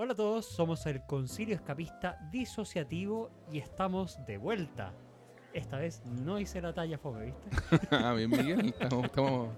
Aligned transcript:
Hola 0.00 0.12
a 0.12 0.14
todos, 0.14 0.46
somos 0.46 0.86
el 0.86 1.02
Concilio 1.06 1.56
Escapista 1.56 2.20
Disociativo 2.30 3.32
y 3.50 3.58
estamos 3.58 4.24
de 4.26 4.38
vuelta. 4.38 4.92
Esta 5.52 5.78
vez 5.78 6.04
no 6.06 6.38
hice 6.38 6.62
la 6.62 6.72
talla 6.72 6.96
fome, 6.98 7.24
¿viste? 7.24 7.88
ah, 7.90 8.12
bien, 8.12 8.30
Miguel. 8.30 8.66
Estamos, 8.78 9.06
estamos 9.06 9.48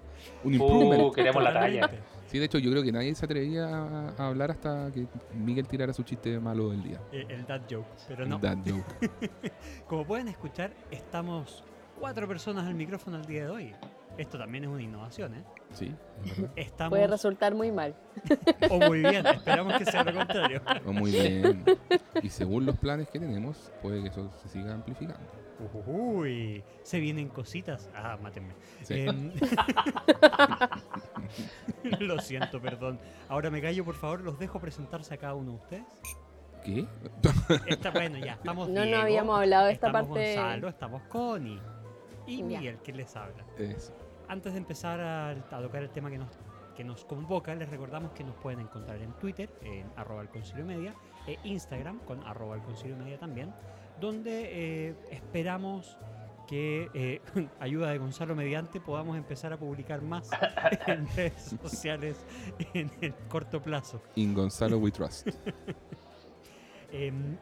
un 0.43 0.53
Uh, 0.53 0.55
improvement. 0.55 1.13
queremos 1.13 1.43
la 1.43 1.53
talla. 1.53 1.91
Sí, 2.25 2.39
de 2.39 2.45
hecho, 2.45 2.57
yo 2.57 2.71
creo 2.71 2.81
que 2.81 2.91
nadie 2.91 3.13
se 3.13 3.23
atrevía 3.23 3.67
a, 3.67 4.29
hablar 4.29 4.49
hasta 4.49 4.91
que 4.91 5.05
Miguel 5.35 5.67
tirara 5.67 5.93
su 5.93 6.01
chiste 6.01 6.39
malo 6.39 6.71
del 6.71 6.81
día. 6.81 6.99
Eh, 7.11 7.27
El 7.29 7.45
dad 7.45 7.61
joke, 7.69 7.85
pero 8.07 8.25
no. 8.25 8.39
That 8.39 8.57
joke. 8.65 9.11
Como 9.87 10.07
pueden 10.07 10.27
escuchar, 10.27 10.73
estamos 10.89 11.63
cuatro 11.99 12.27
personas 12.27 12.65
al 12.65 12.73
micrófono 12.73 13.17
el 13.17 13.25
día 13.27 13.43
de 13.43 13.49
hoy. 13.51 13.75
Esto 14.17 14.37
también 14.37 14.65
es 14.65 14.69
una 14.69 14.81
innovación, 14.81 15.35
¿eh? 15.35 15.43
Sí. 15.71 15.93
Estamos... 16.55 16.91
Puede 16.91 17.07
resultar 17.07 17.55
muy 17.55 17.71
mal. 17.71 17.95
O 18.69 18.77
muy 18.77 18.99
bien, 18.99 19.25
esperamos 19.25 19.77
que 19.77 19.85
sea 19.85 20.03
lo 20.03 20.13
contrario. 20.13 20.61
Oh, 20.85 20.93
muy 20.93 21.11
bien. 21.11 21.63
Y 22.21 22.29
según 22.29 22.65
los 22.65 22.77
planes 22.77 23.09
que 23.09 23.19
tenemos, 23.19 23.71
puede 23.81 24.01
que 24.01 24.09
eso 24.09 24.29
se 24.41 24.49
siga 24.49 24.73
amplificando. 24.73 25.41
Uy, 25.85 26.63
se 26.83 26.99
vienen 26.99 27.29
cositas. 27.29 27.89
Ah, 27.95 28.17
mátenme. 28.21 28.53
Sí. 28.81 29.01
Em, 29.01 29.31
Lo 31.99 32.19
siento, 32.19 32.61
perdón. 32.61 32.99
Ahora 33.29 33.49
me 33.49 33.61
callo, 33.61 33.85
por 33.85 33.95
favor, 33.95 34.21
los 34.21 34.39
dejo 34.39 34.59
presentarse 34.59 35.13
a 35.13 35.17
cada 35.17 35.35
uno 35.35 35.51
de 35.51 35.57
ustedes. 35.57 35.85
¿Qué? 36.63 36.85
Está 37.67 37.89
bueno, 37.91 38.19
ya, 38.19 38.33
estamos 38.33 38.69
No, 38.69 38.81
no 38.81 38.85
Diego, 38.85 39.01
habíamos 39.01 39.39
hablado 39.39 39.65
de 39.65 39.73
esta 39.73 39.87
estamos 39.87 40.09
parte. 40.09 40.35
Gonzalo, 40.35 40.67
estamos 40.67 41.01
Connie 41.03 41.59
y. 42.27 42.43
Miguel, 42.43 42.77
que 42.83 42.93
les 42.93 43.15
habla. 43.15 43.43
Eso. 43.57 43.93
Antes 44.31 44.53
de 44.53 44.59
empezar 44.59 45.01
a, 45.01 45.31
a 45.31 45.61
tocar 45.61 45.83
el 45.83 45.89
tema 45.89 46.09
que 46.09 46.17
nos, 46.17 46.29
que 46.73 46.85
nos 46.85 47.03
convoca, 47.03 47.53
les 47.53 47.69
recordamos 47.69 48.13
que 48.13 48.23
nos 48.23 48.33
pueden 48.37 48.61
encontrar 48.61 49.01
en 49.01 49.11
Twitter, 49.19 49.49
en 49.61 49.91
arroba 49.97 50.21
el 50.21 50.29
concilio 50.29 50.65
media, 50.65 50.95
e 51.27 51.37
Instagram 51.43 51.99
con 52.05 52.23
arroba 52.25 52.55
el 52.55 52.61
concilio 52.61 52.95
media 52.95 53.19
también, 53.19 53.53
donde 53.99 54.87
eh, 54.87 54.95
esperamos 55.11 55.97
que, 56.47 56.89
eh, 56.93 57.21
ayuda 57.59 57.89
de 57.89 57.97
Gonzalo 57.97 58.33
mediante, 58.33 58.79
podamos 58.79 59.17
empezar 59.17 59.51
a 59.51 59.57
publicar 59.57 60.01
más 60.01 60.29
en 60.87 61.07
redes 61.13 61.57
sociales 61.61 62.25
en 62.73 62.89
el 63.01 63.13
corto 63.27 63.61
plazo. 63.61 64.01
In 64.15 64.33
Gonzalo 64.33 64.77
We 64.77 64.91
Trust. 64.91 65.27
Em, 66.93 67.37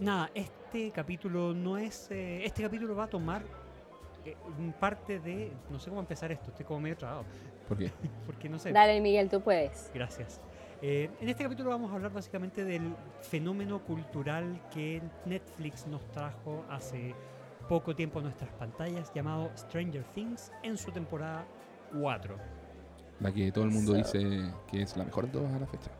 nada, 0.00 0.30
este 0.34 0.90
capítulo 0.90 1.54
no 1.54 1.78
es. 1.78 2.10
eh, 2.10 2.44
este 2.44 2.62
capítulo 2.62 2.94
va 2.94 3.04
a 3.04 3.08
tomar 3.08 3.42
eh, 4.24 4.36
parte 4.78 5.18
de. 5.18 5.52
No 5.70 5.78
sé 5.78 5.90
cómo 5.90 6.00
empezar 6.00 6.30
esto, 6.32 6.50
estoy 6.50 6.64
como 6.64 6.80
medio 6.80 6.96
trabado. 6.96 7.24
¿Por 7.68 7.78
qué? 7.78 7.90
Porque 8.26 8.48
no 8.48 8.58
sé. 8.58 8.72
Dale, 8.72 9.00
Miguel, 9.00 9.28
tú 9.28 9.40
puedes. 9.40 9.90
Gracias. 9.94 10.40
Eh, 10.80 11.08
en 11.20 11.28
este 11.28 11.44
capítulo 11.44 11.70
vamos 11.70 11.92
a 11.92 11.94
hablar 11.94 12.12
básicamente 12.12 12.64
del 12.64 12.94
fenómeno 13.20 13.84
cultural 13.84 14.60
que 14.72 15.00
Netflix 15.26 15.86
nos 15.86 16.04
trajo 16.10 16.64
hace 16.68 17.14
poco 17.68 17.94
tiempo 17.94 18.18
a 18.18 18.22
nuestras 18.22 18.50
pantallas, 18.54 19.12
llamado 19.14 19.50
Stranger 19.56 20.02
Things, 20.14 20.50
en 20.64 20.76
su 20.76 20.90
temporada 20.90 21.46
4. 22.00 22.36
La 23.20 23.32
que 23.32 23.52
todo 23.52 23.64
el 23.64 23.70
mundo 23.70 23.94
dice 23.94 24.20
que 24.66 24.82
es 24.82 24.96
la 24.96 25.04
mejor 25.04 25.26
de 25.26 25.32
todas 25.32 25.54
a 25.54 25.58
la 25.60 25.66
fecha. 25.66 25.90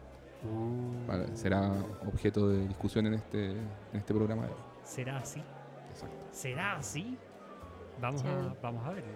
Vale, 1.07 1.37
será 1.37 1.73
objeto 2.05 2.49
de 2.49 2.67
discusión 2.67 3.07
en 3.07 3.15
este, 3.15 3.51
en 3.53 3.69
este 3.93 4.13
programa 4.13 4.47
de 4.47 4.49
hoy. 4.49 4.59
¿Será 4.83 5.19
así? 5.19 5.41
Exacto. 5.93 6.17
¿Será 6.33 6.77
así? 6.77 7.17
Vamos, 8.03 8.21
Sí. 8.21 8.27
a, 8.29 8.55
vamos 8.61 8.87
a 8.87 8.91
verlo. 8.91 9.13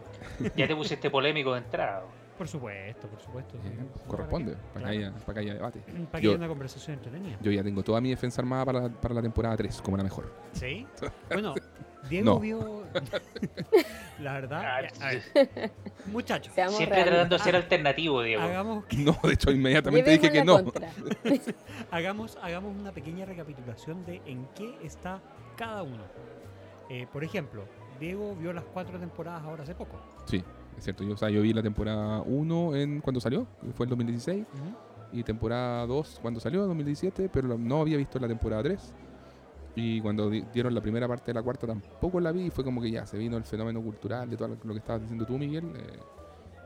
Ya 0.56 0.67
te 0.67 0.75
pusiste 0.77 1.11
polémico 1.11 1.53
de 1.53 1.59
entrada. 1.59 2.05
Por 2.39 2.47
supuesto, 2.48 3.09
por 3.09 3.19
supuesto. 3.20 3.56
Sí. 3.62 3.70
corresponde, 4.06 4.53
para, 4.75 4.87
Claro. 4.87 4.87
que 4.91 4.98
haya, 4.98 5.12
para 5.25 5.34
que 5.34 5.41
haya 5.41 5.55
debate. 5.55 5.78
Para 5.81 6.20
que 6.20 6.23
Yo- 6.27 6.31
haya 6.33 6.39
una 6.39 6.48
conversación 6.48 6.97
entretenida. 6.98 7.37
Yo 7.41 7.51
ya 7.51 7.62
tengo 7.65 7.83
toda 7.83 8.01
mi 8.01 8.11
defensa 8.11 8.43
armada 8.43 8.65
para, 8.67 8.89
para 8.91 9.15
la 9.15 9.23
temporada 9.23 9.56
3, 9.56 9.81
como 9.83 9.97
la 9.97 10.03
mejor. 10.05 10.33
¿Sí? 10.53 10.87
Bueno, 11.31 11.55
Diego 12.11 12.25
No. 12.34 12.39
vio. 12.41 12.84
la 14.20 14.34
verdad. 14.34 14.62
Ah, 14.65 14.77
a 14.77 15.09
ver, 15.09 15.72
muchachos, 16.12 16.53
Seamos 16.55 16.77
Siempre 16.77 17.03
tratando 17.05 17.37
de 17.39 17.43
ser 17.43 17.56
alternativo, 17.56 18.22
Diego. 18.22 18.43
hagamos, 18.43 18.84
que- 18.84 18.97
No, 18.99 19.19
de 19.22 19.33
hecho, 19.33 19.50
inmediatamente 19.50 20.10
dije 20.10 20.31
que 20.31 20.44
no. 20.44 20.59
hagamos, 21.91 22.39
hagamos 22.43 22.77
una 22.77 22.93
pequeña 22.93 23.25
recapitulación 23.25 24.05
de 24.05 24.21
en 24.27 24.47
qué 24.55 24.77
está 24.84 25.21
cada 25.56 25.83
uno. 25.83 26.05
Eh, 26.91 27.06
por 27.12 27.25
ejemplo, 27.25 27.65
Diego 27.99 28.34
vio 28.37 28.53
las 28.53 28.65
cuatro 28.65 28.99
temporadas 28.99 29.43
ahora 29.45 29.62
hace 29.62 29.75
poco. 29.75 29.97
Sí, 30.27 30.43
es 30.77 30.84
cierto. 30.84 31.05
Yo, 31.05 31.15
o 31.15 31.17
sea, 31.17 31.31
yo 31.31 31.43
vi 31.43 31.53
la 31.53 31.62
temporada 31.62 32.23
1 32.23 32.75
en 32.77 33.01
cuando 33.01 33.21
salió, 33.21 33.47
que 33.61 33.73
fue 33.73 33.84
en 33.87 33.91
2016, 33.91 34.47
y 35.12 35.23
temporada 35.23 35.87
2 35.87 36.19
cuando 36.21 36.41
salió, 36.41 36.62
en 36.62 36.69
2017, 36.69 37.29
pero 37.29 37.57
no 37.59 37.81
había 37.81 37.97
visto 37.97 38.19
la 38.19 38.29
temporada 38.29 38.62
3. 38.62 38.93
Y 39.75 40.01
cuando 40.01 40.31
di- 40.31 40.45
dieron 40.53 40.75
la 40.75 40.81
primera 40.81 41.07
parte 41.07 41.27
de 41.27 41.34
la 41.34 41.43
cuarta 41.43 41.67
tampoco 41.67 42.19
la 42.19 42.33
vi 42.33 42.47
y 42.47 42.51
fue 42.51 42.65
como 42.65 42.81
que 42.81 42.91
ya 42.91 43.07
se 43.07 43.19
vino 43.19 43.37
el 43.37 43.45
fenómeno 43.45 43.83
cultural 43.83 44.28
de 44.31 44.37
todo 44.37 44.49
lo, 44.49 44.57
lo 44.65 44.73
que 44.73 44.78
estabas 44.78 45.03
diciendo 45.03 45.27
tú, 45.27 45.37
Miguel. 45.39 45.65
eh, 45.77 45.99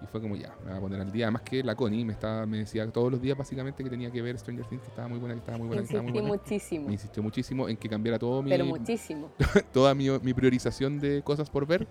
y 0.02 0.06
fue 0.06 0.20
como 0.20 0.36
ya, 0.36 0.54
me 0.64 0.70
voy 0.70 0.78
a 0.78 0.80
poner 0.80 1.00
al 1.00 1.12
día. 1.12 1.26
Además 1.26 1.42
que 1.42 1.62
la 1.62 1.74
Connie 1.74 2.04
me, 2.04 2.12
estaba, 2.12 2.46
me 2.46 2.58
decía 2.58 2.90
todos 2.90 3.10
los 3.10 3.20
días 3.20 3.36
básicamente 3.36 3.82
que 3.84 3.90
tenía 3.90 4.10
que 4.10 4.22
ver 4.22 4.38
Stranger 4.38 4.66
Things, 4.66 4.82
que 4.82 4.88
estaba 4.88 5.08
muy 5.08 5.18
buena, 5.18 5.34
que 5.34 5.40
estaba 5.40 5.58
muy 5.58 5.66
buena, 5.66 5.82
que 5.82 5.86
estaba 5.86 6.02
muy 6.02 6.10
Insistí 6.10 6.28
buena. 6.28 6.42
muchísimo. 6.42 6.86
Me 6.86 6.92
insistió 6.92 7.22
muchísimo 7.22 7.68
en 7.68 7.76
que 7.76 7.88
cambiara 7.88 8.18
todo 8.18 8.42
mi, 8.42 8.50
Pero 8.50 8.64
muchísimo. 8.64 9.30
toda 9.72 9.94
mi, 9.94 10.08
mi 10.20 10.34
priorización 10.34 10.98
de 10.98 11.22
cosas 11.22 11.50
por 11.50 11.66
ver 11.66 11.86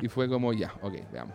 y 0.00 0.08
fue 0.08 0.28
como 0.28 0.52
ya, 0.52 0.74
ok, 0.82 0.94
veamos. 1.12 1.34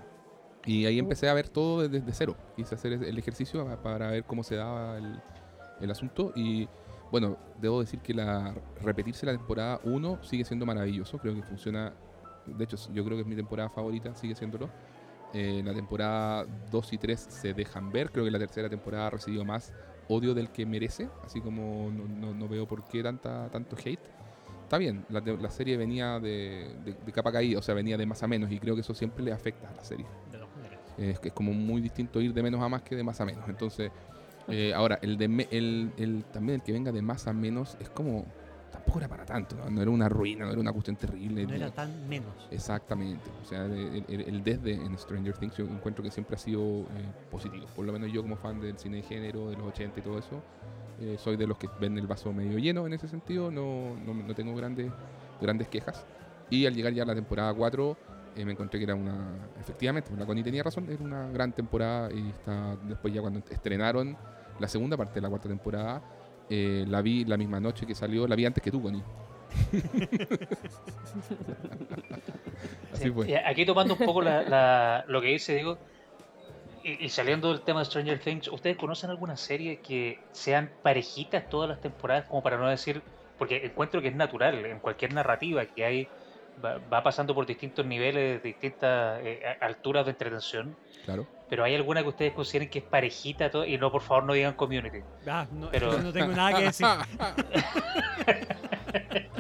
Y 0.66 0.85
ahí 0.85 1.00
empecé 1.00 1.29
a 1.29 1.34
ver 1.34 1.50
todo 1.50 1.81
desde, 1.81 2.00
desde 2.00 2.13
cero. 2.13 2.35
Quise 2.56 2.75
hacer 2.75 2.94
el 2.94 3.17
ejercicio 3.17 3.66
para 3.81 4.11
ver 4.11 4.23
cómo 4.25 4.44
se 4.44 4.56
daba 4.56 4.97
el, 4.97 5.19
el 5.79 5.91
asunto 5.91 6.31
y 6.35 6.67
bueno, 7.11 7.38
debo 7.59 7.79
decir 7.79 8.00
que 8.01 8.13
la 8.13 8.53
repetirse 8.81 9.25
la 9.25 9.31
temporada 9.31 9.79
1 9.84 10.23
sigue 10.23 10.46
siendo 10.46 10.66
maravilloso, 10.66 11.17
creo 11.17 11.34
que 11.34 11.41
funciona, 11.41 11.94
de 12.46 12.63
hecho 12.63 12.78
yo 12.94 13.03
creo 13.03 13.17
que 13.17 13.22
es 13.22 13.28
mi 13.28 13.35
temporada 13.35 13.69
favorita, 13.69 14.13
sigue 14.16 14.35
siéndolo. 14.35 14.69
Eh, 15.34 15.62
la 15.63 15.73
temporada 15.73 16.45
2 16.72 16.91
y 16.94 16.97
3 16.97 17.19
se 17.29 17.53
dejan 17.53 17.91
ver, 17.91 18.12
creo 18.12 18.25
que 18.25 18.31
la 18.31 18.40
tercera 18.40 18.69
temporada 18.69 19.07
ha 19.07 19.09
recibido 19.12 19.45
más 19.45 19.72
odio 20.07 20.34
del 20.34 20.50
que 20.50 20.66
merece, 20.66 21.07
así 21.23 21.40
como 21.40 21.91
no, 21.91 22.07
no- 22.07 22.34
no 22.34 22.47
veo 22.47 22.66
por 22.66 22.84
qué 22.84 23.03
tanta, 23.03 23.47
tanto 23.50 23.75
hate 23.78 24.00
está 24.63 24.78
bien, 24.79 25.03
la, 25.09 25.19
la 25.22 25.50
serie 25.50 25.78
venía 25.78 26.19
de, 26.19 26.75
de- 26.84 26.94
de 26.94 27.12
capa 27.12 27.31
caída, 27.31 27.57
o 27.59 27.62
sea, 27.62 27.73
venía 27.75 27.97
de 27.97 28.06
más 28.06 28.22
a 28.23 28.28
menos, 28.28 28.51
y 28.51 28.59
creo 28.59 28.75
que 28.75 28.81
eso 28.81 28.94
siempre 28.94 29.23
le 29.23 29.31
afecta 29.31 29.67
a 29.69 29.73
la 29.73 29.84
serie. 29.84 30.06
Es, 30.97 31.19
es 31.23 31.34
como 31.34 31.53
muy 31.53 31.81
distinto 31.81 32.22
ir 32.22 32.34
de 32.34 32.44
menos 32.44 32.61
a 32.61 32.69
más 32.69 32.81
que 32.84 32.96
de 32.96 33.03
más 33.03 33.19
a 33.22 33.25
menos. 33.25 33.47
Entonces, 33.50 33.91
eh, 34.47 34.73
ahora, 34.75 35.00
el, 35.01 35.17
de 35.17 35.28
me- 35.28 35.47
el, 35.51 35.91
el- 35.97 36.23
también 36.31 36.56
el 36.56 36.61
que 36.63 36.72
venga 36.72 36.91
de 36.91 37.01
más 37.01 37.28
a 37.28 37.34
menos 37.34 37.78
es 37.79 37.90
como. 37.90 38.25
Tampoco 38.89 39.00
era 39.00 39.07
para 39.07 39.25
tanto, 39.25 39.55
¿no? 39.55 39.69
No 39.69 39.81
era 39.81 39.91
una 39.91 40.09
ruina, 40.09 40.45
no 40.45 40.51
era 40.51 40.59
una 40.59 40.72
cuestión 40.72 40.95
terrible. 40.95 41.45
No 41.45 41.53
era 41.53 41.69
tan 41.72 42.07
menos. 42.09 42.29
Exactamente. 42.51 43.29
O 43.41 43.45
sea, 43.45 43.66
el, 43.66 44.03
el- 44.07 44.22
el 44.22 44.44
desde 44.44 44.73
en 44.73 44.97
Stranger 44.97 45.38
Things 45.38 45.55
yo 45.57 45.66
encuentro 45.66 46.03
que 46.03 46.09
siempre 46.11 46.35
ha 46.35 46.39
sido 46.39 46.61
eh, 46.61 46.85
positivo. 47.29 47.66
Por 47.75 47.85
lo 47.85 47.94
menos 47.94 48.11
yo 48.11 48.22
como 48.22 48.35
fan 48.35 48.59
del 48.59 48.78
cine 48.78 48.97
de 48.97 49.03
género, 49.03 49.49
de 49.49 49.57
los 49.57 49.67
80 49.67 49.99
y 49.99 50.03
todo 50.03 50.17
eso, 50.17 50.41
eh, 50.99 51.17
soy 51.19 51.38
de 51.38 51.45
los 51.47 51.57
que 51.57 51.69
ven 51.79 51.97
el 51.97 52.07
vaso 52.07 52.33
medio 52.33 52.57
lleno 52.57 52.85
en 52.88 52.94
ese 52.94 53.07
sentido. 53.07 53.51
No, 53.51 53.95
no, 54.05 54.13
no 54.13 54.33
tengo 54.33 54.55
grandes, 54.55 54.91
grandes 55.39 55.67
quejas. 55.67 56.05
Y 56.49 56.66
al 56.66 56.73
llegar 56.73 56.94
ya 56.94 57.03
a 57.03 57.05
la 57.05 57.16
temporada 57.16 57.53
4, 57.53 57.97
eh, 58.38 58.44
me 58.45 58.53
encontré 58.53 58.79
que 58.79 58.85
era 58.85 58.95
una... 58.95 59.35
Efectivamente, 59.59 60.09
la 60.17 60.25
Connie 60.25 60.44
tenía 60.44 60.63
razón, 60.63 60.88
era 60.89 61.03
una 61.03 61.29
gran 61.29 61.51
temporada. 61.53 62.11
Y 62.11 62.29
está 62.29 62.75
después 62.88 63.13
ya 63.13 63.22
cuando 63.22 63.39
estrenaron 63.49 64.17
la 64.59 64.67
segunda 64.67 64.97
parte 64.97 65.16
de 65.16 65.22
la 65.22 65.29
cuarta 65.29 65.47
temporada, 65.47 66.01
eh, 66.49 66.85
la 66.87 67.01
vi 67.01 67.25
la 67.25 67.37
misma 67.37 67.59
noche 67.59 67.85
que 67.85 67.95
salió, 67.95 68.27
la 68.27 68.35
vi 68.35 68.45
antes 68.45 68.63
que 68.63 68.71
tú, 68.71 68.81
Connie. 68.81 69.03
Así 72.93 73.09
fue. 73.11 73.41
Aquí 73.45 73.65
tomando 73.65 73.93
un 73.95 73.99
poco 73.99 74.21
la- 74.21 74.43
la- 74.43 75.05
lo 75.07 75.21
que 75.21 75.27
dice 75.27 75.55
Diego 75.55 75.77
y, 76.83 77.05
y 77.05 77.09
saliendo 77.09 77.49
del 77.49 77.63
tema 77.63 77.79
de 77.79 77.85
Stranger 77.85 78.19
Things, 78.19 78.47
¿ustedes 78.47 78.77
conocen 78.77 79.09
alguna 79.09 79.35
serie 79.35 79.81
que 79.81 80.17
sean 80.31 80.71
parejitas 80.81 81.49
todas 81.49 81.69
las 81.69 81.81
temporadas? 81.81 82.25
Como 82.27 82.41
para 82.41 82.57
no 82.57 82.69
decir, 82.69 83.03
porque 83.37 83.66
encuentro 83.66 84.02
que 84.02 84.09
es 84.09 84.16
natural 84.16 84.66
en 84.66 84.79
cualquier 84.79 85.13
narrativa 85.13 85.66
que 85.66 85.85
hay, 85.85 86.07
va, 86.63 86.78
va 86.79 87.03
pasando 87.03 87.35
por 87.35 87.45
distintos 87.45 87.85
niveles, 87.85 88.41
distintas 88.43 89.22
eh, 89.23 89.41
alturas 89.61 90.05
de 90.05 90.11
entretención. 90.11 90.75
Claro. 91.03 91.28
Pero 91.49 91.63
hay 91.63 91.73
alguna 91.75 92.03
que 92.03 92.09
ustedes 92.09 92.34
consideren 92.34 92.69
que 92.69 92.79
es 92.79 92.85
parejita 92.85 93.49
todo, 93.49 93.66
y 93.66 93.78
no, 93.78 93.91
por 93.91 94.01
favor, 94.03 94.23
no 94.25 94.34
digan 94.34 94.53
community. 94.53 94.99
Ah, 95.28 95.47
no, 95.51 95.69
Pero- 95.72 95.91
yo 95.93 95.99
no 96.03 96.13
tengo 96.13 96.28
nada 96.34 96.53
que 96.57 96.63
decir. 96.66 96.85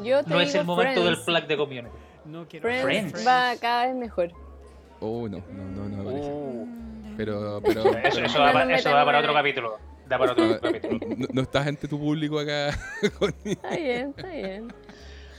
Yo 0.03 0.23
te 0.23 0.29
No 0.29 0.39
es 0.39 0.49
digo 0.53 0.61
el 0.61 0.65
momento 0.67 1.03
del 1.03 1.15
Friends. 1.17 1.25
plug 1.25 1.47
de 1.47 1.57
community. 1.57 1.95
No 2.25 2.47
quiero 2.47 2.63
Friends, 2.69 3.11
Friends. 3.11 3.27
va 3.27 3.53
cada 3.59 3.87
vez 3.87 3.95
mejor. 3.95 4.31
Oh, 5.01 5.27
no, 5.27 5.37
no, 5.51 5.89
no, 5.89 6.03
no. 6.03 6.09
Uh, 6.09 6.67
Pero, 7.17 7.61
pero, 7.65 7.81
eso, 7.97 8.21
eso 8.23 8.37
No 8.37 8.53
va, 8.53 8.73
eso 8.73 8.91
va 8.91 9.05
para 9.05 9.19
otro 9.19 9.33
capítulo. 9.33 9.77
Da 10.07 10.17
para 10.17 10.31
otro 10.31 10.59
capítulo. 10.61 10.99
no, 11.17 11.27
no 11.33 11.41
estás 11.41 11.67
ante 11.67 11.87
tu 11.87 11.99
público 11.99 12.39
acá. 12.39 12.69
Está 13.43 13.69
bien, 13.75 14.13
está 14.15 14.27
bien. 14.27 14.73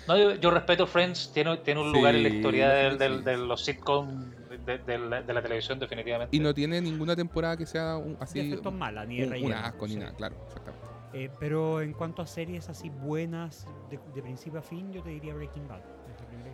No, 0.07 0.17
yo, 0.17 0.35
yo 0.35 0.51
respeto 0.51 0.87
Friends, 0.87 1.33
tiene, 1.33 1.57
tiene 1.59 1.81
un 1.81 1.93
Sí, 1.93 1.99
lugar 1.99 2.15
en 2.15 2.23
la 2.23 2.29
historia 2.29 2.69
del- 2.71 2.93
sí. 2.93 2.99
del- 2.99 3.25
de 3.25 3.37
los 3.39 3.65
sitcoms 3.65 4.27
de, 4.67 4.79
de 4.79 4.99
la, 4.99 5.23
de 5.23 5.35
la 5.35 5.43
televisión, 5.43 5.79
definitivamente. 5.79 6.37
y 6.37 6.41
no 6.41 6.53
tiene 6.55 6.81
ninguna 6.81 7.17
temporada 7.17 7.57
que 7.57 7.67
sea 7.67 7.97
un- 7.97 8.15
De 8.15 8.19
así. 8.21 8.41
efectos 8.41 8.73
malas, 8.73 9.07
ni 9.09 9.19
de 9.21 9.43
un, 9.45 9.53
asco 9.53 9.87
ni 9.87 9.95
sí. 9.95 9.99
nada, 10.01 10.13
claro, 10.15 10.37
exactamente. 10.47 10.87
Eh, 11.13 11.29
pero 11.41 11.81
en 11.81 11.93
cuanto 11.93 12.23
a 12.23 12.27
series 12.27 12.69
así 12.69 12.89
buenas, 12.89 13.67
de, 13.91 13.99
de 14.15 14.23
principio 14.23 14.61
a 14.61 14.63
fin, 14.63 14.93
yo 14.93 15.03
te 15.03 15.09
diría 15.11 15.35
Breaking 15.35 15.67
Bad. 15.67 15.81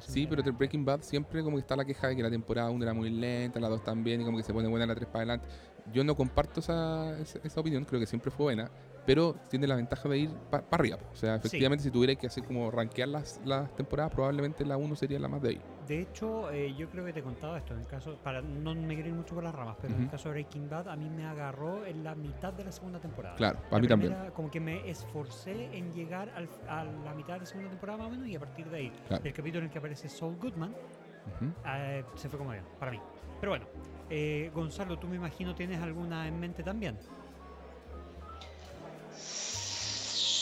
Sí, 0.01 0.27
pero 0.27 0.43
de 0.43 0.51
Breaking 0.51 0.85
Bad 0.85 1.01
siempre 1.03 1.43
como 1.43 1.57
que 1.57 1.61
está 1.61 1.75
la 1.77 1.85
queja 1.85 2.09
de 2.09 2.17
que 2.17 2.23
la 2.23 2.31
temporada 2.31 2.71
1 2.71 2.83
era 2.85 2.95
muy 2.95 3.11
lenta, 3.11 3.59
la 3.61 3.69
2 3.69 3.83
también, 3.83 4.21
y 4.21 4.25
como 4.25 4.37
que 4.39 4.45
se 4.45 4.53
pone 4.53 4.69
buena 4.69 4.87
la 4.87 4.95
3 4.95 5.07
para 5.09 5.19
adelante. 5.21 5.47
Yo 5.93 6.05
no 6.05 6.15
comparto 6.15 6.61
esa, 6.61 7.19
esa, 7.21 7.39
esa 7.43 7.61
opinión, 7.61 7.85
creo 7.85 8.01
que 8.01 8.07
siempre 8.07 8.31
fue 8.31 8.45
buena, 8.45 8.71
pero 9.07 9.37
tiene 9.49 9.67
la 9.67 9.77
ventaja 9.77 10.09
de 10.09 10.19
ir 10.19 10.31
para 10.51 10.65
arriba. 10.73 10.97
po. 10.99 11.07
O 11.13 11.17
sea, 11.17 11.37
efectivamente, 11.37 11.85
si 11.85 11.91
tuviera 11.91 12.15
que 12.17 12.27
hacer 12.27 12.45
como 12.45 12.71
rankear 12.71 13.09
las, 13.09 13.41
las 13.45 13.75
temporadas, 13.77 14.13
probablemente 14.13 14.65
la 14.67 14.77
1 14.77 14.97
sería 14.97 15.19
la 15.21 15.29
más 15.29 15.41
débil. 15.41 15.63
De 15.87 16.01
hecho, 16.01 16.51
eh, 16.51 16.75
yo 16.75 16.89
creo 16.91 17.05
que 17.07 17.13
te 17.13 17.21
he 17.21 17.23
contado 17.23 17.57
esto. 17.57 17.73
En 17.75 17.81
el 17.81 17.87
caso, 17.87 18.19
para 18.23 18.43
no 18.43 18.75
me 18.75 18.95
quiero 18.95 19.09
ir 19.11 19.15
mucho 19.15 19.37
por 19.37 19.45
las 19.45 19.55
ramas, 19.55 19.77
pero 19.81 19.95
en 19.95 20.03
el 20.03 20.11
caso 20.11 20.29
de 20.29 20.33
Breaking 20.35 20.69
Bad, 20.69 20.89
a 20.89 20.97
mí 20.97 21.09
me 21.09 21.25
agarró 21.25 21.87
en 21.87 22.03
la 22.03 22.15
mitad 22.17 22.53
de 22.53 22.65
la 22.65 22.73
segunda 22.73 22.99
temporada. 22.99 23.37
Claro, 23.37 23.61
La 23.63 23.69
para 23.71 23.81
mí 23.81 23.87
también. 23.89 24.13
primera, 24.13 24.33
Como 24.35 24.51
que 24.51 24.59
me 24.61 24.91
esforcé 24.91 25.77
en 25.79 25.93
llegar 25.93 26.31
al- 26.35 26.49
a 26.69 26.85
la 26.85 27.15
mitad 27.15 27.35
de 27.35 27.41
la 27.41 27.47
segunda 27.47 27.71
temporada 27.71 27.99
más 27.99 28.09
o 28.09 28.11
menos 28.11 28.27
y 28.27 28.35
a 28.35 28.41
partir 28.41 28.69
de 28.69 28.77
ahí, 28.79 28.93
Claro. 29.07 29.25
el 29.25 29.33
capítulo 29.33 29.61
en 29.61 29.65
el 29.67 29.71
que 29.71 29.79
aparece 29.79 30.09
Saul 30.09 30.37
Goodman, 30.37 30.71
Ujú. 30.71 31.53
eh, 31.65 32.05
se 32.17 32.29
fue 32.29 32.39
como 32.39 32.51
bien, 32.51 32.65
para 32.81 32.91
mí. 32.91 32.99
Pero 33.41 33.53
bueno, 33.53 33.67
eh, 34.11 34.51
Gonzalo, 34.53 34.99
tú 34.99 35.07
me 35.07 35.17
imagino 35.17 35.55
tienes 35.55 35.81
alguna 35.81 36.27
en 36.27 36.41
mente 36.41 36.63
también. 36.65 36.97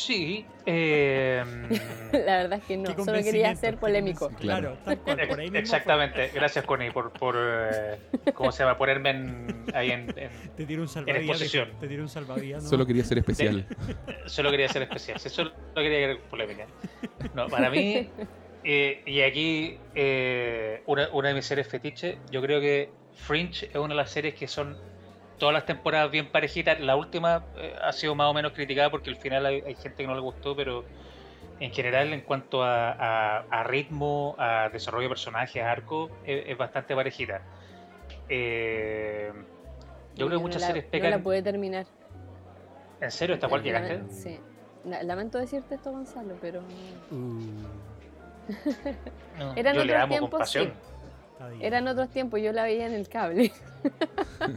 Sí. 0.07 0.47
eh, 0.67 1.43
La 2.13 2.37
verdad 2.39 2.59
es 2.61 2.65
que 2.65 2.77
no, 2.77 2.95
solo 3.05 3.23
quería 3.23 3.55
ser 3.57 3.79
polémico. 3.79 4.29
Claro, 4.39 4.77
tal 4.85 4.99
cual, 5.01 5.17
por 5.29 5.41
ahí 5.41 5.47
mismo 5.47 5.51
fue. 5.53 5.59
Exactamente, 5.61 6.31
gracias 6.35 6.65
Connie 6.65 6.91
por, 6.91 7.11
por 7.13 7.37
eh, 7.39 7.99
¿cómo 8.35 8.53
se 8.53 8.63
llama? 8.63 8.77
Ponerme 8.79 9.11
en- 9.11 9.65
ahí 9.75 9.91
en, 9.91 10.09
en- 10.17 10.31
Te 10.57 10.67
tiro 10.67 10.83
un 10.83 10.89
salvavidas. 10.89 11.23
exposición. 11.25 11.71
Te 11.81 11.89
tiro 11.89 12.03
un 12.03 12.09
salvavidas. 12.09 12.63
¿no? 12.63 12.69
Solo 12.69 12.87
quería 12.87 13.05
ser 13.05 13.19
especial. 13.19 13.67
Solo 14.27 14.51
quería 14.51 14.69
ser 14.69 14.83
especial, 14.83 15.19
sí, 15.19 15.29
solo 15.29 15.53
quería 15.75 15.99
querer 15.99 16.19
polémica. 16.31 16.67
No, 17.35 17.47
para 17.49 17.71
mí, 17.71 18.09
eh, 18.63 19.03
y 19.07 19.21
aquí 19.23 19.79
eh, 19.95 20.83
una, 20.87 21.09
una 21.13 21.29
de 21.29 21.35
mis 21.35 21.47
series 21.47 21.67
fetiche, 21.67 22.19
yo 22.31 22.41
creo 22.43 22.61
que 22.61 22.91
Fringe 23.15 23.67
es 23.67 23.77
una 23.77 23.89
de 23.89 23.95
las 23.97 24.11
series 24.11 24.35
que 24.35 24.47
son 24.49 24.77
todas 25.39 25.53
las 25.53 25.67
temporadas 25.67 26.11
bien 26.11 26.31
parejitas. 26.31 26.81
La 26.81 26.97
última 26.97 27.45
eh, 27.57 27.75
ha 27.83 27.93
sido 27.93 28.15
más 28.15 28.29
o 28.29 28.35
menos 28.35 28.53
criticada 28.53 28.91
porque 28.91 29.11
al 29.11 29.17
final 29.17 29.47
hay, 29.47 29.63
hay 29.67 29.75
gente 29.75 29.97
que 30.03 30.07
no 30.07 30.15
le 30.15 30.21
gustó, 30.21 30.55
pero 30.57 30.85
en 31.61 31.71
general 31.73 32.13
en 32.13 32.21
cuanto 32.23 32.63
a, 32.63 32.91
a- 32.93 33.39
a 33.51 33.65
ritmo, 33.65 34.35
a 34.39 34.69
desarrollo 34.73 35.05
de 35.05 35.09
personajes, 35.11 35.63
a 35.63 35.71
arco, 35.71 36.11
es, 36.25 36.45
es 36.49 36.57
bastante 36.59 36.95
parejita. 36.95 37.43
Eh, 38.29 39.33
yo 40.15 40.27
creo 40.27 40.39
que 40.39 40.43
muchas 40.43 40.63
no 40.63 40.69
la, 40.69 40.75
series 40.75 41.03
No 41.03 41.11
la 41.11 41.19
pude 41.19 41.43
terminar. 41.43 41.87
¿En 43.01 43.11
serio? 43.11 43.35
¿Hasta 43.35 43.49
cuál 43.49 43.63
llegaste? 43.63 44.03
Sí. 44.09 44.39
La- 44.85 45.03
Lamento 45.03 45.39
decirte 45.39 45.75
esto, 45.75 45.91
Gonzalo, 45.93 46.37
pero 46.41 46.61
Uh, 47.11 47.65
No, 49.39 49.55
Eran 49.57 49.75
yo 49.75 49.85
le 49.85 49.93
otros 49.93 50.03
amo 50.03 50.09
tiempos, 50.11 50.31
con 50.31 50.39
pasión. 50.39 50.67
sí. 50.67 50.94
Bien. 51.51 51.63
eran 51.63 51.89
otros 51.89 52.11
tiempos, 52.11 52.41
yo 52.41 52.53
la 52.53 52.65
veía 52.65 52.87
en 52.87 52.95
el 52.95 53.09
cable. 53.09 53.53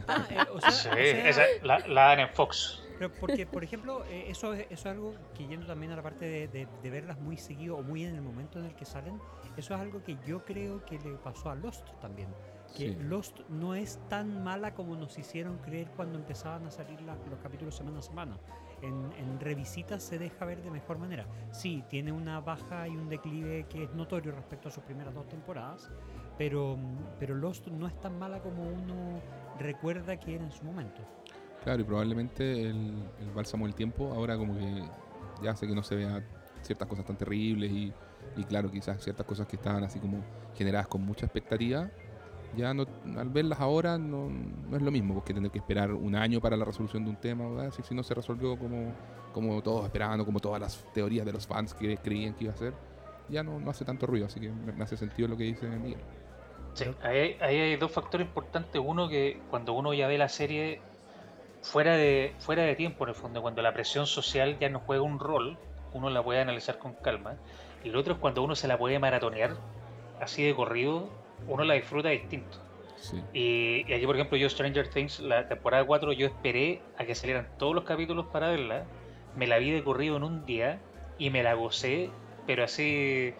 Ah, 0.08 0.26
eh, 0.30 0.38
o 0.52 0.60
sea, 0.60 0.70
Sí, 0.70 0.88
o 0.88 0.92
sea, 0.92 1.28
esa 1.28 1.42
la, 1.62 1.78
la 1.86 2.02
dan 2.08 2.20
en 2.20 2.28
Fox. 2.30 2.82
Pero 2.98 3.12
porque, 3.12 3.46
por 3.46 3.62
ejemplo, 3.62 4.04
eh, 4.06 4.24
eso, 4.28 4.54
es, 4.54 4.62
eso 4.70 4.72
es 4.72 4.86
algo 4.86 5.14
que 5.34 5.46
yendo 5.46 5.66
también 5.66 5.92
a 5.92 5.96
la 5.96 6.02
parte 6.02 6.24
de, 6.24 6.48
de- 6.48 6.66
de 6.82 6.90
verlas 6.90 7.18
muy 7.20 7.36
seguido 7.36 7.76
o 7.76 7.82
muy 7.82 8.04
en 8.04 8.14
el 8.14 8.22
momento 8.22 8.58
en 8.58 8.64
el 8.66 8.74
que 8.74 8.84
salen, 8.84 9.20
eso 9.56 9.74
es 9.74 9.80
algo 9.80 10.02
que 10.02 10.16
yo 10.26 10.44
creo 10.44 10.84
que 10.84 10.98
le 10.98 11.12
pasó 11.16 11.50
a 11.50 11.54
Lost 11.54 11.86
también. 12.00 12.28
Que 12.76 12.88
Sí. 12.90 12.96
Lost 13.00 13.40
no 13.48 13.74
es 13.74 13.98
tan 14.08 14.42
mala 14.42 14.74
como 14.74 14.96
nos 14.96 15.16
hicieron 15.18 15.58
creer 15.58 15.88
cuando 15.94 16.18
empezaban 16.18 16.66
a 16.66 16.70
salir 16.70 17.00
la- 17.02 17.16
los 17.30 17.38
capítulos 17.40 17.76
semana 17.76 17.98
a 18.00 18.02
semana. 18.02 18.38
En, 18.82 19.12
en 19.18 19.40
revisitas 19.40 20.02
se 20.02 20.18
deja 20.18 20.44
ver 20.44 20.62
de 20.62 20.70
mejor 20.70 20.98
manera. 20.98 21.26
Sí, 21.50 21.84
tiene 21.88 22.12
una 22.12 22.40
baja 22.40 22.86
y 22.88 22.96
un 22.96 23.08
declive 23.08 23.66
que 23.68 23.84
es 23.84 23.94
notorio 23.94 24.32
respecto 24.32 24.68
a 24.68 24.70
sus 24.72 24.82
primeras 24.84 25.14
dos 25.14 25.26
temporadas, 25.28 25.90
pero, 26.38 26.78
pero 27.18 27.34
Lost 27.34 27.66
no 27.66 27.86
es 27.86 28.00
tan 28.00 28.18
mala 28.18 28.40
como 28.40 28.62
uno 28.62 29.20
recuerda 29.58 30.18
que 30.18 30.36
era 30.36 30.44
en 30.44 30.52
su 30.52 30.64
momento. 30.64 31.02
Claro, 31.64 31.82
y 31.82 31.84
probablemente 31.84 32.70
el, 32.70 33.02
bálsamo 33.34 33.66
del 33.66 33.74
tiempo 33.74 34.12
ahora 34.14 34.38
como 34.38 34.56
que 34.56 34.82
ya 35.42 35.50
hace 35.50 35.66
que 35.66 35.74
no 35.74 35.82
se 35.82 35.96
vean 35.96 36.24
ciertas 36.62 36.88
cosas 36.88 37.04
tan 37.04 37.16
terribles 37.16 37.70
y, 37.70 37.92
y 38.36 38.44
claro, 38.44 38.70
quizás 38.70 39.02
ciertas 39.02 39.26
cosas 39.26 39.46
que 39.46 39.56
estaban 39.56 39.82
así 39.82 39.98
como 39.98 40.22
generadas 40.54 40.86
con 40.86 41.04
mucha 41.04 41.26
expectativa, 41.26 41.90
ya 42.56 42.72
no, 42.72 42.86
al 43.16 43.28
verlas 43.28 43.60
ahora 43.60 43.98
no, 43.98 44.30
no 44.30 44.76
es 44.76 44.82
lo 44.82 44.90
mismo, 44.90 45.14
porque 45.14 45.34
tener 45.34 45.50
que 45.50 45.58
esperar 45.58 45.92
un 45.92 46.14
año 46.14 46.40
para 46.40 46.56
la 46.56 46.64
resolución 46.64 47.04
de 47.04 47.10
un 47.10 47.16
tema, 47.16 47.48
¿verdad? 47.48 47.72
Si, 47.72 47.82
si 47.82 47.94
no 47.94 48.02
se 48.02 48.14
resolvió 48.14 48.58
como, 48.58 48.94
como 49.32 49.60
todos 49.62 49.84
esperaban 49.84 50.20
o 50.20 50.24
como 50.24 50.40
todas 50.40 50.60
las 50.60 50.86
teorías 50.94 51.26
de 51.26 51.32
los 51.32 51.46
fans 51.46 51.74
que 51.74 51.96
creían 51.98 52.34
que 52.34 52.44
iba 52.44 52.52
a 52.52 52.56
ser, 52.56 52.74
ya 53.28 53.42
no, 53.42 53.60
no 53.60 53.70
hace 53.70 53.84
tanto 53.84 54.06
ruido, 54.06 54.26
así 54.26 54.40
que 54.40 54.50
me, 54.50 54.72
me 54.72 54.84
hace 54.84 54.96
sentido 54.96 55.28
lo 55.28 55.36
que 55.36 55.44
dice 55.44 55.68
Miguel. 55.68 56.00
Sí, 56.78 56.94
ahí, 57.02 57.18
hay- 57.18 57.36
ahí 57.40 57.60
hay 57.60 57.76
dos 57.76 57.90
factores 57.92 58.26
importantes. 58.26 58.80
Uno, 58.84 59.08
que 59.08 59.40
cuando 59.50 59.72
uno 59.72 59.92
ya 59.94 60.06
ve 60.06 60.18
la 60.18 60.28
serie 60.28 60.80
fuera 61.62 61.96
de, 61.96 62.34
fuera 62.38 62.62
de 62.62 62.76
tiempo, 62.76 63.04
en 63.04 63.10
el 63.10 63.14
fondo, 63.14 63.42
cuando 63.42 63.62
la 63.62 63.72
presión 63.72 64.06
social 64.06 64.58
ya 64.58 64.68
no 64.68 64.80
juega 64.80 65.02
un 65.02 65.18
rol, 65.18 65.58
uno 65.92 66.10
la 66.10 66.22
puede 66.22 66.40
analizar 66.40 66.78
con 66.78 66.94
calma. 66.94 67.36
Y 67.84 67.90
lo 67.90 68.00
otro 68.00 68.14
es 68.14 68.18
cuando 68.18 68.42
uno 68.42 68.54
se 68.54 68.68
la 68.68 68.78
puede 68.78 68.98
maratonear 68.98 69.56
así 70.20 70.42
de 70.44 70.54
corrido, 70.54 71.08
uno 71.46 71.64
la 71.64 71.74
disfruta 71.74 72.08
distinto. 72.08 72.58
Sí. 72.96 73.22
Y, 73.32 73.84
y 73.88 73.92
aquí, 73.92 74.06
por 74.06 74.16
ejemplo, 74.16 74.36
yo 74.36 74.48
Stranger 74.50 74.88
Things, 74.88 75.20
la 75.20 75.48
temporada 75.48 75.84
4, 75.84 76.12
yo 76.12 76.26
esperé 76.26 76.80
a 76.96 77.04
que 77.04 77.14
salieran 77.14 77.48
todos 77.58 77.74
los 77.74 77.84
capítulos 77.84 78.26
para 78.26 78.48
verla. 78.48 78.84
Me 79.36 79.46
la 79.46 79.58
vi 79.58 79.70
de 79.70 79.84
corrido 79.84 80.16
en 80.16 80.24
un 80.24 80.44
día 80.44 80.80
y 81.18 81.30
me 81.30 81.42
la 81.42 81.54
gocé, 81.54 82.10
pero 82.46 82.64
así... 82.64 83.34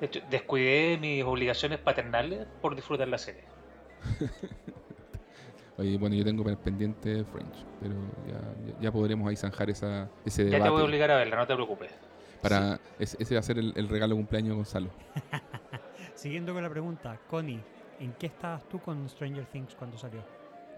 De 0.00 0.06
hecho, 0.06 0.20
descuidé 0.30 0.96
mis 0.98 1.24
obligaciones 1.24 1.78
paternales 1.80 2.46
por 2.62 2.74
disfrutar 2.76 3.08
la 3.08 3.18
serie. 3.18 3.42
Oye, 5.78 5.96
bueno, 5.96 6.16
yo 6.16 6.24
tengo 6.24 6.42
pendiente 6.56 7.24
French, 7.24 7.54
pero 7.80 7.94
ya, 8.26 8.40
ya, 8.66 8.80
ya 8.80 8.92
podremos 8.92 9.28
ahí 9.28 9.36
zanjar 9.36 9.70
esa, 9.70 10.08
ese 10.24 10.44
Ya 10.44 10.50
debate. 10.50 10.64
te 10.64 10.70
voy 10.70 10.82
a 10.82 10.84
obligar 10.84 11.10
a 11.12 11.16
verla, 11.16 11.36
no 11.36 11.46
te 11.46 11.54
preocupes. 11.54 11.92
Para, 12.42 12.80
ese, 12.98 13.16
ese 13.20 13.34
va 13.34 13.40
a 13.40 13.42
ser 13.44 13.58
el, 13.58 13.72
el 13.76 13.88
regalo 13.88 14.14
de 14.14 14.20
cumpleaños 14.20 14.50
de 14.50 14.54
Gonzalo. 14.56 14.90
Siguiendo 16.14 16.52
con 16.52 16.62
la 16.64 16.70
pregunta, 16.70 17.18
Connie, 17.28 17.60
¿en 18.00 18.12
qué 18.14 18.26
estabas 18.26 18.68
tú 18.68 18.80
con 18.80 19.08
Stranger 19.08 19.46
Things 19.46 19.74
cuando 19.76 19.96
salió? 19.96 20.20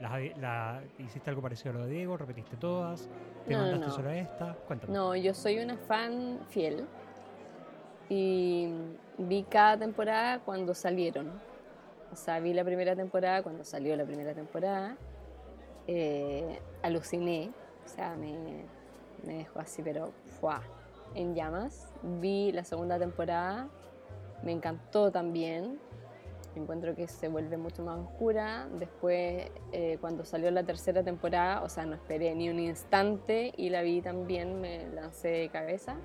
¿Las 0.01 0.13
habi- 0.13 0.35
la- 0.37 0.83
¿Hiciste 0.99 1.31
algo 1.31 1.41
parecido 1.43 1.71
a 1.71 1.75
lo 1.79 1.87
de 1.87 1.93
Diego? 1.93 2.17
¿Repetiste 2.19 2.57
todas? 2.59 3.09
¿Te 3.47 3.53
No, 3.55 3.59
no, 3.59 3.65
mandaste 3.65 3.87
no. 3.87 3.93
solo 3.95 4.09
a 4.11 4.17
esta? 4.19 4.55
Cuéntame. 4.67 4.93
No, 4.93 5.17
yo 5.17 5.33
soy 5.33 5.59
una 5.61 5.77
fan 5.77 6.41
fiel 6.51 6.85
y 8.11 8.69
vi 9.21 9.45
cada 9.45 9.79
temporada 9.79 10.41
cuando 10.41 10.75
salieron. 10.75 11.31
O 12.13 12.17
sea, 12.17 12.41
vi 12.41 12.53
la 12.53 12.65
primera 12.65 12.97
temporada 12.97 13.43
cuando 13.43 13.65
salió 13.65 13.97
la 13.97 14.05
primera 14.05 14.35
temporada. 14.35 14.97
Eh, 15.87 16.59
aluciné, 16.83 17.51
o 17.85 17.89
sea, 17.89 18.15
me, 18.17 18.65
me 19.25 19.39
dejó 19.39 19.61
así, 19.61 19.83
pero 19.83 20.13
¡fua! 20.41 20.63
en 21.15 21.35
llamas. 21.35 21.89
Vi 22.03 22.53
la 22.53 22.65
segunda 22.65 22.99
temporada, 22.99 23.69
me 24.43 24.53
encantó 24.53 25.11
también. 25.11 25.79
Encuentro 26.57 26.97
que 26.97 27.07
se 27.07 27.29
vuelve 27.29 27.57
mucho 27.57 27.83
más 27.85 27.99
oscura. 27.99 28.69
Después, 28.79 29.51
eh, 29.73 29.99
cuando 30.01 30.25
salió 30.25 30.51
la 30.51 30.65
tercera 30.65 31.03
temporada, 31.05 31.63
o 31.63 31.69
sea, 31.69 31.87
no 31.87 31.95
esperé 31.95 32.35
ni 32.35 32.51
un 32.51 32.59
instante 32.59 33.53
y 33.57 33.71
la 33.71 33.83
vi 33.83 34.03
también, 34.03 34.61
me 34.61 34.89
lancé 34.89 35.29
de 35.29 35.49
cabeza. 35.49 35.97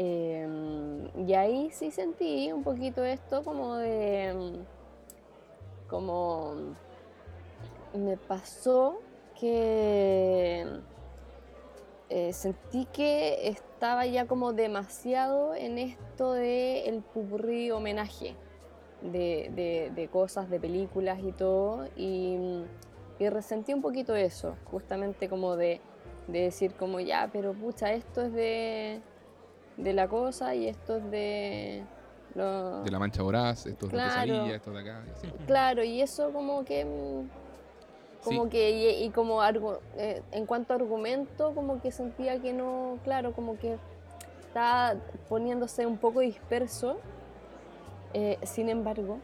Eh, 0.00 0.46
y 1.26 1.34
ahí 1.34 1.70
sí 1.72 1.90
sentí 1.90 2.52
un 2.52 2.62
poquito 2.62 3.04
esto 3.04 3.42
como 3.42 3.74
de... 3.76 4.60
como... 5.90 6.54
me 7.94 8.16
pasó 8.16 9.00
que 9.40 10.64
eh, 12.10 12.32
sentí 12.32 12.86
que 12.86 13.48
estaba 13.48 14.06
ya 14.06 14.26
como 14.26 14.52
demasiado 14.52 15.54
en 15.54 15.78
esto 15.78 16.32
de 16.32 16.84
el 16.88 17.02
pupurrí 17.02 17.70
homenaje 17.72 18.34
de, 19.02 19.50
de- 19.54 19.90
de 19.94 20.08
cosas, 20.08 20.48
de 20.48 20.58
películas 20.60 21.18
y 21.22 21.32
todo, 21.32 21.86
y, 21.96 22.36
y 23.18 23.28
resentí 23.28 23.74
un 23.74 23.82
poquito 23.82 24.14
eso, 24.16 24.56
justamente 24.70 25.28
como 25.28 25.56
de, 25.56 25.80
de 26.28 26.40
decir 26.42 26.72
como 26.74 26.98
ya, 27.00 27.28
pero 27.32 27.52
pucha, 27.52 27.92
esto 27.92 28.22
es 28.22 28.32
de, 28.32 29.00
de 29.78 29.92
la 29.94 30.08
cosa 30.08 30.54
y 30.54 30.68
esto 30.68 30.96
es 30.96 31.10
de... 31.10 31.84
lo- 32.34 32.82
De 32.82 32.90
la 32.90 32.98
mancha 32.98 33.22
voraz, 33.22 33.64
estos 33.66 33.88
Claro. 33.88 34.20
de 34.20 34.26
pesadilla, 34.26 34.56
estos 34.56 34.74
de 34.74 34.80
acá. 34.80 35.02
y 35.06 35.10
así. 35.10 35.28
Claro, 35.46 35.82
y 35.84 36.00
eso 36.02 36.30
como 36.32 36.64
que... 36.64 36.84
mm, 36.84 37.28
Como 38.24 38.44
Sí. 38.44 38.50
que, 38.50 38.70
y, 38.70 39.04
y 39.04 39.10
como 39.10 39.40
argu- 39.42 39.78
eh, 39.96 40.22
en 40.32 40.44
cuanto 40.44 40.72
a 40.72 40.76
argumento, 40.76 41.54
como 41.54 41.80
que 41.80 41.92
sentía 41.92 42.40
que 42.42 42.52
no, 42.52 42.98
claro, 43.04 43.32
como 43.32 43.56
que 43.56 43.78
estaba 44.46 44.96
poniéndose 45.28 45.86
un 45.86 45.96
poco 45.98 46.20
disperso. 46.20 46.98
Eh, 48.14 48.38
sin 48.42 48.68
embargo, 48.70 49.18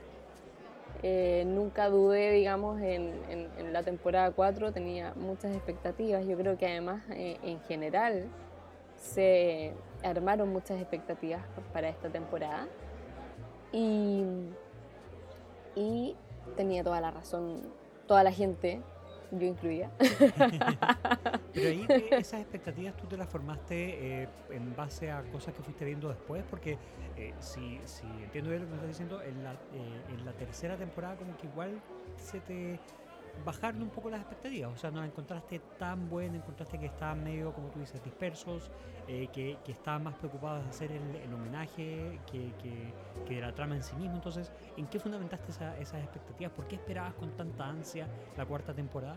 eh, 1.02 1.42
nunca 1.46 1.88
dudé, 1.88 2.30
digamos, 2.30 2.80
en, 2.80 3.12
en- 3.28 3.50
en 3.58 3.72
la 3.72 3.82
temporada 3.82 4.30
4, 4.30 4.70
tenía 4.72 5.12
muchas 5.16 5.52
expectativas. 5.54 6.24
Yo 6.24 6.36
creo 6.38 6.56
que 6.56 6.66
además, 6.66 7.02
eh, 7.10 7.38
en 7.42 7.60
general, 7.62 8.26
se 8.96 9.72
armaron 10.04 10.50
muchas 10.50 10.80
expectativas 10.80 11.42
para 11.72 11.88
esta 11.88 12.10
temporada 12.10 12.68
y, 13.72 14.24
y 15.74 16.16
tenía 16.56 16.84
toda 16.84 17.00
la 17.00 17.10
razón 17.10 17.62
toda 18.06 18.22
la 18.22 18.32
gente, 18.32 18.82
yo 19.30 19.46
incluida. 19.46 19.90
Pero 21.54 21.68
ahí 21.68 21.86
esas 22.10 22.40
expectativas 22.40 22.96
tú 22.96 23.06
te 23.06 23.16
las 23.16 23.28
formaste 23.28 24.22
eh, 24.22 24.28
en 24.50 24.74
base 24.76 25.10
a 25.10 25.22
cosas 25.24 25.54
que 25.54 25.62
fuiste 25.62 25.84
viendo 25.84 26.08
después, 26.08 26.44
porque 26.48 26.78
eh, 27.16 27.34
si, 27.38 27.80
si 27.84 28.06
entiendo 28.22 28.50
bien 28.50 28.62
lo 28.62 28.66
que 28.66 28.70
me 28.70 28.76
estás 28.76 28.88
diciendo, 28.88 29.22
en 29.22 29.42
la, 29.42 29.52
eh, 29.52 30.02
en 30.10 30.24
la 30.24 30.32
tercera 30.32 30.76
temporada 30.76 31.16
como 31.16 31.36
que 31.36 31.46
igual 31.46 31.80
se 32.16 32.40
te 32.40 32.78
bajaron 33.44 33.82
un 33.82 33.90
poco 33.90 34.10
las 34.10 34.20
expectativas, 34.20 34.72
o 34.72 34.76
sea, 34.76 34.90
no 34.90 35.04
encontraste 35.04 35.60
tan 35.78 36.08
buena, 36.08 36.36
encontraste 36.36 36.78
que 36.78 36.86
estaban 36.86 37.22
medio, 37.22 37.52
como 37.52 37.68
tú 37.68 37.78
dices, 37.80 38.02
dispersos, 38.02 38.70
eh, 39.08 39.28
que, 39.32 39.58
que 39.64 39.72
estaban 39.72 40.02
más 40.02 40.14
preocupados 40.16 40.62
de 40.64 40.70
hacer 40.70 40.92
el, 40.92 41.32
homenaje 41.32 42.20
que, 42.30 42.52
que, 42.62 43.34
de 43.34 43.40
la 43.40 43.52
trama 43.54 43.74
en 43.76 43.82
sí 43.82 43.96
mismo, 43.96 44.16
entonces, 44.16 44.50
¿en 44.76 44.86
qué 44.86 44.98
fundamentaste 44.98 45.50
esa- 45.50 45.76
esas 45.78 46.02
expectativas? 46.02 46.52
¿Por 46.52 46.66
qué 46.68 46.76
esperabas 46.76 47.14
con 47.14 47.30
tanta 47.36 47.66
ansia 47.68 48.08
la 48.36 48.46
cuarta 48.46 48.72
temporada? 48.74 49.16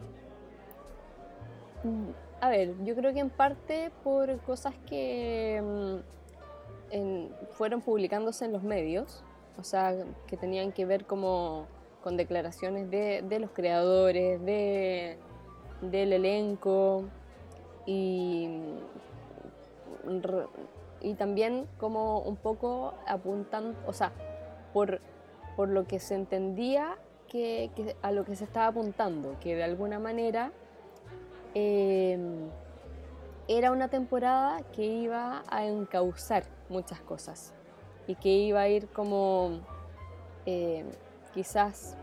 Mm, 1.83 2.09
A 2.41 2.49
ver, 2.49 2.73
yo 2.85 2.95
creo 2.95 3.13
que 3.13 3.19
en 3.19 3.29
parte 3.29 3.91
por 4.03 4.39
cosas 4.41 4.73
que 4.87 5.61
mm, 6.93 7.47
fueron 7.51 7.81
publicándose 7.81 8.45
en 8.45 8.53
los 8.53 8.63
medios, 8.63 9.23
o 9.57 9.63
sea, 9.63 9.95
que 10.27 10.37
tenían 10.37 10.71
que 10.71 10.85
ver 10.85 11.05
como 11.05 11.67
con 12.03 12.17
declaraciones 12.17 12.89
de, 12.89 13.21
de 13.21 13.39
los 13.39 13.51
creadores, 13.51 14.43
de, 14.43 15.17
del 15.81 16.13
elenco 16.13 17.05
y, 17.85 18.47
mm, 20.05 20.27
y 21.01 21.13
también 21.15 21.67
como 21.77 22.19
un 22.19 22.35
poco 22.35 22.93
apuntan, 23.05 23.75
o 23.85 23.93
sea, 23.93 24.11
por, 24.73 25.01
por 25.55 25.69
lo 25.69 25.85
que 25.87 25.99
se 25.99 26.15
entendía 26.15 26.97
que, 27.27 27.95
a 28.01 28.11
lo 28.11 28.25
que 28.25 28.35
se 28.35 28.43
estaba 28.43 28.67
apuntando, 28.67 29.35
que 29.39 29.55
de 29.55 29.63
alguna 29.63 29.99
manera 29.99 30.51
eh, 31.53 32.17
era 33.47 33.71
una 33.71 33.89
temporada 33.89 34.61
que 34.73 34.85
iba 34.85 35.43
a 35.49 35.65
encauzar 35.65 36.43
muchas 36.69 36.99
cosas 37.01 37.53
y 38.07 38.15
que 38.15 38.29
iba 38.29 38.61
a 38.61 38.67
ir 38.67 38.87
como 38.89 39.59
eh, 40.45 40.85
quizás 41.37 41.95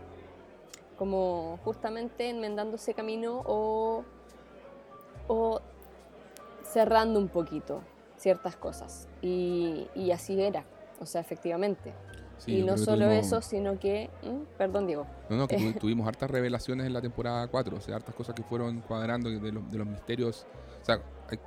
como 0.97 1.59
justamente 1.65 2.29
enmendando 2.29 2.77
ese 2.77 2.93
camino 2.93 3.41
o, 3.45 4.05
o 5.27 5.59
cerrando 6.63 7.19
un 7.19 7.27
poquito 7.27 7.81
ciertas 8.15 8.55
cosas 8.55 9.09
y, 9.21 9.89
y 9.93 10.11
así 10.11 10.41
era, 10.41 10.63
o 11.01 11.05
sea, 11.05 11.19
efectivamente. 11.19 11.93
Sí, 12.37 12.59
y 12.59 12.63
no 12.63 12.77
solo 12.77 13.05
tuvimos- 13.07 13.25
eso, 13.27 13.41
sino 13.41 13.77
que, 13.77 14.09
¿Mm? 14.23 14.57
perdón 14.57 14.87
Diego, 14.87 15.05
No, 15.29 15.35
no, 15.35 15.47
que 15.49 15.57
tuvi- 15.57 15.77
tuvimos 15.79 16.07
hartas 16.07 16.31
revelaciones 16.31 16.85
en 16.87 16.93
la 16.93 17.01
temporada 17.01 17.45
4, 17.49 17.75
o 17.75 17.81
sea, 17.81 17.97
hartas 17.97 18.15
cosas 18.15 18.33
que 18.35 18.43
fueron 18.43 18.79
cuadrando 18.81 19.29
de 19.29 19.51
los, 19.51 19.69
de 19.71 19.77
los 19.77 19.87
misterios. 19.87 20.45
O 20.81 20.85
sea, 20.85 21.01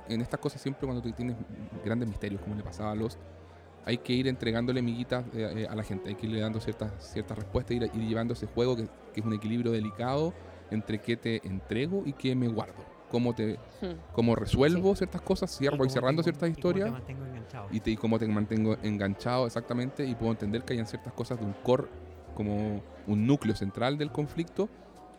en 0.07 0.21
estas 0.21 0.39
cosas 0.39 0.61
siempre 0.61 0.85
cuando 0.85 1.01
tú 1.01 1.11
tienes 1.13 1.35
grandes 1.83 2.07
misterios, 2.07 2.39
como 2.41 2.53
le 2.55 2.61
pasaba 2.63 2.91
a 2.91 2.95
los, 2.95 3.17
hay 3.85 3.97
que 3.99 4.13
ir 4.13 4.27
entregándole 4.27 4.81
miguitas 4.81 5.25
eh, 5.33 5.63
eh, 5.63 5.67
a 5.69 5.75
la 5.75 5.83
gente, 5.83 6.09
hay 6.09 6.15
que 6.15 6.25
irle 6.27 6.39
dando 6.41 6.59
ciertas, 6.59 6.91
ciertas 7.11 7.37
respuestas, 7.37 7.75
ir, 7.77 7.83
ir 7.83 8.07
llevando 8.07 8.33
ese 8.33 8.45
juego 8.47 8.75
que, 8.75 8.87
que 9.13 9.19
es 9.21 9.25
un 9.25 9.33
equilibrio 9.33 9.71
delicado 9.71 10.33
entre 10.71 10.99
qué 10.99 11.17
te 11.17 11.45
entrego 11.47 12.03
y 12.05 12.13
qué 12.13 12.35
me 12.35 12.47
guardo. 12.47 12.83
Cómo, 13.09 13.33
te, 13.33 13.57
Hmm. 13.81 13.93
cómo 14.13 14.35
resuelvo 14.35 14.95
ciertas 14.95 15.21
cosas, 15.21 15.51
Y 15.55 15.57
cierro, 15.59 15.77
voy 15.77 15.87
cómo 15.87 15.93
cerrando 15.93 16.21
ciertas 16.21 16.47
y 16.49 16.51
historias 16.51 16.91
y, 17.71 17.79
te- 17.79 17.89
y 17.91 17.95
cómo 17.97 18.19
te 18.19 18.27
mantengo 18.27 18.77
enganchado 18.83 19.47
exactamente 19.47 20.05
y 20.05 20.13
puedo 20.13 20.31
entender 20.31 20.63
que 20.63 20.73
hayan 20.73 20.85
ciertas 20.85 21.13
cosas 21.13 21.39
de 21.39 21.45
un 21.45 21.53
core 21.63 21.85
como 22.35 22.83
un 23.07 23.25
núcleo 23.25 23.55
central 23.55 23.97
del 23.97 24.11
conflicto 24.11 24.69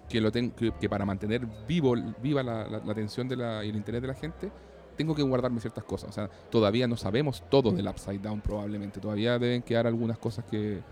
que 0.08 0.20
lo 0.20 0.30
ten- 0.30 0.52
que, 0.52 0.72
que 0.80 0.88
para 0.88 1.04
mantener 1.04 1.44
vivo 1.66 1.94
viva 2.22 2.42
la, 2.44 2.68
la- 2.68 2.78
la 2.78 2.92
atención 2.92 3.26
de 3.28 3.36
la, 3.36 3.64
y 3.64 3.70
el 3.70 3.76
interés 3.76 4.00
de 4.02 4.08
la 4.08 4.14
gente 4.14 4.52
tengo 5.00 5.14
que 5.14 5.22
guardarme 5.22 5.60
ciertas 5.60 5.82
cosas 5.84 6.10
o 6.10 6.12
sea 6.12 6.28
todavía 6.50 6.86
no 6.86 6.94
sabemos 6.94 7.42
todo 7.48 7.70
del 7.70 7.88
upside 7.88 8.18
down 8.18 8.42
probablemente 8.42 9.00
todavía 9.00 9.38
deben 9.38 9.62
quedar 9.62 9.86
algunas 9.86 10.18
cosas 10.18 10.44
que, 10.44 10.82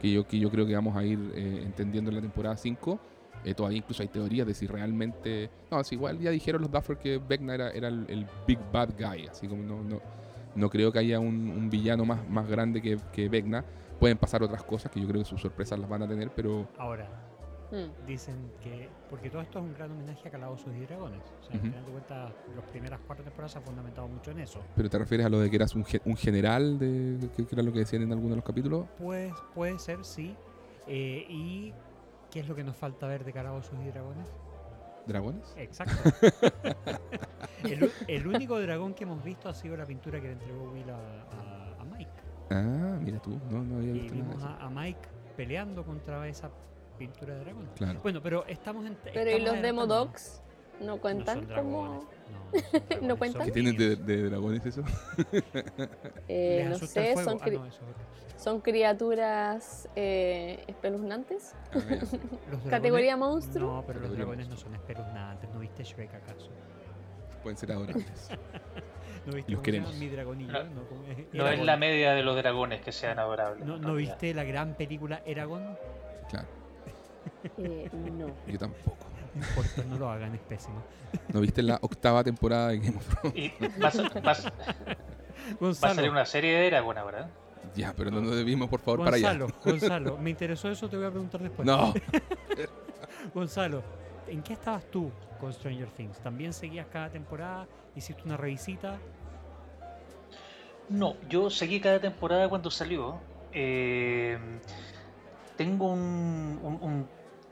que 0.00 0.10
yo 0.10 0.26
que 0.26 0.38
yo 0.38 0.50
creo 0.50 0.66
que 0.66 0.74
vamos 0.74 0.96
a 0.96 1.04
ir 1.04 1.18
eh, 1.34 1.62
entendiendo 1.66 2.10
en 2.10 2.16
la 2.16 2.22
temporada 2.22 2.56
5 2.56 2.98
eh, 3.44 3.52
todavía 3.52 3.76
incluso 3.76 4.02
hay 4.02 4.08
teorías 4.08 4.46
de 4.46 4.54
si 4.54 4.66
realmente 4.66 5.50
no 5.70 5.78
es 5.78 5.92
igual 5.92 6.18
ya 6.18 6.30
dijeron 6.30 6.62
los 6.62 6.70
Duffer 6.70 6.96
que 6.96 7.18
Vecna 7.18 7.54
era, 7.54 7.70
era 7.70 7.88
el, 7.88 8.06
el 8.08 8.26
big 8.46 8.58
bad 8.72 8.90
guy 8.98 9.26
así 9.26 9.46
como 9.46 9.62
no, 9.62 9.82
no 9.82 10.00
no 10.54 10.70
creo 10.70 10.90
que 10.92 10.98
haya 10.98 11.20
un, 11.20 11.50
un 11.50 11.70
villano 11.70 12.04
más, 12.04 12.28
más 12.28 12.48
grande 12.48 12.82
que, 12.82 12.98
que 13.12 13.28
Vecna. 13.28 13.64
Pueden 13.98 14.16
pasar 14.16 14.42
otras 14.42 14.62
cosas 14.62 14.90
que 14.90 15.00
yo 15.00 15.06
creo 15.06 15.22
que 15.22 15.28
sus 15.28 15.40
sorpresas 15.40 15.78
las 15.78 15.88
van 15.88 16.02
a 16.02 16.08
tener, 16.08 16.30
pero 16.30 16.66
Ahora, 16.78 17.06
Hmm. 17.70 18.06
dicen 18.06 18.50
que. 18.62 18.88
Porque 19.08 19.30
todo 19.30 19.42
esto 19.42 19.58
es 19.60 19.64
un 19.64 19.74
gran 19.74 19.90
homenaje 19.92 20.26
a 20.26 20.30
Calabozos 20.30 20.74
y 20.74 20.80
Dragones. 20.80 21.22
O 21.40 21.44
sea, 21.44 21.52
al 21.54 21.58
Ujú. 21.60 21.66
final 21.68 21.84
de 21.86 21.92
cuentas, 21.92 22.32
las 22.56 22.64
primeras 22.66 23.00
cuatro 23.06 23.24
temporadas 23.24 23.52
se 23.52 23.58
han 23.58 23.64
fundamentado 23.64 24.08
mucho 24.08 24.30
en 24.32 24.40
eso. 24.40 24.60
pero 24.74 24.90
te 24.90 24.98
refieres 24.98 25.26
a 25.26 25.28
lo 25.28 25.38
de 25.40 25.48
que 25.50 25.56
eras 25.56 25.74
un, 25.74 25.84
ge- 25.84 26.02
un 26.04 26.16
general, 26.16 26.78
de, 26.78 27.28
que, 27.36 27.46
que 27.46 27.54
era 27.54 27.62
lo 27.62 27.72
que 27.72 27.80
decían 27.80 28.02
en 28.02 28.10
algunos 28.12 28.30
de 28.30 28.36
los 28.36 28.44
capítulos. 28.44 28.86
Pues 28.98 29.32
puede 29.54 29.78
ser, 29.78 30.04
sí. 30.04 30.34
Eh, 30.86 31.24
¿Y 31.28 31.72
qué 32.30 32.40
es 32.40 32.48
lo 32.48 32.54
que 32.54 32.64
nos 32.64 32.76
falta 32.76 33.06
ver 33.06 33.24
de 33.24 33.32
Calabozos 33.32 33.78
y 33.84 33.86
Dragones? 33.88 34.28
¿Dragones? 35.06 35.54
Exacto. 35.56 36.10
el, 37.64 37.90
el 38.08 38.26
único 38.26 38.60
dragón 38.60 38.94
que 38.94 39.04
hemos 39.04 39.22
visto 39.22 39.48
ha 39.48 39.54
sido 39.54 39.76
la 39.76 39.86
pintura 39.86 40.20
que 40.20 40.26
le 40.28 40.32
entregó 40.34 40.70
Will 40.72 40.90
a, 40.90 40.96
a- 40.96 41.80
a 41.80 41.84
Mike. 41.84 42.10
Ah, 42.50 42.98
mira 43.00 43.20
tú, 43.20 43.38
no, 43.50 43.62
no 43.62 43.76
había 43.76 43.90
Y 43.90 44.00
visto 44.00 44.14
nada 44.16 44.26
de 44.26 44.34
vimos 44.36 44.42
eso. 44.42 44.48
a, 44.48 44.66
a 44.66 44.70
Mike 44.70 45.08
peleando 45.36 45.84
contra 45.84 46.26
esa 46.28 46.50
pintura 47.00 47.34
de 47.34 47.40
dragón. 47.40 47.68
Claro. 47.76 48.00
Bueno, 48.02 48.20
pero 48.22 48.46
estamos 48.46 48.86
en. 48.86 48.96
Pero 49.02 49.30
¿y 49.30 49.40
los. 49.40 49.62
Demodogs 49.62 50.42
no 50.80 50.86
No 50.86 50.96
cuentan 50.98 51.38
son 51.38 51.48
dragones, 51.48 51.72
como...? 51.72 52.10
No, 52.30 52.38
no 52.40 52.60
son 52.60 52.80
dragones, 52.88 53.18
cuentan? 53.18 53.42
son 53.42 53.46
¿Qué 53.46 53.52
tienen 53.52 53.76
de, 54.06 54.22
dragones 54.28 54.66
eso? 54.66 54.82
Eh, 56.28 56.66
¿Les 56.68 56.80
no 56.80 56.86
sé, 56.86 57.14
Ah, 57.16 57.22
no, 57.24 57.66
eso 57.66 57.80
son 58.36 58.60
criaturas 58.60 59.88
eh, 59.94 60.64
espeluznantes. 60.66 61.54
Ah, 61.74 61.80
¿Categoría 62.70 63.16
monstruo? 63.16 63.74
No, 63.74 63.84
pero 63.86 64.00
los 64.00 64.12
dragones 64.12 64.48
no 64.48 64.56
son 64.56 64.74
espeluznantes. 64.74 65.50
¿No 65.50 65.58
viste 65.60 65.84
Shrek 65.84 66.14
acaso? 66.14 66.48
Pueden 67.42 67.58
ser 67.58 67.72
adorables. 67.72 68.30
¿No 69.26 69.34
viste 69.34 69.52
Los 69.52 69.60
queremos. 69.60 69.94
Mi 69.96 70.08
dragonillo. 70.08 70.52
No. 70.52 70.64
No, 70.64 70.88
¿cómo 70.88 71.04
es? 71.04 71.58
No 71.58 71.64
la 71.64 71.76
media 71.76 72.12
de 72.12 72.22
los 72.22 72.34
dragones 72.36 72.80
que 72.80 72.92
sean 72.92 73.18
adorables. 73.18 73.66
¿No, 73.66 73.76
¿No 73.76 73.94
viste 73.94 74.32
la 74.32 74.44
gran 74.44 74.74
película 74.74 75.20
Eragon? 75.26 75.76
Claro, 76.30 76.48
Eh, 77.58 77.88
no. 77.92 78.26
yo 78.46 78.58
tampoco. 78.58 79.06
No 79.34 79.46
importa, 79.46 79.84
no 79.88 79.96
lo 79.98 80.10
hagan, 80.10 80.34
es 80.34 80.40
pésimo. 80.40 80.82
¿No 81.32 81.40
viste 81.40 81.62
la 81.62 81.78
octava 81.80 82.24
temporada 82.24 82.68
de 82.68 82.78
Game 82.80 82.96
of 82.96 83.06
Thrones? 83.06 83.36
Y 83.36 83.52
va 83.80 83.88
a, 83.88 84.20
va 84.20 84.36
Gonzalo, 85.60 85.94
salir 85.94 86.10
una 86.10 86.26
serie 86.26 86.52
de 86.52 86.66
Eragon 86.66 86.98
ahora. 86.98 87.20
¿eh? 87.22 87.70
Ya, 87.76 87.94
pero 87.96 88.10
no 88.10 88.20
nos 88.20 88.34
debimos, 88.34 88.68
por 88.68 88.80
favor, 88.80 89.04
para 89.04 89.16
allá. 89.16 89.32
Gonzalo, 89.38 89.54
Gonzalo, 89.64 90.18
me 90.18 90.30
interesó 90.30 90.68
eso, 90.68 90.88
te 90.88 90.96
voy 90.96 91.06
a 91.06 91.10
preguntar 91.10 91.40
después. 91.40 91.64
No, 91.64 91.94
Gonzalo, 93.34 93.82
¿en 94.26 94.42
qué 94.42 94.54
estabas 94.54 94.84
tú 94.90 95.10
con 95.38 95.52
Stranger 95.52 95.88
Things? 95.90 96.18
¿También 96.20 96.52
seguías 96.52 96.86
cada 96.88 97.08
temporada? 97.10 97.66
¿Hiciste 97.94 98.22
una 98.24 98.36
revisita? 98.36 98.98
No, 100.88 101.16
yo 101.28 101.50
seguí 101.50 101.80
cada 101.80 102.00
temporada 102.00 102.48
cuando 102.48 102.70
salió. 102.70 103.20
Eh, 103.52 104.38
tengo 105.60 105.86
un, 105.92 106.58
un- 106.68 106.78
un 106.88 106.96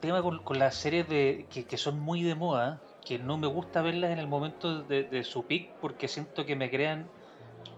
tema 0.01 0.21
con, 0.21 0.39
con 0.47 0.57
las 0.63 0.75
series 0.83 1.07
de, 1.13 1.45
que, 1.51 1.65
que 1.69 1.77
son 1.77 1.99
muy 1.99 2.19
de 2.23 2.35
moda, 2.35 2.67
que 3.05 3.19
no 3.19 3.37
me 3.37 3.47
gusta 3.47 3.81
verlas 3.81 4.11
en 4.11 4.19
el 4.19 4.27
momento 4.27 4.83
de, 4.83 5.03
de 5.03 5.23
su 5.23 5.39
peak 5.49 5.63
porque 5.81 6.07
siento 6.07 6.45
que 6.47 6.55
me 6.55 6.69
crean, 6.69 6.99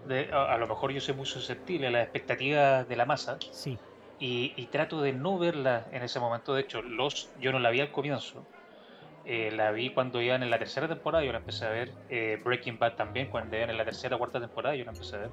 de- 0.08 0.30
a, 0.32 0.54
a 0.54 0.58
lo 0.58 0.66
mejor 0.68 0.92
yo 0.92 1.00
soy 1.00 1.14
muy 1.14 1.26
susceptible 1.26 1.86
a 1.88 1.90
las 1.90 2.04
expectativas 2.04 2.88
de 2.88 2.96
la 2.96 3.06
masa 3.06 3.38
Sí. 3.52 3.78
y, 4.18 4.54
y 4.56 4.66
trato 4.68 5.00
de 5.02 5.12
no 5.12 5.38
verla 5.38 5.86
en 5.92 6.02
ese 6.02 6.20
momento. 6.20 6.54
De 6.54 6.62
hecho, 6.62 6.82
los, 6.82 7.30
yo 7.38 7.52
no 7.52 7.58
la 7.58 7.70
vi 7.70 7.80
al 7.80 7.92
comienzo. 7.92 8.46
Eh, 9.24 9.50
la 9.52 9.70
vi 9.72 9.92
cuando 9.94 10.20
iban 10.20 10.42
en 10.42 10.50
la 10.50 10.58
tercera 10.58 10.88
temporada, 10.88 11.24
yo 11.24 11.32
la 11.32 11.38
empecé 11.38 11.64
a 11.66 11.70
ver. 11.70 11.92
Eh, 12.08 12.38
Breaking 12.44 12.78
Bad 12.78 12.94
también, 12.96 13.28
cuando 13.30 13.56
iban 13.56 13.70
en 13.70 13.78
la 13.78 13.84
tercera 13.84 14.16
o 14.16 14.18
cuarta 14.18 14.40
temporada, 14.40 14.74
yo 14.76 14.84
la 14.84 14.92
empecé 14.92 15.16
a 15.16 15.20
ver. 15.20 15.30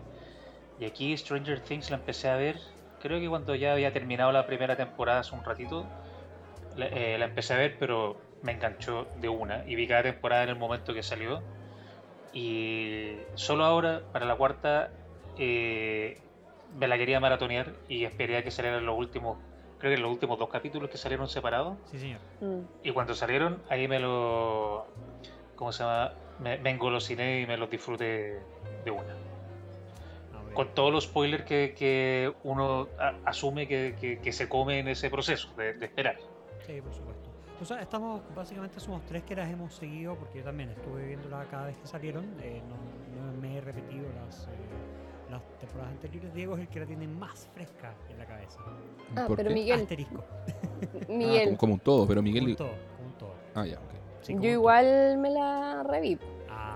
Y 0.80 0.86
aquí 0.86 1.16
Stranger 1.18 1.62
Things 1.62 1.90
la 1.90 1.98
empecé 1.98 2.30
a 2.30 2.36
ver, 2.38 2.58
creo 3.02 3.20
que 3.20 3.30
cuando 3.30 3.56
ya 3.56 3.74
había 3.74 3.92
terminado 3.94 4.32
la 4.32 4.46
primera 4.46 4.76
temporada 4.76 5.20
hace 5.20 5.36
un 5.36 5.44
ratito, 5.44 5.86
la, 6.76 6.88
eh, 6.88 7.18
la 7.18 7.26
empecé 7.26 7.54
a 7.54 7.58
ver, 7.58 7.78
pero 7.80 8.18
me 8.42 8.54
enganchó 8.54 9.08
de 9.20 9.30
una. 9.30 9.64
Y 9.68 9.76
vi 9.76 9.88
cada 9.88 10.04
temporada 10.04 10.44
en 10.44 10.50
el 10.50 10.56
momento 10.56 10.94
que 10.94 11.04
salió. 11.04 11.42
Y 12.34 13.18
solo 13.36 13.66
ahora, 13.66 14.02
para 14.12 14.26
la 14.26 14.36
cuarta, 14.36 14.92
eh, 15.38 16.20
me 16.78 16.88
la 16.88 16.98
quería 16.98 17.20
maratonear 17.20 17.74
y 17.88 18.06
esperé 18.06 18.38
a 18.38 18.44
que 18.44 18.52
salieran 18.52 18.86
los 18.86 18.98
últimos, 18.98 19.38
creo 19.80 19.96
que 19.96 20.02
los 20.02 20.12
últimos 20.12 20.38
dos 20.38 20.50
capítulos 20.50 20.90
que 20.90 20.98
salieron 20.98 21.28
separados. 21.28 21.78
Sí, 21.86 21.98
señor. 21.98 22.20
Mm. 22.42 22.62
Y 22.84 22.92
cuando 22.92 23.16
salieron, 23.16 23.62
ahí 23.70 23.88
me 23.88 24.00
lo. 24.00 24.86
¿Cómo 25.56 25.72
se 25.72 25.84
llama? 25.84 26.14
me, 26.40 26.58
me 26.58 26.72
engolosiné 26.72 27.42
y 27.42 27.46
me 27.46 27.58
los 27.58 27.70
disfruté 27.70 28.40
de 28.84 28.92
una. 28.92 29.16
Con 30.54 30.74
todos 30.74 30.92
los 30.92 31.04
spoilers 31.06 31.44
que, 31.46 31.74
que 31.78 32.34
uno 32.44 32.88
a- 33.00 33.14
asume 33.26 33.68
que, 33.68 33.96
que- 34.00 34.20
que 34.20 34.32
se 34.32 34.50
come 34.50 34.80
en 34.80 34.88
ese 34.90 35.10
proceso 35.10 35.50
de, 35.56 35.74
de 35.74 35.86
esperar. 35.86 36.18
Sí, 36.66 36.82
por 36.82 36.94
supuesto. 36.94 37.30
O 37.62 37.66
sea, 37.66 37.82
estamos, 37.82 38.22
básicamente 38.36 38.80
somos 38.80 39.04
tres 39.06 39.24
que 39.24 39.36
las 39.36 39.50
hemos 39.50 39.74
seguido 39.74 40.16
porque 40.16 40.40
yo 40.40 40.44
también 40.46 40.70
estuve 40.70 41.06
viéndolas 41.08 41.48
cada 41.48 41.66
vez 41.68 41.78
que 41.78 41.88
salieron. 41.88 42.26
eh, 42.42 42.62
no, 42.68 43.32
no 43.32 43.42
me 43.42 43.58
he 43.58 43.62
repetido 43.62 44.06
las, 44.24 44.48
eh, 44.48 44.52
las 45.30 45.42
temporadas 45.60 45.92
anteriores. 45.92 46.34
Diego 46.34 46.56
es 46.56 46.62
el 46.62 46.68
que 46.70 46.80
la 46.80 46.86
tiene 46.86 47.08
más 47.08 47.48
fresca 47.54 47.94
en 48.10 48.18
la 48.18 48.26
cabeza. 48.26 48.60
Ah, 49.16 49.26
¿Por 49.28 49.36
pero 49.38 49.50
qué? 49.50 49.56
Miguel, 49.56 49.82
Asterisco. 49.82 50.24
Ah, 50.82 51.06
Miguel, 51.10 51.44
como, 51.46 51.58
como 51.58 51.74
un 51.74 51.80
todo, 51.82 52.08
pero 52.08 52.20
Como 52.22 52.24
Miguel. 52.32 52.50
un 52.52 52.56
todo, 52.56 52.72
como 52.96 53.08
un 53.10 53.14
todo. 53.18 53.34
Ah, 53.56 53.66
ya, 53.66 53.78
ok. 53.78 53.94
Sí, 54.22 54.32
como 54.34 54.46
yo 54.46 54.52
igual 54.52 55.18
me 55.18 55.30
la 55.30 55.84
reví. 55.84 56.16
todo. 56.16 56.30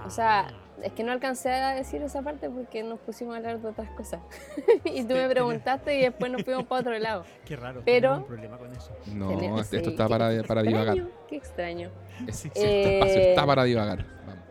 O 0.05 0.09
sea, 0.09 0.47
Ah, 0.49 0.62
es 0.81 0.91
que 0.93 1.03
no 1.03 1.11
alcancé 1.11 1.51
a 1.51 1.75
decir 1.75 2.01
esa 2.01 2.21
parte 2.21 2.49
porque 2.49 2.83
nos 2.83 2.99
pusimos 2.99 3.33
a 3.35 3.37
hablar 3.37 3.59
de 3.59 3.67
otras 3.69 3.89
cosas. 3.91 4.19
y 4.85 5.03
tú 5.03 5.13
me 5.13 5.27
preguntaste 5.29 5.95
y 5.97 6.01
después 6.01 6.31
nos 6.31 6.43
fuimos 6.43 6.65
para 6.65 6.81
otro 6.81 6.97
lado. 6.99 7.23
qué 7.45 7.55
raro. 7.55 7.81
pero- 7.85 8.09
tenemos 8.09 8.19
un 8.19 8.27
problema 8.27 8.57
con 8.57 8.71
eso. 8.73 8.91
No, 9.13 9.27
Tenía- 9.29 9.61
esto 9.61 9.77
sí, 9.79 9.89
está 9.89 10.07
para, 10.07 10.43
para 10.43 10.63
divagar. 10.63 10.97
Qué 11.27 11.35
extraño. 11.35 11.89
Es- 12.27 12.37
Sí, 12.37 12.49
sí, 12.49 12.51
sí. 12.55 12.61
este 12.65 12.95
espacio 12.97 13.21
Eh, 13.21 13.29
está 13.29 13.45
para 13.45 13.63
divagar. 13.63 14.05
Vamos. 14.25 14.43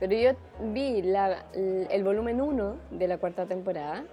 Pero 0.00 0.12
yo 0.14 0.30
vi 0.72 1.02
la- 1.02 1.44
el, 1.54 1.86
el 1.90 2.04
volumen 2.04 2.40
1 2.40 2.76
de 2.92 3.08
la 3.08 3.18
cuarta 3.18 3.46
temporada 3.46 4.04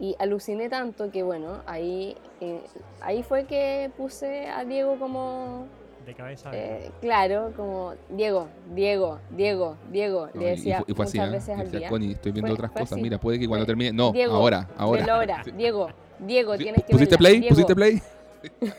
y 0.00 0.16
aluciné 0.18 0.68
tanto 0.68 1.10
que, 1.12 1.22
bueno, 1.22 1.60
ahí, 1.66 2.16
eh, 2.40 2.60
ahí 3.00 3.22
fue 3.22 3.44
que 3.44 3.90
puse 3.96 4.48
a 4.48 4.64
Diego 4.64 4.98
como, 4.98 5.66
De 6.04 6.14
cabeza. 6.14 6.50
eh, 6.52 6.90
claro, 7.00 7.52
como 7.56 7.94
Diego, 8.10 8.48
Diego, 8.74 9.18
Diego, 9.30 9.76
Diego. 9.90 10.28
No, 10.34 10.40
Le 10.40 10.46
y- 10.46 10.48
y 10.48 10.56
decía 10.56 10.78
fu- 10.78 10.84
y 10.88 10.94
fue 10.94 11.04
así, 11.06 11.18
muchas 11.18 11.32
veces 11.32 11.48
Y 11.48 11.52
al 11.52 11.64
decía, 11.66 11.78
día. 11.80 11.88
Connie, 11.88 12.12
estoy 12.12 12.32
viendo 12.32 12.48
Fue- 12.48 12.54
otras 12.54 12.72
fue 12.72 12.80
cosas. 12.82 12.92
así. 12.92 13.02
Mira, 13.02 13.18
puede 13.18 13.38
que 13.38 13.48
cuando 13.48 13.66
termine. 13.66 13.92
No, 13.92 14.12
Diego, 14.12 14.34
ahora, 14.34 14.68
ahora. 14.76 15.06
Ahora, 15.14 15.44
Sí. 15.44 15.50
Diego, 15.52 15.88
Diego, 16.18 16.56
Sí, 16.56 16.62
tienes 16.64 16.84
que 16.84 16.92
¿Pusiste 16.92 17.14
verla, 17.16 17.18
play? 17.28 17.40
Diego. 17.40 17.48
¿Pusiste 17.54 17.74
play? 17.74 18.02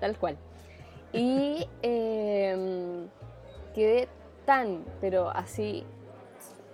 Tal 0.00 0.16
cual. 0.18 0.36
Y 1.12 1.66
em, 1.82 3.06
quedé 3.74 4.08
tan, 4.46 4.84
pero 5.00 5.28
así, 5.30 5.84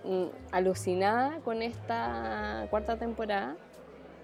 mm, 0.05 0.25
alucinada 0.51 1.39
con 1.43 1.61
esta 1.61 2.65
cuarta 2.69 2.97
temporada 2.97 3.55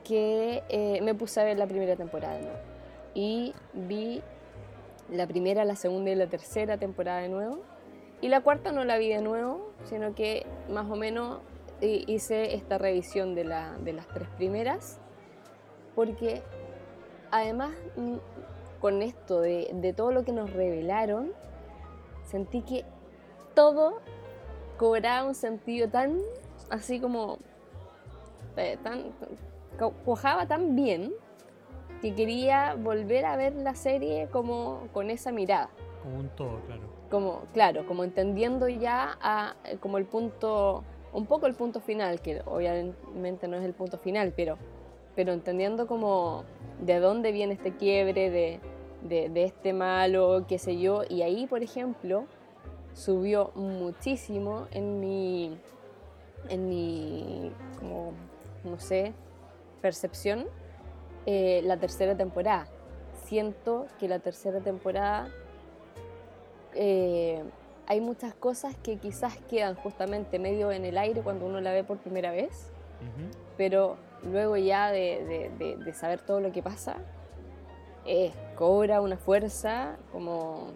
que 0.03 0.63
eh, 0.69 0.99
me 1.01 1.13
puse 1.15 1.41
a 1.41 1.43
ver 1.43 1.57
la 1.57 1.67
primera 1.67 1.95
temporada 1.95 2.39
nuevo. 2.39 2.57
Y 3.13 3.53
vi 3.73 4.21
la 5.09 5.27
primera, 5.27 5.65
la 5.65 5.75
segunda 5.75 6.12
y 6.12 6.15
la 6.15 6.27
tercera 6.27 6.77
temporada 6.77 7.21
de 7.21 7.29
nuevo. 7.29 7.59
Y 8.21 8.29
la 8.29 8.41
cuarta 8.41 8.71
no 8.71 8.83
la 8.85 8.97
vi 8.97 9.09
de 9.09 9.21
nuevo, 9.21 9.71
sino 9.83 10.15
que 10.15 10.45
más 10.69 10.89
o 10.89 10.95
menos 10.95 11.39
eh, 11.81 12.03
hice 12.07 12.55
esta 12.55 12.77
revisión 12.77 13.35
de, 13.35 13.43
la- 13.43 13.77
de 13.79 13.93
las 13.93 14.07
tres 14.07 14.27
primeras. 14.38 15.00
Porque 15.95 16.41
además 17.31 17.71
mm, 17.95 18.15
con 18.79 19.01
esto 19.01 19.41
de, 19.41 19.93
todo 19.95 20.12
lo 20.12 20.24
que 20.24 20.31
nos 20.31 20.51
revelaron, 20.53 21.31
sentí 22.25 22.62
que 22.62 22.85
todo 23.53 24.00
cobraba 24.77 25.27
un 25.27 25.35
sentido 25.35 25.88
tan 25.89 26.19
así 26.69 27.00
como 27.00 27.38
eh, 28.57 28.77
tan 28.83 29.05
tan 30.47 30.75
bien 30.75 31.13
que 32.05 32.13
quería 32.13 32.75
volver 32.75 33.25
a 33.25 33.35
ver 33.35 33.55
la 33.55 33.74
serie 33.74 34.27
como 34.31 34.88
con 34.93 35.09
esa 35.09 35.31
mirada 35.31 35.71
Como 36.03 36.19
un 36.19 36.29
todo, 36.29 36.62
claro. 36.67 36.83
como 37.09 37.41
claro 37.51 37.88
como 37.88 38.03
entendiendo 38.03 38.67
ya 38.69 39.17
a, 39.19 39.55
como 39.79 39.97
el 39.97 40.05
punto 40.05 40.83
un 41.13 41.25
poco 41.25 41.47
el 41.47 41.55
punto 41.55 41.79
final 41.79 42.21
que 42.21 42.43
obviamente 42.45 43.47
no 43.47 43.57
es 43.57 43.63
el 43.63 43.74
punto 43.74 43.97
final 43.97 44.33
pero 44.35 44.59
pero 45.15 45.33
entendiendo 45.33 45.88
como 45.88 46.44
de 46.79 47.00
dónde 47.00 47.31
viene 47.31 47.53
este 47.55 47.72
quiebre 47.75 48.29
de, 48.29 48.59
de, 49.01 49.29
de 49.29 49.44
este 49.44 49.74
malo 49.74 50.46
qué 50.48 50.59
sé 50.59 50.77
yo 50.77 51.01
y 51.09 51.24
ahí 51.24 51.48
por 51.48 51.63
ejemplo 51.63 52.25
subió 52.94 53.51
muchísimo 53.55 54.68
en 54.70 55.00
mi 55.00 55.57
en 56.50 56.70
mi 56.70 57.51
como 57.79 58.11
no 58.63 58.77
sé 58.77 59.11
percepción 59.81 60.46
eh, 61.25 61.61
la 61.64 61.77
tercera 61.77 62.16
temporada 62.16 62.68
siento 63.25 63.88
que 64.00 64.07
la 64.07 64.20
tercera 64.20 64.59
temporada 64.59 65.29
eh, 66.74 67.44
hay 67.88 68.01
muchas 68.01 68.33
cosas 68.33 68.75
que 68.83 68.98
quizás 68.98 69.38
quedan 69.50 69.75
justamente 69.75 70.40
medio 70.40 70.72
en 70.72 70.85
el 70.85 70.98
aire 70.98 71.22
cuando 71.22 71.46
uno 71.46 71.61
la 71.61 71.72
ve 71.72 71.83
por 71.83 71.98
primera 71.98 72.31
vez, 72.31 72.72
pero 73.57 73.98
luego 74.24 74.57
ya 74.57 74.92
de, 74.92 75.24
de- 75.25 75.50
de- 75.57 75.77
de 75.83 75.94
saber 75.94 76.20
todo 76.22 76.40
lo 76.40 76.51
que 76.51 76.61
pasa, 76.64 76.98
eh, 78.05 78.31
cobra 78.55 79.01
una 79.01 79.18
fuerza 79.18 79.98
como... 80.11 80.68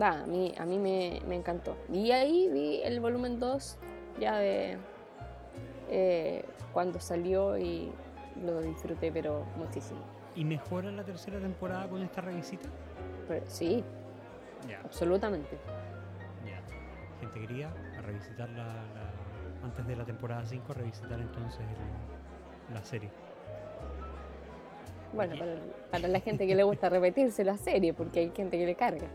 Va, 0.00 0.22
a 0.22 0.26
mí, 0.26 0.52
a 0.58 0.66
mí 0.66 0.78
me, 0.78 1.20
me 1.26 1.34
encantó. 1.36 1.74
Y 1.90 2.10
ahí 2.10 2.48
vi 2.50 2.82
el 2.82 3.00
volumen 3.00 3.40
2 3.40 3.78
ya 4.20 4.36
de 4.36 4.76
eh, 5.88 6.44
cuando 6.74 7.00
salió 7.00 7.56
y 7.56 7.90
lo 8.44 8.60
disfruté, 8.60 9.10
pero 9.12 9.44
muchísimo. 9.56 10.00
¿Y 10.34 10.44
mejora 10.44 10.90
la 10.90 11.04
tercera 11.04 11.38
temporada 11.40 11.88
con 11.88 12.02
esta 12.02 12.20
revisita? 12.20 12.68
Pero, 13.26 13.44
sí, 13.46 13.82
absolutamente. 14.84 15.58
ya. 16.46 16.60
Gente 17.20 17.40
quería 17.40 17.70
revisitar 18.02 18.48
la, 18.50 18.66
la- 18.66 19.64
antes 19.64 19.86
de 19.86 19.96
la 19.96 20.04
temporada 20.04 20.44
5, 20.46 20.72
revisitar 20.72 21.18
entonces 21.20 21.60
el- 21.60 22.74
la 22.74 22.82
serie. 22.84 23.10
Bueno, 25.12 25.36
para, 25.38 25.54
para 25.90 26.08
la 26.08 26.20
gente 26.20 26.46
que 26.46 26.54
le 26.54 26.62
gusta 26.62 26.88
repetirse 26.90 27.44
la 27.44 27.56
serie, 27.56 27.94
porque 27.94 28.20
hay 28.20 28.30
gente 28.34 28.58
que 28.58 28.66
le 28.66 28.74
carga. 28.74 29.06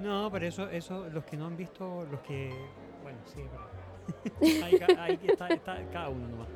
No, 0.00 0.30
pero 0.30 0.46
eso, 0.46 0.68
eso, 0.68 1.06
los 1.10 1.24
que 1.24 1.36
no 1.36 1.46
han 1.46 1.56
visto, 1.56 2.06
los 2.10 2.20
que. 2.20 2.50
Bueno, 3.02 3.18
sí, 3.26 3.42
verdad. 3.42 4.62
ahí, 4.64 4.78
ahí 4.98 5.16
que 5.18 5.28
está, 5.28 5.48
está 5.48 5.78
cada 5.92 6.08
uno 6.08 6.26
nomás. 6.28 6.48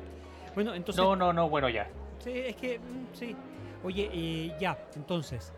Bueno, 0.53 0.73
entonces. 0.73 1.01
No, 1.03 1.15
no, 1.15 1.31
no, 1.33 1.49
bueno, 1.49 1.69
ya. 1.69 1.87
Sí, 2.23 2.31
es 2.33 2.55
que. 2.55 2.79
mm, 2.79 3.13
sí. 3.13 3.35
Oye, 3.83 4.09
eh, 4.13 4.55
ya, 4.59 4.77
entonces. 4.95 5.51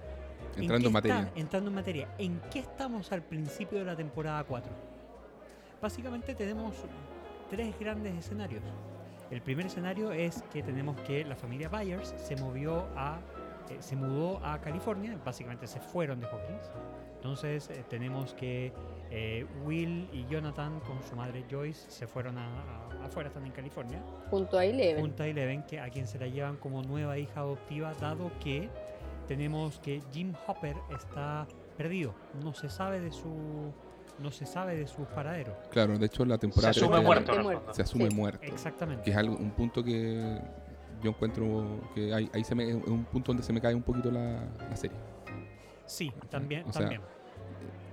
¿en 0.55 0.63
Entrando 0.63 0.87
en 0.87 0.93
materia. 0.93 1.19
está- 1.21 1.39
entrando 1.39 1.69
en 1.69 1.75
materia. 1.75 2.07
¿En 2.17 2.39
qué 2.51 2.59
estamos 2.59 3.11
al 3.11 3.21
principio 3.23 3.79
de 3.79 3.85
la 3.85 3.95
temporada 3.95 4.43
4? 4.43 4.71
Básicamente 5.81 6.35
tenemos 6.35 6.73
tres 7.49 7.77
grandes 7.79 8.15
escenarios. 8.15 8.63
El 9.31 9.41
primer 9.41 9.65
escenario 9.65 10.11
es 10.11 10.43
que 10.53 10.61
tenemos 10.63 10.95
que 11.01 11.25
la 11.25 11.35
familia 11.35 11.69
Byers 11.69 12.13
se 12.17 12.35
movió 12.35 12.85
a. 12.95 13.19
eh, 13.69 13.77
se 13.79 13.95
mudó 13.95 14.39
a 14.45 14.59
California, 14.59 15.17
básicamente 15.25 15.67
se 15.67 15.79
fueron 15.79 16.19
de 16.19 16.27
Hawkins. 16.27 16.69
Entonces 17.15 17.69
eh, 17.69 17.83
tenemos 17.89 18.33
que 18.33 18.71
eh, 19.15 19.45
Will 19.63 20.09
y 20.11 20.25
Jonathan 20.25 20.79
con 20.79 21.01
su 21.03 21.15
madre 21.15 21.45
Joyce 21.49 21.89
se 21.91 22.07
fueron 22.07 22.37
a, 22.39 22.47
a- 22.47 23.05
afuera, 23.05 23.27
están 23.29 23.45
en 23.45 23.51
California 23.51 24.01
Junto 24.31 24.57
a 24.57 24.65
Eleven. 24.65 25.01
junto 25.01 25.21
a 25.21 25.27
Eleven, 25.27 25.61
que 25.63 25.79
a 25.79 25.87
quien 25.89 26.07
se 26.07 26.17
la 26.17 26.25
llevan 26.27 26.57
como 26.57 26.81
nueva 26.81 27.17
hija 27.19 27.41
adoptiva, 27.41 27.93
dado 28.01 28.31
que 28.43 28.69
tenemos 29.27 29.79
que 29.79 30.01
Jim 30.11 30.33
Hopper 30.47 30.75
está 30.97 31.45
perdido, 31.77 32.15
no 32.43 32.53
se 32.55 32.69
sabe 32.69 32.99
de 32.99 33.11
su 33.11 33.71
no 34.19 34.31
se 34.31 34.45
sabe 34.45 34.75
de 34.77 34.87
su 34.87 35.05
paradero. 35.05 35.55
Claro, 35.71 35.97
de 35.97 36.05
hecho 36.05 36.23
la 36.25 36.35
Se 36.35 36.41
temporada 36.41 36.69
asume 36.71 36.89
tres 36.89 37.01
ya- 37.37 37.41
muerto. 37.43 37.73
Se 37.73 37.81
asume 37.81 38.09
Sí. 38.09 38.15
muerto. 38.15 38.43
Exactamente. 38.45 39.03
Que 39.03 39.11
es 39.11 39.17
algo, 39.17 39.35
un 39.35 39.51
punto 39.51 39.83
que 39.83 40.39
yo 41.01 41.09
encuentro 41.11 41.81
que 41.95 42.13
ahí, 42.13 42.29
ahí 42.33 42.43
se 42.43 42.53
me, 42.55 42.69
es 42.69 42.75
un 42.75 43.05
punto 43.05 43.31
donde 43.31 43.43
se 43.43 43.51
me 43.53 43.59
cae 43.59 43.73
un 43.75 43.81
poquito 43.81 44.11
la, 44.11 44.43
la 44.69 44.75
serie. 44.75 44.97
Sí, 45.85 46.11
también, 46.29 46.63
O 46.67 46.71
sea, 46.71 46.81
también. 46.81 47.01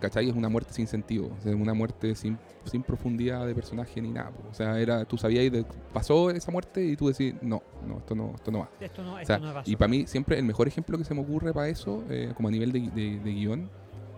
¿Cachai? 0.01 0.29
Es 0.29 0.35
una 0.35 0.49
muerte 0.49 0.73
sin 0.73 0.87
sentido, 0.87 1.31
sea, 1.41 1.55
una 1.55 1.75
muerte 1.75 2.15
sin, 2.15 2.39
sin 2.65 2.83
profundidad 2.83 3.47
de 3.47 3.55
personaje 3.55 4.01
ni 4.01 4.11
nada. 4.11 4.31
po. 4.31 4.49
O 4.51 4.55
sea, 4.55 4.81
era, 4.81 5.05
tú 5.05 5.17
sabías, 5.19 5.53
de, 5.53 5.65
pasó 5.93 6.31
esa 6.31 6.51
muerte 6.51 6.83
y 6.85 6.97
tú 6.97 7.09
decís, 7.09 7.35
no, 7.43 7.63
no, 7.87 7.99
esto 7.99 8.15
no, 8.15 8.33
esto 8.35 8.51
no 8.51 8.61
va. 8.61 8.71
Esto 8.81 9.03
no, 9.05 9.15
O 9.15 9.19
esto 9.19 9.27
sea, 9.35 9.39
no 9.39 9.61
es 9.61 9.69
y 9.69 9.77
para 9.77 9.89
mí 9.89 10.07
siempre 10.07 10.39
el 10.39 10.45
mejor 10.45 10.67
ejemplo 10.67 10.97
que 10.99 11.05
se 11.05 11.15
me 11.15 11.21
ocurre 11.21 11.53
para 11.53 11.69
eso, 11.69 12.03
eh, 12.09 12.33
como 12.35 12.49
a 12.49 12.51
nivel 12.51 12.73
de, 12.73 12.81
de- 12.91 13.21
de 13.21 13.31
guion, 13.33 13.71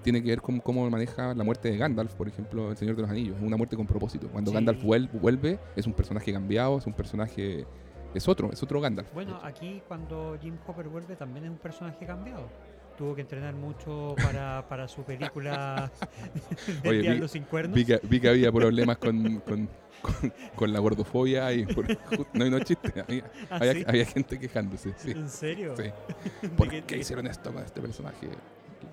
tiene 0.02 0.22
que 0.22 0.30
ver 0.30 0.40
con 0.40 0.58
cómo 0.60 0.88
maneja 0.90 1.32
la 1.34 1.44
muerte 1.44 1.70
de 1.70 1.76
Gandalf, 1.76 2.14
por 2.14 2.26
ejemplo, 2.28 2.70
El 2.70 2.76
Señor 2.76 2.96
de 2.96 3.02
los 3.02 3.10
Anillos. 3.10 3.36
Es 3.36 3.42
una 3.42 3.56
muerte 3.56 3.76
con 3.76 3.86
propósito. 3.86 4.28
Cuando 4.28 4.50
Sí. 4.50 4.54
Gandalf 4.56 4.82
vuel- 4.82 5.08
vuelve, 5.12 5.58
es 5.76 5.86
un 5.86 5.92
personaje 5.92 6.32
cambiado, 6.32 6.78
es 6.78 6.86
un 6.86 6.92
personaje... 6.92 7.66
Es 8.14 8.28
otro, 8.28 8.50
es 8.52 8.62
otro 8.62 8.80
Gandalf. 8.80 9.12
Bueno, 9.14 9.38
aquí 9.42 9.80
cuando 9.88 10.36
Jim 10.42 10.54
Hopper 10.66 10.88
vuelve 10.88 11.16
también 11.16 11.44
es 11.46 11.50
un 11.50 11.56
personaje 11.56 12.04
cambiado. 12.04 12.46
Tuvo 12.96 13.14
que 13.14 13.22
entrenar 13.22 13.54
mucho 13.54 14.14
para, 14.22 14.64
para 14.68 14.86
su 14.86 15.02
película 15.02 15.90
del 16.82 16.90
Oye, 16.90 16.98
vi- 16.98 17.02
Diablo 17.02 17.28
sin 17.28 17.44
cuernos. 17.44 17.74
Vi 17.74 17.84
que, 17.84 18.00
vi 18.02 18.20
que 18.20 18.28
había 18.28 18.52
problemas 18.52 18.98
con, 18.98 19.40
con, 19.40 19.68
con- 20.02 20.32
con 20.54 20.72
la 20.72 20.78
gordofobia 20.78 21.52
y 21.52 21.64
por- 21.66 21.86
no, 22.34 22.50
no 22.50 22.58
chiste, 22.60 22.92
había, 23.00 23.24
¿Ah, 23.50 23.56
había- 23.56 23.72
sí? 23.74 23.84
había 23.88 24.04
gente 24.06 24.38
quejándose. 24.38 24.92
Sí, 24.98 25.10
¿En 25.12 25.28
serio? 25.28 25.74
sí. 25.76 25.84
¿De 26.42 26.48
¿Por 26.50 26.68
qué- 26.68 26.82
qué 26.84 26.96
de- 26.96 27.00
hicieron 27.00 27.26
esto 27.26 27.52
con 27.52 27.62
este 27.64 27.80
personaje? 27.80 28.28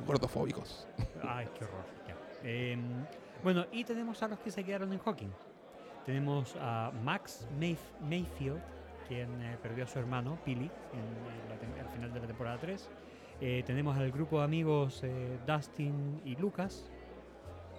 Gordofóbicos. 0.07 0.87
Ay, 1.23 1.47
qué 1.57 1.65
horror. 1.65 1.85
ya. 2.07 2.15
Em, 2.49 2.81
Bueno, 3.43 3.65
y 3.71 3.83
tenemos 3.83 4.21
a 4.23 4.27
los 4.27 4.39
que 4.39 4.49
se 4.51 4.63
quedaron 4.63 4.91
en 4.93 4.99
Hawking. 4.99 5.29
Tenemos 6.05 6.55
a 6.59 6.91
Max 7.03 7.45
Mayf- 7.59 7.77
Mayfield, 8.01 8.59
quien 9.07 9.29
eh, 9.41 9.57
perdió 9.61 9.83
a 9.83 9.87
su 9.87 9.99
hermano, 9.99 10.39
Billy, 10.45 10.65
en, 10.65 10.69
eh, 10.69 11.49
la 11.75 11.81
al 11.83 11.89
final 11.89 12.13
de 12.13 12.19
la 12.21 12.27
temporada 12.27 12.57
3. 12.59 12.89
Eh, 13.41 13.63
tenemos 13.65 13.97
al 13.97 14.11
grupo 14.11 14.39
de 14.39 14.45
amigos 14.45 15.01
eh, 15.03 15.39
Dustin 15.47 16.21
y 16.25 16.35
Lucas, 16.35 16.89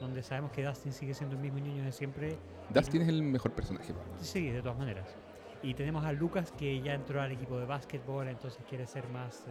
donde 0.00 0.22
sabemos 0.22 0.50
que 0.52 0.64
Dustin 0.64 0.92
sigue 0.92 1.12
siendo 1.12 1.36
el 1.36 1.42
mismo 1.42 1.58
niño 1.60 1.84
de 1.84 1.92
siempre. 1.92 2.38
Dustin 2.70 3.02
es 3.02 3.08
el 3.08 3.22
mejor 3.22 3.52
personaje. 3.52 3.92
Sí, 4.20 4.48
de 4.50 4.62
todas 4.62 4.78
maneras. 4.78 5.06
Y 5.62 5.74
tenemos 5.74 6.06
a 6.06 6.12
Lucas 6.12 6.52
que 6.52 6.80
ya 6.80 6.94
entró 6.94 7.20
al 7.20 7.32
equipo 7.32 7.58
de 7.58 7.66
básquetbol, 7.66 8.26
entonces 8.28 8.64
quiere 8.66 8.86
ser 8.86 9.06
más 9.10 9.44
eh, 9.48 9.50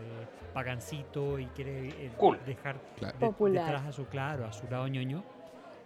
pagancito 0.54 1.38
y 1.38 1.46
quiere 1.48 1.90
eh, 1.90 2.12
Cool. 2.18 2.40
dejar 2.48 2.80
Claro. 2.98 3.14
de- 3.20 3.26
Popular. 3.28 3.66
detrás 3.66 3.86
a 3.86 3.92
su 3.92 4.06
claro, 4.08 4.46
a 4.46 4.52
su 4.52 4.68
lado 4.68 4.88
ñoño. 4.88 5.24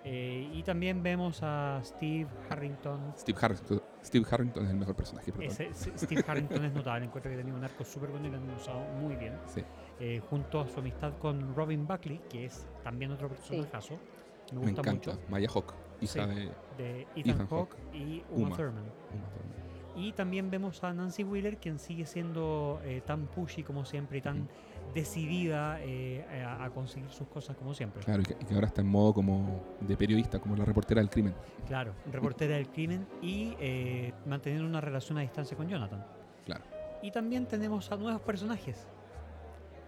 Eh, 0.05 0.49
y 0.53 0.63
también 0.63 1.03
vemos 1.03 1.39
a 1.43 1.81
Steve 1.83 2.27
Harrington. 2.49 3.13
Steve 3.17 3.37
Harrington, 3.41 3.81
Steve 4.03 4.25
Harrington 4.29 4.63
es 4.65 4.71
el 4.71 4.77
mejor 4.77 4.95
personaje. 4.95 5.33
Ese- 5.41 5.71
Steve 5.97 6.23
Harrington 6.25 6.63
es 6.63 6.73
notable, 6.73 7.05
encuentro 7.05 7.29
que 7.29 7.37
tenía 7.37 7.53
un 7.53 7.63
arco 7.63 7.83
súper 7.83 8.09
bueno 8.09 8.27
y 8.27 8.31
lo 8.31 8.37
han 8.37 8.49
usado 8.51 8.79
muy 9.01 9.15
bien. 9.17 9.33
Sí. 9.45 9.61
Eh, 9.99 10.21
junto 10.29 10.59
a 10.59 10.67
su 10.67 10.79
amistad 10.79 11.13
con 11.19 11.55
Robin 11.55 11.85
Buckley, 11.87 12.19
que 12.29 12.45
es 12.45 12.67
también 12.83 13.11
otro 13.11 13.29
personajazo. 13.29 13.93
Me 14.51 14.59
Me 14.59 14.65
gusta 14.71 14.81
encanta. 14.81 15.11
mucho. 15.11 15.21
Maya 15.29 15.47
Hawk, 15.53 15.73
Sí. 16.01 16.19
de 16.19 16.25
De 16.77 17.01
Ethan, 17.15 17.29
Ethan 17.35 17.47
Hawke 17.47 17.75
y 17.93 18.23
Uma, 18.31 18.47
Uma. 18.47 18.55
Thurman. 18.57 18.83
Uma 18.83 19.29
Thurman. 19.29 19.53
Y 19.95 20.11
también 20.13 20.49
vemos 20.49 20.83
a 20.83 20.91
Nancy 20.91 21.23
Wheeler, 21.23 21.57
quien 21.57 21.77
sigue 21.79 22.05
siendo 22.07 22.81
eh, 22.83 23.01
tan 23.05 23.27
pushy 23.27 23.61
como 23.63 23.85
siempre 23.85 24.17
y 24.17 24.21
tan 24.21 24.49
decidida 24.93 25.77
eh, 25.81 26.25
a, 26.45 26.65
a 26.65 26.69
conseguir 26.71 27.09
sus 27.11 27.27
cosas 27.27 27.55
como 27.55 27.73
siempre. 27.75 28.03
Claro, 28.03 28.21
y 28.21 28.25
que, 28.25 28.33
y 28.33 28.45
que 28.45 28.53
ahora 28.55 28.67
está 28.67 28.81
en 28.81 28.87
modo 28.87 29.13
como 29.13 29.61
de 29.79 29.95
periodista, 29.95 30.39
como 30.39 30.55
la 30.55 30.65
reportera 30.65 30.99
del 31.01 31.09
crimen. 31.11 31.33
Claro, 31.67 31.93
reportera 32.11 32.55
del 32.55 32.69
crimen 32.69 33.07
y 33.21 33.55
eh, 33.59 34.13
manteniendo 34.25 34.67
una 34.67 34.81
relación 34.81 35.17
a 35.19 35.21
distancia 35.21 35.55
con 35.55 35.67
Jonathan. 35.69 36.03
Claro. 36.45 36.63
Y 37.03 37.11
también 37.11 37.45
tenemos 37.47 37.91
a 37.91 37.95
nuevos 37.95 38.21
personajes. 38.21 38.87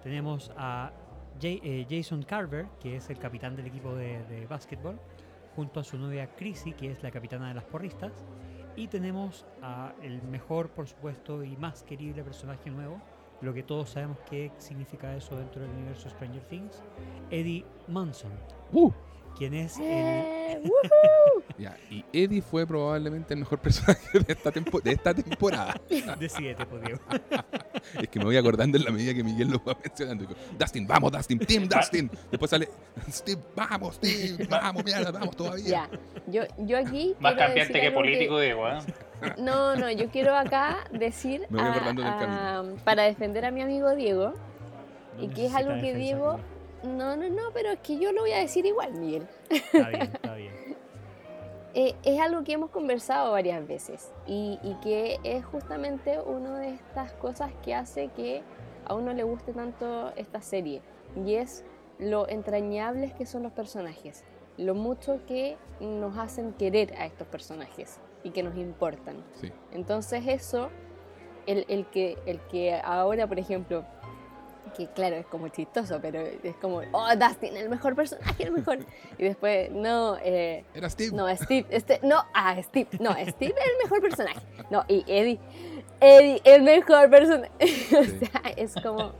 Tenemos 0.05 0.51
a 0.55 0.91
eh, 1.41 1.87
Jason 1.89 2.21
Carver, 2.21 2.67
que 2.79 2.95
es 2.95 3.09
el 3.09 3.17
capitán 3.17 3.55
del 3.55 3.65
equipo 3.65 3.95
de, 3.95 4.23
de 4.25 4.45
básquetbol, 4.45 4.99
junto 5.55 5.79
a 5.79 5.83
su 5.83 5.97
novia 5.97 6.27
Chrissy, 6.35 6.73
que 6.73 6.91
es 6.91 7.01
la 7.01 7.09
capitana 7.09 7.47
de 7.47 7.55
las 7.55 7.63
porristas. 7.63 8.23
Y 8.75 8.87
tenemos 8.87 9.47
a 9.63 9.95
el 10.03 10.21
mejor, 10.21 10.69
por 10.69 10.87
supuesto, 10.87 11.43
y 11.43 11.57
más 11.57 11.81
querible 11.81 12.23
personaje 12.23 12.69
nuevo, 12.69 13.01
lo 13.41 13.51
que 13.51 13.63
todos 13.63 13.89
sabemos 13.89 14.19
que 14.29 14.51
significa 14.59 15.15
eso 15.15 15.35
dentro 15.37 15.63
del 15.63 15.71
universo 15.71 16.07
Stranger 16.07 16.43
Things, 16.43 16.83
Eddie 17.31 17.65
Munson, 17.87 18.31
¡Uh! 18.73 18.91
Quien 19.37 19.53
es 19.53 19.77
el, 19.77 19.83
Eh, 19.85 20.61
¡woohoo! 20.63 21.43
Ya, 21.57 21.77
y 21.89 22.03
Eddie 22.11 22.41
fue 22.41 22.65
probablemente 22.67 23.33
el 23.33 23.39
mejor 23.41 23.59
personaje 23.59 24.19
de 24.19 24.33
esta, 24.33 24.51
tempo- 24.51 24.81
de 24.81 24.91
esta 24.91 25.13
temporada. 25.13 25.79
Decídete, 26.19 26.65
pues, 26.65 26.81
Diego. 26.83 26.99
Es 28.01 28.09
que 28.09 28.17
me 28.19 28.25
voy 28.25 28.35
acordando 28.35 28.77
en 28.79 28.83
la 28.83 28.89
medida 28.91 29.13
que 29.13 29.23
Miguel 29.23 29.49
lo 29.51 29.63
va 29.63 29.77
mencionando. 29.81 30.25
Digo, 30.25 30.35
Dustin, 30.57 30.87
vamos, 30.87 31.11
Dustin, 31.11 31.37
Team 31.39 31.67
Dustin. 31.69 32.09
Después 32.31 32.49
sale, 32.49 32.67
Steve, 33.11 33.39
vamos, 33.55 33.95
Steve, 33.95 34.47
vamos, 34.49 34.83
mierda, 34.83 35.11
vamos 35.11 35.35
todavía. 35.35 35.65
Ya, 35.67 35.89
yo, 36.27 36.41
yo 36.65 36.77
aquí. 36.79 37.15
Más 37.19 37.35
cambiante 37.35 37.79
que 37.79 37.91
político, 37.91 38.39
Diego. 38.39 38.67
¿eh? 38.67 38.79
No, 39.37 39.75
no, 39.75 39.91
yo 39.91 40.09
quiero 40.09 40.35
acá 40.35 40.77
decir. 40.91 41.41
Me 41.49 41.59
voy 41.59 41.67
a- 41.67 41.71
acordando 41.73 42.01
del 42.01 42.11
camino. 42.11 42.75
para 42.83 43.03
defender 43.03 43.45
a 43.45 43.51
mi 43.51 43.61
amigo 43.61 43.93
Diego. 43.95 44.33
No 45.17 45.23
Y 45.23 45.27
que 45.29 45.45
es 45.45 45.53
algo 45.53 45.71
que 45.75 45.93
defensa, 45.93 45.99
Diego-. 45.99 46.39
No, 46.85 47.15
no, 47.15 47.29
no, 47.29 47.43
pero 47.53 47.71
es 47.71 47.79
que 47.79 47.97
yo 47.99 48.11
lo 48.11 48.21
voy 48.21 48.31
a 48.31 48.39
decir 48.39 48.65
igual, 48.65 48.93
Miguel. 48.93 49.27
Está 49.49 49.89
bien, 49.89 50.01
está 50.01 50.35
bien. 50.35 50.53
Eh, 51.77 51.93
es 52.03 52.21
algo 52.21 52.45
que 52.45 52.53
hemos 52.53 52.69
conversado 52.69 53.33
varias 53.33 53.67
veces 53.67 54.09
y, 54.25 54.57
y 54.63 54.75
que 54.75 55.19
es 55.25 55.43
justamente 55.43 56.21
una 56.21 56.57
de 56.57 56.69
estas 56.69 57.11
cosas 57.11 57.51
que 57.65 57.75
hace 57.75 58.07
que 58.15 58.43
a 58.85 58.93
uno 58.93 59.11
le 59.11 59.23
guste 59.23 59.51
tanto 59.51 60.13
esta 60.15 60.41
serie 60.41 60.81
y 61.25 61.33
es 61.35 61.65
lo 61.99 62.29
entrañables 62.29 63.13
que 63.13 63.25
son 63.25 63.43
los 63.43 63.51
personajes, 63.51 64.23
lo 64.57 64.73
mucho 64.73 65.19
que 65.27 65.57
nos 65.79 66.17
hacen 66.17 66.53
querer 66.53 66.93
a 66.97 67.05
estos 67.05 67.27
personajes 67.27 67.99
y 68.23 68.31
que 68.31 68.43
nos 68.43 68.55
importan. 68.55 69.17
Sí. 69.41 69.51
Entonces 69.71 70.23
eso, 70.27 70.69
el, 71.45 71.65
el 71.67 71.85
que, 71.87 72.17
el 72.25 72.39
que 72.47 72.73
ahora, 72.83 73.27
por 73.27 73.39
ejemplo, 73.39 73.85
que 74.75 74.87
claro, 74.87 75.15
es 75.15 75.25
como 75.27 75.47
chistoso, 75.49 75.99
pero 76.01 76.19
es 76.21 76.55
como, 76.57 76.81
oh, 76.91 77.15
Dustin, 77.15 77.55
el 77.57 77.69
mejor 77.69 77.95
personaje, 77.95 78.43
el 78.43 78.51
mejor. 78.51 78.79
Y 79.17 79.23
después, 79.23 79.71
no, 79.71 80.17
eh, 80.23 80.63
Era 80.73 80.89
Steve. 80.89 81.15
no, 81.15 81.27
Steve, 81.35 81.65
este, 81.69 81.99
no, 82.03 82.23
ah, 82.33 82.55
Steve, 82.61 82.87
no, 82.99 83.11
Steve 83.11 83.53
es 83.57 83.65
el 83.71 83.77
mejor 83.83 84.01
personaje. 84.01 84.39
No, 84.69 84.83
y 84.87 85.03
Eddie, 85.07 85.39
Eddie, 86.01 86.41
el 86.43 86.61
mejor 86.63 87.09
personaje. 87.09 87.51
o 87.59 88.03
sea, 88.03 88.41
es 88.57 88.73
como, 88.83 89.13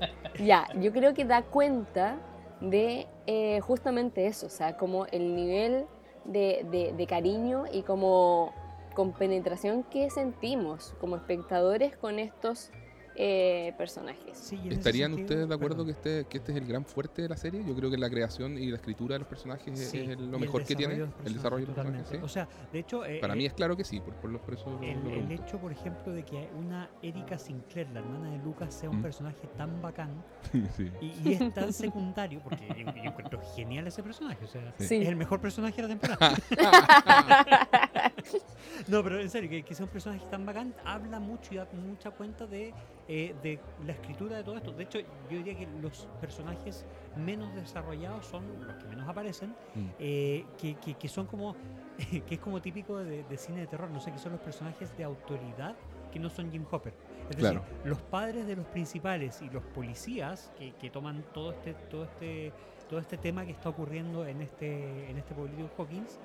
ya, 0.43 0.67
yo 0.79 0.91
creo 0.91 1.13
que 1.13 1.25
da 1.25 1.41
cuenta 1.43 2.17
de 2.61 3.07
eh, 3.27 3.59
justamente 3.61 4.27
eso, 4.27 4.47
o 4.47 4.49
sea, 4.49 4.77
como 4.77 5.05
el 5.07 5.35
nivel 5.35 5.85
de, 6.25 6.65
de- 6.71 6.93
de 6.95 7.07
cariño 7.07 7.65
y 7.71 7.83
como 7.83 8.53
compenetración 8.95 9.83
que 9.83 10.09
sentimos 10.09 10.95
como 11.01 11.17
espectadores 11.17 11.95
con 11.97 12.17
estos 12.17 12.71
eh, 13.15 13.73
personajes. 13.77 14.37
Sí, 14.37 14.59
¿Estarían 14.69 15.11
sentido- 15.11 15.25
ustedes 15.25 15.49
de 15.49 15.55
acuerdo 15.55 15.85
perdón. 15.85 15.85
que 15.87 15.91
este, 15.93 16.25
que 16.29 16.37
este 16.39 16.51
es 16.51 16.57
el 16.57 16.65
gran 16.67 16.85
fuerte 16.85 17.21
de 17.21 17.29
la 17.29 17.37
serie? 17.37 17.63
Yo 17.65 17.75
creo 17.75 17.89
que 17.89 17.97
la 17.97 18.09
creación 18.09 18.57
y 18.57 18.67
la 18.67 18.75
escritura 18.77 19.13
de 19.15 19.19
los 19.19 19.27
personajes 19.27 19.79
es- 19.79 19.89
Sí, 19.89 19.99
es 19.99 20.07
y 20.07 20.11
el- 20.11 20.31
lo 20.31 20.39
mejor 20.39 20.63
que 20.65 20.75
tiene. 20.75 20.97
los 20.97 21.09
El 21.25 21.33
desarrollo 21.33 21.65
de 21.65 21.67
los 21.67 21.75
personajes. 21.75 22.23
O 22.23 22.27
sea, 22.27 22.47
de 22.71 22.79
hecho, 22.79 23.05
eh, 23.05 23.19
Para 23.21 23.33
eh, 23.33 23.37
mí 23.37 23.45
es 23.45 23.53
claro 23.53 23.75
que 23.77 23.83
sí, 23.83 23.99
por, 23.99 24.13
por, 24.15 24.29
lo- 24.29 24.41
por 24.41 24.53
eso 24.53 24.69
lo- 24.69 24.81
el, 24.81 24.93
lo 24.93 24.95
el 24.95 25.01
pregunto. 25.25 25.33
hecho, 25.43 25.57
por 25.59 25.71
ejemplo, 25.71 26.11
de 26.13 26.23
que 26.23 26.49
una 26.57 26.89
Erika 27.01 27.37
Sinclair, 27.37 27.89
la 27.91 27.99
hermana 28.01 28.31
de 28.31 28.37
Lucas, 28.39 28.73
sea 28.73 28.89
un 28.89 28.99
Mm. 28.99 29.03
personaje 29.03 29.47
tan 29.57 29.81
bacán 29.81 30.09
Sí. 30.75 30.91
y, 31.01 31.29
y 31.29 31.33
es 31.33 31.53
tan 31.53 31.71
secundario, 31.73 32.41
porque 32.43 32.67
yo, 32.67 32.75
yo 32.93 33.03
encuentro 33.03 33.41
genial 33.55 33.87
ese 33.87 34.03
personaje, 34.03 34.43
o 34.43 34.47
sea, 34.47 34.73
es 34.77 34.91
el 34.91 35.15
mejor 35.15 35.39
personaje 35.41 35.81
de 35.81 35.87
la 35.87 35.97
temporada. 35.97 36.35
No, 38.87 39.03
pero 39.03 39.19
en 39.19 39.29
serio, 39.29 39.49
que, 39.49 39.63
que 39.63 39.75
sea 39.75 39.85
un 39.85 39.91
personaje 39.91 40.25
tan 40.29 40.45
bacán 40.45 40.73
habla 40.83 41.19
mucho 41.19 41.53
y 41.53 41.57
da 41.57 41.67
mucha 41.71 42.11
cuenta 42.11 42.47
de, 42.47 42.73
eh, 43.07 43.35
de 43.41 43.59
la 43.79 43.93
escritura 43.93 44.37
de 44.37 44.43
todo 44.43 44.57
esto. 44.57 44.71
De 44.73 44.83
hecho, 44.83 44.99
yo 44.99 45.37
diría 45.37 45.55
que 45.55 45.65
los 45.67 46.07
personajes 46.19 46.85
menos 47.15 47.53
desarrollados 47.53 48.25
son 48.25 48.65
los 48.65 48.75
que 48.77 48.87
menos 48.87 49.07
aparecen, 49.07 49.55
Mm. 49.75 49.87
eh, 49.99 50.45
que, 50.57 50.75
que- 50.79 50.95
que 50.95 51.07
son 51.09 51.25
como, 51.27 51.55
que 52.25 52.35
es 52.35 52.39
como 52.39 52.61
típico 52.61 52.97
de, 52.97 53.23
de 53.23 53.37
cine 53.37 53.61
de 53.61 53.67
terror, 53.67 53.89
no 53.89 53.99
sé, 53.99 54.11
que 54.11 54.19
son 54.19 54.31
los 54.33 54.41
personajes 54.41 54.95
de 54.97 55.03
autoridad 55.03 55.77
que 56.11 56.19
no 56.19 56.29
son 56.29 56.51
Jim 56.51 56.65
Hopper. 56.69 56.93
Es 57.29 57.35
Claro. 57.37 57.61
decir, 57.61 57.77
los 57.83 58.01
padres 58.03 58.45
de 58.47 58.55
los 58.55 58.67
principales 58.67 59.41
y 59.41 59.49
los 59.49 59.63
policías 59.63 60.51
que, 60.55 60.73
que 60.73 60.89
toman 60.89 61.23
todo 61.33 61.51
este, 61.51 61.73
todo 61.89 62.03
este, 62.05 62.53
todo 62.87 62.99
este 62.99 63.17
tema 63.17 63.45
que 63.45 63.51
está 63.51 63.69
ocurriendo 63.69 64.25
en 64.25 64.41
este, 64.41 65.09
en 65.09 65.17
este 65.17 65.33
pueblito 65.33 65.69
Hawkins, 65.77 66.19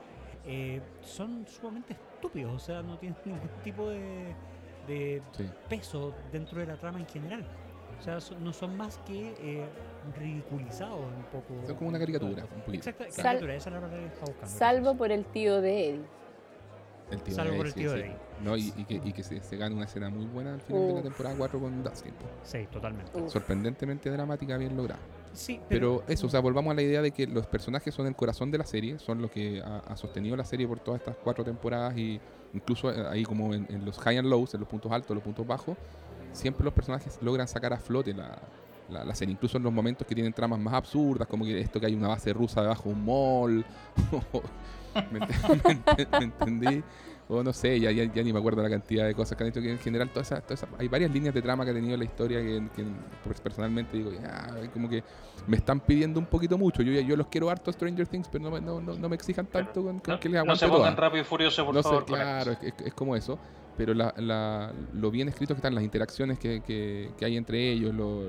eh, 0.46 0.80
son 1.02 1.46
sumamente 1.46 1.94
estúpidos, 1.94 2.54
o 2.54 2.58
sea, 2.58 2.82
no 2.82 2.98
tienen 2.98 3.16
ningún 3.24 3.48
tipo 3.62 3.88
de, 3.90 4.34
de 4.86 5.22
Sí. 5.32 5.44
peso 5.68 6.14
dentro 6.32 6.60
de 6.60 6.66
la 6.66 6.76
trama 6.76 7.00
en 7.00 7.06
general. 7.06 7.44
O 7.98 8.02
sea, 8.02 8.18
son- 8.20 8.42
no 8.42 8.52
son 8.52 8.76
más 8.76 8.96
que 9.06 9.34
eh, 9.38 9.66
ridiculizados 10.18 11.00
un 11.00 11.24
poco. 11.24 11.66
Son 11.66 11.76
como 11.76 11.90
una 11.90 11.98
caricatura, 11.98 12.44
un 12.44 12.62
poquito. 12.62 12.88
Exacto, 12.88 13.04
caricatura, 13.22 13.54
esa 13.54 13.68
es 13.68 13.74
la 13.74 13.80
palabra 13.80 14.00
que 14.00 14.06
estaba 14.06 14.26
buscando. 14.32 14.56
Salvo 14.58 14.96
por 14.96 15.12
el 15.12 15.24
tío 15.26 15.60
de 15.60 15.88
Eddie. 15.90 16.00
El 17.10 17.22
tío 17.22 17.34
Salvo 17.34 17.50
de 17.52 17.56
por 17.58 17.66
el 17.66 17.74
tío 17.74 17.90
sí, 17.90 17.96
de 17.96 18.02
sí. 18.04 18.08
Eddie. 18.08 18.16
No, 18.42 18.56
y, 18.56 18.72
y 18.76 18.84
que, 18.84 18.94
y 19.08 19.12
que 19.12 19.22
se, 19.22 19.42
se 19.42 19.56
gana 19.58 19.74
una 19.74 19.84
escena 19.84 20.08
muy 20.08 20.24
buena 20.26 20.54
al 20.54 20.60
final 20.62 20.86
de 20.86 20.94
la 20.94 21.02
temporada 21.02 21.34
4 21.36 21.60
con 21.60 21.82
Dustin. 21.82 22.14
Sí, 22.42 22.66
totalmente. 22.72 23.20
Uf. 23.20 23.30
Sorprendentemente 23.32 24.08
dramática, 24.10 24.56
bien 24.56 24.76
lograda. 24.76 25.00
Sí, 25.32 25.60
Pero 25.68 26.02
eso, 26.08 26.26
o 26.26 26.30
sea, 26.30 26.40
volvamos 26.40 26.72
a 26.72 26.74
la 26.74 26.82
idea 26.82 27.02
de 27.02 27.12
que 27.12 27.26
los 27.26 27.46
personajes 27.46 27.94
son 27.94 28.06
el 28.06 28.16
corazón 28.16 28.50
de 28.50 28.58
la 28.58 28.64
serie, 28.66 28.98
son 28.98 29.22
lo 29.22 29.30
que 29.30 29.62
ha, 29.64 29.78
ha 29.78 29.96
sostenido 29.96 30.36
la 30.36 30.44
serie 30.44 30.66
por 30.66 30.80
todas 30.80 31.00
estas 31.00 31.16
cuatro 31.22 31.44
temporadas 31.44 31.96
y 31.96 32.20
incluso 32.52 32.90
eh, 32.92 33.04
ahí 33.08 33.22
como 33.22 33.54
en, 33.54 33.66
en 33.70 33.84
los 33.84 33.96
high 33.98 34.18
and 34.18 34.28
lows, 34.28 34.54
en 34.54 34.60
los 34.60 34.68
puntos 34.68 34.90
altos, 34.90 35.14
los 35.14 35.22
puntos 35.22 35.46
bajos, 35.46 35.76
siempre 36.32 36.64
los 36.64 36.74
personajes 36.74 37.18
logran 37.22 37.46
sacar 37.46 37.72
a 37.72 37.78
flote 37.78 38.12
la, 38.12 38.36
la, 38.88 39.04
la 39.04 39.14
serie, 39.14 39.32
incluso 39.32 39.56
en 39.56 39.62
los 39.62 39.72
momentos 39.72 40.06
que 40.06 40.14
tienen 40.14 40.32
tramas 40.32 40.58
más 40.58 40.74
absurdas, 40.74 41.28
como 41.28 41.44
que 41.44 41.60
esto 41.60 41.78
que 41.78 41.86
hay 41.86 41.94
una 41.94 42.08
base 42.08 42.32
rusa 42.32 42.62
debajo 42.62 42.88
de 42.88 42.94
un 42.96 43.04
mall, 43.04 43.64
¿me, 45.12 45.20
ent- 45.20 45.64
me 45.66 45.74
ent- 45.74 46.18
me 46.18 46.24
entendí? 46.24 46.82
O 47.32 47.44
no 47.44 47.52
sé, 47.52 47.78
ya, 47.78 47.92
ya, 47.92 48.12
ya 48.12 48.22
ni 48.24 48.32
me 48.32 48.40
acuerdo 48.40 48.60
la 48.60 48.68
cantidad 48.68 49.06
de 49.06 49.14
cosas 49.14 49.38
que 49.38 49.44
han 49.44 49.50
hecho, 49.50 49.60
que 49.62 49.70
en 49.70 49.78
general 49.78 50.08
toda 50.08 50.22
esa, 50.22 50.40
toda 50.40 50.54
esa- 50.54 50.66
hay 50.78 50.88
varias 50.88 51.12
líneas 51.12 51.32
de 51.32 51.40
trama 51.40 51.64
que 51.64 51.70
ha 51.70 51.74
tenido 51.74 51.96
la 51.96 52.02
historia 52.02 52.40
que, 52.40 52.60
que 52.74 52.84
pues, 53.22 53.40
personalmente 53.40 53.96
digo, 53.96 54.10
ya, 54.12 54.48
como 54.72 54.88
que 54.88 55.04
me 55.46 55.56
están 55.56 55.78
pidiendo 55.78 56.18
un 56.18 56.26
poquito 56.26 56.58
mucho. 56.58 56.82
Yo, 56.82 56.92
yo 57.00 57.16
los 57.16 57.28
quiero 57.28 57.48
harto 57.48 57.70
Stranger 57.72 58.08
Things, 58.08 58.26
pero 58.26 58.42
no, 58.42 58.50
me- 58.50 58.60
no, 58.60 58.80
no, 58.80 58.94
no 58.94 59.08
me 59.08 59.14
exijan 59.14 59.46
tanto 59.46 59.80
con, 59.84 60.00
con 60.00 60.14
No, 60.14 60.20
que 60.20 60.28
les 60.28 60.34
no 60.34 60.40
aguante 60.40 60.58
se 60.58 60.66
pongan 60.66 60.82
todas. 60.82 60.96
rápido 60.98 61.22
y 61.22 61.24
furioso, 61.24 61.64
por 61.64 61.74
No 61.76 61.82
favor. 61.84 62.04
claro, 62.04 62.50
es- 62.60 62.74
es 62.84 62.94
como 62.94 63.14
eso. 63.14 63.38
Pero 63.80 63.94
la- 63.94 64.74
lo 64.92 65.10
bien 65.10 65.28
escrito 65.28 65.54
que 65.54 65.60
están 65.60 65.74
las 65.74 65.82
interacciones 65.82 66.38
que, 66.38 67.10
hay 67.22 67.36
entre 67.38 67.72
ellos, 67.72 67.94
lo- 67.94 68.24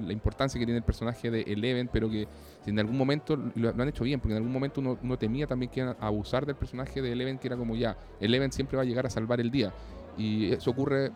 la 0.00 0.12
importancia 0.12 0.56
que 0.56 0.64
tiene 0.64 0.78
el 0.78 0.84
personaje 0.84 1.32
de 1.32 1.42
Eleven, 1.42 1.88
pero 1.92 2.08
que 2.08 2.28
en 2.64 2.78
algún 2.78 2.96
momento 2.96 3.36
lo, 3.56 3.70
han 3.70 3.88
hecho 3.88 4.04
bien, 4.04 4.20
porque 4.20 4.34
en 4.34 4.36
algún 4.36 4.52
momento 4.52 4.80
uno, 4.80 5.18
temía 5.18 5.48
también 5.48 5.72
que 5.72 5.82
abusar 5.98 6.46
del 6.46 6.54
personaje 6.54 7.02
de 7.02 7.10
Eleven, 7.10 7.38
que 7.38 7.48
era 7.48 7.56
como 7.56 7.74
ya, 7.74 7.96
Eleven 8.20 8.52
siempre 8.52 8.76
va 8.76 8.84
a 8.84 8.86
llegar 8.86 9.04
a 9.04 9.10
salvar 9.10 9.40
el 9.40 9.50
día. 9.50 9.72
Y 10.16 10.52
eso 10.52 10.70
ocurre 10.70 11.10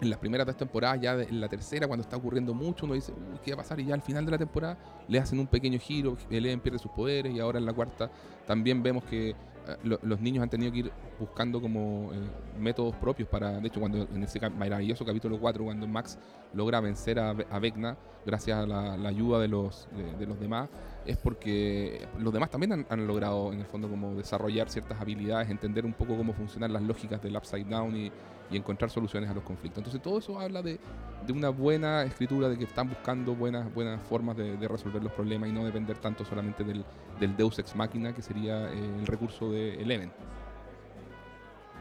en 0.00 0.10
las 0.10 0.20
primeras 0.20 0.46
dos 0.46 0.56
temporadas, 0.56 1.00
ya 1.00 1.14
en 1.20 1.40
la 1.40 1.48
tercera, 1.48 1.88
cuando 1.88 2.04
está 2.04 2.16
ocurriendo 2.16 2.54
mucho, 2.54 2.86
uno 2.86 2.94
dice, 2.94 3.10
uy, 3.10 3.40
¿qué 3.44 3.50
va 3.50 3.62
a 3.62 3.64
pasar? 3.64 3.80
Y 3.80 3.86
ya 3.86 3.94
al 3.94 4.02
final 4.02 4.26
de 4.26 4.30
la 4.30 4.38
temporada 4.38 4.78
le 5.08 5.18
hacen 5.18 5.40
un 5.40 5.48
pequeño 5.48 5.80
giro, 5.80 6.16
Eleven 6.30 6.60
pierde 6.60 6.78
sus 6.78 6.92
poderes 6.92 7.34
y 7.34 7.40
ahora 7.40 7.58
en 7.58 7.66
la 7.66 7.72
cuarta 7.72 8.12
también 8.46 8.80
vemos 8.80 9.02
que 9.02 9.34
lo- 9.82 9.98
los 10.02 10.20
niños 10.20 10.42
han 10.42 10.50
tenido 10.50 10.72
que 10.72 10.78
ir 10.78 10.92
buscando 11.18 11.60
como 11.60 12.10
eh, 12.12 12.16
métodos 12.58 12.94
propios 12.96 13.28
para, 13.28 13.60
de 13.60 13.68
hecho, 13.68 13.80
cuando 13.80 14.02
en 14.02 14.22
ese 14.22 14.40
maravilloso 14.50 15.04
capítulo 15.04 15.38
4, 15.38 15.64
cuando 15.64 15.86
Max 15.86 16.18
logra 16.54 16.80
vencer 16.80 17.18
a, 17.18 17.30
a 17.30 17.58
Vecna 17.58 17.96
gracias 18.24 18.58
a 18.58 18.66
la, 18.66 19.08
ayuda 19.08 19.38
de 19.40 19.48
los, 19.48 19.88
de, 20.18 20.26
los 20.26 20.38
demás, 20.38 20.68
es 21.06 21.16
porque 21.16 22.06
los 22.18 22.32
demás 22.32 22.50
también 22.50 22.72
han, 22.72 22.86
han 22.90 23.06
logrado 23.06 23.52
en 23.52 23.60
el 23.60 23.66
fondo 23.66 23.88
como 23.88 24.14
desarrollar 24.14 24.68
ciertas 24.68 25.00
habilidades, 25.00 25.48
entender 25.50 25.86
un 25.86 25.92
poco 25.94 26.16
cómo 26.16 26.32
funcionan 26.34 26.72
las 26.72 26.82
lógicas 26.82 27.22
del 27.22 27.36
Upside 27.36 27.64
Down 27.64 27.96
y, 27.96 28.12
y 28.50 28.56
encontrar 28.56 28.90
soluciones 28.90 29.28
a 29.30 29.34
los 29.34 29.44
conflictos. 29.44 29.78
Entonces 29.78 30.00
todo 30.02 30.18
eso 30.18 30.38
habla 30.40 30.62
de, 30.62 30.78
de 31.26 31.32
una 31.32 31.50
buena 31.50 32.02
escritura, 32.04 32.48
de 32.48 32.56
que 32.56 32.64
están 32.64 32.88
buscando 32.88 33.34
buenas, 33.34 33.72
buenas 33.74 34.00
formas 34.08 34.36
de, 34.36 34.56
de 34.56 34.68
resolver 34.68 35.02
los 35.02 35.12
problemas 35.12 35.48
y 35.48 35.52
no 35.52 35.64
depender 35.64 35.96
tanto 35.98 36.24
solamente 36.24 36.64
del, 36.64 36.84
del 37.20 37.36
Deus 37.36 37.58
Ex 37.58 37.74
Machina, 37.76 38.12
que 38.14 38.22
sería 38.22 38.72
eh, 38.72 38.78
el 38.98 39.06
recurso 39.06 39.50
de 39.50 39.74
Eleven. 39.82 40.10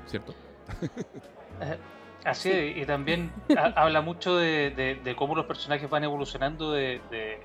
¿Cierto? 0.08 0.34
Eh, 1.62 1.78
Así 2.24 2.50
es, 2.52 2.78
y 2.78 2.86
también 2.86 3.32
ha- 3.58 3.82
habla 3.82 4.02
mucho 4.02 4.36
de, 4.38 4.72
de- 4.72 4.96
de 4.96 5.16
cómo 5.16 5.36
los 5.36 5.46
personajes 5.46 5.90
van 5.90 6.04
evolucionando 6.04 6.74
de, 6.74 7.00
de, 7.10 7.40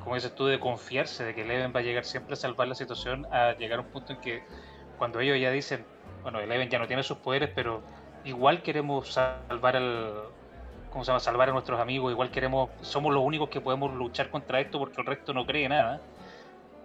como 0.00 0.14
dices 0.14 0.34
tú, 0.34 0.44
de 0.46 0.60
confiarse, 0.60 1.24
de 1.24 1.34
que 1.34 1.42
Eleven 1.42 1.72
va 1.74 1.80
a 1.80 1.82
llegar 1.82 2.04
siempre 2.04 2.34
a 2.34 2.36
salvar 2.36 2.68
la 2.68 2.74
situación, 2.74 3.24
a 3.32 3.54
llegar 3.56 3.78
a 3.78 3.82
un 3.82 3.88
punto 3.88 4.12
en 4.12 4.20
que 4.20 4.42
cuando 4.98 5.20
ellos 5.20 5.40
ya 5.40 5.50
dicen, 5.50 5.84
bueno, 6.22 6.40
Eleven 6.40 6.68
ya 6.68 6.78
no 6.78 6.86
tiene 6.86 7.02
sus 7.02 7.16
poderes, 7.18 7.50
pero 7.54 7.82
igual 8.26 8.62
queremos 8.62 9.12
salvar 9.12 9.76
al, 9.76 10.12
¿cómo 10.90 11.04
se 11.04 11.08
llama? 11.10 11.20
Salvar 11.20 11.48
a 11.48 11.52
nuestros 11.52 11.80
amigos, 11.80 12.12
igual 12.12 12.30
queremos, 12.30 12.70
somos 12.82 13.12
los 13.14 13.22
únicos 13.22 13.48
que 13.48 13.60
podemos 13.60 13.92
luchar 13.94 14.28
contra 14.30 14.60
esto 14.60 14.78
porque 14.78 15.00
el 15.00 15.06
resto 15.06 15.32
no 15.32 15.46
cree 15.46 15.68
nada. 15.68 16.00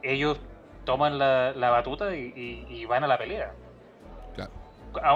Ellos 0.04 0.40
toman 0.86 1.18
la, 1.20 1.52
la 1.54 1.70
batuta 1.70 2.16
y, 2.16 2.34
y- 2.36 2.66
y 2.74 2.86
van 2.86 3.04
a 3.04 3.08
la 3.08 3.18
pelea. 3.18 3.52
Claro. 4.36 4.52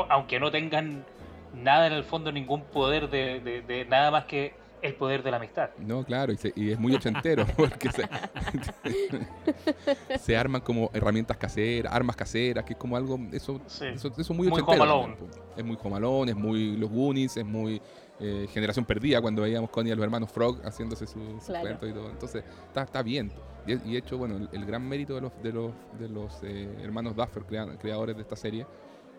Aunque 0.10 0.40
no 0.40 0.52
tengan 0.52 1.06
nada 1.54 1.88
en 1.88 1.94
el 1.94 2.04
fondo, 2.04 2.32
ningún 2.32 2.62
poder 2.64 3.10
de, 3.10 3.40
de- 3.40 3.62
de 3.62 3.86
nada 3.86 4.12
más 4.12 4.26
que 4.26 4.54
el 4.86 4.96
poder 4.96 5.24
de 5.24 5.32
la 5.32 5.38
amistad. 5.38 5.70
No, 5.80 6.04
claro, 6.04 6.32
y, 6.34 6.38
se- 6.38 6.54
y 6.56 6.72
es 6.72 6.80
muy 6.80 6.94
ochentero, 6.96 7.46
porque 7.58 7.90
se, 7.92 8.04
se 10.20 10.38
arman 10.38 10.62
como 10.62 10.90
herramientas 10.94 11.38
caseras, 11.38 11.94
armas 11.94 12.16
caseras, 12.16 12.64
que 12.66 12.74
es 12.74 12.80
como 12.80 12.96
algo, 12.98 13.20
eso, 13.32 13.62
Sí. 13.68 13.86
eso, 13.88 14.12
eso 14.18 14.34
muy, 14.34 14.48
Muy 14.48 14.62
ochentero. 14.62 15.16
Es 15.56 15.64
muy 15.64 15.78
Home 15.82 15.96
Alone, 15.98 16.32
es 16.32 16.38
muy 16.38 16.76
Los 16.78 16.90
Goonies, 16.90 17.38
es 17.38 17.46
muy 17.46 17.82
eh, 18.20 18.48
Generación 18.52 18.86
Perdida, 18.86 19.22
cuando 19.22 19.42
veíamos 19.42 19.70
Connie 19.70 19.92
a 19.92 19.96
los 19.96 20.04
hermanos 20.04 20.32
Frog 20.32 20.62
haciéndose 20.66 21.06
su, 21.08 21.20
su 21.40 21.48
Claro. 21.48 21.66
cuento 21.66 21.88
y 21.88 21.94
todo. 21.94 22.10
Entonces, 22.10 22.44
está, 22.68 22.84
está 22.84 23.02
bien. 23.02 23.32
Y, 23.68 23.74
y 23.74 23.92
de 23.94 23.98
hecho, 23.98 24.18
bueno, 24.18 24.38
el, 24.38 24.50
el 24.54 24.66
gran 24.66 24.88
mérito 24.88 25.16
de 25.16 25.22
los, 25.22 25.32
de 25.42 25.52
los, 25.52 25.72
de 26.00 26.10
los 26.10 26.44
eh, 26.44 26.70
hermanos 26.82 27.16
Duffer, 27.16 27.44
crea- 27.44 27.78
creadores 27.78 28.16
de 28.16 28.22
esta 28.22 28.36
serie, 28.36 28.66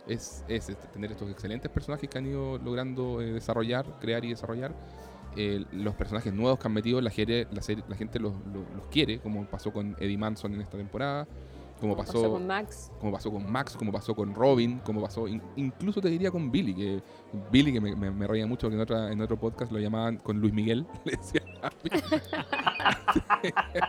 es, 0.07 0.45
es 0.47 0.69
este, 0.69 0.87
tener 0.89 1.11
estos 1.11 1.29
excelentes 1.31 1.71
personajes 1.71 2.09
que 2.09 2.17
han 2.19 2.27
ido 2.27 2.59
logrando 2.59 3.21
eh, 3.21 3.33
desarrollar, 3.33 3.87
crear 4.01 4.25
y 4.25 4.31
desarrollar. 4.31 4.73
Eh, 5.37 5.65
los 5.73 5.95
personajes 5.95 6.33
nuevos 6.33 6.59
que 6.59 6.67
han 6.67 6.73
metido, 6.73 7.01
la, 7.01 7.11
serie, 7.11 7.47
la, 7.53 7.63
serie- 7.63 7.85
la 7.89 7.97
gente 7.97 8.19
los, 8.19 8.33
los- 8.47 8.69
los 8.75 8.87
quiere, 8.91 9.21
como 9.21 9.45
pasó 9.47 9.73
con 9.73 9.95
Eddie 10.01 10.17
Manson 10.19 10.55
en 10.55 10.63
esta 10.63 10.77
temporada, 10.79 11.29
como 11.81 11.95
pasó, 11.95 12.15
Pasó 12.15 12.31
con 12.33 12.47
Max. 12.47 12.91
como 12.99 13.13
pasó 13.13 13.31
con 13.31 13.53
Max, 13.53 13.77
como 13.77 13.93
pasó 13.93 14.15
con 14.15 14.35
Robin, 14.35 14.79
como 14.79 15.03
pasó, 15.03 15.29
in- 15.29 15.43
incluso 15.57 16.01
te 16.01 16.09
diría 16.09 16.31
con 16.31 16.51
Billy, 16.51 16.75
que 16.75 17.03
Billy 17.53 17.71
que 17.71 17.83
me, 17.83 17.95
me, 17.95 18.11
me 18.11 18.27
reía 18.27 18.47
mucho 18.47 18.63
porque 18.63 18.77
en, 18.77 18.81
otra, 18.81 19.13
en 19.13 19.21
otro 19.21 19.39
podcast 19.39 19.71
lo 19.71 19.79
llamaban 19.79 20.17
con 20.17 20.41
Luis 20.41 20.55
Miguel, 20.55 20.87
le 21.05 21.13
decían 21.17 21.45
a 21.63 21.71
Billy. 21.83 22.03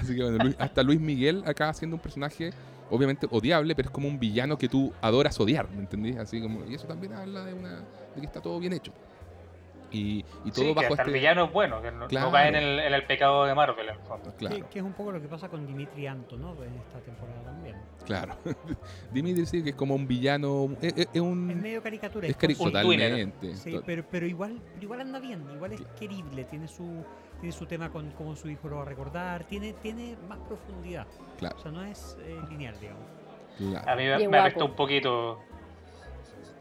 Así 0.00 0.14
que 0.14 0.22
bueno, 0.22 0.38
Luis- 0.44 0.56
hasta 0.58 0.82
Luis 0.82 1.00
Miguel 1.00 1.42
acá 1.44 1.68
haciendo 1.70 1.96
un 1.96 2.02
personaje 2.02 2.52
obviamente 2.88 3.26
odiable, 3.30 3.74
pero 3.74 3.88
es 3.88 3.92
como 3.92 4.06
un 4.08 4.18
villano 4.20 4.56
que 4.58 4.68
tú 4.68 4.92
adoras 5.00 5.38
odiar, 5.40 5.68
¿me 5.70 5.80
entendís? 5.80 6.16
Así 6.16 6.40
como, 6.40 6.64
y 6.66 6.74
eso 6.74 6.86
también 6.86 7.12
habla 7.14 7.44
de, 7.44 7.54
una, 7.54 7.78
de 8.14 8.20
que 8.20 8.26
está 8.26 8.40
todo 8.40 8.58
bien 8.60 8.72
hecho. 8.72 8.92
Y, 9.92 10.24
y 10.44 10.50
todo 10.52 10.54
Sí, 10.54 10.62
que 10.68 10.74
bajo 10.74 10.86
hasta 10.92 11.02
este... 11.02 11.10
el 11.10 11.12
villano 11.14 11.44
es 11.46 11.52
bueno, 11.52 11.82
que 11.82 11.90
no, 11.90 11.98
no 12.00 12.06
Claro. 12.08 12.30
cae 12.30 12.48
en 12.48 12.54
el, 12.54 12.78
en 12.78 12.94
el 12.94 13.04
pecado 13.06 13.44
de 13.44 13.54
Marvel 13.56 13.88
en 13.88 13.94
el 13.96 14.00
fondo. 14.02 14.32
Claro. 14.38 14.54
Que, 14.56 14.62
que 14.62 14.78
es 14.78 14.84
un 14.84 14.92
poco 14.92 15.10
lo 15.10 15.20
que 15.20 15.26
pasa 15.26 15.48
con 15.48 15.66
Dimitri 15.66 16.06
Antonov 16.06 16.62
en 16.62 16.74
esta 16.76 17.00
temporada 17.00 17.42
también. 17.42 17.76
Claro. 18.06 18.36
Dimitri 19.12 19.46
sí 19.46 19.62
que 19.64 19.70
es 19.70 19.74
como 19.76 19.96
un 19.96 20.06
villano. 20.06 20.76
Es, 20.80 20.94
es- 21.12 21.20
un. 21.20 21.50
Es 21.50 21.56
medio 21.56 21.82
caricatura. 21.82 22.26
es 22.28 22.38
cari- 22.38 22.56
totalmente. 22.56 23.56
Sí, 23.56 23.80
pero, 23.84 24.04
pero 24.08 24.26
igual, 24.26 24.60
igual 24.80 25.00
anda 25.00 25.18
bien, 25.18 25.44
igual 25.54 25.72
es 25.72 25.80
querible, 25.98 26.44
tiene 26.44 26.68
su, 26.68 27.04
tiene 27.40 27.52
su 27.52 27.66
tema 27.66 27.90
con 27.90 28.10
cómo 28.12 28.36
su 28.36 28.48
hijo 28.48 28.68
lo 28.68 28.76
va 28.76 28.82
a 28.82 28.84
recordar, 28.86 29.42
tiene, 29.44 29.72
tiene 29.74 30.16
más 30.28 30.38
profundidad. 30.38 31.06
Claro. 31.38 31.56
O 31.58 31.60
sea, 31.60 31.72
no 31.72 31.82
es 31.84 32.16
eh, 32.22 32.38
lineal, 32.48 32.78
digamos. 32.80 33.02
claro. 33.58 33.90
A 33.90 33.96
mí 33.96 34.04
Y 34.04 34.26
me, 34.26 34.28
me 34.28 34.38
afectó 34.38 34.66
un 34.66 34.76
poquito. 34.76 35.40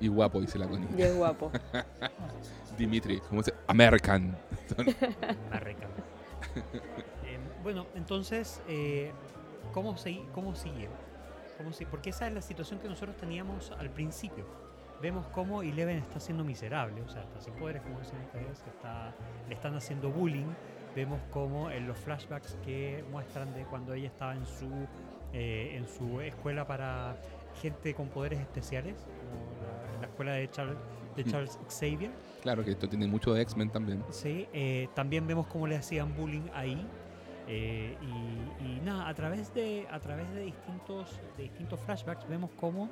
Y 0.01 0.07
guapo, 0.07 0.39
dice 0.41 0.57
la 0.57 0.67
Connie. 0.67 0.87
Y 0.97 1.01
es 1.03 1.15
guapo. 1.15 1.51
Dimitri, 2.79 3.19
como 3.19 3.41
dice, 3.41 3.53
American. 3.67 4.35
Barreca. 5.51 5.87
Eh, 7.25 7.37
bueno, 7.63 7.85
entonces, 7.95 8.61
eh, 8.67 9.11
¿cómo, 9.73 9.95
segui- 9.95 10.25
¿cómo 10.31 10.55
sigue? 10.55 10.89
¿Cómo 11.57 11.71
si- 11.73 11.85
Porque 11.85 12.09
esa 12.11 12.27
es 12.27 12.33
la 12.33 12.41
situación 12.41 12.79
que 12.79 12.87
nosotros 12.87 13.17
teníamos 13.17 13.71
al 13.71 13.89
principio. 13.89 14.45
Vemos 15.01 15.27
cómo 15.27 15.61
Eleven 15.61 15.97
está 15.97 16.19
siendo 16.19 16.43
miserable, 16.43 17.01
o 17.01 17.07
sea, 17.09 17.21
está 17.23 17.39
sin 17.39 17.53
poderes, 17.53 17.81
como 17.83 17.99
dicen 17.99 18.19
ustedes, 18.25 18.63
está, 18.67 19.13
le 19.47 19.53
están 19.55 19.75
haciendo 19.75 20.09
bullying. 20.11 20.47
Vemos 20.95 21.19
cómo 21.31 21.69
en 21.69 21.87
los 21.87 21.97
flashbacks 21.99 22.55
que 22.65 23.03
muestran 23.11 23.53
de 23.53 23.63
cuando 23.65 23.93
ella 23.93 24.07
estaba 24.07 24.33
en 24.35 24.45
su, 24.45 24.67
eh, 25.33 25.75
en 25.75 25.87
su 25.87 26.19
escuela 26.19 26.65
para 26.65 27.15
gente 27.61 27.93
con 27.93 28.07
poderes 28.09 28.39
especiales, 28.39 28.95
como 28.97 29.93
la, 29.93 29.99
la 30.01 30.07
escuela 30.07 30.31
de 30.33 30.49
Charles, 30.49 30.77
de 31.15 31.23
Mm. 31.23 31.27
Charles 31.31 31.59
Xavier. 31.69 32.11
Claro 32.41 32.63
que 32.63 32.71
esto 32.71 32.87
tiene 32.87 33.07
mucho 33.07 33.33
de 33.33 33.41
X-Men 33.41 33.69
también. 33.69 34.03
Sí, 34.11 34.47
eh, 34.53 34.87
también 34.95 35.27
vemos 35.27 35.47
cómo 35.47 35.67
le 35.67 35.75
hacían 35.77 36.15
bullying 36.15 36.49
ahí. 36.53 36.87
eh, 37.47 37.97
y, 38.01 38.63
y 38.77 38.81
nada, 38.81 39.07
a 39.09 39.13
través 39.13 39.53
de, 39.53 39.87
a 39.89 39.99
través 39.99 40.31
de 40.33 40.41
distintos, 40.41 41.19
de 41.35 41.43
distintos 41.43 41.79
flashbacks 41.81 42.27
vemos 42.29 42.51
cómo 42.59 42.89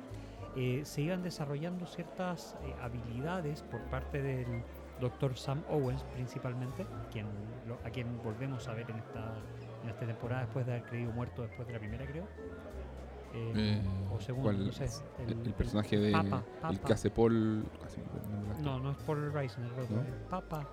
eh, 0.56 0.80
se 0.84 1.02
iban 1.02 1.22
desarrollando 1.22 1.86
ciertas 1.86 2.56
eh, 2.64 2.74
habilidades 2.82 3.62
por 3.62 3.80
parte 3.82 4.20
del 4.20 4.62
Dr. 5.00 5.36
Sam 5.36 5.62
Owens 5.70 6.02
principalmente, 6.12 6.84
quien, 7.12 7.26
lo- 7.68 7.78
a 7.84 7.90
quien 7.90 8.20
volvemos 8.24 8.66
a 8.66 8.74
ver 8.74 8.90
en 8.90 8.98
esta, 8.98 9.32
en 9.84 9.90
esta 9.90 10.06
temporada 10.06 10.42
después 10.42 10.66
de 10.66 10.72
haber 10.72 10.84
creído 10.88 11.12
muerto 11.12 11.42
después 11.42 11.66
de 11.68 11.74
la 11.74 11.78
primera 11.78 12.04
creo. 12.04 12.24
Eh, 13.34 13.52
Eh, 13.54 13.82
o 14.10 14.18
segundo, 14.20 14.52
no 14.52 14.72
sé. 14.72 14.86
El, 15.18 15.46
el 15.46 15.52
personaje 15.54 15.98
de. 15.98 16.10
Papa, 16.12 16.42
El 16.70 16.76
Papa. 16.78 16.86
que 16.86 16.92
hace 16.94 17.10
Paul. 17.10 17.62
No, 18.62 18.78
no 18.80 18.90
es 18.92 18.96
Paul 18.98 19.28
otro, 19.28 19.46
¿No? 19.90 20.02
es 20.02 20.08
Papa. 20.30 20.66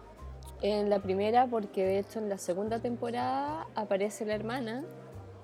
En 0.62 0.90
la 0.90 1.00
primera, 1.00 1.48
porque 1.48 1.84
de 1.86 2.00
hecho 2.00 2.20
en 2.20 2.30
la 2.30 2.38
segunda 2.38 2.80
temporada 2.80 3.68
aparece 3.76 4.26
la 4.26 4.36
hermana 4.36 4.84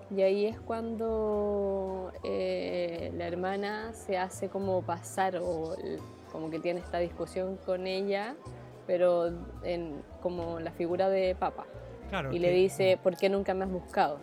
y 0.09 0.21
ahí 0.21 0.45
es 0.45 0.59
cuando 0.59 2.11
eh, 2.23 3.11
la 3.15 3.27
hermana 3.27 3.93
se 3.93 4.17
hace 4.17 4.49
como 4.49 4.81
pasar 4.81 5.37
o 5.37 5.75
como 6.31 6.49
que 6.49 6.59
tiene 6.59 6.79
esta 6.79 6.97
discusión 6.99 7.57
con 7.65 7.87
ella, 7.87 8.35
pero 8.87 9.27
en 9.63 10.01
como 10.21 10.59
la 10.59 10.71
figura 10.71 11.09
de 11.09 11.35
papa 11.35 11.65
Claro. 12.09 12.31
y 12.31 12.39
le 12.39 12.51
dice, 12.51 12.97
¿por 13.01 13.15
qué 13.17 13.29
nunca 13.29 13.53
me 13.53 13.65
has 13.65 13.71
buscado? 13.71 14.19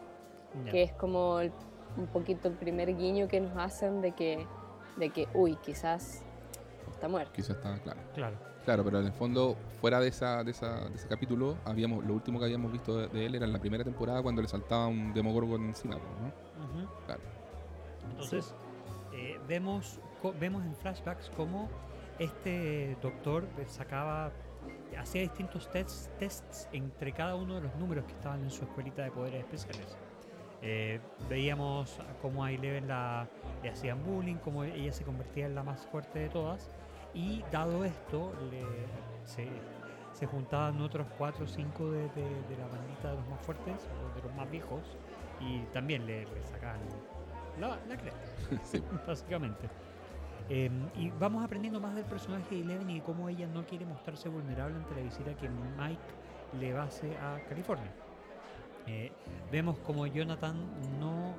Ya. 0.64 0.72
Que 0.72 0.83
es 0.83 0.92
como 0.92 1.40
el- 1.40 1.52
un 1.96 2.07
poquito 2.07 2.48
el 2.48 2.54
primer 2.54 2.96
guiño 2.96 3.28
que 3.28 3.40
nos 3.40 3.57
hacen 3.57 4.00
de 4.00 4.12
que, 4.12 4.46
de 4.96 5.11
que 5.11 5.28
uy, 5.35 5.57
quizás 5.57 6.22
está 6.98 7.08
muerto. 7.08 7.32
Quizás 7.32 7.56
está 7.56 7.78
claro. 7.78 8.00
Claro. 8.14 8.37
Claro, 8.64 8.84
pero 8.84 9.00
en 9.00 9.06
el 9.06 9.12
fondo, 9.12 9.56
fuera 9.80 9.98
de, 9.98 10.08
esa, 10.08 10.44
de, 10.44 10.50
esa, 10.50 10.88
de 10.88 10.96
ese 10.96 11.08
capítulo, 11.08 11.56
habíamos 11.64 12.04
lo 12.04 12.12
último 12.12 12.38
que 12.38 12.44
habíamos 12.44 12.70
visto 12.70 12.98
de, 12.98 13.08
de 13.08 13.26
él 13.26 13.34
era 13.34 13.46
en 13.46 13.52
la 13.52 13.58
primera 13.58 13.82
temporada 13.82 14.20
cuando 14.20 14.42
le 14.42 14.48
saltaba 14.48 14.88
un 14.88 15.14
Demogorgon 15.14 15.64
encima, 15.64 15.96
pues, 15.96 16.11
¿no? 16.20 16.90
Claro. 17.06 17.20
Entonces, 18.11 18.54
eh, 19.14 19.38
vemos, 19.48 20.00
vemos 20.38 20.64
en 20.64 20.74
flashbacks 20.74 21.30
cómo 21.37 21.68
este 22.18 22.96
doctor 23.00 23.44
eh, 23.58 23.64
sacaba, 23.66 24.32
hacía 24.98 25.22
distintos 25.22 25.70
tests, 25.70 26.11
tests 26.18 26.68
entre 26.72 27.12
cada 27.12 27.37
uno 27.37 27.54
de 27.54 27.62
los 27.62 27.74
números 27.76 28.04
que 28.04 28.12
estaban 28.12 28.42
en 28.42 28.50
su 28.50 28.64
escuelita 28.64 29.02
de 29.02 29.11
poderes 29.11 29.40
especiales. 29.40 29.96
Eh, 30.61 31.00
veíamos 31.30 32.00
cómo 32.20 32.44
a 32.44 32.50
Eleven 32.50 32.88
la, 32.88 33.28
le 33.62 33.70
hacían 33.70 34.04
bullying, 34.04 34.37
cómo 34.37 34.64
ella 34.64 34.92
se 34.92 35.04
convertía 35.04 35.46
en 35.46 35.54
la 35.54 35.62
más 35.62 35.87
fuerte 35.87 36.18
de 36.18 36.28
todas. 36.28 36.68
Y 37.18 37.42
dado 37.50 37.85
esto, 37.85 38.33
le- 38.48 38.87
se, 39.24 39.48
se 40.12 40.24
juntaban 40.26 40.81
otros 40.81 41.09
cuatro 41.18 41.44
o 41.46 41.48
cinco 41.48 41.90
de, 41.90 42.09
de- 42.11 42.42
de 42.48 42.57
la 42.57 42.68
bandita 42.68 43.11
de 43.11 43.16
los 43.16 43.26
más 43.26 43.40
fuertes, 43.40 43.74
o 44.04 44.14
de 44.14 44.22
los 44.22 44.33
más 44.37 44.48
viejos, 44.48 44.85
y 45.40 45.62
también 45.72 46.07
le, 46.07 46.26
le 46.26 46.44
sacaban 46.44 46.81
la, 47.59 47.81
la 47.88 47.96
cresta, 47.96 48.20
Sí. 48.62 48.81
básicamente. 49.04 49.68
Em, 50.48 50.88
y 50.94 51.11
vamos 51.11 51.44
aprendiendo 51.44 51.81
más 51.81 51.92
del 51.96 52.04
personaje 52.04 52.54
de 52.54 52.61
Eleven 52.61 52.88
y 52.88 52.94
de 53.00 53.02
cómo 53.02 53.28
ella 53.28 53.48
no 53.48 53.64
quiere 53.64 53.85
mostrarse 53.85 54.28
vulnerable 54.28 54.76
ante 54.76 54.94
la 54.94 55.02
visita 55.02 55.35
que 55.35 55.48
Mike 55.48 56.00
le 56.52 56.72
va 56.72 56.83
a 56.83 56.87
hacer 56.87 57.18
a 57.18 57.40
California. 57.48 57.90
Eh, 58.87 59.11
vemos 59.50 59.76
como 59.81 60.07
Jonathan 60.07 60.54
no... 61.00 61.35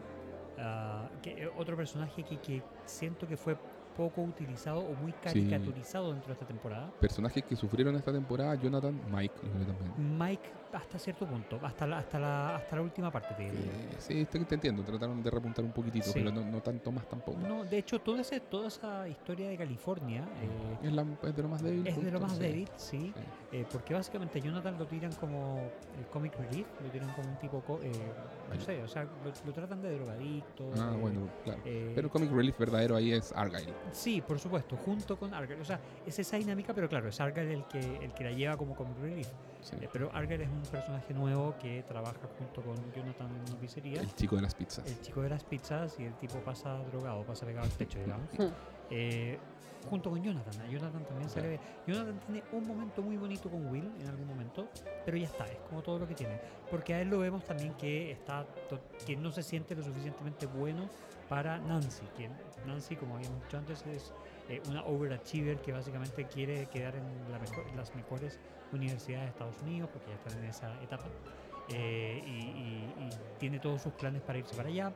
ah, 0.58 1.10
que, 1.22 1.42
eh, 1.44 1.50
otro 1.58 1.78
personaje 1.78 2.22
que, 2.24 2.38
que 2.38 2.62
siento 2.86 3.26
que 3.28 3.38
fue 3.38 3.58
poco 4.00 4.22
utilizado 4.22 4.80
o 4.80 4.96
muy 4.96 5.12
caricaturizado 5.12 6.14
dentro 6.14 6.28
de 6.30 6.34
esta 6.34 6.46
temporada. 6.46 6.90
Personajes 7.02 7.44
que 7.44 7.54
sufrieron 7.58 7.98
esta 7.98 8.14
temporada, 8.14 8.56
Jonathan, 8.56 8.98
Mike, 9.12 9.42
también. 9.42 10.18
Mike 10.18 10.50
hasta 10.72 10.98
cierto 10.98 11.28
punto, 11.28 11.60
hasta 11.62 11.86
la, 11.86 11.98
hasta 11.98 12.18
la, 12.18 12.56
hasta 12.56 12.76
la 12.78 12.82
última 12.84 13.12
parte 13.12 13.34
de 13.36 13.50
Eh, 13.50 13.96
sí, 13.98 14.26
te, 14.26 14.40
te 14.46 14.56
entiendo, 14.56 14.84
trataron 14.84 15.22
de 15.22 15.30
repuntar 15.30 15.66
un 15.66 15.74
poquitito, 15.74 16.06
Sí. 16.06 16.12
pero 16.14 16.32
no, 16.32 16.46
no 16.46 16.62
tanto 16.62 16.92
más 16.94 17.06
tampoco. 17.10 17.40
No, 17.40 17.66
de 17.66 17.78
hecho, 17.80 18.00
toda, 18.00 18.22
ese, 18.22 18.40
toda 18.40 18.70
esa 18.70 19.06
historia 19.10 19.50
de 19.50 19.58
California 19.58 20.24
eh, 20.42 20.78
Es, 20.88 20.94
la- 20.94 21.06
es 21.24 21.36
de 21.36 21.42
lo 21.44 21.50
más 21.50 21.62
débil. 21.62 21.86
es 21.88 22.02
de 22.02 22.12
lo 22.12 22.20
más 22.22 22.34
sí. 22.38 22.40
débil, 22.40 22.70
sí, 22.78 23.14
Sí. 23.14 23.14
eh, 23.52 23.66
porque 23.70 23.94
básicamente 23.94 24.40
Jonathan 24.40 24.78
lo 24.78 24.86
tiran 24.86 25.12
como 25.16 25.60
el 25.98 26.06
comic 26.08 26.38
relief, 26.38 26.68
lo 26.82 26.90
tiran 26.90 27.12
como 27.16 27.28
un 27.32 27.38
tipo, 27.38 27.80
eh, 27.84 27.92
no 28.54 28.62
sé, 28.62 28.82
o 28.82 28.88
sea, 28.88 29.04
lo, 29.04 29.32
lo 29.46 29.52
tratan 29.54 29.82
de 29.82 29.92
drogadicto. 29.92 30.72
Ah, 30.78 30.96
bueno, 31.02 31.28
claro. 31.44 31.60
eh, 31.66 31.92
Pero 31.96 32.08
el 32.08 32.12
comic 32.12 32.32
relief 32.32 32.58
verdadero 32.58 32.96
ahí 32.96 33.12
es 33.12 33.34
Argyle. 33.36 33.74
Sí, 33.92 34.22
por 34.22 34.40
supuesto, 34.40 34.78
junto 34.78 35.18
con 35.18 35.34
Argyle. 35.34 35.62
O 35.62 35.66
sea, 35.66 35.80
es 36.06 36.18
esa 36.20 36.38
dinámica, 36.38 36.74
pero 36.74 36.88
claro, 36.90 37.10
es 37.10 37.20
Argyle 37.20 37.54
el 37.54 37.66
que, 37.66 37.80
el 38.04 38.14
que 38.14 38.24
la 38.24 38.32
lleva 38.32 38.58
como 38.58 38.76
comic 38.76 38.98
relief. 39.00 39.28
Sí. 39.62 39.76
Eh, 39.82 39.90
pero 39.92 40.10
Argyle 40.14 40.44
es 40.44 40.50
un 40.50 40.62
personaje 40.62 41.14
nuevo 41.14 41.56
que 41.60 41.84
trabaja 41.84 42.28
junto 42.38 42.62
con 42.62 42.76
Jonathan 42.94 43.28
en 43.28 43.52
una 43.52 43.60
pizzería. 43.60 44.02
El 44.02 44.14
chico 44.16 44.36
de 44.36 44.42
las 44.42 44.56
pizzas. 44.56 44.86
El 44.86 45.02
chico 45.02 45.22
de 45.22 45.30
las 45.30 45.44
pizzas 45.44 46.00
y 46.00 46.04
el 46.04 46.14
tipo 46.16 46.40
pasa 46.40 46.78
drogado, 46.92 47.24
pasa 47.24 47.46
pegado 47.46 47.66
al 47.66 47.72
techo, 47.72 48.00
digamos. 48.00 48.30
Hmm. 48.38 48.54
Eh, 48.90 49.38
junto 49.88 50.10
con 50.10 50.22
Jonathan. 50.22 50.62
A 50.62 50.68
Jonathan 50.68 51.04
también 51.06 51.30
se 51.30 51.42
le 51.42 51.48
ve. 51.50 51.60
Jonathan 51.88 52.20
tiene 52.20 52.44
un 52.52 52.68
momento 52.68 53.02
muy 53.02 53.18
bonito 53.18 53.50
con 53.50 53.68
Will 53.68 53.92
en 54.00 54.08
algún 54.08 54.28
momento, 54.28 54.70
pero 55.06 55.18
ya 55.18 55.28
está, 55.28 55.46
es 55.46 55.60
como 55.70 55.82
todo 55.82 56.00
lo 56.00 56.08
que 56.08 56.16
tiene. 56.16 56.40
Porque 56.70 56.94
a 56.94 57.02
él 57.02 57.10
lo 57.10 57.20
vemos 57.20 57.44
también 57.44 57.74
que 57.76 58.12
está 58.12 58.46
que 59.06 59.16
no 59.16 59.32
se 59.32 59.44
siente 59.44 59.76
lo 59.76 59.84
suficientemente 59.84 60.46
bueno 60.46 60.90
para 61.28 61.60
Nancy. 61.60 62.06
Que 62.18 62.30
Nancy, 62.66 62.96
como 62.96 63.16
habíamos 63.16 63.42
dicho 63.44 63.58
antes, 63.58 63.86
es 63.86 64.12
eh, 64.50 64.62
una 64.70 64.84
overachiever 64.84 65.58
que 65.60 65.72
básicamente 65.72 66.26
quiere 66.26 66.66
quedar 66.68 66.96
en 66.96 67.32
la 67.32 67.40
mejor- 67.40 67.66
las 67.76 67.94
mejores 67.96 68.38
universidades 68.72 69.26
de 69.26 69.30
Estados 69.32 69.62
Unidos, 69.62 69.90
porque 69.92 70.10
ya 70.10 70.16
están 70.16 70.38
en 70.44 70.50
esa 70.50 70.82
etapa. 70.82 71.06
eh, 71.72 72.24
y, 72.26 72.30
y- 72.32 73.06
y 73.06 73.10
tiene 73.38 73.60
todos 73.60 73.80
sus 73.84 73.94
planes 73.94 74.24
para 74.24 74.40
irse 74.40 74.56
para 74.56 74.70
allá. 74.70 74.92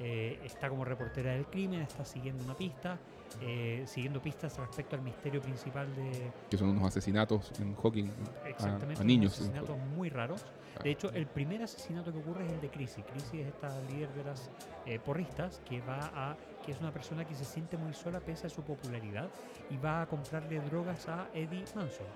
eh, 0.00 0.40
está 0.42 0.68
como 0.70 0.84
reportera 0.84 1.32
del 1.32 1.44
crimen, 1.46 1.80
está 1.82 2.04
siguiendo 2.04 2.42
una 2.44 2.56
pista, 2.56 2.98
eh, 3.42 3.84
siguiendo 3.86 4.20
pistas 4.20 4.56
respecto 4.58 4.96
al 4.96 5.02
misterio 5.02 5.40
principal 5.40 5.86
de 5.94 6.32
Que 6.50 6.56
son 6.56 6.70
unos 6.70 6.84
asesinatos 6.88 7.52
en 7.60 7.74
Hawking 7.76 8.10
exactamente 8.46 8.82
a 8.82 8.86
unos 8.86 9.04
niños 9.04 9.32
asesinatos 9.34 9.78
muy 9.94 10.08
raros. 10.08 10.42
De 10.82 10.90
hecho, 10.90 11.12
el 11.12 11.26
primer 11.26 11.62
asesinato 11.62 12.10
que 12.10 12.18
ocurre 12.18 12.44
es 12.46 12.52
el 12.54 12.60
de 12.62 12.70
Chrissy. 12.70 13.02
Chrissy 13.02 13.40
es 13.42 13.46
esta 13.48 13.80
líder 13.82 14.08
de 14.14 14.24
las 14.24 14.50
eh, 14.86 14.98
porristas 14.98 15.60
que 15.64 15.80
va 15.82 16.10
a 16.12 16.36
que 16.64 16.72
es 16.72 16.80
una 16.80 16.90
persona 16.92 17.24
que 17.24 17.34
se 17.34 17.44
siente 17.44 17.76
muy 17.76 17.92
sola 17.94 18.20
pese 18.20 18.46
a 18.46 18.50
su 18.50 18.62
popularidad 18.62 19.28
y 19.70 19.76
va 19.76 20.02
a 20.02 20.06
comprarle 20.06 20.60
drogas 20.60 21.08
a 21.08 21.26
Eddie 21.34 21.64
Manson, 21.74 22.06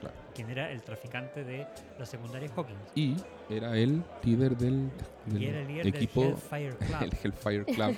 Claro. 0.00 0.16
quien 0.34 0.50
era 0.50 0.70
el 0.70 0.82
traficante 0.82 1.44
de 1.44 1.66
la 1.98 2.06
secundaria 2.06 2.50
Hawkins. 2.56 2.78
Y 2.94 3.16
era 3.48 3.76
el 3.76 4.02
líder 4.24 4.56
del, 4.56 4.90
del 5.26 5.42
Y 5.42 5.46
era 5.46 5.60
el 5.60 5.68
líder 5.68 5.86
equipo, 5.88 6.22
del 6.22 6.32
Hellfire 6.50 6.76
Club. 6.76 7.02
el 7.02 7.12
Hellfire 7.22 7.64
Club, 7.66 7.96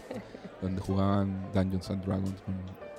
donde 0.61 0.80
jugaban 0.83 1.50
Dungeons 1.54 1.90
and 1.90 2.04
Dragons 2.04 2.40
con, 2.42 2.54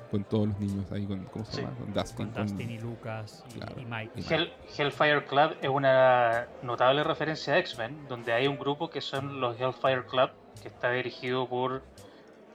con 0.10 0.23
todos 0.23 0.47
los 0.47 0.60
niños 0.60 0.91
ahí, 0.91 1.05
con, 1.05 1.23
¿cómo 1.25 1.45
se 1.45 1.51
Sí. 1.58 1.62
llama? 1.62 1.75
Con 1.77 1.93
Dustin. 1.93 2.15
con 2.31 2.34
Dustin 2.47 2.71
y 2.71 2.77
Lucas 2.79 3.43
y, 3.49 3.60
Claro. 3.60 3.81
y 3.81 3.86
Mike. 3.86 4.12
Y 4.15 4.21
Mike. 4.21 4.36
Hell- 4.36 4.53
Hellfire 4.77 5.25
Club 5.25 5.55
es 5.62 5.69
una 5.69 6.47
notable 6.63 7.03
referencia 7.03 7.53
a 7.55 7.58
X-Men, 7.60 8.08
donde 8.08 8.31
hay 8.34 8.47
un 8.47 8.58
grupo 8.58 8.89
que 8.89 9.01
son 9.01 9.39
los 9.39 9.60
Hellfire 9.60 10.05
Club, 10.05 10.29
que 10.62 10.69
está 10.69 10.89
dirigido 10.91 11.47
por. 11.47 11.84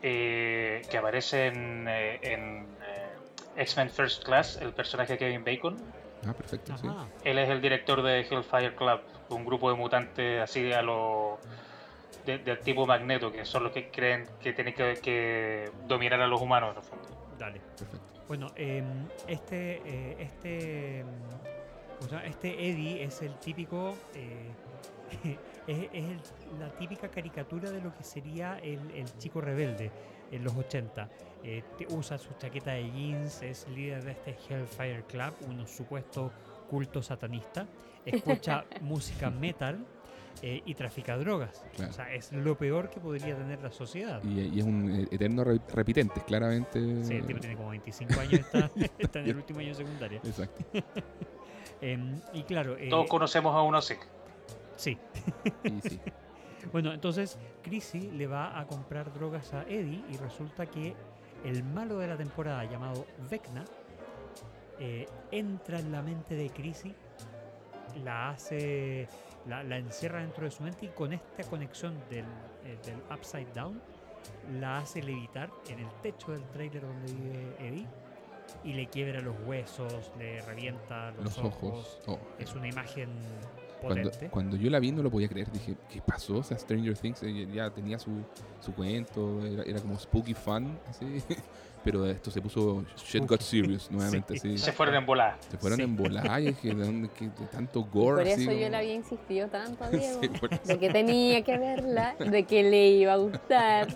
Eh, 0.03 0.83
que 0.91 0.99
aparece 0.99 1.47
en, 1.49 1.87
eh, 1.89 2.19
en, 2.23 2.67
eh, 2.83 3.61
X-Men 3.63 3.91
First 3.91 4.25
Class, 4.25 4.57
el 4.61 4.73
personaje 4.73 5.15
de 5.15 5.19
Kevin 5.19 5.45
Bacon. 5.45 5.77
Ah, 6.27 6.33
perfecto, 6.35 6.77
sí. 6.79 6.87
Él 7.25 7.39
es 7.39 7.49
el 7.49 7.61
director 7.61 8.03
de 8.03 8.21
Hellfire 8.21 8.75
Club, 8.75 9.01
un 9.31 9.45
grupo 9.45 9.71
de 9.71 9.77
mutantes 9.77 10.41
así 10.43 10.73
a 10.73 10.83
lo. 10.83 11.39
de- 12.27 12.39
del 12.39 12.59
tipo 12.61 12.87
Magneto, 12.87 13.33
que 13.33 13.45
son 13.47 13.65
los 13.65 13.73
que 13.73 13.89
creen 13.91 14.27
que 14.43 14.53
tienen 14.53 14.75
que, 14.75 14.99
que 15.03 15.71
dominar 15.87 16.21
a 16.21 16.27
los 16.27 16.41
humanos, 16.41 16.73
en 16.73 16.77
el 16.77 16.83
fondo. 16.85 17.09
Dale. 17.39 17.61
Perfecto. 17.79 18.07
Bueno, 18.29 18.53
em, 18.57 19.07
este, 19.27 19.81
eh, 19.85 20.17
este, 20.21 20.99
em, 21.01 21.07
este 22.27 22.69
Eddie 22.69 23.03
es 23.05 23.23
el 23.23 23.35
típico, 23.39 23.97
eh, 24.15 24.51
es, 25.67 25.89
es 25.93 26.05
el- 26.05 26.21
la 26.59 26.69
típica 26.77 27.09
caricatura 27.09 27.71
de 27.71 27.81
lo 27.81 27.95
que 27.95 28.05
sería 28.05 28.59
el, 28.59 28.91
el 28.93 29.07
chico 29.19 29.41
rebelde 29.41 29.91
en 30.31 30.45
los 30.45 30.55
80. 30.57 31.09
Eh, 31.43 31.63
te- 31.79 31.87
usa 31.95 32.19
su 32.19 32.35
chaqueta 32.35 32.73
de 32.73 32.91
jeans, 32.91 33.43
es 33.43 33.67
líder 33.69 34.05
de 34.05 34.13
este 34.13 34.37
Hellfire 34.49 35.05
Club, 35.05 35.33
un 35.49 35.67
supuesto 35.67 36.31
culto 36.69 37.03
satanista. 37.03 37.67
Escucha 38.05 38.65
música 38.81 39.31
metal 39.31 39.85
eh, 40.43 40.63
y 40.65 40.75
trafica 40.75 41.17
drogas. 41.19 41.63
Claro. 41.77 41.91
O 41.91 41.95
sea, 41.95 42.15
es 42.15 42.33
lo 42.33 42.57
peor 42.57 42.89
que 42.91 43.01
podría 43.01 43.37
tener 43.37 43.61
la 43.61 43.71
sociedad. 43.73 44.23
Y, 44.25 44.41
y 44.41 44.59
es 44.61 44.65
un 44.65 44.91
eh, 45.03 45.09
eterno 45.11 45.45
re- 45.45 45.61
repitente, 45.75 46.21
claramente. 46.27 46.79
Sí, 47.05 47.15
el 47.15 47.27
tipo 47.27 47.41
tiene 47.41 47.57
como 47.57 47.71
25 47.71 48.21
años, 48.21 48.35
está, 48.35 48.71
está 48.99 49.19
en 49.21 49.27
el 49.29 49.37
último 49.37 49.59
año 49.61 49.69
de 49.69 49.75
secundaria. 49.75 50.21
Exacto. 50.25 50.65
Em, 51.83 52.21
y 52.35 52.43
claro, 52.43 52.77
eh, 52.77 52.89
Todos 52.91 53.07
conocemos 53.09 53.55
a 53.57 53.63
uno 53.63 53.79
así. 53.79 53.95
Sí. 54.81 54.99
Y 55.65 55.89
sí. 55.89 56.01
Bueno, 56.73 56.93
entonces 56.93 57.39
Chrissy 57.63 58.11
le 58.11 58.27
va 58.27 58.59
a 58.59 58.67
comprar 58.67 59.13
drogas 59.15 59.55
a 59.55 59.63
Eddie 59.63 60.05
y 60.11 60.17
resulta 60.19 60.67
que 60.67 60.95
el 61.45 61.65
malo 61.65 61.99
de 61.99 62.07
la 62.07 62.17
temporada 62.19 62.65
llamado 62.65 63.07
Vecna 63.31 63.65
eh, 64.79 65.07
entra 65.31 65.79
en 65.79 65.91
la 65.91 66.03
mente 66.03 66.35
de 66.35 66.51
Chrissy, 66.51 66.95
la 68.05 68.31
hace, 68.31 69.09
la, 69.47 69.63
la 69.63 69.79
encierra 69.79 70.21
dentro 70.21 70.45
de 70.45 70.51
su 70.51 70.63
mente 70.63 70.87
y 70.87 70.89
con 70.91 71.13
esta 71.13 71.45
conexión 71.45 71.99
del, 72.11 72.27
eh, 72.65 72.79
del 72.85 72.99
Upside 73.11 73.53
Down 73.55 73.81
la 74.61 74.79
hace 74.79 75.03
levitar 75.03 75.51
en 75.69 75.81
el 75.81 75.89
techo 76.03 76.33
del 76.33 76.45
trailer 76.51 76.83
donde 76.83 77.13
vive 77.13 77.57
Eddie 77.59 77.87
y 78.65 78.75
le 78.75 78.87
quiebra 78.89 79.21
los 79.21 79.37
huesos, 79.47 80.13
le 80.19 80.43
revienta 80.43 81.11
los, 81.13 81.25
Los 81.25 81.39
ojos. 81.39 82.01
Oh. 82.07 82.19
Es 82.39 82.55
una 82.55 82.69
imagen 82.69 83.09
Cuando, 83.81 84.11
cuando 84.31 84.57
yo 84.57 84.71
la 84.71 84.79
vi 84.79 84.93
no 84.93 85.03
lo 85.03 85.11
podía 85.11 85.29
creer, 85.29 85.51
dije, 85.51 85.77
¿qué 85.91 86.01
pasó? 86.01 86.39
O 86.39 86.43
sea, 86.43 86.59
Stranger 86.59 86.97
Things 86.97 87.23
ya 87.53 87.71
tenía 87.71 87.99
su, 87.99 88.11
su 88.61 88.73
cuento, 88.73 89.45
era, 89.45 89.63
era 89.63 89.81
como 89.81 89.99
spooky 89.99 90.35
fun, 90.35 90.79
así. 90.89 91.07
Pero 91.83 92.05
esto 92.05 92.31
se 92.31 92.43
puso 92.43 92.85
shit 92.97 93.25
got 93.27 93.41
serious 93.41 93.91
nuevamente, 93.91 94.37
Sí. 94.39 94.59
Se 94.59 94.73
fueron 94.73 94.95
en 94.97 95.07
volada. 95.07 95.39
Se 95.51 95.57
fueron 95.57 95.79
Sí. 95.79 95.83
en 95.85 95.97
volar 95.97 96.41
y 96.43 96.47
dije, 96.49 96.75
¿de 96.75 96.85
dónde? 96.85 97.09
qué- 97.17 97.27
de 97.29 97.47
tanto 97.51 97.83
gore? 97.85 98.23
por 98.25 98.33
así 98.33 98.43
eso 98.43 98.53
yo 98.53 98.59
como- 98.59 98.71
le 98.71 98.77
había 98.77 98.95
insistido 98.95 99.49
tanto 99.49 99.85
a 99.85 99.89
Diego. 99.91 100.21
De 100.67 100.79
que 100.79 100.91
tenía 100.91 101.43
que 101.43 101.57
verla, 101.59 102.15
de 102.19 102.43
que 102.45 102.63
le 102.63 102.89
iba 102.91 103.15
a 103.15 103.17
gustar, 103.17 103.89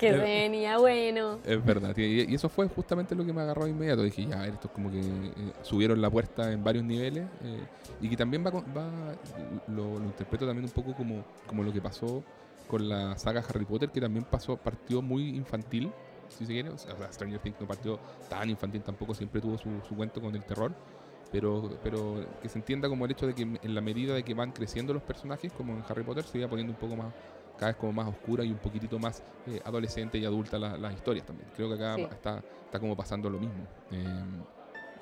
que 0.00 0.10
se 0.10 0.16
venía 0.18 0.78
bueno. 0.78 1.38
Es 1.44 1.62
verdad, 1.64 1.94
tío, 1.94 2.06
y 2.06 2.18
y 2.30 2.34
eso 2.34 2.48
fue 2.48 2.66
justamente 2.68 3.14
lo 3.14 3.24
que 3.26 3.32
me 3.32 3.42
agarró 3.42 3.64
de 3.64 3.70
inmediato. 3.70 4.02
Dije, 4.02 4.26
ya, 4.26 4.38
a 4.38 4.42
ver, 4.42 4.54
esto 4.54 4.68
es 4.68 4.72
como 4.72 4.90
que 4.90 5.00
eh, 5.00 5.32
subieron 5.62 6.00
la 6.00 6.08
puerta 6.10 6.50
en 6.52 6.64
varios 6.64 6.84
niveles 6.84 7.26
eh, 7.44 7.60
y 8.00 8.08
que 8.08 8.16
también 8.16 8.44
va, 8.44 8.50
con- 8.50 8.64
va 8.76 8.88
lo, 9.66 9.98
lo 9.98 10.04
interpreto 10.04 10.46
también 10.46 10.64
un 10.64 10.70
poco 10.72 10.94
como, 10.94 11.24
como 11.46 11.62
lo 11.62 11.72
que 11.72 11.80
pasó 11.80 12.22
con 12.68 12.88
la 12.88 13.16
saga 13.18 13.42
Harry 13.48 13.64
Potter, 13.64 13.90
que 13.90 14.00
también 14.00 14.24
pasó, 14.24 14.56
partió 14.56 15.00
muy 15.02 15.28
infantil, 15.30 15.90
si 16.28 16.46
se 16.46 16.52
quiere. 16.52 16.70
O 16.70 16.78
sea, 16.78 16.94
Stranger 17.12 17.40
Things 17.40 17.60
no 17.60 17.66
partió 17.66 17.98
tan 18.28 18.48
infantil 18.50 18.82
tampoco, 18.82 19.14
siempre 19.14 19.40
tuvo 19.40 19.58
su, 19.58 19.70
su 19.88 19.94
cuento 19.96 20.20
con 20.20 20.34
el 20.34 20.44
terror. 20.44 20.72
Pero, 21.30 21.70
pero 21.82 22.24
que 22.40 22.48
se 22.48 22.58
entienda 22.58 22.88
como 22.88 23.04
el 23.04 23.10
hecho 23.10 23.26
de 23.26 23.34
que 23.34 23.42
en 23.42 23.74
la 23.74 23.82
medida 23.82 24.14
de 24.14 24.22
que 24.24 24.32
van 24.32 24.50
creciendo 24.50 24.94
los 24.94 25.02
personajes, 25.02 25.52
como 25.52 25.74
en 25.74 25.84
Harry 25.86 26.02
Potter, 26.02 26.24
se 26.24 26.38
iba 26.38 26.48
poniendo 26.48 26.72
un 26.72 26.78
poco 26.78 26.96
más, 26.96 27.12
cada 27.58 27.72
vez 27.72 27.76
como 27.76 27.92
más 27.92 28.08
oscura 28.08 28.44
y 28.46 28.50
un 28.50 28.58
poquitito 28.58 28.98
más 28.98 29.22
eh, 29.46 29.60
adolescente 29.64 30.16
y 30.16 30.24
adulta 30.24 30.58
la- 30.58 30.78
las 30.78 30.94
historias 30.94 31.26
también. 31.26 31.50
Creo 31.54 31.68
que 31.68 31.74
acá 31.74 31.96
Sí. 31.96 32.02
está, 32.10 32.42
está 32.64 32.80
como 32.80 32.96
pasando 32.96 33.28
lo 33.28 33.38
mismo. 33.38 33.66
Eh, 33.90 34.44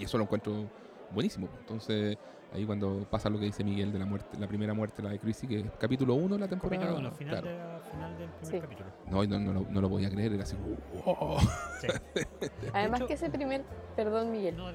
y 0.00 0.04
eso 0.04 0.18
lo 0.18 0.24
encuentro 0.24 0.68
buenísimo. 1.12 1.48
Entonces, 1.60 2.16
ahí 2.56 2.64
cuando 2.64 3.06
pasa 3.10 3.28
lo 3.30 3.38
que 3.38 3.44
dice 3.44 3.62
Miguel 3.62 3.92
de 3.92 3.98
la 3.98 4.06
muerte, 4.06 4.36
la 4.38 4.46
primera 4.48 4.72
muerte, 4.74 5.02
la 5.02 5.10
de 5.10 5.18
Chrissy, 5.18 5.46
que 5.46 5.60
es 5.60 5.66
capítulo 5.78 6.14
1 6.14 6.34
de 6.34 6.40
la 6.40 6.48
temporada. 6.48 6.80
Capítulo 6.82 7.08
1, 7.08 7.16
final, 7.16 7.40
claro. 7.40 7.48
de 7.48 7.58
la- 7.58 7.80
final 7.90 8.18
del 8.18 8.28
primer 8.30 8.50
Sí. 8.54 8.60
capítulo. 8.60 8.88
No, 9.10 9.24
no, 9.24 9.38
no, 9.38 9.52
lo- 9.60 9.66
no 9.70 9.80
lo 9.80 9.88
podía 9.90 10.10
creer, 10.10 10.32
era 10.32 10.42
así, 10.42 10.56
wow. 11.04 11.38
Sí. 11.80 11.86
Además 12.74 13.00
hecho- 13.00 13.08
que 13.08 13.14
ese 13.14 13.30
primer, 13.30 13.64
perdón 13.94 14.30
Miguel, 14.32 14.56
No, 14.56 14.66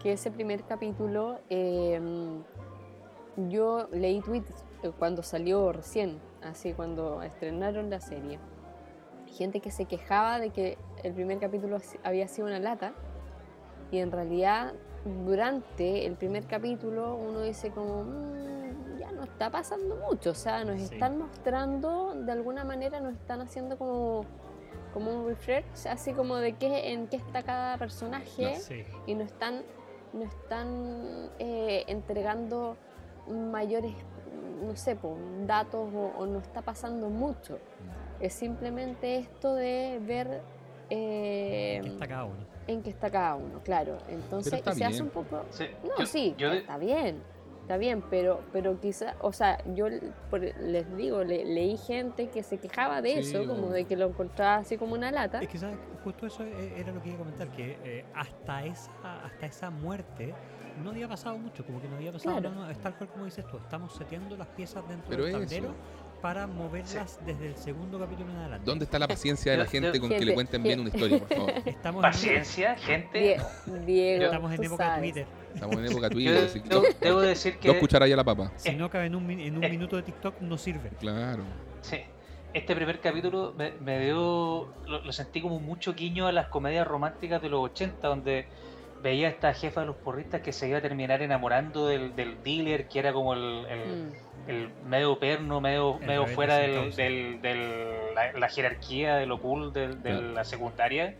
que 0.00 0.12
ese 0.12 0.30
primer 0.30 0.62
capítulo, 0.64 1.40
eh, 1.48 2.00
yo 3.48 3.88
leí 3.92 4.20
tweets 4.20 4.64
eh, 4.82 4.90
cuando 4.98 5.22
salió 5.22 5.72
recién, 5.72 6.18
así 6.42 6.72
cuando 6.74 7.22
estrenaron 7.22 7.88
la 7.88 8.00
serie. 8.00 8.38
Gente 9.26 9.60
que 9.60 9.70
se 9.70 9.86
quejaba 9.86 10.38
de 10.38 10.50
que 10.50 10.76
el 11.02 11.14
primer 11.14 11.38
capítulo 11.38 11.78
había 12.04 12.28
sido 12.28 12.48
una 12.48 12.58
lata 12.58 12.92
y 13.90 13.98
en 13.98 14.12
realidad 14.12 14.74
durante 15.04 16.06
el 16.06 16.14
primer 16.14 16.44
capítulo 16.46 17.16
uno 17.16 17.40
dice 17.40 17.70
como 17.70 18.04
"Mm, 18.04 18.98
ya 18.98 19.10
no 19.12 19.24
está 19.24 19.50
pasando 19.50 19.96
mucho, 19.96 20.30
o 20.30 20.34
sea, 20.34 20.64
nos 20.64 20.80
Sí. 20.80 20.94
están 20.94 21.18
mostrando 21.18 22.14
de 22.14 22.32
alguna 22.32 22.64
manera, 22.64 23.00
nos 23.00 23.14
están 23.14 23.40
haciendo 23.40 23.76
como 23.78 24.24
como 24.94 25.10
un 25.10 25.26
refresh, 25.26 25.86
así 25.88 26.12
como 26.12 26.36
de 26.36 26.52
qué, 26.52 26.92
en 26.92 27.06
qué 27.08 27.16
está 27.16 27.42
cada 27.42 27.78
personaje 27.78 28.56
Sí. 28.56 28.84
y 29.06 29.14
no 29.14 29.22
están, 29.24 29.62
no 30.12 30.22
están 30.22 31.30
eh, 31.38 31.84
entregando 31.86 32.76
mayores, 33.26 33.94
no 34.62 34.76
sé, 34.76 34.94
po, 34.94 35.16
datos 35.46 35.88
o, 35.94 36.12
o 36.18 36.26
no 36.26 36.40
está 36.40 36.60
pasando 36.60 37.08
mucho. 37.08 37.58
Es 38.20 38.34
simplemente 38.34 39.16
esto 39.16 39.54
de 39.54 39.98
ver 40.06 40.42
eh, 40.90 41.78
Aquí 41.80 41.88
está 41.88 42.06
cada 42.06 42.24
uno. 42.26 42.44
En 42.66 42.82
qué 42.82 42.90
está 42.90 43.10
cada 43.10 43.34
uno, 43.36 43.60
claro. 43.64 43.98
Entonces 44.08 44.62
se 44.74 44.84
hace 44.84 45.02
un 45.02 45.10
poco... 45.10 45.44
Sí, 45.50 45.64
No, 45.82 45.90
yo- 45.98 46.06
sí, 46.06 46.34
yo 46.38 46.52
está 46.52 46.78
bien, 46.78 47.22
está 47.62 47.76
bien, 47.76 48.02
pero, 48.10 48.40
pero 48.52 48.78
quizá, 48.80 49.14
o 49.20 49.32
sea, 49.32 49.58
yo 49.74 49.86
les 49.88 50.96
digo, 50.96 51.24
le- 51.24 51.44
leí 51.44 51.76
gente 51.76 52.28
que 52.28 52.42
se 52.42 52.58
quejaba 52.58 53.02
de 53.02 53.22
Sí, 53.22 53.36
eso, 53.36 53.46
como 53.46 53.70
de 53.70 53.84
que 53.84 53.96
lo 53.96 54.06
encontraba 54.08 54.56
así 54.56 54.76
como 54.76 54.94
una 54.94 55.10
lata. 55.10 55.40
Es 55.40 55.48
que 55.48 55.58
¿sabes? 55.58 55.78
justo 56.04 56.26
eso 56.26 56.44
e- 56.44 56.80
era 56.80 56.92
lo 56.92 57.02
que 57.02 57.08
iba 57.08 57.16
a 57.16 57.18
comentar, 57.18 57.48
que 57.48 57.78
eh, 57.84 58.04
hasta, 58.14 58.64
esa, 58.64 59.24
hasta 59.24 59.46
esa 59.46 59.70
muerte 59.70 60.34
no 60.82 60.90
había 60.90 61.06
pasado 61.08 61.36
mucho, 61.38 61.64
como 61.64 61.80
que 61.80 61.88
no 61.88 61.96
había 61.96 62.12
pasado, 62.12 62.40
Claro. 62.40 62.54
no, 62.54 62.64
no, 62.64 62.70
es 62.70 62.78
tal 62.78 62.94
cual 62.96 63.10
como 63.10 63.24
dices 63.26 63.44
tú, 63.46 63.58
estamos 63.58 63.92
seteando 63.92 64.36
las 64.36 64.48
piezas 64.48 64.86
dentro 64.88 65.10
Pero 65.10 65.24
del 65.24 65.42
eso. 65.42 65.74
Para 66.22 66.46
moverlas 66.46 67.18
desde 67.26 67.48
el 67.48 67.56
segundo 67.56 67.98
capítulo 67.98 68.30
en 68.30 68.36
adelante. 68.38 68.64
¿Dónde 68.64 68.84
está 68.84 68.98
la 68.98 69.08
paciencia 69.14 69.52
de 69.52 69.58
la 69.58 69.64
Yo- 69.64 69.70
gente 69.70 69.92
yo- 69.94 70.00
con 70.00 70.08
que 70.10 70.14
le 70.14 70.20
Gente, 70.20 70.34
cuenten 70.34 70.62
bien 70.62 70.80
una 70.80 70.88
historia, 70.88 71.18
por 71.18 71.28
favor? 71.28 71.52
Estamos 71.66 72.04
en, 72.04 72.10
Paciencia, 72.10 72.76
gente. 72.76 73.18
Die- 73.66 73.80
Diego, 73.84 74.24
estamos 74.26 74.52
en 74.52 74.64
época 74.64 74.84
sabes. 74.86 75.00
Twitter. 75.00 75.26
Estamos 75.54 75.76
en 75.76 75.84
época 75.86 76.02
Yo 76.08 76.10
Twitter, 76.10 76.44
así 76.44 76.60
que 76.60 76.68
debo, 76.68 76.80
dos, 76.82 77.00
debo 77.00 77.20
decir 77.20 77.58
que 77.58 77.68
dos 77.68 77.76
cucharas 77.78 78.10
a 78.10 78.16
la 78.16 78.24
papa. 78.24 78.52
Si 78.56 78.68
Eh, 78.70 78.72
no 78.76 78.88
cabe 78.88 79.06
en 79.06 79.16
un, 79.16 79.30
en 79.30 79.56
un 79.56 79.64
eh. 79.64 79.68
minuto 79.68 79.96
de 79.96 80.02
TikTok, 80.04 80.40
no 80.40 80.56
sirve. 80.56 80.90
Claro. 81.00 81.42
sí, 81.82 81.98
este 82.54 82.74
primer 82.76 83.00
capítulo 83.00 83.52
me, 83.58 83.72
me 83.80 83.98
dio. 83.98 84.68
Lo, 84.86 85.02
lo 85.04 85.12
sentí 85.12 85.40
como 85.42 85.58
mucho 85.58 85.94
guiño 85.94 86.26
a 86.28 86.32
las 86.32 86.46
comedias 86.46 86.86
románticas 86.86 87.42
de 87.42 87.48
los 87.48 87.60
80, 87.64 88.06
donde 88.06 88.46
veía 89.02 89.26
a 89.26 89.30
esta 89.30 89.52
jefa 89.54 89.80
de 89.80 89.86
los 89.88 89.96
porristas 89.96 90.42
que 90.42 90.52
se 90.52 90.68
iba 90.68 90.78
a 90.78 90.80
terminar 90.80 91.22
enamorando 91.22 91.88
del, 91.88 92.14
del 92.14 92.40
dealer, 92.44 92.86
que 92.88 93.00
era 93.00 93.12
como 93.12 93.34
el, 93.34 93.66
el- 93.66 94.04
Mm. 94.04 94.12
El 94.48 94.70
medio 94.86 95.18
perno, 95.18 95.60
medio, 95.60 95.98
El 96.00 96.06
medio 96.06 96.26
fuera 96.26 96.56
del, 96.56 96.94
del- 96.96 97.40
del- 97.42 98.14
la, 98.14 98.32
la 98.32 98.48
jerarquía 98.48 99.16
de 99.16 99.26
lo 99.26 99.40
cool 99.40 99.72
del- 99.72 100.02
de 100.02 100.10
Claro. 100.10 100.32
la 100.32 100.44
secundaria. 100.44 101.14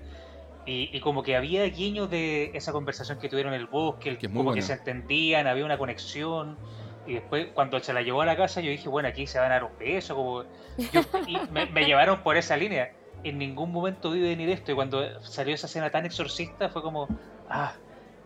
Y, 0.64 0.90
y 0.96 1.00
como 1.00 1.22
que 1.22 1.34
había 1.36 1.64
guiños 1.64 2.08
de 2.10 2.50
esa 2.54 2.70
conversación 2.72 3.18
que 3.18 3.28
tuvieron 3.28 3.52
en 3.54 3.60
el 3.60 3.66
bosque, 3.66 4.10
el- 4.10 4.18
Que 4.18 4.28
como 4.28 4.52
que 4.52 4.62
se 4.62 4.74
entendían, 4.74 5.46
había 5.46 5.64
una 5.64 5.78
conexión. 5.78 6.56
Y 7.06 7.14
después, 7.14 7.48
cuando 7.52 7.80
se 7.80 7.92
la 7.92 8.02
llevó 8.02 8.22
a 8.22 8.26
la 8.26 8.36
casa, 8.36 8.60
yo 8.60 8.70
dije, 8.70 8.88
bueno, 8.88 9.08
aquí 9.08 9.26
se 9.26 9.38
van 9.40 9.50
a 9.50 9.54
dar 9.54 9.64
un 9.64 9.76
beso. 9.78 10.14
Como... 10.14 10.44
yo- 10.92 11.00
y 11.26 11.36
me, 11.50 11.66
me 11.66 11.84
llevaron 11.84 12.22
por 12.22 12.36
esa 12.36 12.56
línea. 12.56 12.92
En 13.24 13.38
ningún 13.38 13.72
momento 13.72 14.10
vi 14.12 14.20
venir 14.20 14.48
esto. 14.50 14.70
Y 14.72 14.74
cuando 14.76 15.20
salió 15.22 15.54
esa 15.54 15.66
escena 15.66 15.90
tan 15.90 16.06
exorcista, 16.06 16.68
fue 16.68 16.80
como, 16.82 17.08
ah, 17.48 17.74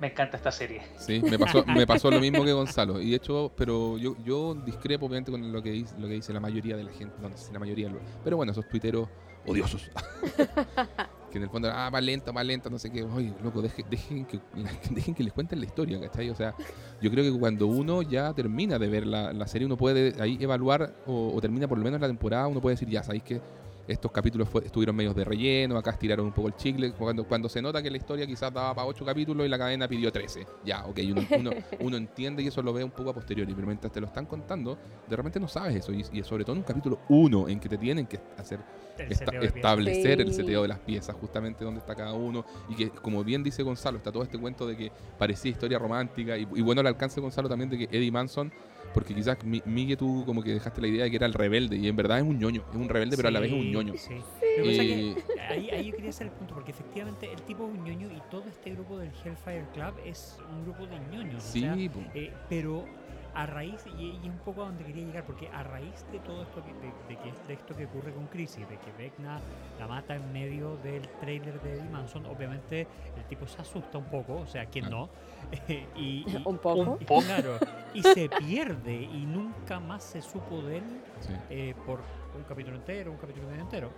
me 0.00 0.08
encanta 0.08 0.36
esta 0.36 0.52
serie. 0.52 0.82
Sí, 0.98 1.20
me 1.22 1.38
pasó, 1.38 1.64
me 1.66 1.86
pasó 1.86 2.10
lo 2.10 2.20
mismo 2.20 2.44
que 2.44 2.52
Gonzalo. 2.52 3.00
Y 3.00 3.10
de 3.10 3.16
hecho, 3.16 3.52
pero 3.56 3.96
yo, 3.98 4.14
yo 4.24 4.54
discrepo 4.54 5.06
obviamente 5.06 5.30
con 5.30 5.52
lo 5.52 5.62
que, 5.62 5.70
dice, 5.70 5.94
lo 5.98 6.06
que 6.08 6.14
dice 6.14 6.32
la 6.32 6.40
mayoría 6.40 6.76
de 6.76 6.84
la 6.84 6.92
gente. 6.92 7.14
No, 7.20 7.30
la 7.52 7.58
mayoría, 7.58 7.88
lo- 7.88 8.00
pero 8.22 8.36
bueno, 8.36 8.52
esos 8.52 8.68
tuiteros 8.68 9.08
odiosos. 9.46 9.90
que 11.30 11.38
en 11.38 11.44
el 11.44 11.50
fondo, 11.50 11.70
ah, 11.72 11.90
más 11.90 12.02
lenta, 12.02 12.32
más 12.32 12.44
lenta, 12.44 12.68
no 12.70 12.78
sé 12.78 12.90
qué. 12.90 13.02
Oye, 13.02 13.32
loco, 13.42 13.62
deje- 13.62 13.84
dejen, 13.88 14.24
que, 14.26 14.40
dejen 14.90 15.14
que 15.14 15.24
les 15.24 15.32
cuenten 15.32 15.60
la 15.60 15.66
historia, 15.66 16.00
¿cachai? 16.00 16.30
O 16.30 16.34
sea, 16.34 16.54
yo 17.00 17.10
creo 17.10 17.24
que 17.24 17.38
cuando 17.38 17.66
uno 17.66 18.02
ya 18.02 18.32
termina 18.34 18.78
de 18.78 18.88
ver 18.88 19.06
la, 19.06 19.32
la 19.32 19.46
serie, 19.46 19.66
uno 19.66 19.76
puede 19.76 20.20
ahí 20.20 20.36
evaluar, 20.40 20.94
o, 21.06 21.32
o 21.34 21.40
termina 21.40 21.66
por 21.68 21.78
lo 21.78 21.84
menos 21.84 22.00
la 22.00 22.06
temporada, 22.08 22.46
uno 22.46 22.60
puede 22.60 22.74
decir, 22.74 22.88
ya, 22.88 23.02
¿sabéis 23.02 23.22
que 23.22 23.40
estos 23.86 24.10
capítulos 24.10 24.48
fue- 24.48 24.64
estuvieron 24.64 24.96
medios 24.96 25.14
de 25.14 25.24
relleno, 25.24 25.76
acá 25.78 25.92
estiraron 25.92 26.26
un 26.26 26.32
poco 26.32 26.48
el 26.48 26.56
chicle, 26.56 26.92
cuando, 26.92 27.24
cuando 27.24 27.48
se 27.48 27.62
nota 27.62 27.82
que 27.82 27.90
la 27.90 27.96
historia 27.96 28.26
quizás 28.26 28.52
daba 28.52 28.74
para 28.74 28.86
8 28.86 29.04
capítulos 29.04 29.46
y 29.46 29.48
la 29.48 29.58
cadena 29.58 29.86
pidió 29.86 30.10
13. 30.10 30.46
Ya, 30.64 30.84
ok, 30.86 30.98
uno, 31.12 31.22
uno, 31.38 31.50
uno 31.80 31.96
entiende 31.96 32.42
y 32.42 32.48
eso 32.48 32.62
lo 32.62 32.72
ve 32.72 32.82
un 32.82 32.90
poco 32.90 33.10
a 33.10 33.14
posteriori, 33.14 33.54
pero 33.54 33.66
mientras 33.66 33.92
te 33.92 34.00
lo 34.00 34.06
están 34.06 34.26
contando, 34.26 34.76
de 35.08 35.16
repente 35.16 35.38
no 35.38 35.48
sabes 35.48 35.76
eso, 35.76 35.92
y, 35.92 36.04
y 36.12 36.22
sobre 36.24 36.44
todo 36.44 36.54
en 36.54 36.58
un 36.58 36.64
capítulo 36.64 36.98
1 37.08 37.48
en 37.48 37.60
que 37.60 37.68
te 37.68 37.78
tienen 37.78 38.06
que 38.06 38.18
hacer 38.36 38.60
El 38.98 39.12
esta- 39.12 39.30
de 39.30 39.46
establecer 39.46 40.20
el 40.20 40.32
seteo 40.32 40.62
de 40.62 40.68
las 40.68 40.78
piezas, 40.80 41.14
justamente 41.14 41.64
dónde 41.64 41.80
está 41.80 41.94
cada 41.94 42.12
uno, 42.14 42.44
y 42.68 42.74
que 42.74 42.90
como 42.90 43.22
bien 43.22 43.42
dice 43.42 43.62
Gonzalo, 43.62 43.98
está 43.98 44.10
todo 44.10 44.22
este 44.24 44.38
cuento 44.38 44.66
de 44.66 44.76
que 44.76 44.90
parecía 45.18 45.50
historia 45.52 45.78
romántica, 45.78 46.36
y, 46.36 46.42
y 46.54 46.60
bueno 46.62 46.80
el 46.80 46.86
alcance 46.88 47.20
Gonzalo 47.20 47.48
también 47.48 47.70
de 47.70 47.78
que 47.78 47.84
Eddie 47.96 48.10
Manson, 48.10 48.50
porque 48.96 49.14
quizás 49.14 49.36
Mi- 49.44 49.60
Migue 49.66 49.94
tú 49.94 50.22
como 50.24 50.42
que 50.42 50.54
dejaste 50.54 50.80
la 50.80 50.86
idea 50.88 51.04
de 51.04 51.10
que 51.10 51.16
era 51.16 51.26
el 51.26 51.34
rebelde, 51.34 51.76
y 51.76 51.86
en 51.86 51.94
verdad 51.96 52.16
es 52.16 52.24
un 52.24 52.38
ñoño, 52.38 52.62
es 52.70 52.76
un 52.76 52.88
rebelde 52.88 53.14
pero 53.14 53.28
a 53.28 53.30
la 53.30 53.40
vez 53.40 53.50
es 53.52 53.54
un 53.58 53.64
Sí, 53.64 53.70
ñoño. 53.70 53.94
sí. 53.94 54.14
Lo 54.56 54.64
que 54.64 55.16
ahí, 55.50 55.68
ahí 55.68 55.84
yo 55.90 55.94
quería 55.94 56.08
hacer 56.08 56.28
el 56.28 56.32
punto, 56.32 56.54
porque 56.54 56.70
efectivamente 56.70 57.30
el 57.30 57.42
tipo 57.42 57.66
es 57.66 57.78
un 57.78 57.84
ñoño 57.84 58.08
y 58.10 58.22
todo 58.30 58.48
este 58.48 58.70
grupo 58.70 58.96
del 58.98 59.10
Hellfire 59.22 59.66
Club 59.74 59.96
es 60.02 60.38
un 60.50 60.64
grupo 60.64 60.86
de 60.86 60.98
ñoños. 61.14 61.44
o 61.44 61.46
Sí, 61.46 61.60
sea, 61.60 61.76
po. 61.92 62.00
eh, 62.14 62.32
pero 62.48 62.86
a 63.34 63.44
raíz, 63.44 63.84
y, 63.98 64.12
es 64.24 64.30
un 64.30 64.38
poco 64.38 64.62
a 64.62 64.66
donde 64.66 64.82
quería 64.82 65.04
llegar, 65.04 65.24
porque 65.24 65.46
a 65.52 65.62
raíz 65.62 66.06
de 66.10 66.18
todo 66.20 66.42
esto 66.44 66.64
que, 66.64 66.72
de, 66.72 66.90
de 67.06 67.16
que, 67.22 67.34
de 67.46 67.52
esto 67.52 67.76
que 67.76 67.84
ocurre 67.84 68.14
con 68.14 68.26
Crisis, 68.28 68.66
de 68.66 68.78
que 68.78 68.92
Vecna 68.92 69.42
la 69.78 69.86
mata 69.86 70.16
en 70.16 70.32
medio 70.32 70.78
del 70.78 71.02
trailer 71.20 71.60
de 71.60 71.74
Eddie 71.74 71.90
Manson, 71.90 72.24
obviamente 72.24 72.88
el 73.14 73.24
tipo 73.28 73.46
se 73.46 73.60
asusta 73.60 73.98
un 73.98 74.06
poco, 74.06 74.36
o 74.36 74.46
sea, 74.46 74.64
¿quién 74.64 74.88
no? 74.88 75.10
y, 75.68 75.72
y- 75.96 76.42
Un 76.44 76.58
poco. 76.58 76.98
y 77.00 77.04
claro, 77.04 77.58
y 77.94 78.02
se 78.02 78.28
pierde 78.28 78.94
y 78.94 79.24
nunca 79.26 79.80
más 79.80 80.02
se 80.04 80.20
supo 80.22 80.60
de 80.62 80.78
él 80.78 80.84
Sí. 81.20 81.32
eh, 81.50 81.74
por 81.86 82.00
un 82.36 82.42
capítulo 82.44 82.76
entero, 82.76 83.10
un 83.12 83.16
capítulo 83.18 83.46
medio 83.48 83.62
entero. 83.62 83.90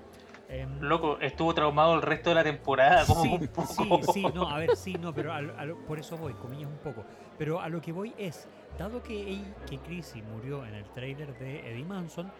Em, 0.50 0.80
Loco, 0.80 1.18
estuvo 1.20 1.52
traumado 1.52 1.94
el 1.94 2.00
resto 2.02 2.30
de 2.30 2.34
la 2.36 2.44
temporada, 2.44 3.04
como 3.06 3.22
sí, 3.22 3.28
un 3.40 3.48
poco. 3.48 3.66
sí, 3.68 4.12
sí, 4.12 4.26
no, 4.34 4.48
a 4.48 4.58
ver, 4.58 4.76
sí, 4.76 4.94
no, 4.94 5.12
pero 5.12 5.32
a 5.32 5.38
a 5.38 5.66
por 5.86 5.98
eso 5.98 6.16
voy, 6.16 6.32
comillas 6.34 6.70
un 6.70 6.78
poco. 6.78 7.04
Pero 7.36 7.60
a 7.60 7.68
lo 7.68 7.80
que 7.82 7.92
voy 7.92 8.14
es, 8.16 8.48
dado 8.78 9.02
que, 9.02 9.30
él- 9.34 9.54
que 9.68 9.78
Chrissy 9.78 10.22
murió 10.22 10.64
en 10.64 10.74
el 10.74 10.84
tráiler 10.90 11.38
de 11.38 11.70
Eddie 11.70 11.84
Manson, 11.84 12.30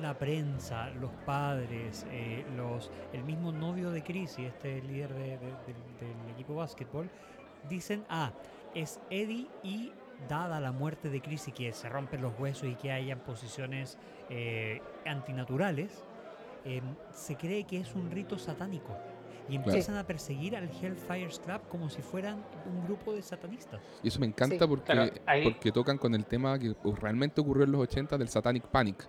la 0.00 0.18
prensa, 0.18 0.90
los 0.90 1.12
padres, 1.24 2.06
eh, 2.10 2.44
los, 2.56 2.90
el 3.12 3.22
mismo 3.22 3.52
novio 3.52 3.90
de 3.90 4.02
Chrissy, 4.02 4.44
este 4.46 4.82
líder 4.82 5.14
de- 5.14 5.20
de- 5.22 5.38
del- 5.38 5.98
del 6.00 6.30
equipo 6.34 6.54
de 6.54 6.58
básquetbol, 6.58 7.08
dicen, 7.68 8.04
ah, 8.08 8.32
es 8.74 9.00
Eddie 9.10 9.48
y 9.62 9.92
dada 10.28 10.60
la 10.60 10.72
muerte 10.72 11.10
de 11.10 11.20
Chrissy, 11.20 11.52
que 11.52 11.72
se 11.72 11.88
rompen 11.88 12.22
los 12.22 12.38
huesos 12.38 12.68
y 12.68 12.74
que 12.74 12.90
hayan 12.92 13.20
posiciones 13.20 13.98
eh, 14.30 14.80
antinaturales, 15.04 16.02
em, 16.64 16.82
se 17.12 17.36
cree 17.36 17.64
que 17.64 17.78
es 17.78 17.94
un 17.94 18.10
rito 18.10 18.38
satánico. 18.38 18.96
Y 19.48 19.54
empiezan 19.56 19.96
a 19.96 20.04
perseguir 20.04 20.56
al 20.56 20.64
Hellfires 20.64 21.38
Club 21.38 21.60
como 21.68 21.88
si 21.88 22.02
fueran 22.02 22.42
un 22.66 22.84
grupo 22.84 23.12
de 23.14 23.22
satanistas. 23.22 23.80
Y 24.02 24.08
eso 24.08 24.18
me 24.18 24.26
encanta 24.26 24.56
Sí. 24.58 24.68
porque, 24.68 24.92
Claro, 24.92 25.12
ahí- 25.26 25.44
porque 25.44 25.70
tocan 25.70 25.98
con 25.98 26.14
el 26.16 26.26
tema 26.26 26.58
que 26.58 26.74
realmente 27.00 27.40
ocurrió 27.40 27.62
en 27.64 27.70
los 27.72 27.82
80 27.82 28.18
del 28.18 28.28
Satanic 28.28 28.66
Panic. 28.66 29.08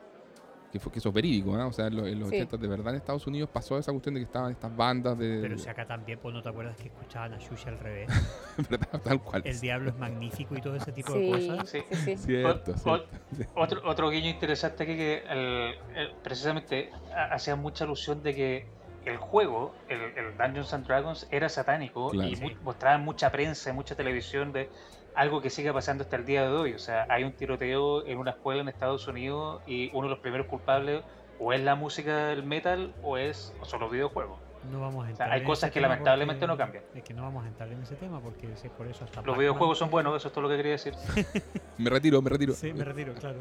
Que, 0.72 0.80
fue, 0.80 0.92
que 0.92 1.00
eso 1.00 1.10
es 1.10 1.16
verídico, 1.16 1.56
¿ah? 1.56 1.66
O 1.68 1.72
sea, 1.72 1.88
en 1.88 1.96
los, 1.96 2.08
en 2.08 2.20
los 2.20 2.30
Sí. 2.30 2.36
80 2.36 2.58
de 2.58 2.68
verdad 2.68 2.90
en 2.90 2.98
Estados 2.98 3.26
Unidos 3.26 3.50
pasó 3.52 3.78
esa 3.78 3.92
cuestión 3.94 4.16
de 4.16 4.20
que 4.20 4.26
estaban 4.26 4.52
estas 4.52 4.76
bandas 4.76 5.18
de... 5.18 5.40
Pero 5.42 5.58
si 5.58 5.70
acá 5.70 5.88
también, 5.88 6.20
pues 6.22 6.36
no 6.36 6.44
te 6.44 6.50
acuerdas 6.50 6.76
que 6.76 6.90
escuchaban 6.90 7.34
a 7.34 7.38
Shusha 7.38 7.70
al 7.70 7.80
revés. 7.80 8.10
Tal 9.04 9.22
cual. 9.22 9.42
El 9.46 9.60
diablo 9.62 9.90
es 9.92 9.98
magnífico 9.98 10.56
y 10.58 10.62
todo 10.62 10.76
ese 10.76 10.92
tipo 10.92 11.14
Sí, 11.14 11.20
de 11.32 11.48
cosas. 11.48 11.70
Sí. 11.70 11.80
sí, 11.92 11.96
sí. 11.96 12.18
Cierto, 12.18 12.72
O- 12.72 12.78
cierto. 12.78 13.08
Sí. 13.38 13.44
Otro, 13.56 13.82
otro 13.90 14.10
guiño 14.10 14.30
interesante 14.30 14.84
aquí 14.84 14.96
que 14.98 15.24
el- 15.30 15.76
el- 15.96 16.12
precisamente 16.22 16.92
ha- 17.16 17.34
hacía 17.34 17.56
mucha 17.56 17.86
alusión 17.86 18.22
de 18.22 18.36
que 18.36 18.66
el 19.06 19.16
juego, 19.18 19.74
el, 19.88 20.02
el 20.02 20.38
Dungeons 20.38 20.74
and 20.74 20.86
Dragons, 20.86 21.28
era 21.32 21.48
satánico 21.48 22.10
Claro. 22.10 22.30
y 22.30 22.36
Sí. 22.36 22.44
mu- 22.44 22.62
mostraban 22.64 23.06
mucha 23.06 23.32
prensa, 23.32 23.72
mucha 23.72 23.96
televisión 23.96 24.52
de 24.52 24.70
algo 25.18 25.42
que 25.42 25.50
sigue 25.50 25.74
pasando 25.74 26.04
hasta 26.04 26.16
el 26.16 26.26
día 26.26 26.44
de 26.44 26.50
hoy. 26.56 26.74
O 26.74 26.80
sea, 26.80 27.06
hay 27.10 27.24
un 27.24 27.34
tiroteo 27.34 28.06
en 28.06 28.18
una 28.20 28.32
escuela 28.32 28.62
en 28.62 28.70
Estados 28.70 29.08
Unidos 29.08 29.62
y 29.68 29.90
uno 29.94 30.04
de 30.04 30.10
los 30.12 30.20
primeros 30.20 30.48
culpables 30.48 31.04
o 31.40 31.54
es 31.54 31.62
la 31.62 31.76
música 31.76 32.28
del 32.28 32.44
metal 32.44 32.94
o 33.04 33.18
es 33.18 33.54
o 33.62 33.66
son 33.66 33.82
los 33.82 33.92
videojuegos. 33.92 34.40
no 34.72 34.80
vamos 34.82 34.96
a 34.96 35.00
O 35.00 35.04
sea, 35.04 35.10
entrar 35.12 35.32
hay 35.32 35.40
en 35.42 35.46
cosas 35.46 35.68
ese 35.70 35.74
que 35.74 35.80
tema 35.82 35.90
lamentablemente 35.90 36.40
porque- 36.48 36.52
no 36.54 36.58
cambian. 36.58 36.84
Es 36.96 37.04
que 37.04 37.14
no 37.14 37.22
vamos 37.24 37.46
a 37.46 37.48
entrar 37.48 37.72
en 37.72 37.82
ese 37.82 37.96
tema 37.96 38.20
porque 38.22 38.48
por 38.78 38.88
eso 38.88 39.06
hasta 39.06 39.22
Los 39.22 39.38
videojuegos 39.38 39.78
son 39.78 39.90
buenos, 39.90 40.16
eso 40.16 40.28
es 40.30 40.34
todo 40.34 40.44
lo 40.44 40.50
que 40.50 40.58
quería 40.58 40.72
decir. 40.74 40.94
Me 41.78 41.90
retiro, 41.90 42.22
me 42.22 42.30
retiro. 42.30 42.54
Sí, 42.54 42.74
me 42.74 42.84
retiro, 42.84 43.14
claro. 43.14 43.40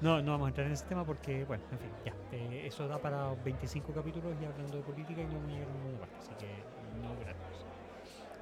No, 0.00 0.20
no 0.22 0.32
vamos 0.32 0.46
a 0.46 0.48
entrar 0.50 0.66
en 0.66 0.72
ese 0.74 0.84
tema 0.86 1.04
porque, 1.04 1.44
bueno, 1.44 1.62
en 1.72 1.78
fin, 1.78 1.90
ya. 2.04 2.12
eh, 2.32 2.62
eso 2.66 2.86
da 2.86 2.98
para 2.98 3.34
25 3.44 3.92
capítulos 3.92 4.36
y 4.40 4.44
hablando 4.44 4.76
de 4.76 4.82
política 4.84 5.20
y 5.20 5.24
no 5.26 5.34
vamos 5.34 5.48
a 5.50 5.52
llegar 5.54 5.68
a 5.68 5.72
ninguna 5.72 5.98
parte, 5.98 6.16
así 6.20 6.30
que 6.38 6.46
no 7.02 7.10
gracias. 7.20 7.57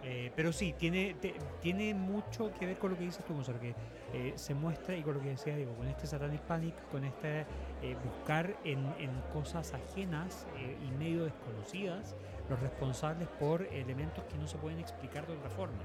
Eh, 0.09 0.31
pero 0.37 0.53
sí, 0.53 0.73
tiene, 0.79 1.15
te- 1.21 1.35
tiene 1.61 1.93
mucho 1.93 2.53
que 2.55 2.65
ver 2.67 2.79
con 2.79 2.93
lo 2.93 2.97
que 2.97 3.03
dices 3.05 3.25
tú, 3.25 3.35
Gonzalo, 3.35 3.59
que 3.59 3.75
eh, 4.15 4.33
se 4.37 4.55
muestra, 4.55 4.97
y 4.97 5.03
con 5.03 5.15
lo 5.15 5.21
que 5.21 5.31
decía 5.31 5.57
Diego, 5.57 5.75
con 5.75 5.89
este 5.89 6.07
Satanic 6.07 6.41
Panic, 6.43 6.75
con 6.93 7.05
este 7.05 7.41
eh, 7.83 7.97
buscar 8.05 8.55
en, 8.63 8.79
en 9.01 9.11
cosas 9.33 9.75
ajenas 9.75 10.47
eh, 10.59 10.77
y 10.87 10.93
medio 10.93 11.25
desconocidas 11.25 12.15
los 12.49 12.61
responsables 12.61 13.27
por 13.41 13.63
elementos 13.63 14.23
que 14.27 14.39
no 14.39 14.47
se 14.47 14.59
pueden 14.59 14.79
explicar 14.79 15.27
de 15.27 15.33
otra 15.35 15.51
forma. 15.51 15.79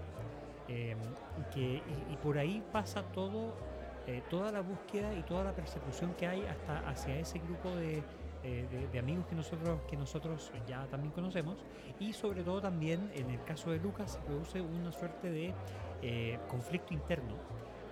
Y 0.68 1.54
que, 1.54 1.62
y, 2.10 2.14
y 2.14 2.18
por 2.24 2.38
ahí 2.38 2.64
pasa 2.72 3.02
todo, 3.12 3.54
eh, 4.08 4.22
toda 4.30 4.52
la 4.52 4.62
búsqueda 4.62 5.14
y 5.16 5.24
toda 5.24 5.44
la 5.44 5.52
persecución 5.54 6.14
que 6.14 6.28
hay 6.28 6.46
hasta 6.46 6.88
hacia 6.88 7.18
ese 7.20 7.40
grupo 7.40 7.76
de, 7.76 8.04
eh, 8.44 8.68
de- 8.72 8.88
de 8.88 9.00
amigos 9.00 9.26
que 9.28 9.36
nosotros, 9.36 9.82
que 9.88 9.98
nosotros 9.98 10.52
ya 10.68 10.88
también 10.88 11.12
conocemos 11.12 11.58
y 12.00 12.14
sobre 12.14 12.44
todo 12.44 12.62
también 12.62 13.12
en 13.14 13.30
el 13.30 13.44
caso 13.44 13.72
de 13.72 13.80
Lucas 13.80 14.14
se 14.14 14.20
produce 14.22 14.62
una 14.62 14.92
suerte 14.92 15.30
de 15.30 15.54
eh, 16.02 16.40
conflicto 16.48 16.94
interno 16.94 17.36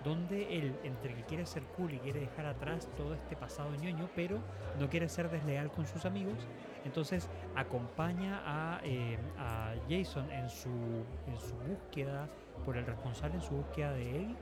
donde 0.02 0.56
él 0.58 0.74
entre 0.82 1.14
que 1.14 1.22
quiere 1.24 1.44
ser 1.44 1.62
cool 1.76 1.92
y 1.92 1.98
quiere 1.98 2.20
dejar 2.20 2.46
atrás 2.46 2.88
todo 2.96 3.12
este 3.14 3.36
pasado 3.36 3.74
ñoño 3.74 4.08
pero 4.14 4.40
no 4.78 4.88
quiere 4.88 5.08
ser 5.08 5.28
desleal 5.30 5.70
con 5.70 5.86
sus 5.86 6.04
amigos 6.06 6.48
entonces 6.84 7.28
acompaña 7.54 8.40
a, 8.44 8.80
eh, 8.84 9.18
a 9.38 9.74
Jason 9.88 10.30
en 10.32 10.48
su, 10.48 11.04
en 11.26 11.36
su 11.38 11.54
búsqueda 11.68 12.28
por 12.64 12.76
el 12.76 12.86
responsable, 12.86 13.36
en 13.36 13.42
su 13.42 13.54
búsqueda 13.54 13.92
de 13.92 14.16
Eddie, 14.16 14.36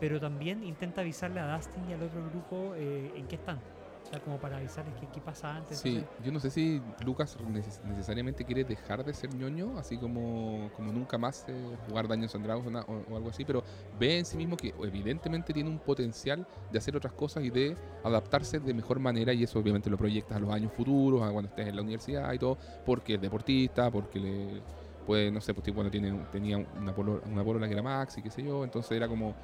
pero 0.00 0.18
también 0.20 0.62
intenta 0.64 1.02
avisarle 1.02 1.40
a 1.40 1.54
Dustin 1.54 1.88
y 1.88 1.92
al 1.92 2.02
otro 2.02 2.24
grupo 2.30 2.74
eh, 2.76 3.12
en 3.16 3.26
qué 3.26 3.36
están. 3.36 3.60
O 4.06 4.08
sea, 4.08 4.20
como 4.20 4.38
para 4.38 4.56
avisarles 4.58 4.94
qué, 4.94 5.08
qué 5.08 5.20
pasa 5.20 5.56
antes. 5.56 5.80
Sí, 5.80 5.96
entonces- 5.96 6.24
yo 6.24 6.30
no 6.32 6.38
sé 6.38 6.50
si 6.50 6.80
Lucas 7.04 7.36
neces- 7.40 7.82
necesariamente 7.82 8.44
quiere 8.44 8.62
dejar 8.64 9.04
de 9.04 9.12
ser 9.12 9.34
ñoño, 9.34 9.76
así 9.78 9.98
como, 9.98 10.70
como 10.76 10.92
nunca 10.92 11.18
más 11.18 11.44
eh, 11.48 11.76
jugar 11.88 12.06
Daños 12.06 12.32
and 12.36 12.44
Dragons 12.44 12.84
o, 12.86 12.92
o- 12.92 13.16
algo 13.16 13.30
así, 13.30 13.44
pero 13.44 13.64
ve 13.98 14.18
en 14.18 14.24
sí 14.24 14.36
mismo 14.36 14.56
que 14.56 14.72
evidentemente 14.84 15.52
tiene 15.52 15.68
un 15.68 15.80
potencial 15.80 16.46
de 16.70 16.78
hacer 16.78 16.96
otras 16.96 17.12
cosas 17.14 17.42
y 17.44 17.50
de 17.50 17.76
adaptarse 18.04 18.60
de 18.60 18.74
mejor 18.74 19.00
manera 19.00 19.32
y 19.34 19.42
eso 19.42 19.58
obviamente 19.58 19.90
lo 19.90 19.96
proyectas 19.98 20.36
a 20.36 20.40
los 20.40 20.50
años 20.50 20.72
futuros, 20.72 21.22
a 21.22 21.30
cuando 21.32 21.48
estés 21.48 21.66
en 21.66 21.74
la 21.74 21.82
universidad 21.82 22.32
y 22.32 22.38
todo, 22.38 22.58
porque 22.84 23.14
es 23.14 23.20
deportista, 23.20 23.90
porque 23.90 24.20
le 24.20 24.62
puede, 25.04 25.32
no 25.32 25.40
sé, 25.40 25.52
pues 25.52 25.64
tipo, 25.64 25.76
bueno, 25.76 25.90
tiene, 25.90 26.12
tenía 26.30 26.58
una, 26.58 26.94
polo, 26.94 27.20
una 27.26 27.42
polola 27.42 27.66
que 27.66 27.72
era 27.74 27.82
Max 27.82 28.18
y 28.18 28.22
qué 28.22 28.30
sé 28.30 28.42
yo, 28.44 28.62
entonces 28.62 28.92
era 28.92 29.08
como... 29.08 29.34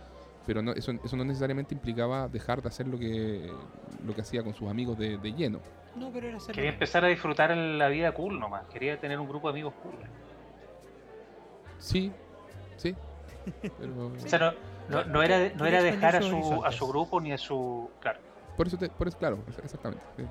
Pero 0.47 0.61
no, 0.62 0.72
eso, 0.72 0.93
eso 1.05 1.16
no 1.16 1.24
necesariamente 1.24 1.74
implicaba 1.74 2.28
dejar 2.28 2.61
de 2.62 2.68
hacer 2.68 2.86
lo 2.88 2.99
que, 2.99 3.51
lo 4.05 4.14
que 4.14 4.20
hacía 4.22 4.43
con 4.43 4.55
sus 4.55 4.68
amigos 4.68 4.99
de, 4.99 5.16
de 5.18 5.32
lleno. 5.32 5.61
No, 5.95 6.11
pero 6.11 6.28
era 6.28 6.38
Quería 6.53 6.70
empezar 6.70 7.05
a 7.05 7.09
disfrutar 7.09 7.57
la 7.57 7.88
vida 7.88 8.12
cool 8.12 8.40
nomás. 8.40 8.64
Quería 8.66 8.99
tener 8.99 9.20
un 9.20 9.28
grupo 9.28 9.49
de 9.49 9.53
amigos 9.53 9.74
cool. 9.82 9.95
Sí, 11.78 12.12
sí. 12.76 12.95
Pero 13.78 14.07
O 14.07 14.18
sea, 14.20 14.38
no, 14.38 14.53
no, 14.88 15.05
no 15.05 15.22
era, 15.22 15.51
no 15.55 15.66
era 15.66 15.82
dejar 15.82 16.16
a 16.16 16.22
su, 16.22 16.62
a 16.64 16.70
su 16.72 16.86
grupo 16.86 17.20
ni 17.20 17.32
a 17.32 17.38
su. 17.38 17.90
Claro. 18.01 18.20
por 18.57 18.66
eso, 18.68 18.78
te, 18.78 18.88
por 18.88 19.09
eso 19.09 19.18
claro, 19.18 19.38
ex- 19.49 19.59
exactamente. 19.59 20.05
sí. 20.16 20.22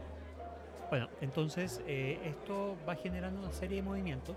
Bueno, 0.90 1.08
entonces 1.22 1.82
eh, 1.88 2.20
esto 2.26 2.78
va 2.88 2.96
generando 2.96 3.40
una 3.42 3.52
serie 3.52 3.78
de 3.78 3.82
movimientos 3.84 4.36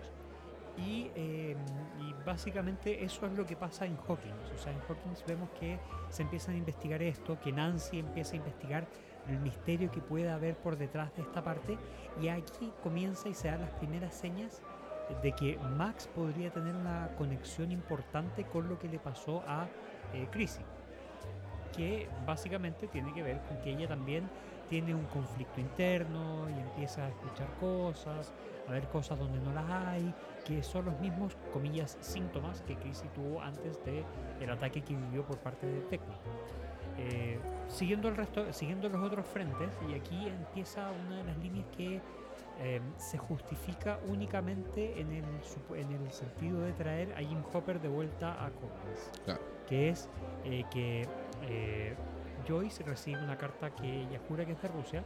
y, 0.76 1.10
eh, 1.14 1.56
y 2.00 2.14
básicamente 2.24 3.04
eso 3.04 3.26
es 3.26 3.32
lo 3.32 3.46
que 3.46 3.56
pasa 3.56 3.86
en 3.86 3.96
Hawkins. 3.96 4.50
O 4.54 4.58
sea, 4.58 4.72
en 4.72 4.80
Hawkins 4.88 5.24
vemos 5.26 5.50
que 5.58 5.78
se 6.10 6.22
empiezan 6.22 6.54
a 6.54 6.58
investigar 6.58 7.02
esto, 7.02 7.38
que 7.40 7.52
Nancy 7.52 7.98
empieza 7.98 8.34
a 8.34 8.36
investigar 8.36 8.86
el 9.28 9.38
misterio 9.40 9.90
que 9.90 10.00
puede 10.00 10.30
haber 10.30 10.56
por 10.56 10.76
detrás 10.76 11.14
de 11.16 11.22
esta 11.22 11.42
parte 11.42 11.78
y 12.20 12.28
aquí 12.28 12.72
comienza 12.82 13.28
y 13.28 13.34
se 13.34 13.48
dan 13.48 13.60
las 13.60 13.70
primeras 13.70 14.14
señas 14.14 14.62
de 15.22 15.32
que 15.32 15.58
Max 15.76 16.08
podría 16.14 16.50
tener 16.50 16.74
una 16.74 17.10
conexión 17.16 17.70
importante 17.72 18.44
con 18.44 18.68
lo 18.68 18.78
que 18.78 18.88
le 18.88 18.98
pasó 18.98 19.42
a 19.46 19.66
eh, 20.12 20.26
Chrissy 20.30 20.62
que 21.76 22.08
básicamente 22.26 22.86
tiene 22.86 23.12
que 23.12 23.22
ver 23.22 23.40
con 23.42 23.58
que 23.58 23.70
ella 23.70 23.88
también 23.88 24.28
tiene 24.68 24.94
un 24.94 25.04
conflicto 25.06 25.60
interno 25.60 26.48
y 26.50 26.60
empieza 26.60 27.04
a 27.06 27.08
escuchar 27.08 27.48
cosas, 27.60 28.32
a 28.68 28.72
ver 28.72 28.88
cosas 28.88 29.18
donde 29.18 29.38
no 29.40 29.52
las 29.52 29.68
hay, 29.70 30.14
que 30.44 30.62
son 30.62 30.86
los 30.86 30.98
mismos, 31.00 31.36
comillas, 31.52 31.96
síntomas 32.00 32.62
que 32.62 32.76
Chrissy 32.76 33.08
tuvo 33.14 33.40
antes 33.40 33.82
de 33.84 34.04
el 34.40 34.50
ataque 34.50 34.82
que 34.82 34.94
vivió 34.94 35.24
por 35.24 35.38
parte 35.38 35.66
de 35.66 35.80
Tecno. 35.82 36.14
Eh, 36.96 37.38
siguiendo 37.68 38.08
el 38.08 38.16
resto, 38.16 38.52
siguiendo 38.52 38.88
los 38.88 39.02
otros 39.02 39.26
frentes, 39.26 39.68
y 39.88 39.94
aquí 39.94 40.28
empieza 40.28 40.90
una 41.06 41.16
de 41.18 41.24
las 41.24 41.36
líneas 41.38 41.66
que 41.76 42.00
eh, 42.60 42.80
se 42.96 43.18
justifica 43.18 43.98
únicamente 44.06 45.00
en 45.00 45.10
el, 45.10 45.24
en 45.74 45.90
el 45.90 46.12
sentido 46.12 46.60
de 46.60 46.72
traer 46.72 47.12
a 47.14 47.18
Jim 47.18 47.42
Hopper 47.52 47.80
de 47.80 47.88
vuelta 47.88 48.32
a 48.34 48.44
Hawkins, 48.46 49.10
Claro. 49.24 49.40
que 49.66 49.88
es 49.88 50.08
eh, 50.44 50.62
que 50.70 51.08
eh, 51.48 51.96
Joyce 52.46 52.82
recibe 52.84 53.22
una 53.22 53.36
carta 53.36 53.70
que 53.70 54.02
ella 54.02 54.20
jura 54.28 54.44
que 54.44 54.52
es 54.52 54.62
de 54.62 54.68
Rusia. 54.68 55.02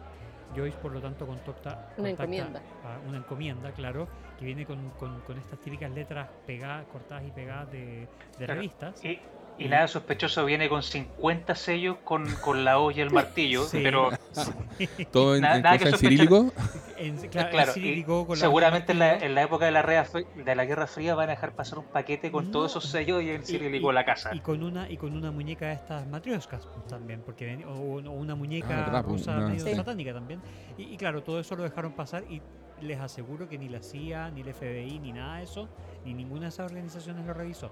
Joyce, 0.57 0.79
por 0.79 0.93
lo 0.93 1.01
tanto, 1.01 1.27
contacta, 1.27 1.91
Una 1.99 2.09
encomienda. 2.11 2.61
a- 2.85 3.07
una 3.07 3.19
encomienda, 3.19 3.71
claro, 3.73 4.09
que 4.39 4.47
viene 4.47 4.65
con, 4.65 4.91
con- 4.99 5.21
con 5.21 5.37
estas 5.39 5.59
típicas 5.61 5.91
letras 5.91 6.29
pegadas, 6.47 6.87
cortadas 6.87 7.25
y 7.27 7.31
pegadas 7.31 7.71
de, 7.71 7.79
de 7.79 8.09
Claro. 8.39 8.55
revistas. 8.55 9.05
Y, 9.05 9.21
y 9.59 9.69
nada 9.69 9.89
sospechoso 9.89 10.45
viene 10.45 10.69
con 10.69 10.83
50 10.83 11.55
sellos 11.55 11.97
con, 12.05 12.27
con 12.37 12.65
la 12.65 12.79
O 12.79 12.91
y 12.93 13.01
el 13.01 13.11
martillo, 13.11 13.65
Sí. 13.65 13.81
pero 13.83 14.11
Todo 15.13 15.35
en, 15.37 15.43
Nada- 15.43 15.75
en 15.75 15.81
cosa 15.83 15.97
cirílico. 15.97 16.53
En, 16.99 17.17
claro, 17.29 17.49
en 17.51 17.55
claro, 17.55 17.71
y 17.71 17.75
cirílico, 17.75 18.27
con 18.27 18.37
la- 18.37 18.41
seguramente 18.45 18.91
en 18.91 18.99
la, 18.99 19.17
en 19.19 19.33
la 19.37 19.43
época 19.43 19.65
de 19.67 19.71
la, 19.71 19.83
Rea 19.83 20.05
de 20.45 20.55
la 20.57 20.65
Guerra 20.65 20.89
Fría 20.89 21.15
van 21.15 21.29
a 21.29 21.33
dejar 21.33 21.53
pasar 21.53 21.79
un 21.79 21.85
paquete 21.85 22.33
con 22.33 22.47
No. 22.47 22.51
todos 22.51 22.73
esos 22.73 22.87
sellos 22.87 23.23
y 23.23 23.31
en 23.31 23.45
cirílico 23.45 23.93
y- 23.93 23.95
la 23.95 24.05
casa. 24.05 24.35
Y 24.35 24.41
con 24.41 24.65
una 24.65 24.91
y 24.91 24.97
con 24.97 25.17
una 25.17 25.31
muñeca 25.31 25.67
de 25.69 25.75
estas 25.75 26.05
matrioscas 26.09 26.67
pues, 26.67 26.87
también, 26.89 27.23
porque 27.25 27.47
ven- 27.47 27.65
o, 27.67 27.71
o 27.71 27.99
una 28.13 28.35
muñeca 28.35 28.67
Ah, 28.71 28.85
verdad, 28.87 29.05
rusa 29.05 29.37
una- 29.37 29.47
medio 29.49 29.65
Sí. 29.65 29.75
satánica 29.77 30.13
también. 30.13 30.41
Y, 30.77 30.83
y 30.95 30.97
claro, 30.97 31.23
todo 31.23 31.39
eso 31.39 31.55
lo 31.55 31.63
dejaron 31.63 31.93
pasar 31.93 32.25
y 32.29 32.43
les 32.81 32.99
aseguro 32.99 33.49
que 33.49 33.59
ni 33.59 33.69
la 33.69 33.81
CIA, 33.81 34.31
ni 34.33 34.41
el 34.41 34.53
FBI, 34.53 34.99
ni 34.99 35.13
nada 35.13 35.37
de 35.37 35.45
eso, 35.45 35.69
ni 36.05 36.15
ninguna 36.15 36.43
de 36.43 36.49
esas 36.49 36.67
organizaciones 36.69 37.25
lo 37.27 37.33
revisó. 37.33 37.71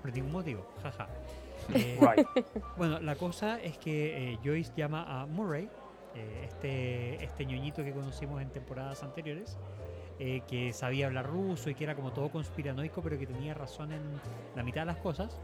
Por 0.00 0.12
ningún 0.12 0.32
motivo, 0.32 0.66
jaja. 0.82 1.08
Eh, 1.74 1.96
Guay. 2.00 2.24
bueno, 2.78 2.98
la 3.00 3.14
cosa 3.16 3.60
es 3.60 3.76
que 3.76 4.32
eh, 4.32 4.38
Joyce 4.42 4.72
llama 4.74 5.20
a 5.20 5.26
Murray, 5.26 5.68
eh, 6.14 6.44
este, 6.46 7.22
este 7.22 7.44
ñoñito 7.44 7.84
que 7.84 7.92
conocimos 7.92 8.40
en 8.40 8.48
temporadas 8.48 9.02
anteriores, 9.02 9.58
eh, 10.18 10.40
que 10.48 10.72
sabía 10.72 11.06
hablar 11.08 11.26
ruso 11.26 11.68
y 11.68 11.74
que 11.74 11.84
era 11.84 11.94
como 11.94 12.12
todo 12.12 12.30
conspiranoico, 12.30 13.02
pero 13.02 13.18
que 13.18 13.26
tenía 13.26 13.52
razón 13.52 13.92
en 13.92 14.00
la 14.56 14.62
mitad 14.62 14.80
de 14.82 14.86
las 14.86 14.96
cosas. 14.96 15.38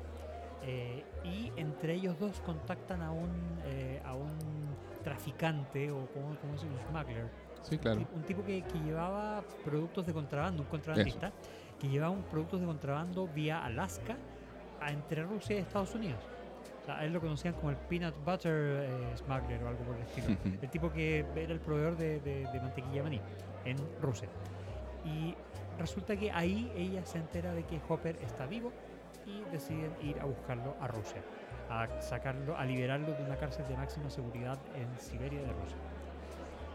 Eh, 0.63 1.05
y 1.25 1.53
entre 1.57 1.93
ellos 1.95 2.19
dos 2.19 2.41
contactan 2.41 3.03
a 3.03 3.11
un, 3.11 3.29
eh, 3.67 4.01
a 4.03 4.15
un 4.15 4.33
traficante 5.03 5.91
o 5.91 6.07
como, 6.07 6.37
como 6.37 6.57
se 6.57 6.65
llama, 6.67 6.79
un 6.79 6.87
smuggler. 7.05 7.29
Sí, 7.61 7.75
Un 7.75 7.81
claro. 7.83 8.01
tip- 8.01 8.15
Un 8.15 8.23
tipo 8.23 8.45
que, 8.45 8.63
que 8.63 8.79
llevaba 8.79 9.43
productos 9.63 10.07
de 10.07 10.15
contrabando, 10.15 10.63
un 10.63 10.69
contrabandista, 10.69 11.33
que 11.79 11.89
llevaba 11.89 12.13
un 12.13 12.23
productos 12.23 12.61
de 12.61 12.67
contrabando 12.67 13.27
vía 13.29 13.63
Alaska 13.63 14.17
entre 14.91 15.23
Rusia 15.23 15.57
y 15.57 15.59
Estados 15.61 15.95
Unidos. 15.95 16.21
O 16.83 16.87
sea, 16.87 16.99
a 16.99 17.05
él 17.05 17.13
lo 17.13 17.21
conocían 17.21 17.55
como 17.55 17.71
el 17.71 17.77
peanut 17.77 18.15
butter 18.25 18.85
eh, 18.85 19.17
smuggler 19.17 19.63
o 19.63 19.69
algo 19.69 19.85
por 19.85 19.97
el 19.97 20.03
estilo. 20.03 20.37
el 20.61 20.69
tipo 20.71 20.93
que 20.93 21.25
era 21.35 21.53
el 21.53 21.61
proveedor 21.61 21.97
de, 21.97 22.21
de- 22.21 22.47
de 22.47 22.61
mantequilla 22.61 23.03
maní 23.03 23.21
en 23.65 23.77
Rusia. 24.03 24.29
Y 25.05 25.35
resulta 25.79 26.17
que 26.17 26.31
ahí 26.31 26.71
ella 26.77 27.05
se 27.07 27.19
entera 27.19 27.53
de 27.55 27.63
que 27.65 27.81
Hopper 27.89 28.17
está 28.23 28.47
vivo 28.47 28.71
y 29.27 29.41
deciden 29.51 29.91
ir 30.03 30.21
a 30.21 30.25
buscarlo 30.27 30.75
a 30.81 30.87
Rusia, 30.89 31.23
a 31.71 31.89
sacarlo, 32.03 32.57
a 32.59 32.65
liberarlo 32.67 33.13
de 33.15 33.23
una 33.25 33.37
cárcel 33.37 33.67
de 33.67 33.77
máxima 33.77 34.11
seguridad 34.11 34.59
en 34.77 35.01
Siberia 35.01 35.41
de 35.41 35.47
Rusia. 35.53 35.77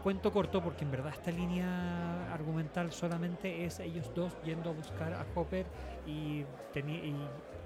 Cuento 0.02 0.32
corto 0.32 0.60
porque 0.62 0.84
en 0.84 0.90
verdad 0.90 1.12
esta 1.14 1.30
línea 1.30 2.32
argumental 2.32 2.90
solamente 2.90 3.64
es 3.64 3.78
ellos 3.80 4.10
dos 4.14 4.32
yendo 4.42 4.70
a 4.70 4.72
buscar 4.72 5.12
a 5.12 5.24
Hopper 5.34 5.66
y, 6.06 6.44
y 6.74 7.14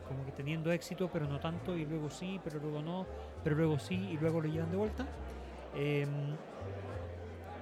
como 0.09 0.24
que 0.24 0.32
teniendo 0.32 0.70
éxito, 0.72 1.09
pero 1.12 1.26
no 1.26 1.40
tanto, 1.40 1.76
y 1.76 1.84
luego 1.86 2.11
sí, 2.11 2.40
pero 2.44 2.59
luego 2.61 2.82
no, 2.82 3.07
pero 3.42 3.57
luego 3.57 3.78
sí, 3.78 3.94
y 4.12 4.16
luego 4.18 4.40
lo 4.40 4.48
llevan 4.48 4.70
de 4.70 4.76
vuelta. 4.76 5.07
Em, 5.74 6.09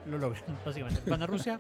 lo 0.07 0.19
logran, 0.19 0.43
básicamente. 0.65 1.09
Van 1.09 1.23
a 1.23 1.27
Rusia 1.27 1.57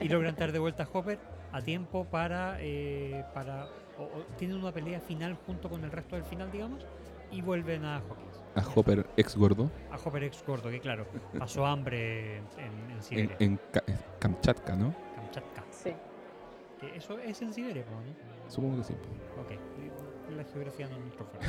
y 0.00 0.08
logran 0.08 0.34
traer 0.34 0.52
de 0.52 0.58
vuelta 0.58 0.82
a 0.84 0.88
Hopper 0.92 1.18
a 1.52 1.60
tiempo 1.62 2.04
para. 2.04 2.56
eh, 2.60 3.24
para 3.32 3.66
o, 3.98 4.02
o 4.02 4.22
tienen 4.36 4.58
una 4.58 4.72
pelea 4.72 5.00
final 5.00 5.38
junto 5.46 5.70
con 5.70 5.82
el 5.84 5.90
resto 5.90 6.16
del 6.16 6.24
final, 6.24 6.50
digamos, 6.50 6.84
y 7.30 7.40
vuelven 7.40 7.84
a 7.84 7.96
Hawkins. 7.98 8.42
A 8.56 8.62
Hopper 8.74 9.06
ex 9.16 9.36
gordo 9.36 9.70
A 9.90 9.96
Hopper 9.96 10.24
ex 10.24 10.44
gordo, 10.46 10.68
que 10.70 10.80
claro, 10.80 11.06
pasó 11.38 11.64
hambre 11.66 12.36
en, 12.38 13.02
Siberia, 13.02 13.36
en 13.38 13.56
Ka- 13.72 13.82
en 13.86 13.96
Kamchatka, 14.18 14.76
¿no? 14.76 14.94
Kamchatka. 15.14 15.64
Sí. 15.70 15.92
Que 16.80 16.96
eso 16.96 17.18
es 17.18 17.40
en 17.40 17.52
Siberia. 17.54 17.84
Supongo 18.48 18.78
que 18.78 18.84
sí. 18.84 18.94
Ok. 19.40 19.58
La 20.36 20.44
geografía 20.44 20.88
no 20.88 20.96
es 20.96 21.02
nuestro 21.02 21.26
fuerte. 21.26 21.46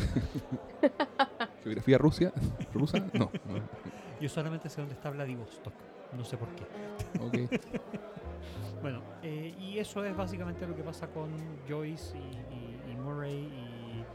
¿Geografía 1.63 1.97
Rusia? 1.97 2.31
¿Rusa? 2.73 2.99
No. 3.13 3.31
Yo 4.21 4.29
solamente 4.29 4.69
sé 4.69 4.81
dónde 4.81 4.95
está 4.95 5.09
Vladivostok. 5.09 5.73
No 6.17 6.23
sé 6.23 6.37
por 6.37 6.47
qué. 6.55 6.65
no. 7.19 7.25
Ok. 7.25 7.33
Bueno, 8.81 9.01
eh, 9.23 9.55
y 9.59 9.79
eso 9.79 10.05
es 10.05 10.15
básicamente 10.15 10.65
lo 10.67 10.75
que 10.75 10.83
pasa 10.83 11.07
con 11.07 11.29
Joyce 11.67 12.15
y, 12.15 12.21
y- 12.21 12.91
y 12.91 12.95
Murray 12.95 13.33
y 13.33 14.05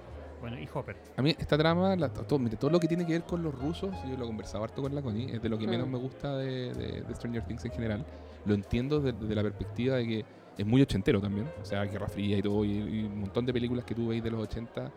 bueno 0.41 0.57
y 0.59 0.69
Hopper. 0.73 0.97
A 1.17 1.23
mí 1.23 1.35
esta 1.37 1.59
trama, 1.59 1.97
la- 1.97 2.09
todo, 2.13 2.39
mire, 2.39 2.57
todo 2.57 2.71
lo 2.71 2.79
que 2.79 2.87
tiene 2.87 3.05
que 3.05 3.13
ver 3.13 3.25
con 3.25 3.43
los 3.43 3.53
rusos, 3.53 3.91
yo 4.09 4.17
lo 4.17 4.25
he 4.25 4.27
conversado 4.29 4.63
harto 4.63 4.81
con 4.81 4.95
la 4.95 5.03
Connie, 5.03 5.33
es 5.35 5.43
de 5.43 5.49
lo 5.49 5.59
que 5.59 5.67
menos 5.67 5.89
Mm. 5.89 5.91
me 5.91 5.99
gusta 5.99 6.37
de, 6.37 6.73
de- 6.75 7.03
de 7.03 7.15
Stranger 7.15 7.45
Things 7.45 7.65
en 7.65 7.73
general. 7.73 8.07
Lo 8.45 8.55
entiendo 8.55 9.01
desde 9.01 9.19
desde 9.19 9.35
la 9.35 9.43
perspectiva 9.43 9.97
de 9.97 10.07
que 10.07 10.25
es 10.59 10.67
muy 10.67 10.83
ochentero 10.83 11.21
también, 11.21 11.49
o 11.61 11.65
sea, 11.65 11.85
Guerra 11.85 12.09
Fría 12.09 12.39
y 12.39 12.43
todo, 12.43 12.65
y, 12.65 12.71
y 12.73 13.05
un 13.05 13.21
montón 13.21 13.47
de 13.47 13.53
películas 13.53 13.85
que 13.85 13.95
tú 13.95 14.09
veis 14.09 14.23
de 14.23 14.31
los 14.31 14.41
80 14.43 14.91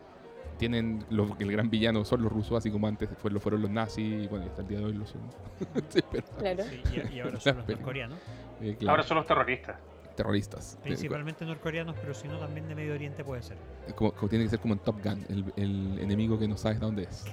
tienen, 0.57 1.03
los, 1.09 1.29
el 1.39 1.51
gran 1.51 1.69
villano 1.69 2.05
son 2.05 2.21
los 2.23 2.31
rusos, 2.31 2.57
así 2.57 2.71
como 2.71 2.87
antes 2.87 3.09
fue- 3.21 3.29
lo 3.31 3.39
fueron 3.41 3.61
los 3.61 3.69
nazis, 3.71 4.23
y 4.23 4.27
bueno, 4.27 4.45
y 4.45 4.47
hasta 4.49 4.61
el 4.61 4.67
día 4.69 4.79
de 4.79 4.85
hoy 4.85 4.93
lo 4.93 5.05
son. 5.05 5.21
Sí, 5.89 5.99
pero, 6.11 6.23
Claro. 6.37 6.63
Sí, 6.63 6.81
y, 7.11 7.15
y 7.15 7.19
ahora 7.19 7.39
son 7.41 7.57
los 7.57 7.67
norcoreanos. 7.67 8.19
eh, 8.61 8.75
claro, 8.79 8.91
Ahora 8.91 9.03
son 9.03 9.17
los 9.17 9.25
terroristas. 9.25 9.77
terroristas. 10.15 10.75
Eh, 10.75 10.79
Principalmente 10.83 11.43
norcoreanos, 11.45 11.95
pero 11.99 12.13
si 12.13 12.27
no 12.29 12.37
también 12.39 12.67
de 12.69 12.75
Medio 12.75 12.93
Oriente 12.93 13.23
puede 13.25 13.41
ser. 13.43 13.57
Como, 13.95 14.13
como 14.13 14.29
tiene 14.29 14.45
que 14.45 14.49
ser 14.51 14.59
como 14.59 14.75
en 14.75 14.79
Top 14.79 14.95
Gun, 15.03 15.25
el, 15.27 15.43
el 15.57 15.99
enemigo 15.99 16.39
que 16.39 16.47
no 16.47 16.55
sabes 16.55 16.79
de 16.79 16.85
dónde 16.85 17.03
es. 17.03 17.25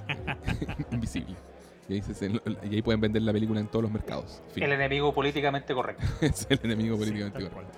Invisible. 0.91 1.35
Y 1.87 1.93
ahí, 1.95 2.01
se- 2.01 2.27
y 2.29 2.75
ahí 2.75 2.81
pueden 2.81 2.99
vender 3.01 3.21
la 3.21 3.31
película 3.33 3.59
en 3.61 3.67
todos 3.67 3.83
los 3.83 3.91
mercados. 3.91 4.41
Fin. 4.51 4.63
El 4.63 4.73
enemigo 4.73 5.13
políticamente 5.13 5.73
correcto. 5.73 6.03
es 6.21 6.45
el 6.49 6.59
enemigo 6.63 6.95
Sí, 6.95 7.01
políticamente 7.03 7.39
tal 7.39 7.49
correcto. 7.49 7.77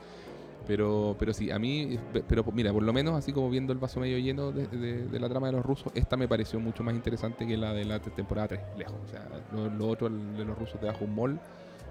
Pero, 0.68 1.16
pero 1.20 1.32
sí, 1.34 1.52
a 1.52 1.60
mí, 1.60 2.00
pero 2.28 2.44
mira, 2.52 2.74
por 2.74 2.82
lo 2.84 2.92
menos 2.92 3.16
así 3.16 3.32
como 3.32 3.50
viendo 3.50 3.72
el 3.72 3.80
vaso 3.80 4.00
medio 4.00 4.18
lleno 4.18 4.52
de, 4.52 4.68
de- 4.68 5.08
de 5.08 5.20
la 5.20 5.30
trama 5.30 5.48
de 5.48 5.54
los 5.54 5.66
rusos, 5.66 5.92
esta 5.96 6.18
me 6.18 6.28
pareció 6.28 6.60
mucho 6.60 6.84
más 6.84 6.96
interesante 6.96 7.46
que 7.46 7.56
la 7.58 7.74
de 7.74 7.86
la 7.86 8.00
te- 8.00 8.10
temporada 8.12 8.48
3, 8.50 8.62
lejos. 8.78 8.96
O 9.04 9.08
sea, 9.08 9.28
lo, 9.52 9.70
lo 9.70 9.88
otro 9.88 10.10
de 10.10 10.44
los 10.46 10.58
rusos 10.58 10.82
debajo 10.82 11.00
de 11.00 11.06
un 11.06 11.16
mall 11.16 11.40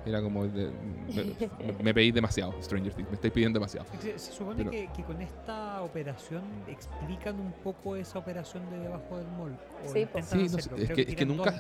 era 0.07 0.21
como, 0.21 0.47
de- 0.47 0.71
me, 1.15 1.25
me- 1.25 1.73
me 1.85 1.95
pedí 1.95 2.11
demasiado, 2.11 2.53
Stranger 2.63 2.93
Things, 2.93 3.09
me 3.09 3.15
estáis 3.15 3.33
pidiendo 3.33 3.59
demasiado. 3.59 3.87
Se, 4.03 4.19
se 4.19 4.33
supone 4.33 4.59
Pero- 4.59 4.71
que, 4.71 4.89
que 4.95 5.03
con 5.05 5.21
esta 5.23 5.81
operación 5.81 6.43
explican 6.67 7.39
un 7.41 7.53
poco 7.53 7.97
esa 7.97 8.19
operación 8.19 8.69
de 8.71 8.81
debajo 8.81 9.17
del 9.17 9.27
mall. 9.39 9.57
Sí, 9.87 10.07
Sí, 10.23 10.49
no 10.51 10.59
es 10.59 10.69
que- 10.89 11.03
es 11.03 11.15
que 11.17 11.25
nunca-. 11.25 11.55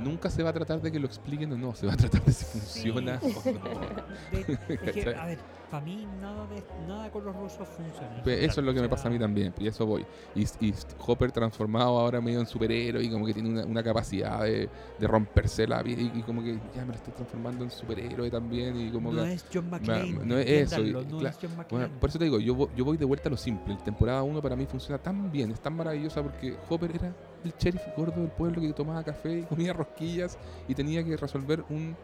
Nunca 0.00 0.30
se 0.30 0.42
va 0.42 0.50
a 0.50 0.52
tratar 0.52 0.80
de 0.80 0.92
que 0.92 1.00
lo 1.00 1.06
expliquen 1.06 1.50
o 1.52 1.56
no, 1.56 1.74
se 1.74 1.86
va 1.86 1.94
a 1.94 1.96
tratar 1.96 2.22
de 2.24 2.32
si 2.32 2.44
Sí. 2.44 2.58
funciona 2.90 3.18
o 3.22 3.52
no. 3.52 4.36
De- 4.38 4.74
es 4.74 4.80
que, 4.92 5.00
¿Cachai? 5.02 5.14
a 5.14 5.26
ver, 5.26 5.38
para 5.70 5.84
mí 5.84 6.06
nada, 6.20 6.46
de, 6.46 6.62
nada 6.86 7.10
con 7.10 7.24
los 7.24 7.36
rusos 7.36 7.68
funciona. 7.68 8.22
Pues 8.24 8.42
eso 8.42 8.60
es 8.60 8.66
lo 8.66 8.72
que 8.72 8.80
me 8.80 8.88
pasa 8.88 9.08
a 9.08 9.10
mí 9.10 9.18
también, 9.18 9.52
y 9.58 9.66
eso 9.66 9.84
voy. 9.86 10.04
Y, 10.34 10.42
y 10.66 10.74
Hopper 11.06 11.30
transformado 11.30 11.98
ahora 11.98 12.20
medio 12.20 12.40
en 12.40 12.46
superhéroe 12.46 13.02
y 13.04 13.10
como 13.10 13.26
que 13.26 13.34
tiene 13.34 13.50
una, 13.50 13.64
una 13.64 13.82
capacidad 13.82 14.42
de, 14.42 14.68
de 14.98 15.06
romperse 15.06 15.66
la 15.66 15.82
vida 15.82 16.00
y, 16.02 16.12
y 16.18 16.22
como 16.22 16.42
que 16.42 16.58
ya 16.74 16.82
me 16.82 16.88
lo 16.88 16.94
estoy 16.94 17.12
transformando 17.12 17.64
en 17.64 17.70
superhéroe 17.70 18.30
también 18.30 18.76
y 18.80 18.90
como 18.90 19.12
No 19.12 19.22
que... 19.24 19.32
es 19.34 19.44
John 19.52 19.68
McClane. 19.68 20.12
no 20.24 20.38
es 20.38 20.46
eso, 20.72 20.82
y- 20.82 20.92
No 20.92 21.00
cla- 21.20 21.30
es 21.30 21.38
John 21.40 21.50
Bueno, 21.70 21.88
por 22.00 22.08
eso 22.10 22.18
te 22.18 22.24
digo, 22.24 22.38
yo, 22.40 22.54
vo- 22.56 22.70
yo 22.74 22.84
voy 22.84 22.96
de 22.96 23.04
vuelta 23.04 23.28
a 23.28 23.30
lo 23.30 23.36
simple. 23.36 23.74
La 23.74 23.84
temporada 23.84 24.22
1 24.22 24.40
para 24.40 24.56
mí 24.56 24.66
funciona 24.66 24.98
tan 24.98 25.30
bien, 25.30 25.50
es 25.50 25.60
tan 25.60 25.74
maravillosa 25.74 26.22
porque 26.22 26.56
Hopper 26.68 26.92
era 26.94 27.14
el 27.44 27.52
sheriff 27.58 27.82
gordo 27.96 28.20
del 28.20 28.30
pueblo 28.30 28.60
que 28.60 28.72
tomaba 28.72 29.02
café 29.04 29.40
y 29.40 29.42
comía 29.42 29.72
rosquillas 29.72 30.38
y 30.66 30.74
tenía 30.74 31.04
que 31.04 31.16
resolver 31.16 31.64
un, 31.68 31.96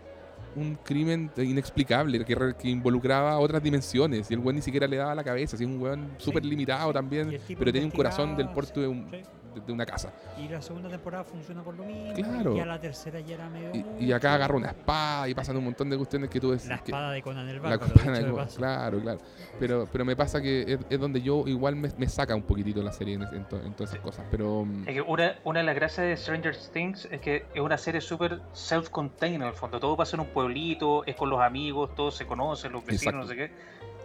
un 0.57 0.77
crimen 0.83 1.31
inexplicable 1.37 2.25
que, 2.25 2.35
re- 2.35 2.55
que 2.57 2.69
involucraba 2.69 3.39
otras 3.39 3.63
dimensiones 3.63 4.31
y 4.31 4.35
el 4.35 4.41
weón 4.41 4.57
ni 4.57 4.63
siquiera 4.63 4.87
le 4.87 4.97
daba 4.97 5.15
la 5.15 5.25
cabeza, 5.25 5.57
así 5.57 5.65
un 5.65 5.81
weón 5.81 6.11
súper 6.19 6.45
limitado 6.45 6.93
también, 6.93 7.31
pero 7.59 7.73
tenía 7.73 7.87
un 7.87 7.91
corazón 7.97 8.37
del 8.37 8.49
porte 8.51 8.81
de, 8.81 8.89
un- 8.89 9.07
sí. 9.11 9.23
De- 9.55 9.61
de 9.61 9.73
una 9.73 9.87
casa. 9.87 10.13
Y 10.39 10.49
la 10.49 10.61
segunda 10.61 10.89
temporada 10.89 11.25
funciona 11.25 11.63
por 11.63 11.75
lo 11.77 11.85
mismo. 11.85 12.13
Claro. 12.15 12.55
Y 12.55 12.57
ya 12.59 12.67
la 12.67 12.81
tercera 12.81 13.21
ya 13.21 13.35
era 13.35 13.49
medio. 13.49 13.71
Y, 14.01 14.07
y 14.07 14.13
acá 14.13 14.35
agarra 14.35 14.57
una 14.57 14.69
espada 14.69 15.29
y 15.29 15.35
pasan 15.35 15.57
un 15.57 15.65
montón 15.65 15.89
de 15.91 15.97
cuestiones 15.97 16.29
que 16.31 16.41
tú 16.41 16.51
decís 16.51 16.67
La 16.69 16.79
que- 16.79 16.91
espada 16.91 17.11
de 17.13 17.23
Conan 17.23 17.49
el 17.49 17.57
La 17.57 17.63
Bárbaro. 17.63 17.93
campana 17.93 18.19
dicho 18.19 18.31
de 18.31 18.37
paso. 18.37 18.57
claro, 18.57 19.01
claro. 19.01 19.19
Pero, 19.59 19.89
pero 19.91 20.05
me 20.05 20.17
pasa 20.17 20.41
que 20.43 20.63
es, 20.75 20.79
es 20.91 21.01
donde 21.01 21.23
yo 21.23 21.45
igual 21.47 21.77
me, 21.77 21.89
me 21.97 22.09
saca 22.09 22.35
un 22.35 22.43
poquitito 22.43 22.83
la 22.83 22.93
serie 22.93 23.15
en, 23.15 23.23
en 23.23 23.45
to- 23.49 23.63
en 23.63 23.73
todas 23.75 23.91
esas 23.93 24.03
cosas. 24.03 24.27
Pero 24.31 24.65
mm, 24.65 24.89
Es 24.89 24.95
que 24.95 25.01
una, 25.03 25.35
una 25.45 25.61
de 25.61 25.67
las 25.67 25.75
gracias 25.75 26.07
de 26.07 26.17
Stranger 26.17 26.57
Things 26.73 27.09
es 27.11 27.21
que 27.21 27.47
es 27.55 27.61
una 27.61 27.79
serie 27.79 28.01
súper 28.01 28.41
self-contained 28.53 29.37
en 29.37 29.43
el 29.43 29.53
fondo. 29.55 29.79
Todo 29.81 29.97
pasa 29.97 30.17
en 30.17 30.21
un 30.21 30.27
pueblito, 30.29 31.05
es 31.05 31.15
con 31.17 31.31
los 31.31 31.41
amigos, 31.41 31.95
todos 31.95 32.17
se 32.17 32.27
conocen, 32.27 32.73
los 32.73 32.85
vecinos, 32.85 33.15
no 33.15 33.27
sé 33.27 33.37
qué. 33.37 33.51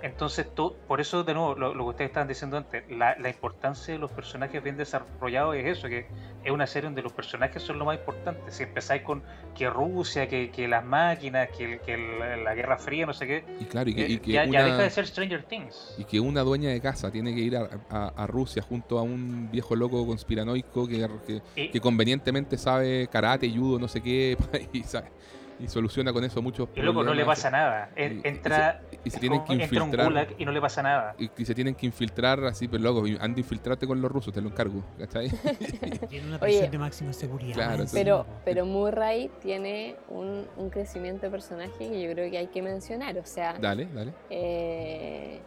Entonces, 0.02 0.48
to- 0.56 0.76
por 0.88 1.02
eso, 1.02 1.24
de 1.24 1.34
nuevo, 1.34 1.56
lo, 1.56 1.74
lo 1.74 1.84
que 1.86 1.90
ustedes 1.90 2.10
estaban 2.10 2.28
diciendo 2.28 2.56
antes, 2.58 2.84
la, 2.90 3.18
la 3.20 3.30
importancia 3.30 3.94
de 3.94 4.00
los 4.00 4.12
personajes 4.12 4.64
bien 4.64 4.78
desarrollados 4.78 5.56
es 5.56 5.78
eso, 5.78 5.88
que 5.90 6.06
es 6.44 6.52
una 6.52 6.68
serie 6.68 6.88
donde 6.88 7.02
los 7.02 7.12
personajes 7.12 7.62
son 7.62 7.80
lo 7.80 7.86
más 7.86 7.98
importante. 7.98 8.50
Si 8.52 8.64
empezáis 8.64 9.02
con 9.02 9.22
que 9.56 9.70
Rusia, 9.70 10.28
que, 10.30 10.52
que 10.52 10.68
las 10.70 10.86
máquinas, 10.86 11.50
que, 11.58 11.80
que 11.80 11.98
la, 11.98 12.56
Guerra 12.56 12.78
Fría, 12.78 13.06
no 13.06 13.14
sé 13.14 13.28
qué, 13.28 13.44
y 13.60 13.66
claro, 13.66 13.90
y 13.90 13.96
que, 13.96 14.08
y 14.08 14.14
eh, 14.16 14.20
que 14.22 14.32
ya, 14.32 14.44
ya 14.46 14.50
una, 14.50 14.64
deja 14.64 14.78
de 14.84 14.90
ser 14.90 15.06
Stranger 15.08 15.44
Things. 15.44 15.96
y 15.98 16.06
que 16.06 16.20
una 16.20 16.42
dueña 16.42 16.70
de 16.70 16.80
casa 16.80 17.12
tiene 17.12 17.34
que 17.36 17.42
ir 17.42 17.58
a, 17.58 17.68
a- 17.90 18.14
a 18.16 18.28
Rusia 18.28 18.62
junto 18.62 19.00
a 19.00 19.02
un 19.02 19.50
viejo 19.52 19.76
loco 19.76 20.06
conspiranoico 20.08 20.88
que, 20.88 21.08
que, 21.28 21.42
Y- 21.62 21.70
que 21.72 21.80
convenientemente 21.82 22.58
sabe 22.58 23.08
karate, 23.12 23.50
judo, 23.50 23.78
no 23.80 23.88
sé 23.90 24.02
qué, 24.02 24.38
y, 24.74 24.84
sabe- 24.84 25.12
y 25.60 25.68
soluciona 25.68 26.14
con 26.14 26.24
eso 26.24 26.42
muchos 26.42 26.70
Y 26.76 26.82
loco, 26.82 26.96
no 27.04 27.14
le 27.14 27.24
problemas. 27.24 27.38
pasa 27.38 27.50
nada. 27.52 27.90
Y- 27.98 28.02
En- 28.02 28.22
y 28.24 28.28
entra, 28.28 28.82
se- 28.90 29.00
y 29.04 29.10
se 29.10 29.20
tienen 29.20 29.40
como- 29.40 29.48
que 29.58 29.64
entra 29.64 29.68
un 29.84 29.88
infiltrar. 29.90 30.08
gulag 30.08 30.28
y 30.38 30.46
no 30.46 30.52
le 30.52 30.62
pasa 30.62 30.82
nada. 30.84 31.16
Y, 31.20 31.30
y 31.38 31.46
se 31.46 31.54
tienen 31.54 31.76
que 31.76 31.86
infiltrar 31.86 32.44
así, 32.46 32.68
pero 32.68 32.84
loco, 32.84 33.06
y 33.08 33.14
anda 33.20 33.38
a 33.38 33.40
infiltrarte 33.40 33.86
con 33.86 34.02
los 34.02 34.12
rusos, 34.12 34.34
te 34.34 34.42
lo 34.42 34.50
encargo, 34.50 34.84
¿cachai? 34.98 35.30
Tiene 36.10 36.28
una 36.28 36.36
Oye, 36.38 36.46
prisión 36.46 36.72
de 36.72 36.78
máxima 36.78 37.14
seguridad. 37.14 37.54
Claro, 37.56 37.84
Pero, 37.92 38.24
po. 38.24 38.34
pero 38.46 38.66
Murray 38.66 39.30
tiene 39.42 39.96
un, 40.10 40.48
un 40.58 40.70
crecimiento 40.70 41.26
de 41.26 41.32
personaje 41.32 41.78
que 41.90 42.02
yo 42.02 42.12
creo 42.14 42.30
que 42.32 42.38
hay 42.38 42.48
que 42.48 42.62
mencionar. 42.62 43.18
O 43.18 43.26
sea, 43.26 43.54
dale, 43.60 43.88
dale. 43.94 44.14
eh, 44.30 45.40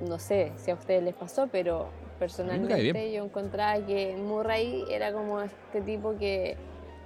no 0.00 0.18
sé 0.18 0.52
si 0.56 0.70
a 0.70 0.74
ustedes 0.74 1.02
les 1.02 1.14
pasó, 1.14 1.48
pero 1.50 1.88
personalmente 2.18 3.12
yo 3.12 3.24
encontraba 3.24 3.84
que 3.86 4.14
Murray 4.16 4.84
era 4.90 5.12
como 5.12 5.40
este 5.40 5.80
tipo 5.80 6.16
que, 6.18 6.56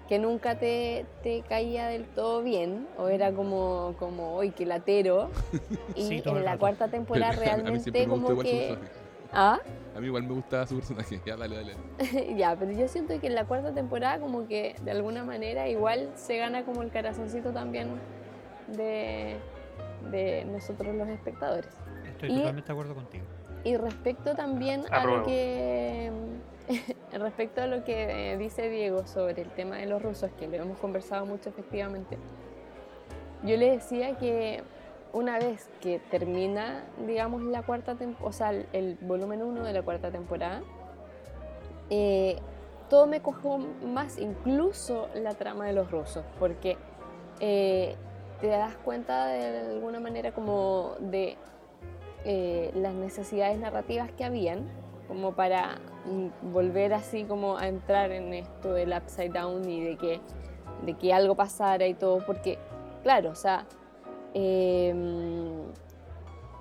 que 0.08 0.18
nunca 0.18 0.58
te, 0.58 1.06
te 1.22 1.42
caía 1.42 1.86
del 1.88 2.04
todo 2.06 2.42
bien, 2.42 2.86
o 2.98 3.08
era 3.08 3.32
como, 3.32 3.94
como 3.98 4.34
hoy 4.34 4.50
que 4.50 4.66
latero. 4.66 5.30
Y 5.96 6.02
Sí, 6.04 6.22
en 6.24 6.34
la 6.44 6.50
rato. 6.52 6.58
cuarta 6.60 6.88
temporada 6.88 7.28
A 7.32 7.32
mí 7.36 7.38
realmente 7.44 7.90
me 8.06 8.06
gustó 8.06 8.26
como 8.28 8.42
que... 8.42 8.76
¿Ah? 9.32 9.58
A 9.96 10.00
mí 10.00 10.06
igual 10.06 10.24
me 10.24 10.34
gustaba 10.34 10.66
su 10.66 10.74
personaje. 10.76 11.20
Ya, 11.24 11.36
dale, 11.36 11.56
dale. 11.56 11.74
ya, 12.36 12.54
pero 12.56 12.72
yo 12.72 12.86
siento 12.88 13.18
que 13.20 13.26
en 13.28 13.34
la 13.34 13.44
cuarta 13.46 13.72
temporada 13.72 14.18
como 14.18 14.46
que 14.46 14.76
de 14.82 14.90
alguna 14.90 15.24
manera 15.24 15.68
igual 15.68 16.10
se 16.16 16.36
gana 16.36 16.64
como 16.64 16.82
el 16.82 16.90
corazoncito 16.92 17.52
también 17.52 17.88
de, 18.68 19.36
de 20.10 20.44
nosotros 20.46 20.94
los 20.94 21.08
espectadores. 21.08 21.70
Estoy 22.06 22.32
y- 22.32 22.36
totalmente 22.36 22.66
de 22.68 22.72
acuerdo 22.72 22.94
contigo. 22.94 23.24
Y 23.64 23.76
respecto 23.76 24.34
también 24.34 24.82
a 24.90 25.04
lo 25.06 25.24
que 25.24 26.10
respecto 27.12 27.62
a 27.62 27.66
lo 27.66 27.84
que 27.84 28.32
eh, 28.32 28.36
dice 28.38 28.68
Diego 28.68 29.06
sobre 29.06 29.42
el 29.42 29.50
tema 29.50 29.76
de 29.76 29.86
los 29.86 30.02
rusos, 30.02 30.30
que 30.38 30.48
lo 30.48 30.56
hemos 30.56 30.78
conversado 30.78 31.26
mucho 31.26 31.50
efectivamente, 31.50 32.18
yo 33.42 33.56
le 33.56 33.70
decía 33.70 34.16
que 34.16 34.62
una 35.12 35.38
vez 35.38 35.68
que 35.80 36.00
termina, 36.10 36.84
digamos, 37.06 37.42
la 37.42 37.62
cuarta 37.62 37.96
o 38.22 38.32
sea, 38.32 38.50
el, 38.50 38.98
volumen 39.02 39.42
1 39.42 39.62
de 39.62 39.72
la 39.72 39.82
cuarta 39.82 40.10
temporada, 40.10 40.62
eh, 41.90 42.36
todo 42.88 43.06
me 43.06 43.20
cogió 43.20 43.58
más, 43.58 44.18
incluso 44.18 45.08
la 45.14 45.34
trama 45.34 45.66
de 45.66 45.72
los 45.72 45.90
rusos, 45.90 46.24
porque 46.38 46.76
eh, 47.40 47.94
te 48.40 48.48
das 48.48 48.74
cuenta 48.76 49.26
de 49.26 49.74
alguna 49.74 50.00
manera 50.00 50.32
como 50.32 50.94
de 50.98 51.36
las 52.74 52.94
necesidades 52.94 53.58
narrativas 53.58 54.10
que 54.12 54.24
habían, 54.24 54.66
como 55.06 55.34
para 55.34 55.78
volver 56.42 56.92
así 56.94 57.24
como 57.24 57.56
a 57.56 57.68
entrar 57.68 58.10
en 58.10 58.34
esto 58.34 58.72
del 58.72 58.92
upside 58.92 59.30
down 59.30 59.68
y 59.68 59.82
de 59.82 59.96
que, 59.96 60.20
de 60.84 60.94
que 60.94 61.12
algo 61.12 61.34
pasara 61.34 61.86
y 61.86 61.94
todo, 61.94 62.24
porque 62.26 62.58
claro, 63.02 63.30
o 63.30 63.34
sea, 63.34 63.66
em, 64.34 65.64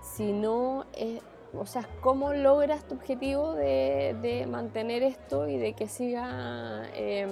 si 0.01 0.31
no, 0.31 0.85
eh, 0.93 1.19
o 1.57 1.65
sea, 1.65 1.87
¿cómo 2.01 2.33
logras 2.33 2.83
tu 2.87 2.95
objetivo 2.95 3.53
de, 3.53 4.15
de 4.21 4.47
mantener 4.47 5.03
esto 5.03 5.47
y 5.47 5.57
de 5.57 5.73
que 5.73 5.87
siga 5.87 6.83
em, 6.95 7.31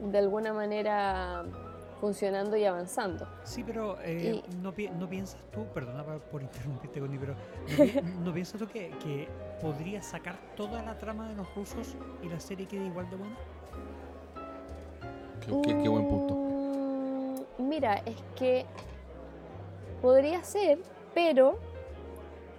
de 0.00 0.18
alguna 0.18 0.52
manera 0.52 1.44
funcionando 2.00 2.56
y 2.56 2.64
avanzando? 2.64 3.28
Sí, 3.44 3.62
pero 3.64 3.98
eh, 4.00 4.42
Y- 4.48 4.56
no, 4.56 4.72
pi- 4.72 4.88
no 4.88 5.08
piensas 5.08 5.40
tú, 5.52 5.66
perdona 5.74 6.02
por, 6.04 6.42
interrumpirte, 6.42 6.98
Connie, 7.00 7.18
pero 7.18 7.34
¿no, 7.34 7.84
pi- 7.84 8.00
no 8.24 8.32
piensas 8.32 8.58
tú 8.58 8.66
que, 8.66 8.90
que 9.02 9.28
podrías 9.60 10.06
sacar 10.06 10.36
toda 10.56 10.82
la 10.82 10.96
trama 10.98 11.28
de 11.28 11.34
los 11.36 11.54
rusos 11.54 11.94
y 12.22 12.28
la 12.28 12.40
serie 12.40 12.66
quede 12.66 12.86
igual 12.86 13.08
de 13.10 13.16
buena? 13.16 13.36
Qué, 15.40 15.52
qué- 15.62 15.82
qué 15.82 15.88
buen 15.88 16.06
punto. 16.08 16.34
Mm, 16.34 17.68
Mira, 17.68 17.94
es 18.06 18.16
que 18.36 18.64
podría 20.02 20.42
ser, 20.44 20.78
pero 21.14 21.58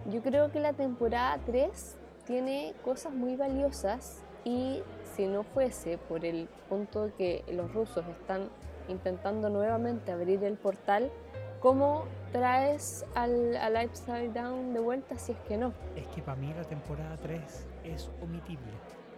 Yo 0.10 0.22
creo 0.24 0.52
que 0.52 0.60
la 0.60 0.74
temporada 0.74 1.38
3 1.46 1.96
tiene 2.26 2.74
cosas 2.84 3.14
muy 3.14 3.36
valiosas 3.36 4.24
y 4.44 4.82
si 5.16 5.28
no 5.28 5.44
fuese 5.44 6.00
por 6.00 6.26
el 6.26 6.48
punto 6.70 7.06
de 7.06 7.12
que 7.14 7.44
los 7.54 7.72
rusos 7.72 8.04
están 8.08 8.50
intentando 8.88 9.50
nuevamente 9.50 10.12
abrir 10.12 10.44
el 10.44 10.58
portal, 10.58 11.12
¿cómo 11.60 12.06
traes 12.32 13.06
al, 13.16 13.56
al 13.58 13.86
Upside 13.86 14.30
Down 14.30 14.74
de 14.74 14.80
vuelta 14.80 15.18
si 15.18 15.34
es 15.34 15.38
que 15.48 15.58
no? 15.58 15.74
Es 15.96 16.08
que 16.08 16.22
para 16.22 16.38
mí 16.38 16.54
la 16.54 16.64
temporada 16.64 17.18
3 17.18 17.68
es 17.84 18.10
omitible. 18.22 18.72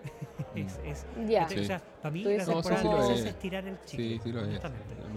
Es, 0.55 0.79
es- 0.85 1.05
Ya. 1.27 1.45
o 1.45 1.63
sea, 1.63 1.81
para 2.01 2.11
mí 2.11 2.23
la 2.23 2.29
dices 2.31 2.47
No, 2.47 2.61
sí, 2.61 2.69
temporada 2.69 2.81
sí 2.81 2.87
lo 2.87 3.05
3 3.07 3.09
es 3.09 3.19
es. 3.25 3.25
estirar 3.31 3.65
el 3.67 3.79
chicle. 3.85 4.07
Sí, 4.09 4.19
sí 4.23 4.31
lo 4.31 4.41
es. 4.45 4.61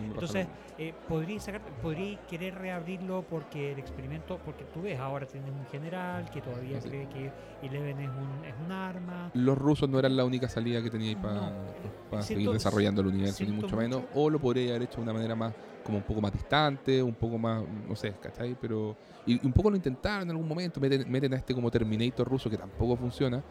Entonces, 0.06 0.46
eh, 0.78 0.94
podría 1.08 1.40
sacar, 1.40 1.60
podría 1.82 2.18
querer 2.26 2.54
reabrirlo 2.54 3.22
porque 3.28 3.72
el 3.72 3.78
experimento, 3.78 4.38
porque 4.44 4.64
tú 4.64 4.82
ves, 4.82 4.98
ahora 4.98 5.26
tienes 5.26 5.50
un 5.50 5.66
general 5.66 6.30
que 6.30 6.40
todavía 6.40 6.80
Sí. 6.80 6.88
cree 6.88 7.08
que 7.10 7.30
Eleven 7.62 8.00
es 8.00 8.08
un, 8.08 8.44
es 8.46 8.54
un 8.64 8.72
arma. 8.72 9.30
los 9.34 9.58
rusos 9.58 9.88
no 9.90 9.98
eran 9.98 10.16
la 10.16 10.24
única 10.24 10.48
salida 10.48 10.82
que 10.82 10.88
teníais 10.90 11.16
para 11.18 11.34
No, 11.34 12.22
seguir 12.22 12.38
siento- 12.44 12.52
desarrollando 12.54 13.00
el 13.02 13.08
universo, 13.08 13.44
ni 13.44 13.48
siento 13.50 13.66
mucho 13.66 13.76
menos. 13.76 14.00
mucho- 14.02 14.12
O 14.14 14.30
lo 14.30 14.38
podría 14.38 14.70
haber 14.70 14.82
hecho 14.84 14.96
de 14.96 15.02
una 15.02 15.12
manera 15.12 15.34
más, 15.34 15.52
como 15.84 15.98
un 15.98 16.04
poco 16.04 16.20
más 16.22 16.32
distante, 16.32 17.02
un 17.02 17.14
poco 17.14 17.36
más, 17.36 17.62
no 17.86 17.94
sé, 17.94 18.14
¿cachai? 18.22 18.56
Pero. 18.58 18.96
Y, 19.26 19.34
y 19.34 19.46
un 19.46 19.52
poco 19.52 19.68
lo 19.70 19.76
intentaron 19.76 20.22
en 20.22 20.30
algún 20.30 20.48
momento, 20.48 20.80
meten, 20.80 21.10
meten 21.10 21.34
a 21.34 21.36
este 21.36 21.54
como 21.54 21.70
Terminator 21.70 22.26
ruso 22.26 22.48
que 22.48 22.56
tampoco 22.56 22.96
funciona. 22.96 23.42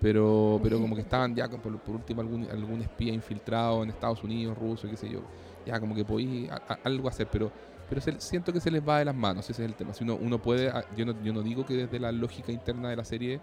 Pero, 0.00 0.60
pero 0.62 0.78
como 0.80 0.94
que 0.94 1.00
estaban 1.02 1.34
ya, 1.34 1.48
por, 1.48 1.80
por 1.80 1.94
último, 1.96 2.20
algún, 2.20 2.48
algún 2.50 2.82
espía 2.82 3.12
infiltrado 3.12 3.82
en 3.82 3.90
Estados 3.90 4.22
Unidos, 4.22 4.56
ruso, 4.56 4.88
qué 4.88 4.96
sé 4.96 5.08
yo. 5.08 5.26
Ya 5.64 5.80
como 5.80 5.94
que 5.94 6.04
podéis 6.04 6.50
algo 6.84 7.08
hacer, 7.08 7.28
pero 7.30 7.52
pero 7.88 8.00
se- 8.00 8.20
siento 8.20 8.52
que 8.52 8.60
se 8.60 8.70
les 8.70 8.86
va 8.86 8.98
de 8.98 9.04
las 9.04 9.14
manos, 9.14 9.48
ese 9.48 9.62
es 9.64 9.68
el 9.70 9.76
tema. 9.76 9.94
Si 9.94 10.02
uno, 10.04 10.16
uno 10.16 10.42
puede, 10.42 10.72
yo 10.96 11.04
no, 11.06 11.20
yo 11.22 11.32
no 11.32 11.42
digo 11.42 11.64
que 11.64 11.74
desde 11.74 12.00
la 12.00 12.10
lógica 12.12 12.50
interna 12.52 12.90
de 12.90 12.96
la 12.96 13.04
serie 13.04 13.40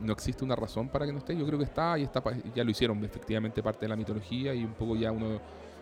no 0.00 0.12
existe 0.12 0.44
una 0.44 0.56
razón 0.56 0.88
para 0.88 1.06
que 1.06 1.12
no 1.12 1.18
esté, 1.18 1.36
yo 1.36 1.46
creo 1.46 1.58
que 1.58 1.64
está 1.64 1.98
y 1.98 2.02
está 2.04 2.22
ya 2.54 2.64
lo 2.64 2.70
hicieron 2.70 3.04
efectivamente 3.04 3.62
parte 3.62 3.84
de 3.84 3.88
la 3.90 3.96
mitología 3.96 4.54
y 4.54 4.64
un 4.64 4.74
poco 4.74 4.96
ya 4.96 5.12
uno 5.12 5.40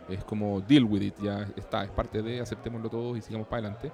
es 0.08 0.24
como 0.24 0.60
deal 0.60 0.84
with 0.84 1.00
it, 1.02 1.14
ya 1.22 1.46
está, 1.56 1.84
es 1.84 1.90
parte 1.90 2.22
de, 2.22 2.40
aceptémoslo 2.40 2.90
todos 2.90 3.16
y 3.18 3.22
sigamos 3.22 3.46
para 3.48 3.60
adelante. 3.68 3.92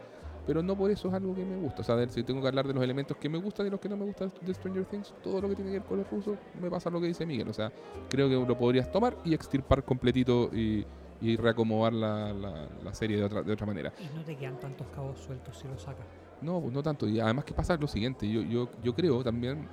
Pero 0.48 0.62
no 0.62 0.74
por 0.76 0.90
eso 0.90 1.08
es 1.08 1.14
algo 1.14 1.34
que 1.34 1.44
me 1.44 1.56
gusta. 1.58 1.82
O 1.82 1.84
sea, 1.84 1.94
de- 1.94 2.08
si 2.08 2.24
tengo 2.24 2.40
que 2.40 2.48
hablar 2.48 2.66
de 2.66 2.72
los 2.72 2.82
elementos 2.82 3.16
que 3.18 3.28
me 3.28 3.36
gustan 3.38 3.66
y 3.66 3.70
los 3.70 3.78
que 3.78 3.88
no 3.88 3.96
me 3.98 4.04
gustan 4.06 4.32
de 4.40 4.54
Stranger 4.54 4.86
Things, 4.86 5.14
todo 5.22 5.40
lo 5.42 5.48
que 5.50 5.54
tiene 5.54 5.70
que 5.70 5.78
ver 5.80 5.86
con 5.86 5.98
los 5.98 6.10
rusos, 6.10 6.38
me 6.60 6.70
pasa 6.70 6.88
lo 6.88 7.00
que 7.00 7.06
dice 7.08 7.26
Miguel. 7.26 7.48
O 7.48 7.52
sea, 7.52 7.70
creo 8.08 8.28
que 8.30 8.34
lo 8.48 8.56
podrías 8.58 8.90
tomar 8.90 9.14
y 9.24 9.34
extirpar 9.34 9.84
completito 9.84 10.48
y, 10.52 10.86
y 11.20 11.36
reacomodar 11.36 11.92
la, 11.92 12.32
la- 12.32 12.66
la 12.82 12.94
serie 12.94 13.18
de 13.18 13.24
otra, 13.24 13.42
de 13.42 13.52
otra 13.52 13.66
manera. 13.66 13.92
Y 14.00 14.16
no 14.16 14.24
te 14.24 14.34
quedan 14.36 14.58
tantos 14.58 14.86
cabos 14.88 15.20
sueltos 15.20 15.56
si 15.58 15.68
lo 15.68 15.78
sacas. 15.78 16.06
No, 16.40 16.60
pues 16.62 16.72
no 16.72 16.82
tanto. 16.82 17.06
Y 17.06 17.20
además 17.20 17.44
que 17.44 17.52
pasa 17.52 17.76
lo 17.76 17.86
siguiente, 17.86 18.26
yo, 18.28 18.40
yo, 18.40 18.70
yo 18.82 18.94
creo 18.94 19.22
también, 19.22 19.68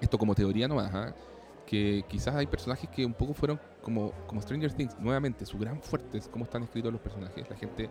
esto 0.00 0.16
como 0.16 0.34
teoría 0.34 0.68
nomás, 0.68 0.94
¿ah? 0.94 1.12
que 1.66 2.04
quizás 2.08 2.36
hay 2.36 2.46
personajes 2.46 2.88
que 2.90 3.04
un 3.06 3.14
poco 3.14 3.32
fueron 3.34 3.58
como, 3.82 4.12
como 4.28 4.40
Stranger 4.42 4.72
Things, 4.74 4.96
nuevamente, 5.00 5.44
su 5.46 5.58
gran 5.58 5.80
fuerte 5.82 6.18
es 6.18 6.28
cómo 6.28 6.44
están 6.44 6.62
escritos 6.62 6.92
los 6.92 7.00
personajes. 7.00 7.48
La 7.50 7.56
gente 7.56 7.88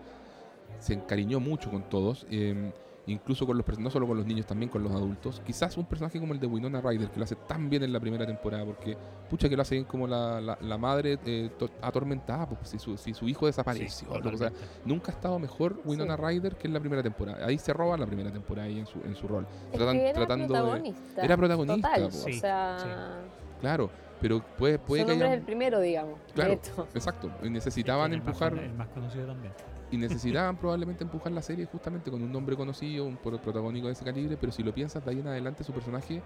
se 0.80 0.94
encariñó 0.94 1.40
mucho 1.40 1.70
con 1.72 1.84
todos, 1.90 2.26
eh, 2.30 2.72
incluso 3.06 3.46
con 3.46 3.58
los 3.58 3.80
no 3.80 3.90
solo 3.90 4.08
con 4.08 4.16
los 4.16 4.26
niños, 4.26 4.46
también 4.46 4.70
con 4.70 4.82
los 4.82 4.92
adultos. 4.94 5.42
Quizás 5.46 5.76
un 5.78 5.86
personaje 5.86 6.20
como 6.22 6.34
el 6.34 6.40
de 6.40 6.48
Winona 6.48 6.80
Ryder, 6.80 7.10
que 7.10 7.18
lo 7.20 7.26
hace 7.26 7.36
tan 7.36 7.70
bien 7.70 7.84
en 7.84 7.92
la 7.92 8.00
primera 8.00 8.26
temporada, 8.26 8.64
porque 8.64 8.96
pucha 9.30 9.50
que 9.50 9.56
lo 9.58 9.62
hace 9.62 9.76
bien 9.76 9.84
como 9.86 10.08
la, 10.08 10.40
la, 10.40 10.58
la 10.62 10.78
madre 10.78 11.20
eh, 11.26 11.50
to- 11.60 11.70
atormentada, 11.82 12.48
pues 12.48 12.70
si 12.70 12.80
su, 12.80 12.98
si 12.98 13.14
su 13.14 13.28
hijo 13.28 13.46
desapareció, 13.46 14.08
o 14.10 14.38
sea. 14.38 14.54
Nunca 14.86 15.12
ha 15.12 15.16
estado 15.16 15.38
mejor 15.38 15.82
Winona 15.84 16.16
Ryder 16.16 16.56
que 16.56 16.68
en 16.68 16.74
la 16.74 16.80
primera 16.80 17.04
temporada. 17.04 17.46
Ahí 17.46 17.58
se 17.58 17.74
roba 17.74 17.98
la 17.98 18.06
primera 18.06 18.32
temporada 18.32 18.68
ahí 18.68 18.80
en 18.80 18.86
su, 18.86 19.00
en 19.02 19.16
su 19.16 19.28
rol. 19.28 19.46
Es 19.74 19.80
Tratan- 19.80 19.94
que 19.98 20.04
era 20.10 20.14
tratando 20.14 20.54
de- 20.54 20.60
protagonista. 20.62 21.22
Era 21.26 21.38
protagonista, 21.38 21.88
Total, 21.90 22.04
o 22.04 22.12
Sí, 22.12 22.34
sea, 22.34 23.22
Claro, 23.60 23.90
pero 24.22 24.42
puede, 24.58 24.80
puede 24.80 25.02
su 25.02 25.08
que 25.10 25.14
es 25.26 25.32
el 25.34 25.42
primero, 25.42 25.82
digamos. 25.82 26.20
de 26.28 26.34
Claro, 26.34 26.54
hecho. 26.54 26.88
exacto. 26.96 27.30
Y 27.44 27.50
necesitaban 27.50 28.14
El 28.14 28.20
empujar... 28.20 28.54
El 28.58 28.74
más 28.76 28.88
conocido 28.88 29.28
también. 29.28 29.52
Y 29.94 29.98
necesitaban 29.98 30.58
probablemente 30.60 31.04
empujar 31.04 31.32
la 31.32 31.42
serie 31.42 31.66
justamente 31.66 32.10
con 32.10 32.22
un 32.22 32.32
nombre 32.32 32.56
conocido, 32.56 33.06
un 33.06 33.18
pro- 33.18 33.38
protagónico 33.40 33.88
de 33.88 33.94
ese 33.94 34.04
calibre, 34.04 34.38
pero 34.38 34.52
si 34.52 34.64
lo 34.64 34.74
piensas 34.74 35.04
de 35.06 35.12
ahí 35.12 35.20
en 35.20 35.28
adelante 35.28 35.64
su 35.64 35.72
personaje 35.72 36.22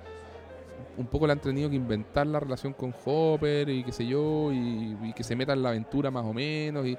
un 0.95 1.07
poco 1.07 1.25
le 1.27 1.33
han 1.33 1.39
tenido 1.39 1.69
que 1.69 1.75
inventar 1.75 2.27
la 2.27 2.39
relación 2.39 2.73
con 2.73 2.93
Hopper 3.05 3.69
y 3.69 3.83
qué 3.83 3.91
sé 3.91 4.05
yo, 4.05 4.51
y, 4.51 5.13
que 5.13 5.23
se 5.23 5.35
meta 5.35 5.53
en 5.53 5.63
la 5.63 5.69
aventura 5.69 6.11
más 6.11 6.23
o 6.25 6.33
menos, 6.33 6.85
y, 6.85 6.97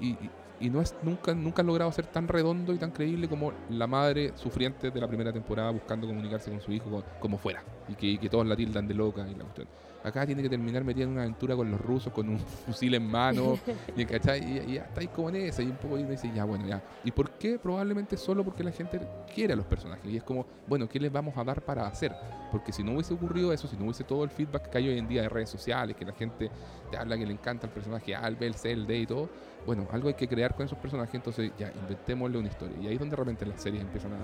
y- 0.00 0.30
no 0.68 0.82
es 0.82 0.94
nunca, 1.02 1.34
nunca 1.34 1.62
han 1.62 1.66
logrado 1.68 1.90
ser 1.90 2.06
tan 2.06 2.28
redondo 2.28 2.74
y 2.74 2.78
tan 2.78 2.90
creíble 2.90 3.28
como 3.28 3.50
la 3.70 3.86
madre 3.86 4.32
sufriente 4.36 4.90
de 4.90 5.00
la 5.00 5.08
primera 5.08 5.32
temporada 5.32 5.70
buscando 5.70 6.06
comunicarse 6.06 6.50
con 6.50 6.60
su 6.60 6.70
hijo 6.70 7.02
como, 7.18 7.38
fuera, 7.38 7.64
y 7.88 7.94
que, 7.94 8.18
que 8.20 8.28
todos 8.28 8.46
la 8.46 8.54
tildan 8.56 8.86
de 8.86 8.92
loca 8.92 9.26
y 9.26 9.34
la 9.34 9.44
cuestión. 9.44 9.68
Acá 10.02 10.24
tiene 10.24 10.42
que 10.42 10.48
terminar 10.48 10.82
metida 10.84 11.04
en 11.04 11.10
una 11.10 11.22
aventura 11.22 11.54
con 11.54 11.70
los 11.70 11.80
rusos, 11.80 12.12
con 12.12 12.28
un 12.28 12.38
fusil 12.66 12.94
en 12.94 13.06
mano, 13.06 13.58
y, 13.96 14.02
y, 14.02 14.04
y 14.04 14.74
ya 14.74 14.82
está 14.82 15.00
ahí 15.00 15.08
como 15.08 15.28
en 15.28 15.36
esa, 15.36 15.62
y 15.62 15.66
un 15.66 15.76
poco 15.76 15.98
y 15.98 16.02
uno 16.02 16.10
dice, 16.10 16.30
ya, 16.34 16.44
bueno, 16.44 16.66
ya. 16.66 16.82
¿Y 17.04 17.10
por 17.10 17.30
qué? 17.32 17.58
Probablemente 17.58 18.16
solo 18.16 18.44
porque 18.44 18.64
la 18.64 18.72
gente 18.72 19.00
quiere 19.34 19.52
a 19.52 19.56
los 19.56 19.66
personajes. 19.66 20.04
Y 20.10 20.16
es 20.16 20.22
como, 20.22 20.46
bueno, 20.66 20.88
¿qué 20.88 20.98
les 20.98 21.12
vamos 21.12 21.36
a 21.36 21.44
dar 21.44 21.62
para 21.62 21.86
hacer? 21.86 22.14
Porque 22.50 22.72
si 22.72 22.82
no 22.82 22.92
hubiese 22.92 23.14
ocurrido 23.14 23.52
eso, 23.52 23.68
si 23.68 23.76
no 23.76 23.84
hubiese 23.84 24.04
todo 24.04 24.24
el 24.24 24.30
feedback 24.30 24.70
que 24.70 24.78
hay 24.78 24.88
hoy 24.88 24.98
en 24.98 25.08
día 25.08 25.22
de 25.22 25.28
redes 25.28 25.50
sociales, 25.50 25.96
que 25.96 26.04
la 26.04 26.12
gente 26.12 26.50
te 26.90 26.96
habla 26.96 27.16
que 27.16 27.26
le 27.26 27.32
encanta 27.32 27.66
el 27.66 27.72
personaje 27.72 28.14
A, 28.14 28.26
el 28.26 28.36
B, 28.36 28.46
el 28.46 28.54
C, 28.54 28.72
el 28.72 28.86
D 28.86 28.98
y 28.98 29.06
todo, 29.06 29.28
bueno, 29.66 29.86
algo 29.92 30.08
hay 30.08 30.14
que 30.14 30.28
crear 30.28 30.54
con 30.54 30.66
esos 30.66 30.78
personajes, 30.78 31.14
entonces 31.14 31.52
ya, 31.58 31.72
inventémosle 31.80 32.38
una 32.38 32.48
historia. 32.48 32.76
Y 32.80 32.86
ahí 32.88 32.94
es 32.94 32.98
donde 32.98 33.14
de 33.14 33.22
repente 33.22 33.46
las 33.46 33.62
series 33.62 33.82
empiezan 33.82 34.12
a, 34.14 34.18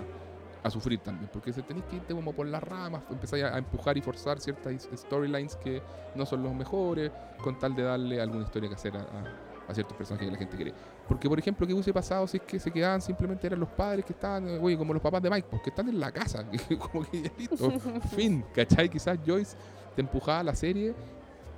a 0.66 0.70
sufrir 0.70 1.00
también, 1.00 1.28
porque 1.32 1.52
se 1.52 1.62
tenéis 1.62 1.84
que 1.86 1.96
irte 1.96 2.14
como 2.14 2.32
por 2.32 2.46
las 2.46 2.62
ramas, 2.62 3.02
empezáis 3.10 3.44
a, 3.44 3.54
a 3.54 3.58
empujar 3.58 3.96
y 3.96 4.02
forzar 4.02 4.40
ciertas 4.40 4.88
storylines 4.96 5.56
que 5.56 5.82
no 6.14 6.26
son 6.26 6.42
los 6.42 6.54
mejores, 6.54 7.10
con 7.42 7.58
tal 7.58 7.74
de 7.74 7.82
darle 7.82 8.20
alguna 8.20 8.44
historia 8.44 8.68
que 8.68 8.74
hacer 8.74 8.96
a, 8.96 9.00
a- 9.00 9.46
a 9.68 9.74
ciertos 9.74 9.96
personajes 9.96 10.28
que 10.28 10.32
la 10.32 10.38
gente 10.38 10.54
quiere. 10.56 10.72
Porque, 11.08 11.28
por 11.28 11.36
ejemplo, 11.40 11.66
¿qué 11.66 11.72
hubiese 11.74 11.92
pasado 11.92 12.24
si 12.28 12.36
es 12.36 12.44
que 12.44 12.60
se 12.60 12.70
quedaban 12.70 13.02
simplemente 13.02 13.48
eran 13.48 13.58
los 13.58 13.68
padres 13.70 14.04
que 14.04 14.12
estaban, 14.12 14.46
eh, 14.48 14.58
oye, 14.62 14.78
como 14.78 14.92
los 14.94 15.02
papás 15.02 15.20
de 15.20 15.28
Mike, 15.28 15.48
pues 15.50 15.60
que 15.62 15.70
están 15.70 15.88
en 15.88 15.98
la 15.98 16.12
casa, 16.12 16.44
como 16.92 17.04
que 17.04 17.22
ya 17.22 17.30
listo, 17.36 17.72
fin, 18.14 18.44
¿cachai? 18.54 18.88
Quizás 18.88 19.18
Joyce 19.26 19.56
te 19.96 20.02
empujaba 20.02 20.38
a 20.38 20.44
la 20.44 20.54
serie 20.54 20.94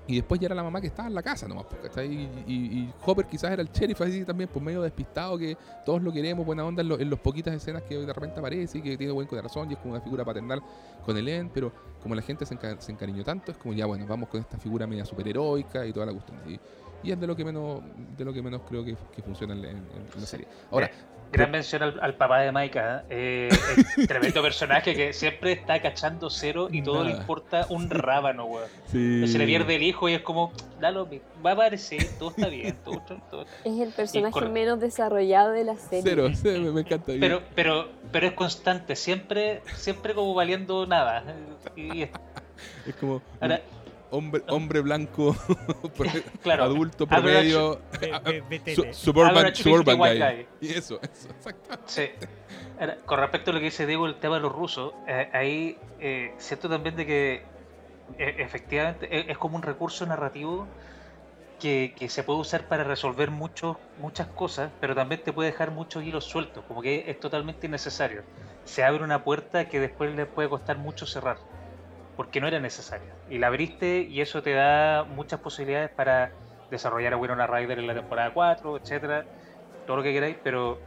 y 0.08 0.16
después 0.16 0.40
ya 0.40 0.46
era 0.46 0.54
la 0.56 0.62
mamá 0.64 0.80
que 0.80 0.88
estaba 0.88 1.06
en 1.06 1.14
la 1.14 1.22
casa 1.22 1.46
nomás, 1.46 1.66
¿cachai? 1.82 2.06
Y, 2.12 2.30
y- 2.46 2.54
y 2.80 2.94
Hopper 3.06 3.26
quizás 3.26 3.52
era 3.52 3.62
el 3.62 3.68
sheriff 3.70 4.00
así 4.00 4.24
también, 4.24 4.50
pues 4.52 4.64
medio 4.64 4.82
despistado, 4.82 5.38
que 5.38 5.56
todos 5.84 6.02
lo 6.02 6.10
queremos, 6.12 6.44
buena 6.44 6.64
onda 6.64 6.82
en, 6.82 6.88
lo- 6.88 6.98
en 6.98 7.10
las 7.10 7.20
poquitas 7.20 7.54
escenas 7.54 7.82
que 7.82 7.96
de 7.98 8.12
repente 8.12 8.40
aparece 8.40 8.78
y 8.78 8.82
que 8.82 8.96
tiene 8.96 9.12
buen 9.12 9.26
corazón 9.28 9.70
y 9.70 9.74
es 9.74 9.78
como 9.78 9.92
una 9.94 10.00
figura 10.02 10.24
paternal 10.24 10.60
con 11.04 11.16
Ellen, 11.16 11.50
pero 11.52 11.70
como 12.02 12.14
la 12.14 12.22
gente 12.22 12.44
se, 12.46 12.56
enca- 12.56 12.80
se 12.80 12.90
encariñó 12.90 13.22
tanto, 13.22 13.52
es 13.52 13.58
como 13.58 13.74
ya 13.74 13.86
bueno, 13.86 14.06
vamos 14.08 14.28
con 14.28 14.40
esta 14.40 14.58
figura 14.58 14.86
media 14.86 15.04
superheroica 15.04 15.86
y 15.86 15.92
toda 15.92 16.06
la 16.06 16.12
cuestión. 16.12 16.38
Y, 16.48 16.58
y 17.06 17.12
es 17.12 17.20
de 17.20 17.26
lo 17.28 17.36
que 17.36 17.44
menos, 17.44 17.80
de 18.16 18.24
lo 18.24 18.32
que 18.32 18.42
menos 18.42 18.62
creo 18.68 18.84
que, 18.84 18.96
que 19.14 19.22
funciona 19.22 19.54
en, 19.54 19.64
en- 19.64 19.76
en 19.76 20.20
la 20.20 20.26
serie. 20.26 20.48
Ahora, 20.70 20.86
Eh, 20.86 21.17
Gran 21.30 21.50
mención 21.50 21.82
al, 21.82 21.98
al 22.00 22.14
papá 22.14 22.40
de 22.40 22.52
Maika. 22.52 23.04
¿eh? 23.10 23.48
Eh, 23.50 24.06
tremendo 24.08 24.40
personaje 24.42 24.94
que 24.94 25.12
siempre 25.12 25.52
está 25.52 25.80
cachando 25.82 26.30
cero 26.30 26.68
y 26.70 26.82
todo 26.82 27.04
le 27.04 27.10
importa 27.12 27.66
un 27.68 27.90
rábano, 27.90 28.46
weón. 28.46 28.68
sí. 28.90 29.26
Se 29.28 29.38
le 29.38 29.44
pierde 29.46 29.76
el 29.76 29.82
hijo 29.82 30.08
y 30.08 30.14
es 30.14 30.22
como, 30.22 30.52
dalo, 30.80 31.08
va 31.44 31.50
a 31.50 31.52
aparecer, 31.54 32.06
todo 32.18 32.30
está 32.30 32.48
bien, 32.48 32.76
todo, 32.84 33.00
todo- 33.00 33.20
todo- 33.30 33.46
Es 33.64 33.78
el 33.80 33.90
personaje 33.92 34.40
menos 34.48 34.80
desarrollado 34.80 35.52
de 35.52 35.64
la 35.64 35.76
serie. 35.76 36.02
Cero, 36.02 36.28
cero, 36.34 36.72
me, 36.72 36.80
encanta. 36.80 37.12
Pero, 37.20 37.42
pero, 37.54 37.88
pero 38.10 38.26
es 38.28 38.32
constante, 38.32 38.96
siempre, 38.96 39.60
siempre 39.76 40.14
como 40.14 40.32
valiendo 40.34 40.86
nada. 40.86 41.24
Y, 41.76 42.04
y- 42.04 42.10
es 42.86 42.94
como 42.98 43.20
ahora, 43.40 43.60
hombre, 44.10 44.42
hombre 44.48 44.80
blanco, 44.80 45.36
claro, 46.42 46.64
adulto, 46.64 47.06
promedio, 47.06 47.80
su- 48.74 48.86
suburban, 48.92 49.54
suburban 49.54 49.96
50 49.96 50.32
guy. 50.32 50.46
Y 50.60 50.68
eso, 50.74 51.00
eso, 51.02 51.28
exacto. 51.30 51.78
Sí. 51.86 52.08
Ahora, 52.80 52.96
con 53.04 53.18
respecto 53.18 53.50
a 53.50 53.54
lo 53.54 53.60
que 53.60 53.66
dice 53.66 53.86
Diego, 53.86 54.06
el 54.06 54.16
tema 54.16 54.36
de 54.36 54.42
los 54.42 54.52
rusos, 54.52 54.92
eh, 55.06 55.28
ahí 55.32 55.78
eh, 56.00 56.32
siento 56.38 56.68
también 56.68 56.94
de 56.96 57.06
que 57.06 57.34
eh, 58.18 58.34
efectivamente 58.38 59.08
es, 59.10 59.28
es 59.30 59.38
como 59.38 59.56
un 59.56 59.62
recurso 59.62 60.06
narrativo 60.06 60.66
que, 61.58 61.92
que 61.98 62.08
se 62.08 62.22
puede 62.22 62.38
usar 62.38 62.68
para 62.68 62.84
resolver 62.84 63.32
muchos 63.32 63.76
muchas 64.00 64.28
cosas, 64.28 64.70
pero 64.80 64.94
también 64.94 65.22
te 65.24 65.32
puede 65.32 65.50
dejar 65.50 65.72
muchos 65.72 66.04
hilos 66.04 66.24
sueltos, 66.24 66.64
como 66.68 66.80
que 66.82 67.10
es 67.10 67.18
totalmente 67.18 67.66
innecesario. 67.66 68.22
Se 68.64 68.84
abre 68.84 69.02
una 69.02 69.24
puerta 69.24 69.68
que 69.68 69.80
después 69.80 70.14
le 70.14 70.24
puede 70.26 70.48
costar 70.48 70.78
mucho 70.78 71.04
cerrar, 71.04 71.38
porque 72.18 72.40
no 72.42 72.48
era 72.48 72.58
necesaria. 72.60 73.14
Y 73.28 73.38
la 73.38 73.46
abriste 73.48 74.00
y 74.00 74.20
eso 74.20 74.42
te 74.42 74.52
da 74.52 75.04
muchas 75.04 75.40
posibilidades 75.40 75.92
para 75.96 76.32
desarrollar 76.68 77.14
a 77.14 77.16
Winona 77.16 77.46
Ryder 77.46 77.78
en 77.78 77.86
la 77.86 77.94
temporada 77.94 78.32
4, 78.34 78.76
etcétera, 78.76 79.24
todo 79.86 79.98
lo 79.98 80.02
que 80.02 80.12
queráis, 80.12 80.36
pero 80.42 80.80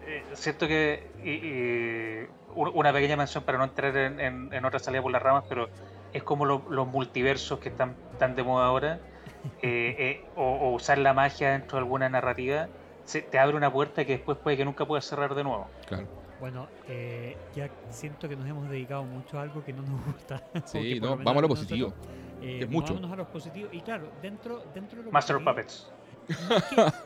eh, 0.00 0.26
siento 0.34 0.68
que 0.68 1.10
y- 1.16 1.32
y 1.32 2.28
un- 2.48 2.72
una 2.74 2.92
pequeña 2.92 3.16
mención 3.16 3.44
para 3.44 3.58
no 3.58 3.64
entrar 3.64 3.96
en, 3.96 4.20
en, 4.20 4.52
en 4.52 4.64
otra 4.66 4.78
salida 4.78 5.02
por 5.02 5.12
las 5.12 5.22
ramas, 5.22 5.44
pero 5.48 5.70
es 6.12 6.22
como 6.22 6.44
lo- 6.44 6.66
los 6.68 6.86
multiversos 6.86 7.60
que 7.60 7.70
están 7.70 7.96
tan 8.18 8.34
de 8.36 8.42
moda 8.42 8.66
ahora, 8.66 9.00
eh, 9.62 9.96
eh, 9.98 10.30
o, 10.34 10.44
o 10.44 10.74
usar 10.74 10.98
la 10.98 11.14
magia 11.14 11.52
dentro 11.52 11.78
de 11.78 11.84
alguna 11.84 12.10
narrativa, 12.10 12.68
se, 13.04 13.22
te 13.22 13.38
abre 13.38 13.56
una 13.56 13.72
puerta 13.72 14.04
que 14.04 14.12
después 14.18 14.38
puede 14.42 14.56
que 14.58 14.66
nunca 14.66 14.86
puedas 14.86 15.06
cerrar 15.06 15.34
de 15.34 15.44
nuevo. 15.44 15.72
Claro. 15.86 16.08
Bueno, 16.40 16.68
eh, 16.88 17.36
ya 17.54 17.70
siento 17.90 18.28
que 18.28 18.36
nos 18.36 18.46
hemos 18.46 18.68
dedicado 18.68 19.04
mucho 19.04 19.38
a 19.38 19.42
algo 19.42 19.64
que 19.64 19.72
no 19.72 19.82
nos 19.82 20.04
gusta. 20.06 20.42
Sí, 20.64 20.98
no, 21.00 21.16
vamos 21.16 21.26
a 21.26 21.40
lo 21.40 21.48
nosotros, 21.48 21.58
positivo. 21.58 21.94
eh, 22.42 22.58
que 22.58 22.64
es 22.64 22.70
mucho. 22.70 22.94
Vámonos 22.94 23.12
a 23.12 23.16
lo 23.16 23.28
positivo. 23.28 23.68
Y 23.72 23.80
claro, 23.80 24.10
dentro, 24.20 24.64
dentro 24.74 24.98
de 24.98 25.04
lo 25.06 25.12
Master 25.12 25.36
of 25.36 25.42
positivo- 25.42 25.54
Puppets. 25.54 25.92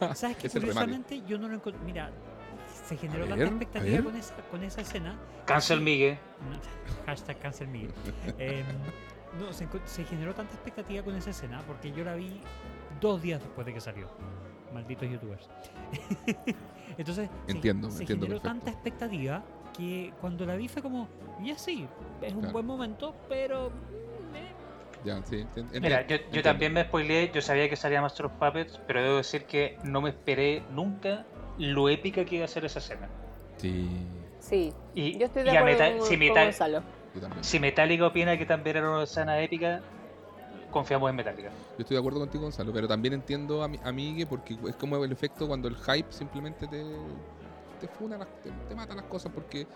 que- 0.00 0.14
¿Sabes 0.14 0.36
qué? 0.38 0.48
Curiosamente, 0.48 1.22
yo 1.26 1.38
no 1.38 1.48
lo 1.48 1.54
encontré. 1.54 1.80
Mira, 1.84 2.10
se 2.86 2.96
generó 2.96 3.26
tanta 3.26 3.44
expectativa 3.44 4.02
con 4.02 4.16
esa, 4.16 4.34
con 4.50 4.62
esa 4.64 4.80
escena. 4.80 5.16
Cancel 5.44 5.78
Sí. 5.78 5.84
Migue. 5.84 6.18
No, 6.50 7.04
hashtag 7.06 7.38
cancel 7.38 7.68
me. 7.68 7.88
Em, 8.38 8.64
no, 9.38 9.52
se, 9.52 9.68
se 9.84 10.04
generó 10.04 10.34
tanta 10.34 10.54
expectativa 10.54 11.02
con 11.04 11.14
esa 11.16 11.30
escena 11.30 11.62
porque 11.66 11.92
yo 11.92 12.02
la 12.04 12.14
vi 12.14 12.40
dos 13.00 13.20
días 13.20 13.40
después 13.40 13.66
de 13.66 13.74
que 13.74 13.80
salió. 13.80 14.08
Malditos 14.72 15.08
youtubers. 15.10 15.48
Entonces, 16.98 17.30
se- 17.46 17.52
Entiendo, 17.52 17.90
se, 17.90 18.00
entiendo 18.02 18.26
generó 18.26 18.40
perfecto. 18.42 18.66
tanta 18.66 18.70
expectativa 18.72 19.42
que 19.76 20.12
cuando 20.20 20.44
la 20.44 20.56
vi 20.56 20.68
fue 20.68 20.82
como, 20.82 21.08
ya 21.42 21.56
sí, 21.56 21.86
es 22.20 22.32
un 22.34 22.40
Claro. 22.40 22.52
buen 22.52 22.66
momento, 22.66 23.14
pero. 23.28 23.70
mm, 23.70 25.04
Ya, 25.06 25.22
sí, 25.24 25.36
ent- 25.54 25.70
ent- 25.72 25.80
Mira, 25.80 26.02
yo, 26.02 26.08
yo 26.08 26.14
entiendo. 26.16 26.42
también 26.42 26.72
me 26.72 26.82
spoileé, 26.84 27.30
yo 27.32 27.40
sabía 27.40 27.68
que 27.70 27.76
salía 27.76 28.02
Master 28.02 28.26
of 28.26 28.32
Puppets, 28.32 28.80
pero 28.86 29.00
debo 29.00 29.16
decir 29.18 29.44
que 29.44 29.78
no 29.84 30.00
me 30.00 30.10
esperé 30.10 30.64
nunca 30.72 31.24
lo 31.56 31.88
épica 31.88 32.24
que 32.24 32.34
iba 32.36 32.44
a 32.44 32.48
ser 32.48 32.64
esa 32.64 32.80
escena. 32.80 33.08
Sí, 33.58 33.88
Sí, 34.40 34.72
Y, 34.94 35.18
yo 35.18 35.26
estoy 35.26 35.42
de 35.42 35.52
y 35.52 35.56
a 35.56 35.60
acuerdo 35.60 35.78
Meta- 35.78 35.98
con, 35.98 36.06
si, 36.06 36.10
con 36.14 36.18
Meta- 36.20 36.52
también. 37.20 37.44
si 37.44 37.58
Metallica 37.60 38.06
opina 38.06 38.38
que 38.38 38.46
también 38.46 38.76
era 38.76 38.90
una 38.90 39.02
escena 39.04 39.40
épica, 39.40 39.82
confiamos 40.70 41.08
en 41.10 41.16
Metallica. 41.16 41.50
Yo 41.50 41.82
estoy 41.82 41.94
de 41.94 41.98
acuerdo 41.98 42.20
contigo, 42.20 42.44
Gonzalo, 42.44 42.72
pero 42.72 42.86
también 42.88 43.14
entiendo 43.14 43.62
a 43.62 43.68
mi 43.68 43.78
a 43.82 43.92
Migue 43.92 44.26
porque 44.26 44.56
es 44.68 44.76
como 44.76 45.02
el 45.04 45.12
efecto 45.12 45.46
cuando 45.48 45.68
el 45.68 45.76
hype 45.76 46.10
simplemente 46.12 46.66
te, 46.66 46.82
te 47.80 47.88
funa, 47.88 48.18
las- 48.18 48.28
te, 48.42 48.50
te 48.68 48.74
mata 48.74 48.94
las 48.94 49.04
cosas 49.04 49.32
porque 49.34 49.66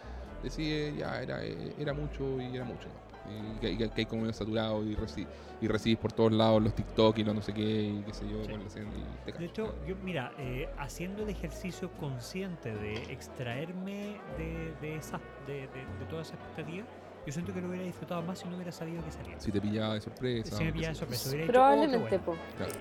decide 0.43 0.95
ya 0.97 1.23
era, 1.23 1.43
era 1.43 1.93
mucho 1.95 2.41
y 2.41 2.55
era 2.57 2.65
mucho. 2.65 2.89
Y 3.25 3.61
que, 3.61 3.71
y 3.71 3.79
que- 3.79 3.89
que 3.91 4.01
hay 4.01 4.07
como 4.07 4.23
medio 4.23 4.35
saturado 4.35 4.85
y, 4.85 4.97
reci- 4.97 5.29
y 5.61 5.69
recibís 5.69 5.97
por 5.97 6.13
todos 6.13 6.33
lados 6.33 6.61
los 6.61 6.75
TikTok 6.75 7.17
y 7.19 7.25
los 7.25 7.35
no 7.37 7.41
sé 7.41 7.55
qué 7.55 7.63
y 7.63 8.03
qué 8.03 8.13
sé 8.13 8.29
yo. 8.29 8.43
Sí. 8.45 8.51
con 8.51 8.61
la 8.61 8.67
escena 8.67 8.91
y 8.97 9.31
te 9.31 9.39
De 9.39 9.45
hecho, 9.45 9.73
yo, 9.87 9.95
mira, 10.03 10.33
eh, 10.39 10.69
haciendo 10.77 11.23
el 11.23 11.29
ejercicio 11.29 11.89
consciente 11.93 12.75
de 12.75 12.95
extraerme 13.13 14.21
de, 14.37 14.75
de, 14.81 14.97
esa, 14.97 15.21
de, 15.47 15.69
de, 15.69 15.87
de 16.01 16.05
toda 16.11 16.23
esa 16.23 16.35
expectativa, 16.35 16.85
yo 17.27 17.33
siento 17.33 17.53
que 17.55 17.61
lo 17.61 17.69
hubiera 17.69 17.85
disfrutado 17.85 18.23
más 18.23 18.39
si 18.39 18.49
no 18.49 18.57
hubiera 18.57 18.73
sabido 18.73 19.05
que 19.05 19.13
salía. 19.13 19.39
si 19.39 19.53
te 19.53 19.61
pillaba 19.61 19.95
de 19.95 20.01
sorpresa. 20.01 20.57
Si 20.57 20.65
me 20.65 20.73
pillaba 20.73 20.93
de 20.93 20.99
sorpresa, 20.99 21.29
hubiera 21.29 21.43
dicho, 21.47 21.51
"Oh, 21.51 21.53
Probablemente, 21.53 22.19
bueno". 22.19 22.25
po. 22.25 22.37
Claro. 22.57 22.73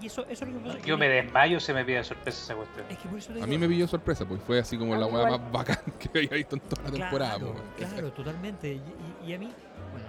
Y 0.00 0.06
eso, 0.06 0.26
eso 0.28 0.44
es 0.44 0.52
lo 0.52 0.58
que 0.62 0.68
pasa. 0.68 0.78
Yo 0.86 0.98
me 0.98 1.08
desmayo 1.08 1.60
se 1.60 1.74
me 1.74 1.84
pide 1.84 2.04
sorpresa 2.04 2.42
esa 2.42 2.54
cuestión. 2.54 2.86
Es 2.88 2.98
que 2.98 3.08
por 3.08 3.18
eso 3.18 3.32
te 3.32 3.42
A 3.42 3.46
mí 3.46 3.58
me 3.58 3.68
pilló 3.68 3.88
sorpresa, 3.88 4.24
pues 4.24 4.40
fue 4.42 4.58
así 4.60 4.78
como 4.78 4.94
la 4.96 5.06
hueá 5.06 5.30
más 5.38 5.52
bacán 5.52 5.78
que 5.98 6.08
había 6.18 6.30
visto 6.30 6.56
en 6.56 6.62
toda 6.62 6.82
la 6.84 6.90
temporada. 6.90 7.36
Claro, 7.38 7.54
pues. 7.76 7.88
claro, 7.90 8.12
totalmente. 8.12 8.72
Y, 8.72 8.76
y- 8.76 9.30
y 9.30 9.34
a 9.34 9.38
mí, 9.38 9.52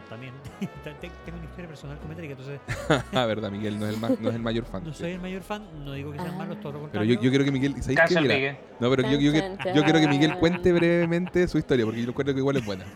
también 0.10 0.34
te- 0.84 0.92
te- 0.96 1.12
tengo 1.26 1.38
una 1.38 1.46
historia 1.46 1.68
personal 1.68 1.98
con 2.00 2.10
Metallica, 2.10 2.34
entonces 2.34 2.60
Ah, 3.14 3.26
verdad, 3.26 3.52
Miguel 3.52 3.80
no 3.80 3.86
es 3.88 3.94
el, 3.94 4.00
ma- 4.02 4.10
no 4.20 4.30
es 4.30 4.36
el 4.36 4.42
mayor 4.42 4.66
fan. 4.66 4.84
no 4.84 4.94
soy 4.94 5.12
el 5.12 5.20
mayor 5.22 5.44
fan, 5.44 5.64
no 5.86 5.94
digo 5.94 6.12
que 6.12 6.18
sean 6.20 6.34
Ah. 6.34 6.38
malos, 6.38 6.60
todo 6.60 6.74
lo 6.74 6.80
Pero 6.80 6.82
contrario. 6.82 7.16
yo, 7.16 7.22
yo 7.22 7.30
quiero 7.30 7.46
que 7.46 7.52
Miguel. 7.52 7.82
¿sabéis 7.84 8.00
qué? 8.08 8.58
No, 8.80 8.90
pero 8.90 9.04
yo, 9.04 9.20
yo, 9.20 9.32
yo, 9.34 9.42
Tan, 9.58 9.76
yo 9.76 9.84
quiero 9.84 10.00
que 10.00 10.08
Miguel 10.08 10.36
cuente 10.38 10.74
brevemente 10.74 11.48
su 11.48 11.58
historia, 11.58 11.86
porque 11.86 12.02
yo 12.02 12.08
recuerdo 12.08 12.34
que 12.34 12.40
igual 12.40 12.58
es 12.58 12.66
buena. 12.66 12.86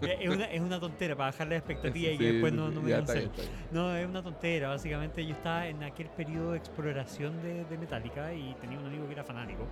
Es, 0.00 0.28
una, 0.28 0.44
es 0.44 0.60
una 0.60 0.78
tontera 0.78 1.16
para 1.16 1.30
bajar 1.32 1.48
la 1.48 1.56
expectativa 1.56 2.10
y 2.10 2.12
Sí, 2.12 2.18
que 2.18 2.32
después 2.34 2.52
no, 2.52 2.68
no 2.70 2.82
me 2.82 2.90
cancelen. 2.92 3.30
No, 3.72 3.96
es 3.96 4.06
una 4.06 4.22
tontera. 4.22 4.68
Básicamente 4.68 5.26
yo 5.26 5.32
estaba 5.32 5.66
en 5.66 5.82
aquel 5.82 6.06
periodo 6.10 6.52
de 6.52 6.58
exploración 6.58 7.42
de, 7.42 7.64
de 7.64 7.78
Metallica 7.78 8.32
y 8.32 8.54
tenía 8.60 8.78
un 8.78 8.86
amigo 8.86 9.06
que 9.08 9.14
era 9.14 9.24
fanático. 9.24 9.66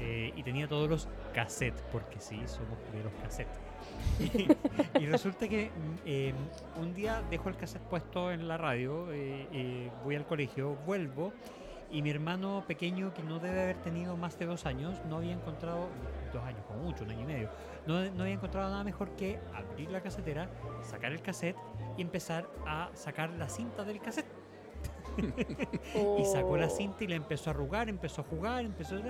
eh, 0.00 0.32
y 0.34 0.42
tenía 0.42 0.66
todos 0.66 0.90
los 0.90 1.08
cassettes, 1.32 1.80
porque 1.92 2.18
sí, 2.18 2.40
somos 2.46 2.76
de 2.92 3.04
los 3.04 3.12
cassettes. 3.22 3.56
Y, 4.20 4.48
y 5.00 5.06
resulta 5.06 5.48
que 5.48 5.66
mm, 5.70 5.94
eh, 6.06 6.34
un 6.80 6.94
día 6.94 7.22
dejo 7.30 7.48
el 7.48 7.56
cassette 7.56 7.82
puesto 7.82 8.30
en 8.32 8.48
la 8.48 8.56
radio, 8.56 9.12
eh, 9.12 9.48
eh, 9.52 9.90
voy 10.04 10.16
al 10.16 10.26
colegio, 10.26 10.76
vuelvo 10.86 11.32
y 11.90 12.02
mi 12.02 12.10
hermano 12.10 12.64
pequeño, 12.66 13.14
que 13.14 13.22
no 13.22 13.38
debe 13.38 13.62
haber 13.62 13.76
tenido 13.78 14.16
más 14.16 14.38
de 14.38 14.44
dos 14.46 14.66
años, 14.66 15.00
no 15.08 15.16
había 15.16 15.32
encontrado, 15.32 15.88
dos 16.32 16.42
años 16.44 16.62
como 16.66 16.82
mucho, 16.82 17.04
un 17.04 17.10
año 17.10 17.22
y 17.22 17.26
medio, 17.26 17.50
no, 17.86 18.04
no 18.10 18.22
había 18.22 18.34
encontrado 18.34 18.68
nada 18.70 18.84
mejor 18.84 19.16
que 19.16 19.38
abrir 19.54 19.90
la 19.90 20.02
casetera, 20.02 20.50
sacar 20.82 21.12
el 21.12 21.22
cassette 21.22 21.56
y 21.96 22.02
empezar 22.02 22.46
a 22.66 22.90
sacar 22.94 23.30
la 23.30 23.48
cinta 23.48 23.84
del 23.84 24.00
cassette. 24.00 24.26
Y 26.18 26.24
sacó 26.26 26.56
la 26.56 26.66
Oh. 26.66 26.70
cinta 26.70 27.04
y 27.04 27.08
la 27.08 27.16
empezó 27.16 27.50
a 27.50 27.52
arrugar, 27.52 27.88
empezó 27.88 28.20
a 28.20 28.24
jugar, 28.24 28.64
empezó 28.64 28.96
a... 28.96 29.00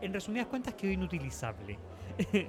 En 0.00 0.12
resumidas 0.12 0.46
cuentas 0.46 0.74
quedó 0.74 0.92
inutilizable. 0.92 1.78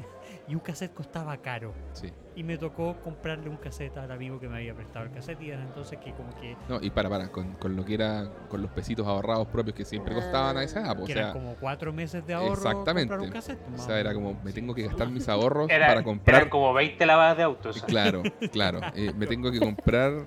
y 0.50 0.56
un 0.56 0.62
cassette 0.62 0.93
costaba 0.93 1.38
caro. 1.38 1.74
Sí. 1.93 2.12
Y 2.36 2.43
me 2.43 2.58
tocó 2.58 2.95
comprarle 3.04 3.50
un 3.50 3.58
cassette 3.58 3.95
al 3.97 4.12
amigo 4.12 4.39
que 4.39 4.47
me 4.50 4.58
había 4.58 4.74
prestado 4.74 5.06
el 5.06 5.12
cassette 5.12 5.39
y 5.41 5.47
desde 5.50 5.62
entonces 5.64 6.00
que 6.00 6.12
como 6.14 6.34
que, 6.39 6.58
No, 6.68 6.80
y 6.82 6.89
para, 6.89 7.08
para, 7.10 7.32
con, 7.32 7.54
con 7.54 7.76
lo 7.76 7.86
que 7.86 7.93
era, 7.93 8.32
con 8.47 8.62
los 8.62 8.72
pesitos 8.72 9.06
ahorrados 9.06 9.47
propios 9.50 9.76
que 9.76 9.86
siempre 9.86 10.16
costaban 10.16 10.58
a 10.58 10.64
esa 10.64 10.80
edad, 10.82 10.95
pues, 10.97 11.06
que 11.08 11.14
o 11.14 11.18
eran 11.18 11.34
sea, 11.34 11.41
como 11.41 11.56
cuatro 11.56 11.93
meses 11.93 12.26
de 12.26 12.34
ahorro 12.34 12.54
exactamente. 12.54 13.10
comprar 13.10 13.20
un 13.28 13.30
cassette. 13.34 13.60
O 13.76 13.78
sea, 13.78 14.00
era 14.00 14.14
como, 14.14 14.39
me 14.43 14.52
tengo 14.52 14.74
que 14.74 14.84
gastar 14.88 15.10
mis 15.10 15.30
ahorros 15.30 15.70
Era- 15.70 15.88
para 15.88 16.04
comprar. 16.04 16.38
Eran 16.38 16.50
como 16.50 16.74
20 16.74 17.06
lavadas 17.06 17.38
de 17.38 17.43
autos. 17.43 17.84
Claro, 17.84 18.24
claro. 18.52 18.80
eh, 18.95 19.12
me 19.16 19.28
tengo 19.28 19.52
que 19.52 19.60
comprar, 19.60 20.26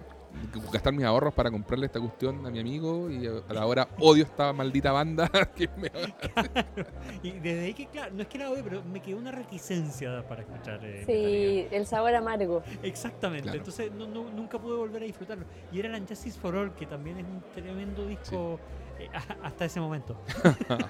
gastar 0.72 0.93
mis 0.93 1.05
ahorros 1.05 1.33
para 1.35 1.51
comprarle 1.51 1.87
esta 1.87 2.01
cuestión 2.01 2.45
a 2.47 2.51
mi 2.51 2.59
amigo 2.61 3.11
y 3.11 3.26
a 3.26 3.53
la 3.53 3.66
hora 3.66 3.89
odio 4.01 4.24
esta 4.24 4.53
maldita 4.53 4.93
banda 4.93 5.28
que 5.57 5.68
me 5.76 5.91
Y 7.22 7.33
desde 7.33 7.64
ahí 7.64 7.74
que, 7.74 7.87
claro, 7.87 8.12
no 8.14 8.22
es 8.22 8.28
que 8.28 8.39
la 8.39 8.51
odie, 8.51 8.62
pero 8.62 8.83
me 8.83 9.01
quedó 9.01 9.18
una 9.18 9.30
reticencia 9.33 10.26
para 10.28 10.43
escuchar. 10.43 10.80
eh, 10.85 11.05
Sí, 11.07 11.74
el 11.74 11.87
sabor 11.87 12.14
amargo. 12.14 12.62
Exactamente. 12.83 13.45
Claro. 13.45 13.59
Entonces 13.59 13.93
no, 13.93 14.07
no- 14.07 14.30
nunca 14.30 14.59
pude 14.59 14.76
volver 14.76 15.03
a 15.03 15.07
disfrutarlo. 15.07 15.45
Y 15.70 15.78
era 15.80 15.97
el 15.97 16.07
Justice 16.07 16.39
for 16.39 16.55
All, 16.55 16.74
que 16.74 16.87
también 16.87 17.18
es 17.18 17.24
un 17.24 17.43
tremendo 17.55 18.07
disco 18.07 18.59
eh, 18.99 19.09
hasta 19.43 19.64
ese 19.64 19.80
momento. 19.80 20.16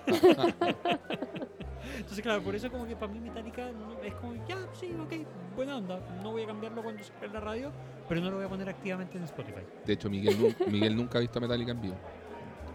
Entonces, 1.97 2.23
claro, 2.23 2.43
por 2.43 2.55
eso 2.55 2.71
como 2.71 2.87
que 2.87 2.97
para 2.97 3.13
mí 3.13 3.21
Metallica 3.21 3.69
es 4.03 4.15
como, 4.15 4.35
ya, 4.47 4.57
sí, 4.79 4.95
ok, 5.01 5.13
buena 5.55 5.77
onda. 5.77 6.01
No 6.23 6.31
voy 6.33 6.43
a 6.43 6.47
cambiarlo 6.47 6.83
cuando 6.83 7.03
en 7.21 7.33
la 7.33 7.41
radio, 7.41 7.71
pero 8.13 8.21
no 8.21 8.31
lo 8.31 8.37
voy 8.37 8.45
a 8.45 8.49
poner 8.51 8.69
activamente 8.69 9.17
en 9.17 9.25
Spotify. 9.25 9.63
De 9.87 9.95
hecho, 9.95 10.11
Miguel, 10.11 10.37
nu- 10.39 10.67
Miguel 10.71 10.95
nunca 10.95 11.17
ha 11.17 11.21
visto 11.23 11.39
a 11.39 11.41
Metallica 11.43 11.71
en 11.71 11.81
vivo. 11.81 11.95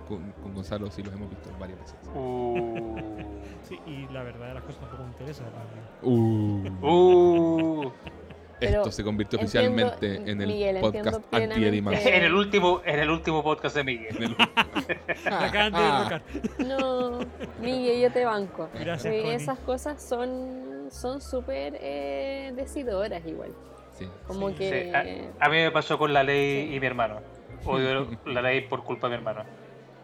Con, 0.07 0.31
con 0.31 0.55
Gonzalo 0.55 0.89
sí 0.89 1.03
los 1.03 1.13
hemos 1.13 1.29
visto 1.29 1.51
varias 1.59 1.79
veces. 1.79 1.95
Uh, 2.15 2.95
Sí, 3.61 3.79
y 3.85 4.11
la 4.11 4.23
verdad 4.23 4.47
de 4.47 4.53
las 4.55 4.63
cosas 4.63 4.79
tampoco 4.81 5.03
me 5.03 5.09
interesa. 5.09 5.43
Uh, 6.01 6.67
uh. 6.81 7.91
Pero 8.59 8.77
esto 8.79 8.91
se 8.91 9.03
convirtió 9.03 9.39
entiendo, 9.39 9.85
oficialmente 9.85 10.31
en 10.31 10.41
el 10.41 10.47
Miguel, 10.47 10.79
podcast 10.81 11.31
anti-Eddie 11.31 11.83
En 12.15 12.23
el 12.23 12.33
último, 12.33 12.81
en 12.83 12.99
el 12.99 13.09
último 13.11 13.43
podcast 13.43 13.75
de 13.75 13.83
Miguel. 13.83 14.17
De 14.87 14.97
derrocar. 15.21 16.23
No, 16.65 17.19
Miguel, 17.61 18.01
yo 18.01 18.11
te 18.11 18.25
banco. 18.25 18.69
Gracias, 18.73 19.13
Connie. 19.13 19.35
esas 19.35 19.59
cosas 19.59 20.01
son 20.01 20.87
son 20.89 21.21
súper 21.21 21.77
eh, 21.79 22.53
decidoras 22.55 23.23
igual. 23.27 23.51
Sí. 23.97 24.07
Como 24.27 24.49
Sí. 24.49 24.55
Sí, 24.59 24.69
que... 24.69 25.33
a, 25.39 25.45
a 25.45 25.49
mí 25.49 25.57
me 25.57 25.71
pasó 25.71 25.97
con 25.97 26.13
la 26.13 26.23
ley 26.23 26.67
Sí. 26.69 26.75
y 26.75 26.79
mi 26.79 26.85
hermano. 26.87 27.19
Odio 27.65 28.07
la 28.25 28.41
ley 28.41 28.61
por 28.61 28.83
culpa 28.83 29.07
de 29.07 29.11
mi 29.11 29.17
hermano. 29.17 29.43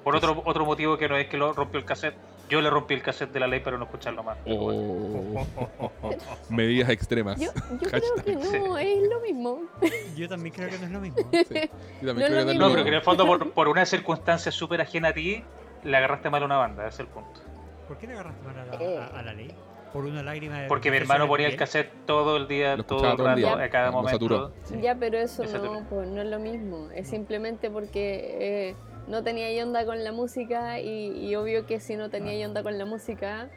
Por 0.03 0.15
otro, 0.15 0.41
otro 0.45 0.65
motivo 0.65 0.97
que 0.97 1.07
no 1.07 1.15
es 1.17 1.27
que 1.27 1.37
lo 1.37 1.53
rompió 1.53 1.79
el 1.79 1.85
cassette. 1.85 2.15
Yo 2.49 2.59
le 2.61 2.69
rompí 2.69 2.93
el 2.93 3.01
cassette 3.01 3.31
de 3.31 3.39
la 3.39 3.47
ley 3.47 3.61
para 3.61 3.77
no 3.77 3.85
escucharlo 3.85 4.21
más. 4.21 4.37
Oh. 4.45 5.45
Medidas 6.49 6.89
extremas. 6.89 7.39
Yo, 7.39 7.51
yo 7.81 7.89
creo 7.89 8.15
que 8.25 8.59
no, 8.59 8.77
es 8.77 9.09
lo 9.09 9.21
mismo. 9.21 9.61
Yo 10.15 10.27
también 10.27 10.53
creo 10.53 10.69
que 10.69 10.77
no 10.77 10.85
es 10.85 10.91
lo 10.91 10.99
mismo. 10.99 11.17
Sí. 11.31 11.69
Yo 12.01 12.07
también 12.07 12.15
No 12.15 12.15
creo 12.15 12.39
es 12.39 12.45
lo 12.45 12.51
que 12.51 12.57
No, 12.57 12.65
mismo. 12.65 12.69
pero 12.71 12.83
que 12.83 12.89
en 12.89 12.95
el 12.95 13.01
fondo 13.01 13.25
por, 13.25 13.51
por 13.51 13.67
una 13.69 13.85
circunstancia 13.85 14.51
súper 14.51 14.81
ajena 14.81 15.09
a 15.09 15.13
ti, 15.13 15.41
le 15.83 15.97
agarraste 15.97 16.29
mal 16.29 16.41
a 16.43 16.45
una 16.45 16.57
banda, 16.57 16.83
ese 16.87 16.95
es 16.95 16.99
el 17.01 17.07
punto. 17.07 17.39
¿Por 17.87 17.97
qué 17.97 18.07
le 18.07 18.13
agarraste 18.13 18.45
mal 18.45 18.59
a 18.59 18.65
la, 18.65 18.83
Eh. 18.83 18.97
a- 18.97 19.19
a 19.19 19.23
la 19.23 19.33
ley? 19.33 19.55
Por 19.93 20.05
una 20.05 20.23
lágrima 20.23 20.61
de 20.61 20.67
Porque 20.67 20.89
mi 20.89 20.97
hermano 20.97 21.27
ponía 21.27 21.47
el 21.47 21.55
cassette 21.55 21.91
todo 22.07 22.35
el 22.37 22.47
día, 22.47 22.75
Lo 22.75 22.83
todo 22.83 23.11
el 23.11 23.15
todo 23.15 23.27
el 23.29 23.35
rato, 23.43 23.55
día. 23.57 23.65
a 23.65 23.69
cada 23.69 23.91
momento. 23.91 24.51
Sí. 24.63 24.81
Ya, 24.81 24.95
pero 24.95 25.19
eso 25.19 25.43
no, 25.45 25.85
pues, 25.87 26.07
no 26.09 26.21
es 26.21 26.27
lo 26.27 26.39
mismo. 26.39 26.89
Es 26.95 27.07
simplemente 27.07 27.69
porque 27.69 28.37
eh, 28.71 28.75
no 29.07 29.23
tenía 29.23 29.63
onda 29.63 29.85
con 29.85 30.03
la 30.03 30.11
música 30.11 30.79
y, 30.79 31.11
y 31.11 31.35
obvio 31.35 31.67
que 31.67 31.79
si 31.79 31.95
no 31.95 32.09
tenía 32.09 32.45
onda 32.47 32.63
con 32.63 32.77
la 32.79 32.85
música 32.85 33.49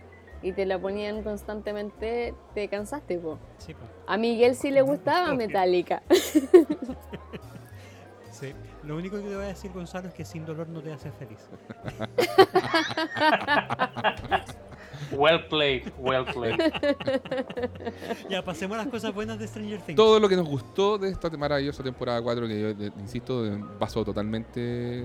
y 0.42 0.52
te 0.52 0.66
la 0.66 0.78
ponían 0.78 1.22
constantemente, 1.22 2.34
te 2.54 2.68
cansaste, 2.68 3.18
po. 3.18 3.38
Sí, 3.56 3.72
po. 3.72 3.80
A 4.06 4.18
Miguel 4.18 4.54
sí 4.54 4.70
le 4.70 4.82
gustaba. 4.82 5.32
Metallica. 5.34 6.02
Sí. 8.30 8.52
Lo 8.82 8.96
único 8.96 9.16
que 9.16 9.22
te 9.22 9.34
voy 9.34 9.44
a 9.46 9.48
decir, 9.48 9.72
Gonzalo, 9.72 10.08
es 10.08 10.14
que 10.14 10.26
sin 10.26 10.44
dolor 10.44 10.68
no 10.68 10.82
te 10.82 10.92
hace 10.92 11.10
feliz. 11.10 11.48
Well 15.12 15.46
played, 15.48 15.92
well 15.98 16.24
played. 16.24 16.58
ya, 18.30 18.44
pasemos 18.44 18.76
a 18.78 18.82
las 18.82 18.88
cosas 18.88 19.14
buenas 19.14 19.38
de 19.38 19.46
Stranger 19.46 19.80
Things. 19.80 19.96
Todo 19.96 20.18
lo 20.18 20.28
que 20.28 20.36
nos 20.36 20.46
gustó 20.46 20.98
de 20.98 21.10
esta 21.10 21.30
maravillosa 21.30 21.82
temporada 21.82 22.20
4, 22.22 22.48
que 22.48 22.60
yo 22.60 22.70
insisto, 22.98 23.44
pasó 23.78 24.04
totalmente 24.04 25.04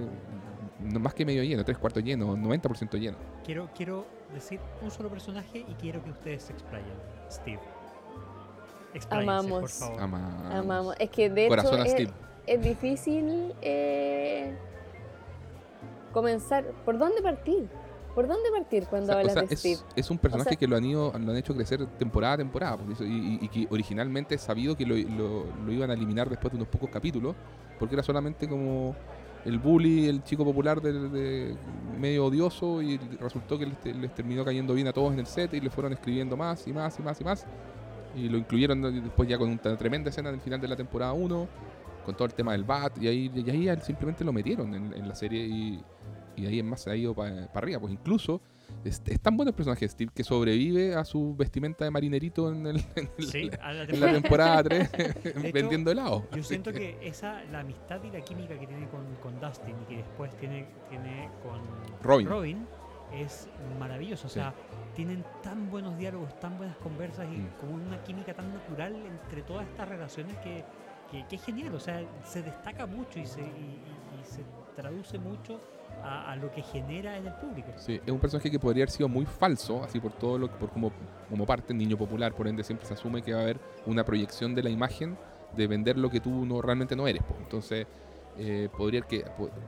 más 0.82 1.14
que 1.14 1.26
medio 1.26 1.44
lleno, 1.44 1.64
tres 1.64 1.78
cuartos 1.78 2.04
lleno, 2.04 2.36
90% 2.36 3.00
lleno. 3.00 3.18
Quiero, 3.44 3.70
quiero 3.76 4.06
decir 4.34 4.60
un 4.82 4.92
solo 4.92 5.10
personaje 5.10 5.60
y 5.68 5.74
quiero 5.76 6.04
que 6.04 6.12
ustedes 6.12 6.44
se 6.44 6.54
explayen. 6.54 6.94
Steve. 7.30 7.60
Expláyense, 8.94 9.32
por 9.32 9.46
Amamos. 9.46 9.74
favor. 9.74 10.02
Amamos. 10.02 10.54
Amamos. 10.54 10.96
Es 11.00 11.10
que 11.10 11.30
de 11.30 11.48
Corazón 11.48 11.82
hecho 11.82 11.96
a 11.96 11.98
es, 11.98 12.10
es 12.48 12.62
difícil 12.64 13.54
eh, 13.62 14.56
comenzar. 16.12 16.66
¿Por 16.86 16.98
dónde 16.98 17.22
partir? 17.22 17.70
¿Por 18.16 18.28
dónde 18.28 18.50
partir 18.52 18.84
O 18.84 18.90
cuando 18.90 19.14
o 19.14 19.18
hablas 19.18 19.34
sea, 19.34 19.44
de 19.44 19.54
es, 19.54 19.60
Steve? 19.60 19.78
es 19.96 20.10
un 20.12 20.18
personaje 20.18 20.50
sea- 20.52 20.58
que 20.58 20.68
lo 20.68 20.76
han 20.76 20.86
ido, 20.86 21.12
lo 21.18 21.32
han 21.32 21.38
hecho 21.38 21.56
crecer 21.56 21.86
temporada 21.98 22.34
a 22.34 22.38
temporada, 22.38 22.78
por 22.78 22.92
eso, 22.92 23.06
y, 23.06 23.08
y- 23.10 23.40
y 23.42 23.48
que 23.48 23.68
originalmente 23.74 24.36
es 24.36 24.42
sabido 24.42 24.76
que 24.76 24.86
lo, 24.86 24.96
lo- 24.96 25.46
lo 25.66 25.72
iban 25.72 25.90
a 25.90 25.94
eliminar 25.94 26.30
después 26.30 26.52
de 26.52 26.58
unos 26.58 26.68
pocos 26.68 26.90
capítulos, 26.90 27.36
porque 27.80 27.96
era 27.96 28.04
solamente 28.04 28.48
como 28.48 28.96
el 29.46 29.58
bully, 29.58 30.08
el 30.08 30.24
chico 30.24 30.44
popular 30.44 30.82
del- 30.82 31.12
de, 31.12 31.56
medio 32.00 32.26
odioso, 32.26 32.82
y 32.82 32.98
resultó 33.20 33.58
que 33.58 33.66
les, 33.68 33.80
te- 33.82 33.94
les 33.94 34.14
terminó 34.14 34.44
cayendo 34.44 34.74
bien 34.74 34.88
a 34.88 34.94
todos 34.94 35.14
en 35.14 35.20
el 35.20 35.26
set 35.28 35.54
y 35.54 35.62
le 35.62 35.70
fueron 35.70 35.94
escribiendo 35.94 36.36
más 36.36 36.68
y 36.68 36.74
más 36.74 37.00
y 37.00 37.02
más 37.02 37.22
y 37.22 37.24
más. 37.24 37.46
Y 38.16 38.28
lo 38.28 38.38
incluyeron 38.38 38.82
después 39.04 39.30
ya 39.30 39.38
con 39.38 39.50
una 39.50 39.78
tremenda 39.78 40.10
escena 40.10 40.30
en 40.30 40.36
el 40.36 40.42
final 40.42 40.60
de 40.60 40.68
la 40.68 40.76
temporada 40.76 41.14
1, 41.14 41.48
con 42.06 42.16
todo 42.16 42.26
el 42.26 42.34
tema 42.34 42.52
del 42.52 42.64
bat, 42.66 42.98
y 43.02 43.08
ahí, 43.08 43.32
y 43.34 43.50
ahí 43.70 43.78
simplemente 43.82 44.24
lo 44.26 44.34
metieron 44.34 44.74
en, 44.74 44.94
en 44.94 45.08
la 45.08 45.16
serie 45.16 45.46
y, 45.46 45.82
y 46.36 46.46
ahí 46.46 46.60
en 46.60 46.68
más 46.70 46.82
se 46.82 46.92
ha 46.92 46.96
ido 46.96 47.14
para 47.16 47.46
arriba. 47.54 47.80
Pues 47.80 47.94
incluso 47.94 48.42
es, 48.86 49.02
es 49.06 49.20
tan 49.20 49.36
bueno 49.38 49.50
el 49.50 49.56
personaje 49.56 49.86
de 49.86 49.90
Steve 49.90 50.12
que 50.14 50.24
sobrevive 50.24 50.96
a 50.96 51.04
su 51.04 51.36
vestimenta 51.36 51.84
de 51.86 51.92
marinerito 51.92 52.50
en, 52.52 52.68
el- 52.68 52.78
en 52.96 53.10
el- 53.18 53.26
Sí, 53.28 53.50
la 53.50 53.84
en 53.84 54.00
la 54.00 54.12
temporada 54.14 54.64
3 54.64 54.90
hecho, 55.26 55.54
vendiendo 55.54 55.92
helado. 55.92 56.26
Yo 56.36 56.44
siento 56.44 56.72
que 56.72 56.98
esa, 57.02 57.44
la 57.52 57.60
amistad 57.62 58.02
y 58.04 58.12
la 58.12 58.22
química 58.22 58.58
que 58.58 58.68
tiene 58.68 58.88
con, 58.90 59.04
con 59.22 59.40
Dustin 59.40 59.76
y 59.84 59.86
que 59.90 59.98
después 59.98 60.36
tiene, 60.38 60.68
tiene 60.90 61.30
con 61.44 61.62
Robin. 62.02 62.66
es 63.14 63.48
maravilloso. 63.80 64.28
O 64.28 64.30
Sí. 64.30 64.36
sea, 64.36 64.54
tienen 64.96 65.24
tan 65.44 65.70
buenos 65.70 65.98
diálogos, 65.98 66.38
tan 66.40 66.58
buenas 66.58 66.78
conversas 66.78 67.28
y 67.32 67.38
Mm. 67.38 67.48
como 67.60 67.74
una 67.76 68.02
química 68.04 68.34
tan 68.34 68.54
natural 68.54 68.96
entre 68.96 69.42
todas 69.42 69.68
estas 69.68 69.88
relaciones 69.90 70.38
que, 70.38 70.64
que, 71.12 71.26
que 71.28 71.36
es 71.36 71.44
genial. 71.44 71.76
O 71.76 71.80
sea, 71.80 72.02
se 72.26 72.42
destaca 72.42 72.86
mucho 72.86 73.20
y 73.20 73.26
se, 73.26 73.42
y- 73.42 73.44
y 73.44 74.24
se 74.24 74.44
traduce 74.76 75.18
mucho 75.20 75.60
a, 76.04 76.32
a 76.32 76.36
lo 76.36 76.52
que 76.52 76.62
genera 76.62 77.18
en 77.18 77.26
el 77.26 77.34
público. 77.34 77.72
Sí, 77.78 78.00
es 78.06 78.12
un 78.12 78.20
personaje 78.20 78.50
que 78.52 78.60
podría 78.60 78.84
haber 78.84 78.92
sido 78.92 79.10
muy 79.10 79.26
falso, 79.26 79.84
así 79.84 80.00
por 80.00 80.12
todo 80.14 80.38
lo 80.38 80.48
por 80.48 80.70
como, 80.72 80.92
como 81.30 81.46
parte 81.46 81.74
niño 81.74 81.98
popular, 81.98 82.34
por 82.34 82.48
ende 82.48 82.64
siempre 82.64 82.88
se 82.88 82.94
asume 82.94 83.22
que 83.22 83.34
va 83.34 83.40
a 83.40 83.44
haber 83.44 83.60
una 83.86 84.04
proyección 84.04 84.56
de 84.56 84.64
la 84.64 84.70
imagen 84.70 85.18
de 85.56 85.68
vender 85.68 85.98
lo 85.98 86.10
que 86.10 86.20
tú 86.20 86.46
no 86.46 86.62
realmente 86.62 86.96
no 86.96 87.08
eres. 87.08 87.22
pues. 87.28 87.40
Entonces, 87.42 87.88
eh, 88.38 88.70
podría 88.78 89.02
que 89.02 89.26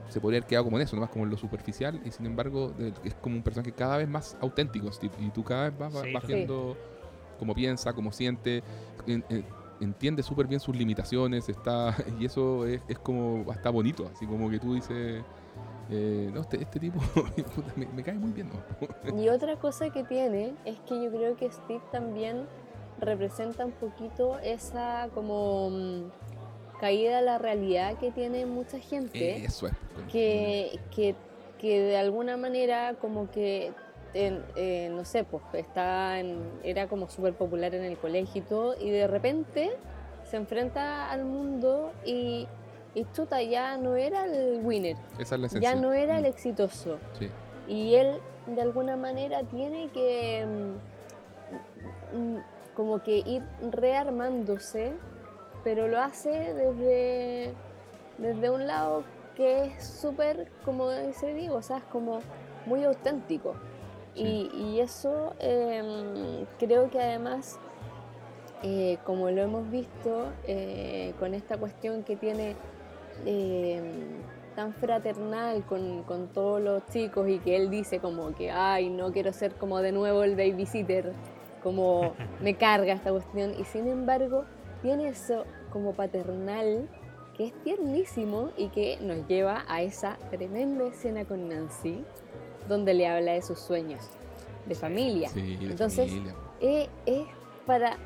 se 0.09 0.21
podría 0.21 0.37
haber 0.39 0.47
quedado 0.47 0.65
como 0.65 0.77
en 0.77 0.83
eso, 0.83 0.95
nomás 0.95 1.09
como 1.09 1.25
en 1.25 1.31
lo 1.31 1.37
superficial, 1.37 1.99
y 2.05 2.11
sin 2.11 2.25
embargo, 2.25 2.73
es 3.03 3.13
como 3.15 3.35
un 3.35 3.43
personaje 3.43 3.71
cada 3.73 3.97
vez 3.97 4.07
más 4.07 4.37
auténtico, 4.39 4.91
Steve, 4.91 5.13
y 5.19 5.29
tú 5.29 5.43
cada 5.43 5.69
vez 5.69 5.77
vas, 5.77 5.93
vas 5.93 6.23
Sí, 6.25 6.47
cómo 7.37 7.53
piensa, 7.53 7.93
cómo 7.93 8.11
siente, 8.11 8.63
en- 9.05 9.23
en- 9.29 9.45
entiende 9.81 10.23
súper 10.23 10.47
bien 10.47 10.59
sus 10.61 10.75
limitaciones, 10.75 11.49
está 11.49 11.93
y 12.19 12.25
eso 12.25 12.65
es, 12.65 12.81
es 12.87 12.97
como 12.99 13.51
hasta 13.51 13.69
bonito, 13.69 14.09
así 14.13 14.25
como 14.25 14.49
que 14.49 14.59
tú 14.59 14.75
dices. 14.75 15.23
Eh, 15.89 16.29
no, 16.33 16.41
este, 16.41 16.61
este 16.61 16.79
tipo 16.79 16.99
me, 17.75 17.85
me 17.87 18.03
cae 18.03 18.15
muy 18.15 18.31
bien. 18.31 18.49
¿no? 18.49 19.17
Y 19.21 19.29
otra 19.29 19.57
cosa 19.57 19.89
que 19.89 20.03
tiene 20.03 20.53
es 20.65 20.77
que 20.87 21.01
yo 21.03 21.09
creo 21.11 21.35
que 21.35 21.51
Steve 21.51 21.81
también 21.91 22.45
representa 22.99 23.65
un 23.65 23.71
poquito 23.73 24.39
esa 24.39 25.09
como 25.13 25.69
mm, 25.71 26.03
caída 26.79 27.19
a 27.19 27.21
la 27.21 27.37
realidad 27.37 27.97
que 27.97 28.11
tiene 28.11 28.45
mucha 28.45 28.79
gente. 28.79 29.43
Eso 29.45 29.67
es. 29.67 29.73
que, 30.11 30.79
que, 30.95 31.15
que 31.59 31.81
de 31.81 31.97
alguna 31.97 32.37
manera 32.37 32.95
como 32.99 33.29
que, 33.31 33.71
en- 34.13 34.43
eh, 34.55 34.89
no 34.91 35.05
sé, 35.05 35.23
pues 35.23 35.43
está 35.53 36.19
en- 36.19 36.43
era 36.63 36.87
como 36.87 37.09
súper 37.09 37.33
popular 37.33 37.73
en 37.75 37.83
el 37.83 37.97
colegio 37.97 38.41
y 38.41 38.45
todo, 38.45 38.75
y 38.79 38.89
de 38.89 39.07
repente 39.07 39.71
se 40.29 40.37
enfrenta 40.37 41.09
al 41.11 41.25
mundo 41.25 41.91
y, 42.05 42.47
y 42.95 43.05
chuta, 43.13 43.41
ya 43.41 43.77
no 43.77 43.95
era 43.95 44.25
el 44.25 44.61
winner, 44.63 44.95
Esa 45.17 45.35
es 45.35 45.41
la 45.41 45.47
esencia. 45.47 45.73
ya 45.73 45.79
no 45.79 45.93
era 45.93 46.17
el 46.17 46.23
Mm, 46.23 46.27
exitoso. 46.27 46.97
Sí. 47.19 47.29
Y 47.67 47.95
él 47.95 48.19
de 48.47 48.61
alguna 48.61 48.95
manera 48.97 49.41
tiene 49.43 49.89
que 49.89 50.45
mm, 52.13 52.17
mm, 52.17 52.37
como 52.75 53.01
que 53.03 53.17
ir 53.19 53.43
rearmándose, 53.71 54.93
pero 55.63 55.87
lo 55.87 55.99
hace 56.01 56.29
desde, 56.53 57.53
desde 58.17 58.49
un 58.49 58.67
lado 58.67 59.03
que 59.35 59.65
es 59.65 59.83
súper, 59.83 60.49
como 60.65 60.89
dice 60.91 61.33
Diego, 61.33 61.55
o 61.55 61.61
sea, 61.61 61.77
es 61.77 61.83
como 61.85 62.19
muy 62.65 62.83
auténtico. 62.83 63.55
Y, 64.15 64.51
y 64.53 64.79
eso 64.79 65.33
em, 65.39 66.45
creo 66.59 66.89
que 66.91 66.99
además, 67.01 67.57
eh, 68.61 68.97
como 69.05 69.29
lo 69.31 69.41
hemos 69.41 69.69
visto, 69.71 70.27
eh, 70.45 71.13
con 71.19 71.33
esta 71.33 71.57
cuestión 71.57 72.03
que 72.03 72.15
tiene 72.15 72.55
em, 73.25 73.83
tan 74.55 74.73
fraternal 74.73 75.63
con, 75.65 76.03
con 76.03 76.27
todos 76.27 76.61
los 76.61 76.85
chicos 76.87 77.27
y 77.27 77.39
que 77.39 77.55
él 77.55 77.69
dice 77.69 77.99
como 77.99 78.33
que, 78.35 78.51
ay, 78.51 78.89
no 78.89 79.11
quiero 79.11 79.33
ser 79.33 79.55
como 79.55 79.79
de 79.79 79.91
nuevo 79.91 80.23
el 80.23 80.35
babysitter, 80.35 81.11
como 81.61 82.13
me 82.41 82.55
carga 82.55 82.93
esta 82.93 83.11
cuestión. 83.11 83.53
Y 83.59 83.63
sin 83.65 83.87
embargo, 83.87 84.45
tiene 84.81 85.09
eso 85.09 85.45
como 85.71 85.93
paternal 85.93 86.87
que 87.35 87.45
es 87.45 87.63
tiernísimo 87.63 88.51
y 88.57 88.67
que 88.69 88.97
nos 89.01 89.27
lleva 89.27 89.65
a 89.67 89.81
esa 89.81 90.17
tremenda 90.29 90.85
escena 90.85 91.25
con 91.25 91.49
Nancy, 91.49 92.03
donde 92.69 92.93
le 92.93 93.07
habla 93.07 93.33
de 93.33 93.41
sus 93.41 93.59
sueños 93.59 94.07
de 94.67 94.75
familia. 94.75 95.29
Sí, 95.29 95.55
de 95.57 95.65
Entonces, 95.65 96.09
familia. 96.09 96.35
Eh, 96.61 96.87
es 97.05 97.25
para 97.65 97.97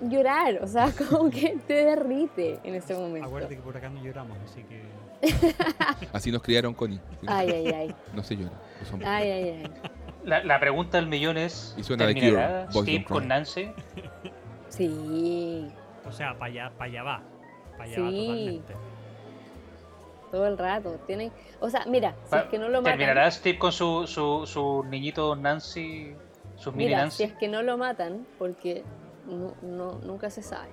llorar, 0.00 0.58
o 0.62 0.66
sea, 0.66 0.90
como 1.10 1.30
que 1.30 1.56
te 1.66 1.84
derrite 1.84 2.58
en 2.64 2.74
ese 2.74 2.94
momento. 2.94 3.26
Acuérdate 3.28 3.56
que 3.56 3.62
por 3.62 3.76
acá 3.76 3.88
no 3.88 4.02
lloramos, 4.02 4.36
así 4.44 4.62
que. 4.64 4.82
Así 6.12 6.30
nos 6.30 6.42
criaron 6.42 6.74
Connie. 6.74 7.00
Ay, 7.26 7.48
ay, 7.50 7.66
ay, 7.72 7.94
No 8.12 8.22
se 8.22 8.36
llora. 8.36 8.52
hombres. 8.92 9.08
ay, 9.10 9.30
ay, 9.30 9.48
ay. 9.62 9.70
La, 10.24 10.44
la 10.44 10.60
pregunta 10.60 10.98
del 10.98 11.06
millón 11.06 11.38
es: 11.38 11.74
Y 11.78 11.82
suena 11.82 12.04
¿terminará 12.06 12.66
Cure, 12.66 12.72
Boys 12.74 12.84
Steve 12.88 13.04
con. 13.04 13.28
Nancy? 13.28 13.70
Sí, 14.68 15.70
O 16.06 16.12
sea, 16.12 16.34
para 16.38 16.46
allá, 16.52 16.72
para 16.76 16.90
allá 16.90 17.02
va. 17.02 17.22
Para 17.72 17.84
allá 17.84 18.02
va 18.02 18.08
Sí. 18.10 18.26
totalmente. 18.26 18.74
todo 20.30 20.46
el 20.48 20.58
rato. 20.58 21.00
Tienen, 21.06 21.32
o 21.60 21.70
sea, 21.70 21.84
mira, 21.86 22.14
si 22.28 22.36
es 22.36 22.42
que 22.44 22.58
no 22.58 22.68
lo 22.68 22.82
matan, 22.82 22.98
¿Terminará 22.98 23.30
Steve 23.30 23.58
con 23.58 23.72
su, 23.72 24.06
su, 24.06 24.46
su 24.46 24.84
niñito 24.90 25.36
Nancy? 25.36 26.14
Sus 26.56 26.72
mini 26.74 26.86
mira, 26.86 26.98
Nancy. 27.02 27.16
si 27.18 27.22
es 27.24 27.32
que 27.34 27.48
no 27.48 27.62
lo 27.62 27.76
matan, 27.78 28.26
porque 28.38 28.84
no, 29.26 29.54
no- 29.62 29.98
nunca 30.04 30.30
se 30.30 30.42
sabe. 30.42 30.68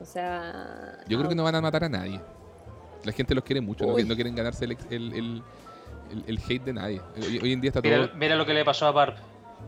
O 0.00 0.04
sea, 0.04 0.96
Yo 1.08 1.18
creo 1.18 1.28
que 1.28 1.34
no 1.34 1.42
van 1.42 1.56
a 1.56 1.60
matar 1.60 1.82
a 1.84 1.88
nadie. 1.88 2.20
La 3.04 3.10
gente 3.12 3.34
los 3.34 3.42
quiere 3.42 3.60
mucho, 3.60 3.84
no, 3.84 3.94
Uy. 3.94 4.04
no 4.04 4.14
quieren 4.14 4.34
ganarse 4.34 4.64
el, 4.64 4.72
ex- 4.72 4.86
el, 4.90 5.12
el, 5.12 5.42
el- 6.12 6.24
el 6.26 6.38
hate 6.48 6.64
de 6.64 6.72
nadie. 6.72 7.00
Hoy, 7.16 7.40
hoy 7.42 7.52
en 7.52 7.60
día 7.60 7.70
está 7.70 7.82
todo. 7.82 7.90
Mira, 7.92 8.12
mira 8.14 8.36
lo 8.36 8.46
que 8.46 8.54
le 8.54 8.64
pasó 8.64 8.86
a 8.86 8.92
Barb. 8.92 9.14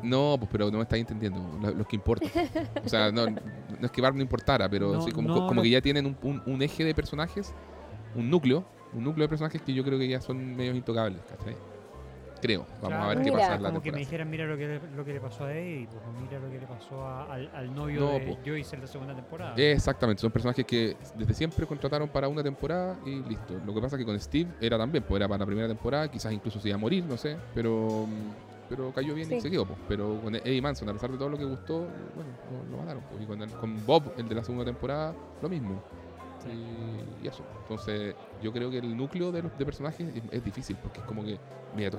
No, 0.05 0.37
pues 0.39 0.49
pero 0.53 0.71
no 0.71 0.77
me 0.79 0.85
estáis 0.85 1.01
entendiendo 1.01 1.59
lo, 1.61 1.73
lo 1.75 1.85
que 1.85 1.97
importa. 1.97 2.27
O 2.85 2.89
sea, 2.89 3.11
no, 3.11 3.27
no 3.27 3.41
es 3.83 3.91
que 3.91 4.01
Barb 4.01 4.15
no 4.15 4.23
importara, 4.23 4.69
pero 4.69 4.93
No, 4.93 5.01
sí, 5.03 5.11
como, 5.11 5.29
no, 5.29 5.35
como 5.35 5.55
no. 5.55 5.63
que 5.63 5.71
ya 5.71 5.81
tienen 5.81 6.07
un, 6.07 6.17
un- 6.23 6.43
un 6.47 6.63
eje 6.63 6.85
de 6.85 6.95
personajes, 6.95 7.53
un 8.15 8.31
núcleo, 8.31 8.65
un 8.93 9.03
núcleo 9.03 9.25
de 9.25 9.29
personajes 9.29 9.61
que 9.63 9.75
yo 9.75 9.83
creo 9.85 9.99
que 9.99 10.07
ya 10.07 10.21
son 10.21 10.55
medios 10.57 10.77
intocables, 10.77 11.21
¿cachai? 11.29 11.57
Creo. 12.41 12.67
Vamos 12.81 12.99
a 12.99 13.09
ver 13.09 13.23
qué 13.23 13.33
pasa 13.33 13.55
en 13.57 13.63
la 13.63 13.69
Como 13.69 13.83
que 13.83 13.93
me 13.93 13.99
dijeran, 13.99 14.31
mira 14.31 14.47
lo 14.47 14.57
que, 14.57 14.67
le, 14.67 14.81
lo 14.97 15.05
que 15.05 15.13
le 15.13 15.21
pasó 15.21 15.45
a 15.45 15.55
Eddie, 15.55 15.87
pues, 15.89 16.03
mira 16.23 16.39
lo 16.39 16.51
que 16.51 16.59
le 16.59 16.67
pasó 16.67 17.03
a- 17.07 17.25
al, 17.33 17.51
al 17.55 17.75
novio 17.75 18.01
No, 18.01 18.13
de 18.13 18.21
po. 18.21 18.39
Joyce 18.45 18.75
en 18.77 18.83
la 18.83 18.87
segunda 18.89 19.15
temporada. 19.15 19.55
Exactamente, 19.57 20.21
son 20.23 20.31
personajes 20.31 20.65
que 20.65 20.97
desde 21.17 21.35
siempre 21.35 21.67
contrataron 21.67 22.09
para 22.09 22.29
una 22.29 22.43
temporada 22.43 22.99
y 23.05 23.23
listo. 23.23 23.61
Lo 23.67 23.75
que 23.75 23.81
pasa 23.81 23.97
es 23.97 24.01
que 24.01 24.07
con 24.07 24.19
Steve 24.19 24.51
era 24.61 24.79
también, 24.79 25.05
pues 25.07 25.19
era 25.21 25.29
para 25.29 25.41
la 25.41 25.47
primera 25.47 25.69
temporada, 25.69 26.11
quizás 26.11 26.33
incluso 26.33 26.59
se 26.61 26.69
iba 26.69 26.77
a 26.77 26.79
morir, 26.79 27.05
no 27.05 27.17
sé, 27.17 27.37
pero 27.55 28.07
pero 28.69 28.93
cayó 28.93 29.15
bien 29.17 29.33
y 29.33 29.41
se 29.41 29.51
quedó. 29.51 29.67
Pues. 29.67 29.79
Pero 29.89 30.21
con 30.23 30.33
Eddie 30.35 30.63
Manson, 30.63 30.89
a 30.89 30.93
pesar 30.93 31.11
de 31.11 31.19
todo 31.19 31.29
lo 31.29 31.37
que 31.37 31.45
gustó, 31.45 31.89
bueno, 32.15 32.31
lo, 32.71 32.71
lo 32.71 32.77
mataron. 32.79 33.03
pues. 33.11 33.21
Y 33.23 33.27
con, 33.27 33.43
el- 33.43 33.51
con 33.51 33.85
Bob, 33.85 34.13
el 34.17 34.29
de 34.29 34.35
la 34.37 34.45
segunda 34.45 34.65
temporada, 34.65 35.13
lo 35.43 35.49
mismo. 35.49 35.83
Y, 36.49 37.25
y 37.25 37.29
eso. 37.29 37.45
Entonces, 37.63 38.15
yo 38.43 38.53
creo 38.53 38.71
que 38.71 38.79
el 38.79 38.97
núcleo 38.97 39.31
de 39.33 39.43
los 39.43 39.57
de 39.59 39.65
personajes 39.65 40.09
es, 40.15 40.23
es 40.31 40.45
difícil, 40.45 40.77
porque 40.83 41.01
es 41.01 41.07
como 41.07 41.25
que, 41.25 41.39
mira, 41.75 41.91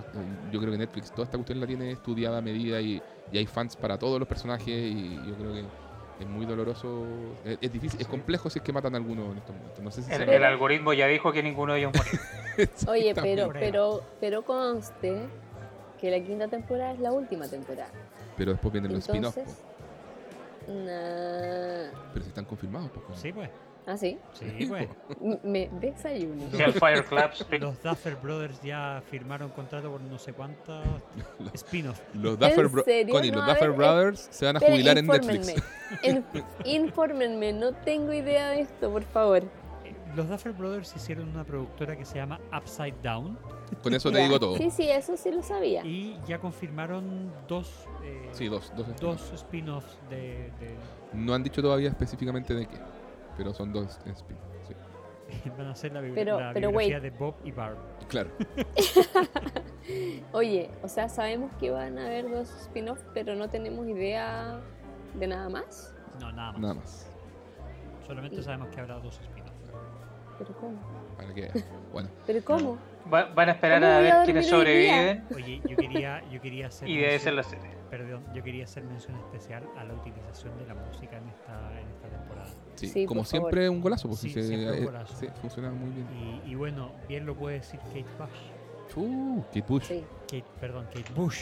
yo 0.51 0.59
creo 0.59 0.71
que 0.71 0.77
Netflix 0.77 1.11
toda 1.11 1.25
esta 1.25 1.37
cuestión 1.37 1.59
la 1.59 1.67
tiene 1.67 1.91
estudiada 1.91 2.39
a 2.39 2.41
medida 2.41 2.81
y, 2.81 3.01
y 3.31 3.37
hay 3.37 3.45
fans 3.45 3.75
para 3.75 3.97
todos 3.97 4.19
los 4.19 4.27
personajes 4.27 4.67
y 4.67 5.15
yo 5.27 5.35
creo 5.35 5.53
que 5.53 5.65
es 6.19 6.27
muy 6.27 6.45
doloroso. 6.45 7.03
Es, 7.43 7.57
es 7.61 7.71
difícil, 7.71 7.99
es 7.99 8.07
complejo 8.07 8.49
si 8.49 8.59
es 8.59 8.63
que 8.63 8.71
matan 8.73 8.93
a 8.93 8.97
alguno 8.97 9.31
en 9.31 9.37
estos 9.37 9.55
momentos. 9.55 9.83
No 9.83 9.91
sé 9.91 10.03
si 10.03 10.11
El, 10.11 10.29
el 10.29 10.43
algoritmo 10.43 10.93
ya 10.93 11.07
dijo 11.07 11.31
que 11.31 11.41
ninguno 11.43 11.73
de 11.73 11.79
ellos 11.79 11.91
murió. 11.95 12.69
Oye, 12.87 13.15
pero, 13.15 13.49
pero, 13.53 14.01
pero 14.19 14.43
conste 14.43 15.27
que 15.99 16.11
la 16.11 16.19
quinta 16.23 16.47
temporada 16.47 16.93
es 16.93 16.99
la 16.99 17.11
última 17.11 17.47
temporada. 17.47 17.91
Pero 18.37 18.51
después 18.51 18.71
vienen 18.71 18.93
los 18.93 19.07
spin-offs, 19.07 19.37
nah, 20.67 21.91
pero 22.13 22.23
si 22.23 22.29
están 22.29 22.45
confirmados. 22.45 22.89
Pues, 22.91 23.19
Sí, 23.19 23.31
pues. 23.31 23.49
Ah, 23.87 23.97
sí. 23.97 24.17
Sí. 24.33 24.45
M- 25.21 25.39
Me 25.43 25.69
desayuno. 25.79 26.43
Hellfire 26.53 27.03
Clubs. 27.03 27.45
Los 27.59 27.81
Duffer 27.81 28.15
Brothers 28.15 28.61
ya 28.61 29.01
firmaron 29.09 29.49
contrato 29.49 29.91
por 29.91 30.01
no 30.01 30.17
sé 30.19 30.33
cuántos 30.33 30.85
spin-off. 31.53 31.99
Los 32.13 32.37
Duffer, 32.37 32.67
Bro- 32.67 32.83
serio? 32.83 33.13
Connie, 33.13 33.31
No, 33.31 33.37
los 33.39 33.45
a 33.45 33.51
Duffer 33.53 33.69
ver, 33.71 33.73
eh, 33.73 33.77
Brothers 33.77 34.27
se 34.31 34.45
van 34.45 34.57
a 34.57 34.59
jubilar 34.59 34.97
en. 34.97 35.07
Netflix. 35.07 35.55
En- 36.03 36.23
infórmenme, 36.65 37.53
no 37.53 37.73
tengo 37.73 38.13
idea 38.13 38.49
de 38.49 38.61
esto, 38.61 38.91
por 38.91 39.03
favor. 39.03 39.43
Los 40.15 40.27
Duffer 40.27 40.51
Brothers 40.51 40.93
hicieron 40.95 41.29
una 41.29 41.45
productora 41.45 41.95
que 41.95 42.03
se 42.03 42.15
llama 42.15 42.37
Upside 42.55 42.95
Down 43.01 43.37
Con 43.81 43.93
eso 43.93 44.11
te 44.11 44.17
Ya. 44.17 44.23
digo 44.25 44.39
todo. 44.41 44.57
Sí, 44.57 44.69
sí, 44.69 44.89
eso 44.89 45.15
sí 45.15 45.31
lo 45.31 45.41
sabía. 45.41 45.85
y 45.85 46.19
ya 46.27 46.37
confirmaron 46.37 47.31
dos, 47.47 47.87
eh, 48.03 48.27
Sí, 48.33 48.49
dos. 48.49 48.73
Dos, 48.75 48.87
dos 48.99 49.31
spin-offs 49.33 49.97
de, 50.09 50.51
de- 50.59 50.75
No 51.13 51.33
han 51.33 51.43
dicho 51.43 51.61
todavía 51.61 51.87
específicamente 51.89 52.53
de 52.53 52.65
qué, 52.67 52.77
pero 53.37 53.53
son 53.53 53.71
dos 53.73 53.99
spin. 54.05 54.37
Sí, 54.67 55.49
van 55.57 55.67
a 55.67 55.75
ser 55.75 55.93
la, 55.93 56.01
bi- 56.01 56.11
Pero- 56.13 56.39
la 56.39 56.53
pero 56.53 56.69
biografía 56.69 56.99
wait. 56.99 57.03
de 57.03 57.17
Bob 57.17 57.35
y 57.43 57.51
Barb. 57.51 57.77
claro. 58.09 58.29
Oye, 60.33 60.69
o 60.83 60.87
sea, 60.87 61.09
sabemos 61.09 61.51
que 61.59 61.71
van 61.71 61.97
a 61.97 62.05
haber 62.05 62.29
dos 62.29 62.49
spin-offs, 62.61 63.03
pero 63.13 63.35
no 63.35 63.49
tenemos 63.49 63.87
idea 63.87 64.59
de 65.15 65.27
nada 65.27 65.49
más. 65.49 65.93
No, 66.19 66.31
nada 66.31 66.51
más. 66.51 66.61
Nada 66.61 66.73
más. 66.75 67.11
Solamente 68.05 68.41
sabemos 68.43 68.69
que 68.69 68.79
habrá 68.81 68.95
dos 68.99 69.19
spin-offs. 69.19 69.51
¿Pero 70.37 70.53
cómo? 70.57 70.79
Para 71.17 71.33
que 71.33 71.51
Bueno, 71.91 72.09
¿Pero 72.27 72.43
cómo? 72.43 72.77
Va- 73.11 73.25
van 73.33 73.49
a 73.49 73.51
esperar 73.53 73.79
¿Cómo 73.81 73.91
a 73.91 73.97
a 73.97 73.99
ver 73.99 74.13
quiénes 74.25 74.47
sobreviven 74.47 75.25
Oye, 75.35 75.61
yo 75.67 75.75
quería, 75.75 76.21
yo 76.29 76.41
quería 76.41 76.67
hacer 76.67 76.87
y 76.87 76.97
debe 76.97 77.19
ser 77.19 77.33
mención- 77.33 77.35
la 77.35 77.43
serie. 77.43 77.77
perdón, 77.89 78.23
yo 78.33 78.43
quería 78.43 78.63
hacer 78.63 78.83
mención 78.83 79.17
especial 79.17 79.63
a 79.77 79.83
la 79.83 79.93
utilización 79.93 80.57
de 80.59 80.65
la 80.67 80.75
música 80.75 81.17
en 81.17 81.27
esta, 81.29 81.79
en 81.79 81.87
esta 81.89 82.07
temporada. 82.09 82.49
Sí, 82.75 82.87
Sí, 82.87 83.05
como 83.05 83.21
por 83.21 83.27
favor. 83.27 83.49
siempre, 83.51 83.69
un 83.69 83.81
golazo. 83.81 84.07
Pues, 84.07 84.19
Sí, 84.21 84.29
se- 84.29 84.43
siempre 84.43 84.71
un 84.71 84.77
eh, 84.77 84.85
golazo. 84.85 85.15
sí, 85.19 85.27
funciona 85.41 85.71
muy 85.71 85.89
bien. 85.91 86.07
Y, 86.45 86.51
y 86.51 86.55
bueno, 86.55 86.91
bien 87.07 87.25
lo 87.25 87.35
puede 87.35 87.57
decir 87.59 87.79
Kate 87.79 88.05
Bush. 88.17 88.95
Uh, 88.95 89.41
Kate 89.53 89.63
Bush. 89.67 89.83
Sí. 89.85 90.03
Kate, 90.27 90.43
perdón, 90.59 90.85
Kate 90.93 91.13
Bush. 91.15 91.37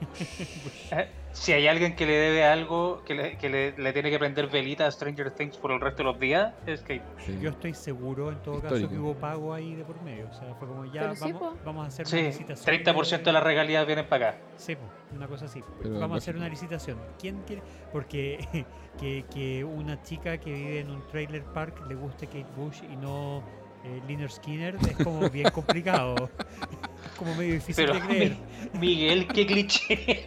Bush. 0.00 0.92
Si 1.32 1.52
hay 1.52 1.68
alguien 1.68 1.94
que 1.94 2.06
le 2.06 2.12
debe 2.14 2.44
algo, 2.44 3.02
que 3.04 3.14
le, 3.14 3.38
que 3.38 3.48
le, 3.48 3.72
le 3.78 3.92
tiene 3.92 4.10
que 4.10 4.18
prender 4.18 4.48
velita 4.48 4.86
a 4.86 4.90
Stranger 4.90 5.30
Things 5.30 5.56
por 5.56 5.70
el 5.70 5.80
resto 5.80 5.98
de 5.98 6.04
los 6.04 6.18
días, 6.18 6.52
es 6.66 6.80
que 6.82 7.00
Sí. 7.24 7.38
Yo 7.40 7.50
estoy 7.50 7.72
seguro 7.74 8.30
en 8.30 8.42
todo 8.42 8.56
caso 8.60 8.74
Histórico. 8.76 8.90
que 8.90 8.98
hubo 8.98 9.14
pago 9.14 9.54
ahí 9.54 9.74
de 9.76 9.84
por 9.84 10.02
medio. 10.02 10.28
O 10.28 10.32
sea, 10.34 10.54
fue 10.56 10.66
como 10.66 10.84
ya 10.86 11.02
Pero 11.02 11.14
sí, 11.14 11.32
vamos, 11.32 11.54
vamos 11.64 11.84
a 11.84 11.88
hacer 11.88 12.06
una 12.06 12.10
sí, 12.10 12.22
licitación. 12.22 12.76
30% 12.84 13.22
de 13.22 13.32
las 13.32 13.42
regalías 13.42 13.86
vienen 13.86 14.06
para 14.08 14.30
acá. 14.30 14.38
Sí, 14.56 14.74
po, 14.74 14.82
una 15.14 15.28
cosa 15.28 15.44
así. 15.44 15.62
Pero 15.82 15.98
Vamos 16.00 16.16
a 16.16 16.18
hacer 16.18 16.36
una 16.36 16.48
licitación. 16.48 16.98
¿Quién 17.18 17.42
quiere? 17.46 17.62
Porque 17.92 18.66
que, 18.98 19.24
que 19.32 19.62
una 19.64 20.02
chica 20.02 20.38
que 20.38 20.52
vive 20.52 20.80
en 20.80 20.90
un 20.90 21.06
trailer 21.06 21.44
park 21.44 21.86
le 21.88 21.94
guste 21.94 22.26
Kate 22.26 22.46
Bush 22.56 22.82
y 22.92 22.96
no 22.96 23.42
eh, 23.84 24.00
Lynyrd 24.08 24.30
Skinner 24.30 24.74
es 24.76 24.96
como 25.04 25.30
bien 25.30 25.48
complicado. 25.50 26.28
Como 27.20 27.34
medio 27.34 27.52
difícil 27.54 27.84
Pero 27.84 27.94
de 28.00 28.00
creer. 28.06 28.36
Mi- 28.72 28.78
Miguel, 28.80 29.28
qué 29.28 29.46
cliché. 29.46 30.24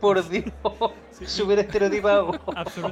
Por 0.00 0.26
Dios, 0.30 0.44
Sí. 1.10 1.26
súper 1.26 1.58
estereotipado. 1.58 2.28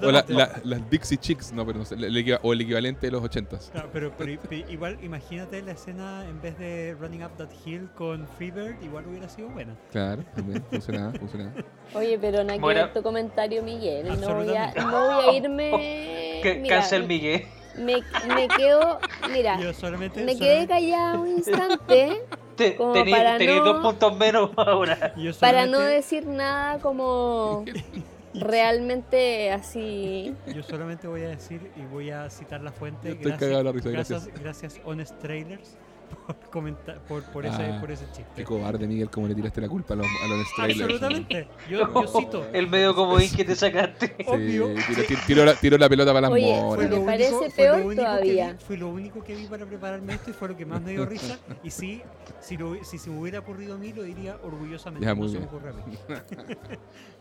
O 0.02 0.10
la- 0.10 0.60
las 0.62 0.90
Dixie 0.90 1.16
Chicks, 1.16 1.52
no, 1.52 1.64
pero 1.64 1.78
no 1.78 1.86
sé, 1.86 1.94
el 1.94 2.38
o 2.42 2.52
el 2.52 2.60
equivalente 2.60 3.06
de 3.06 3.12
los 3.12 3.22
80s. 3.22 3.70
Claro, 3.70 3.88
pero, 3.90 4.12
pero- 4.18 4.38
pero 4.46 4.68
igual, 4.70 4.98
imagínate 5.02 5.62
la 5.62 5.72
escena 5.72 6.26
en 6.28 6.38
vez 6.42 6.58
de 6.58 6.94
Running 7.00 7.24
Up 7.24 7.30
That 7.38 7.48
Hill 7.64 7.88
con 7.96 8.28
Freebird, 8.36 8.82
igual 8.82 9.06
hubiera 9.06 9.26
sido 9.30 9.48
buena. 9.48 9.74
Claro, 9.90 10.22
también 10.34 10.62
funcionaba, 10.70 11.12
funcionaba. 11.14 11.52
Oye, 11.94 12.18
pero 12.20 12.44
no 12.44 12.58
Bueno. 12.58 12.66
quiero 12.80 12.92
tu 12.92 13.02
comentario, 13.02 13.62
Miguel. 13.62 14.20
No 14.20 14.34
voy 14.34 14.54
a, 14.54 14.74
no 14.74 14.90
voy 15.24 15.24
a 15.24 15.32
irme. 15.38 15.70
Que- 16.42 16.54
Mira, 16.62 16.76
Cancel 16.80 17.06
Miguel. 17.06 17.44
Me, 17.78 18.02
me 18.34 18.48
quedo. 18.48 18.98
Mira, 19.32 19.58
Yo 19.60 19.72
solamente. 19.72 20.24
me 20.24 20.36
quedé 20.36 20.66
solamente- 20.66 20.68
callada 20.74 21.18
un 21.18 21.28
instante 21.38 22.22
Te, 22.56 22.76
Como 22.76 22.92
tení- 22.94 23.10
para 23.10 23.38
tenéis 23.38 23.58
no- 23.58 23.64
dos 23.64 23.82
puntos 23.82 24.16
menos 24.16 24.50
ahora. 24.56 25.14
yo 25.16 25.32
para 25.38 25.66
no 25.66 25.78
decir 25.80 26.26
nada 26.26 26.78
como 26.80 27.64
realmente 28.34 29.50
así. 29.52 30.34
Yo 30.54 30.62
solamente 30.62 31.06
voy 31.08 31.22
a 31.22 31.28
decir 31.28 31.70
y 31.76 31.82
voy 31.82 32.10
a 32.10 32.28
citar 32.30 32.60
la 32.60 32.72
fuente. 32.72 33.12
Estoy 33.20 33.62
la 33.62 33.72
risa, 33.72 33.90
gracias, 33.90 34.26
gracias. 34.26 34.42
gracias 34.42 34.80
Honest 34.84 35.18
Trailers 35.20 35.76
por 36.08 36.36
comentar 36.50 36.98
por, 37.04 37.22
por 37.24 37.44
ese 37.46 37.62
Ah, 37.62 37.78
por 37.80 37.90
ese 37.90 38.04
chiste. 38.06 38.24
Qué 38.36 38.44
cobarde, 38.44 38.86
Miguel, 38.86 39.10
cómo 39.10 39.28
le 39.28 39.34
tiraste 39.34 39.60
la 39.60 39.68
culpa 39.68 39.94
a 39.94 39.96
los, 39.98 40.06
a 40.06 40.26
los 40.28 40.46
trailers. 40.56 40.80
Absolutamente. 40.82 41.48
Yo, 41.68 41.78
yo 41.92 42.06
cito. 42.20 42.46
El 42.52 42.68
medio 42.68 42.94
comodín 42.94 43.30
que 43.34 43.44
te 43.44 43.54
sacaste. 43.54 44.16
Sí, 44.18 44.24
Obvio. 44.26 44.68
tiró, 44.74 45.02
tiró- 45.06 45.20
tiró 45.26 45.44
la, 45.44 45.54
tiró 45.54 45.78
la 45.78 45.88
pelota 45.88 46.12
para 46.12 46.20
las 46.22 46.30
Oye, 46.30 46.60
moras. 46.60 46.90
Me 46.90 47.00
parece 47.00 47.32
fue 47.34 47.50
peor 47.50 47.78
lo 47.80 47.86
único 47.86 48.02
que 48.02 48.06
todavía. 48.06 48.52
vi- 48.52 48.58
fue 48.64 48.76
lo 48.76 48.88
único 48.88 49.24
que 49.24 49.34
vi 49.34 49.46
para 49.46 49.64
prepararme 49.66 50.14
esto 50.14 50.30
y 50.30 50.32
fue 50.32 50.48
lo 50.48 50.56
que 50.56 50.66
más 50.66 50.82
me 50.82 50.92
dio 50.92 51.06
risa. 51.06 51.38
Y 51.62 51.70
sí, 51.70 52.02
si, 52.40 52.56
lo- 52.56 52.82
si 52.84 52.98
se 52.98 53.10
me 53.10 53.18
hubiera 53.18 53.38
ocurrido 53.40 53.74
a 53.74 53.78
mí, 53.78 53.92
lo 53.92 54.02
diría 54.02 54.36
orgullosamente. 54.42 55.04
Ya, 55.06 55.14
no 55.14 55.20
muy 55.22 55.28
se 55.28 55.34
me 55.34 55.46
bien. 55.46 55.48
ocurre 55.48 55.70
a 55.70 55.72
mí. 55.72 55.82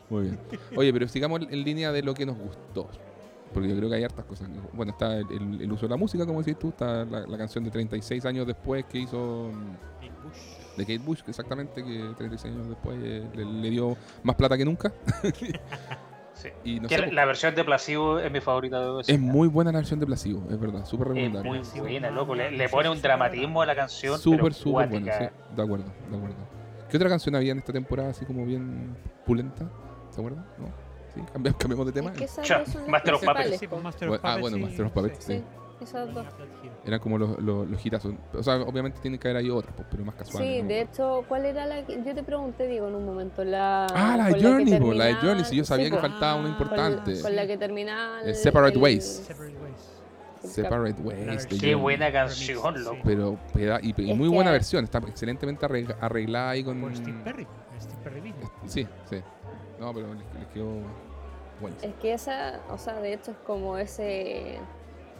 Muy 0.09 0.23
bien. 0.23 0.39
Oye, 0.77 0.93
pero 0.93 1.05
sigamos 1.09 1.41
en 1.49 1.63
línea 1.65 1.91
de 1.91 2.01
lo 2.01 2.13
que 2.13 2.25
nos 2.25 2.37
gustó. 2.37 2.89
Porque 3.53 3.69
yo 3.69 3.75
creo 3.77 3.89
que 3.89 3.95
hay 3.95 4.03
hartas 4.03 4.25
cosas. 4.25 4.49
Bueno, 4.73 4.91
está 4.91 5.17
el, 5.17 5.25
el- 5.31 5.61
el 5.61 5.71
uso 5.71 5.85
de 5.85 5.89
la 5.89 5.97
música, 5.97 6.25
como 6.25 6.39
decís 6.43 6.59
tú. 6.59 6.69
Está 6.69 7.05
la, 7.05 7.21
la 7.27 7.37
canción 7.37 7.63
de 7.63 7.71
36 7.71 8.25
años 8.25 8.45
después 8.45 8.85
que 8.85 8.99
hizo 8.99 9.51
Kate 9.99 10.13
Bush. 10.23 10.75
de 10.77 10.83
Kate 10.85 10.99
Bush, 10.99 11.21
exactamente, 11.27 11.83
que 11.83 12.13
36 12.17 12.53
años 12.55 12.67
después 12.69 12.97
eh, 13.01 13.27
le, 13.33 13.45
le 13.45 13.69
dio 13.69 13.95
más 14.23 14.35
plata 14.35 14.57
que 14.57 14.65
nunca. 14.65 14.91
Sí. 16.33 16.49
Y 16.63 16.79
no 16.79 16.87
Que 16.87 16.97
sé, 16.97 17.07
la, 17.07 17.13
la 17.13 17.25
versión 17.25 17.55
de 17.55 17.63
Placebo 17.63 18.19
es 18.19 18.31
mi 18.31 18.41
favorita 18.41 18.79
de 18.79 19.01
es 19.07 19.19
muy 19.19 19.47
buena 19.47 19.71
la 19.71 19.79
versión 19.79 19.99
de 19.99 20.05
Placebo, 20.05 20.43
es 20.51 20.59
verdad, 20.59 20.85
súper 20.85 21.07
Es 21.07 21.13
recomendable. 21.15 21.49
muy 21.49 21.65
Sí, 21.65 21.79
buena, 21.79 22.11
loco. 22.11 22.35
Le, 22.35 22.69
pone 22.69 22.89
un 22.89 23.01
dramatismo 23.01 23.63
a 23.63 23.65
la 23.65 23.75
canción. 23.75 24.19
Súper, 24.19 24.53
súper 24.53 24.87
buena, 24.87 25.17
sí. 25.17 25.25
De 25.55 25.63
acuerdo, 25.63 25.85
de 26.11 26.15
acuerdo. 26.15 26.35
¿Qué 26.91 26.97
otra 26.97 27.09
canción 27.09 27.33
había 27.35 27.53
en 27.53 27.57
esta 27.57 27.73
temporada 27.73 28.09
así 28.11 28.23
como 28.23 28.45
bien 28.45 28.95
pulenta? 29.25 29.67
¿Se 30.11 30.21
acuerdan? 30.21 30.45
¿No? 30.59 30.67
¿Sí? 31.25 31.31
Cambi- 31.33 31.57
cambiamos 31.57 31.85
de 31.87 31.91
tema. 31.91 32.11
Es 32.11 32.17
que 32.17 32.23
esas 32.25 32.47
dos 32.47 32.67
son 32.69 32.81
las 32.83 32.89
Master 32.91 33.13
of 33.13 33.19
principales, 33.21 33.45
Puppets. 33.45 33.59
Sí, 33.59 33.67
po. 33.67 33.71
pues 33.75 33.83
Master 33.83 34.07
Bueno, 34.09 34.21
of 34.23 34.25
ah, 34.25 34.35
Puppets. 34.35 34.41
bueno, 34.41 34.57
sí, 34.57 34.63
Master 34.63 34.85
of 34.85 34.91
Puppets, 34.93 35.23
sí. 35.25 35.33
Sí, 35.33 35.43
esas 35.83 36.13
dos. 36.13 36.25
Eran 36.85 36.99
como 36.99 37.17
los, 37.17 37.39
los, 37.39 37.69
los 37.69 37.85
hitazos. 37.85 38.13
O 38.33 38.41
sea, 38.43 38.55
obviamente 38.61 38.99
tienen 38.99 39.19
que 39.19 39.27
haber 39.27 39.43
ahí 39.43 39.49
otras, 39.49 39.73
pues, 39.75 39.87
pero 39.91 40.03
más 40.05 40.15
casuales. 40.15 40.49
Sí, 40.55 40.61
¿no? 40.63 40.67
de 40.69 40.81
hecho, 40.81 41.23
¿cuál 41.27 41.45
era 41.45 41.65
la 41.65 41.85
que 41.85 42.01
yo 42.03 42.15
te 42.15 42.23
pregunté, 42.23 42.65
digo, 42.67 42.87
en 42.87 42.95
un 42.95 43.05
momento? 43.05 43.43
La, 43.43 43.85
Ah, 43.93 44.15
la 44.17 44.25
de 44.25 44.31
con 44.31 44.39
que 44.41 44.47
Journey, 44.47 44.79
po, 44.79 44.93
la 44.93 45.05
de 45.05 45.11
terminaba- 45.13 45.21
Journey, 45.21 45.45
si 45.45 45.55
yo 45.55 45.63
sabía 45.65 45.85
sí, 45.85 45.91
que 45.91 45.97
po, 45.97 46.01
faltaba 46.01 46.35
una 46.35 46.47
Ah, 46.47 46.51
importante. 46.51 47.13
Con, 47.13 47.21
con 47.21 47.35
la 47.35 47.47
que 47.47 47.57
terminaba 47.57 48.21
El 48.21 48.35
Separate 48.35 48.77
Ways. 48.77 49.03
Separate 49.27 49.53
Ways. 49.57 49.93
el 50.43 50.49
Separate 50.49 51.01
Ways. 51.01 51.43
de 51.43 51.47
Qué 51.49 51.55
Journey. 51.57 51.73
buena 51.75 52.11
canción, 52.11 52.83
loco. 52.83 52.97
Pero, 53.03 53.37
peda- 53.53 53.79
y, 53.83 53.93
y 54.01 54.11
Es 54.11 54.17
muy 54.17 54.29
que- 54.29 54.35
buena 54.35 54.51
versión, 54.51 54.83
está 54.85 54.97
excelentemente 54.99 55.65
arreg- 55.67 55.95
arreglada 56.01 56.49
ahí 56.51 56.63
con. 56.63 56.79
Por 56.81 56.95
Steve 56.95 57.19
Perry. 57.23 57.47
Steve 57.79 57.99
Perry 58.03 58.21
mismo. 58.21 58.51
Sí, 58.65 58.87
sí. 59.09 59.17
No, 59.79 59.93
pero 59.93 60.07
les, 60.13 60.23
les 60.39 60.47
quedó 60.53 60.71
buenísimo. 61.59 61.93
Es 61.93 61.99
que 61.99 62.13
esa, 62.13 62.59
o 62.69 62.77
sea, 62.77 62.93
de 62.99 63.13
hecho 63.13 63.31
es 63.31 63.37
como 63.45 63.77
ese 63.77 64.57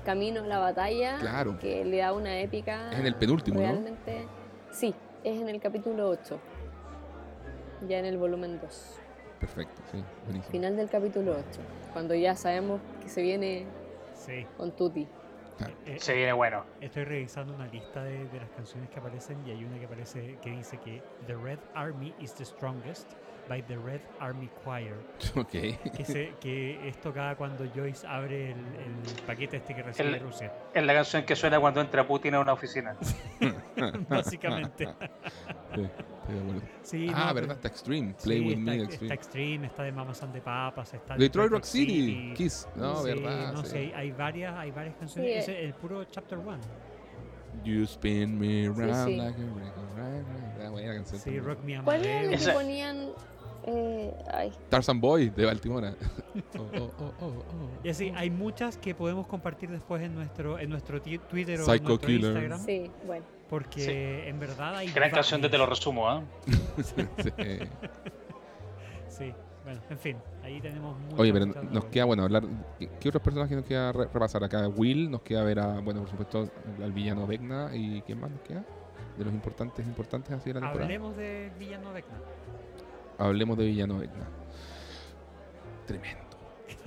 camino 0.06 0.42
a 0.44 0.48
la 0.48 0.60
batalla 0.60 1.18
Claro. 1.20 1.58
que 1.60 1.84
le 1.86 1.98
da 1.98 2.14
una 2.14 2.40
épica. 2.40 2.92
Es 2.92 3.00
en 3.00 3.06
el 3.08 3.16
penúltimo, 3.16 3.60
¿no? 3.60 3.66
Realmente, 3.68 4.26
sí, 4.72 4.94
es 5.24 5.40
en 5.42 5.50
el 5.50 5.60
capítulo 5.62 6.10
8. 6.10 6.40
Ya 7.88 8.00
en 8.00 8.06
el 8.06 8.18
volumen 8.18 8.60
2. 8.62 9.00
Perfecto, 9.40 9.82
sí, 9.92 10.04
buenísimo. 10.26 10.52
Final 10.52 10.76
del 10.78 10.90
capítulo 10.90 11.34
8. 11.34 11.60
Cuando 11.94 12.16
ya 12.16 12.36
sabemos 12.36 12.80
que 13.02 13.10
se 13.10 13.22
viene 13.22 13.66
Sí. 14.14 14.46
con 14.58 14.72
Tutti. 14.72 15.08
Eh, 15.86 15.98
Se 16.00 16.14
viene 16.14 16.34
bueno. 16.34 16.64
Estoy 16.82 17.04
revisando 17.04 17.54
una 17.54 17.66
lista 17.68 18.04
de, 18.04 18.26
de 18.28 18.40
las 18.40 18.50
canciones 18.52 18.90
que 18.90 19.00
aparecen 19.00 19.38
y 19.46 19.52
hay 19.52 19.64
una 19.64 19.78
que 19.80 19.86
aparece 19.86 20.38
que 20.42 20.52
dice 20.52 20.78
que 20.78 21.02
The 21.26 21.36
Red 21.36 21.60
Army 21.74 22.14
is 22.20 22.34
the 22.36 22.46
strongest 22.46 23.12
by 23.48 23.62
the 23.64 23.78
Red 23.78 24.02
Army 24.20 24.50
Choir. 24.64 24.96
Ok. 25.36 25.50
Que, 25.52 26.06
se, 26.06 26.34
que 26.40 26.88
es 26.88 27.00
tocada 27.02 27.36
cuando 27.36 27.66
Joyce 27.76 28.06
abre 28.08 28.52
el, 28.52 28.58
el 28.58 29.24
paquete 29.26 29.58
este 29.58 29.76
que 29.76 29.84
recibe 29.84 30.08
El- 30.08 30.14
de 30.16 30.20
Rusia. 30.20 30.54
Es 30.74 30.84
la 30.84 30.94
canción 30.94 31.24
que 31.24 31.36
suena 31.36 31.60
cuando 31.60 31.82
entra 31.82 32.06
Putin 32.08 32.36
a 32.36 32.40
una 32.40 32.54
oficina. 32.54 32.96
Básicamente. 34.10 34.88
Sí, 35.76 35.84
estoy 35.84 36.36
de 36.36 36.42
acuerdo. 36.42 36.62
Sí, 36.82 37.08
ah, 37.14 37.26
no, 37.28 37.34
verdad, 37.36 37.56
está 37.58 37.68
Extreme. 37.68 38.14
Play 38.24 38.40
sí, 38.40 38.46
with 38.48 38.58
está, 38.58 38.72
me, 38.72 38.76
está 38.78 38.84
Extreme. 38.94 39.14
Extreme, 39.14 39.68
está 39.68 39.84
de 39.84 39.92
Mamas 39.92 40.24
and 40.24 40.34
the 40.34 40.42
Papas, 40.42 40.94
está 40.94 41.16
Detroit 41.16 41.52
Rock 41.52 41.64
City, 41.64 42.34
Kiss. 42.36 42.68
No, 42.76 42.96
Sí, 43.04 43.06
verdad. 43.10 43.54
no 43.54 43.64
sí. 43.64 43.70
sé, 43.70 43.78
hay, 43.78 43.92
hay 43.94 44.12
varias, 44.12 44.56
hay 44.56 44.72
varias 44.72 44.96
canciones. 44.96 45.46
Sí, 45.46 45.52
es 45.52 45.58
el 45.60 45.74
puro 45.76 46.04
chapter 46.06 46.38
one. 46.40 46.60
You 47.64 47.84
spin 47.84 48.40
me 48.40 48.68
round 48.70 49.08
sí. 49.08 49.16
like 49.18 49.40
a 49.40 49.46
record. 49.46 49.98
right, 49.98 50.26
right. 50.60 50.90
Ah, 50.90 50.94
canción. 50.96 51.20
Sí. 51.22 51.40
Rock 51.40 51.60
Me 51.64 51.82
¿Cuál 51.82 52.06
era 52.06 52.20
Amadeus. 52.22 52.46
que 52.46 52.52
ponían? 52.54 53.10
Eh, 53.70 54.14
ay, 54.34 54.52
Tarzan 54.70 55.00
Boy 55.02 55.30
de 55.30 55.46
Baltimora. 55.46 55.94
Oh, 56.58 56.62
oh, 56.80 56.92
oh, 57.00 57.14
oh, 57.20 57.26
oh. 57.26 57.70
Y 57.84 57.90
así, 57.90 58.14
hay 58.16 58.30
muchas 58.30 58.78
que 58.78 58.94
podemos 58.96 59.26
compartir 59.28 59.70
después 59.72 60.02
en 60.04 60.14
nuestro 60.16 60.60
en 60.60 60.70
nuestro 60.70 61.02
Twitter 61.02 61.60
o 61.60 61.66
Psycho 61.66 61.74
en 61.76 61.84
nuestro 61.84 62.08
Killer. 62.08 62.32
Instagram. 62.32 62.60
sí, 62.66 62.92
bueno. 63.06 63.26
Porque 63.50 64.28
en 64.30 64.40
verdad 64.40 64.76
hay 64.78 64.92
Gran 64.92 65.10
canción 65.10 65.42
de 65.42 65.50
Te 65.50 65.58
lo 65.58 65.66
resumo, 65.66 66.08
¿ah? 66.10 66.22
Sí. 66.84 66.94
Sí. 69.10 69.34
Bueno, 69.64 69.82
en 69.90 69.98
fin, 69.98 70.18
ahí 70.44 70.62
tenemos 70.62 70.96
Oye, 71.18 71.34
pero 71.34 71.46
nos 71.48 71.86
queda, 71.86 72.06
bueno, 72.06 72.24
hablar. 72.24 72.44
¿Qué, 72.80 72.88
qué 73.00 73.10
otros 73.10 73.22
personajes 73.24 73.58
nos 73.58 73.66
queda 73.66 73.92
re- 73.92 74.06
repasar 74.14 74.44
acá? 74.44 74.68
Will, 74.70 75.10
nos 75.12 75.22
queda 75.24 75.44
ver 75.44 75.60
a, 75.60 75.80
bueno, 75.82 76.02
por 76.02 76.10
supuesto, 76.10 76.50
al 76.82 76.92
villano 76.94 77.28
Vecna 77.28 77.72
y 77.74 78.02
¿quién 78.04 78.20
más 78.22 78.32
nos 78.32 78.40
queda? 78.42 78.64
De 79.18 79.26
los 79.26 79.34
importantes, 79.34 79.86
importantes 79.86 80.32
así 80.32 80.50
de 80.52 80.54
la 80.56 80.60
temporada. 80.62 80.86
Hablemos 80.86 81.18
de 81.18 81.52
Villano 81.60 81.92
Vecna. 81.92 82.18
Hablemos 83.18 83.58
de 83.58 83.66
villano 83.66 84.00
Vecna. 84.00 84.28
Tremendo. 85.86 86.28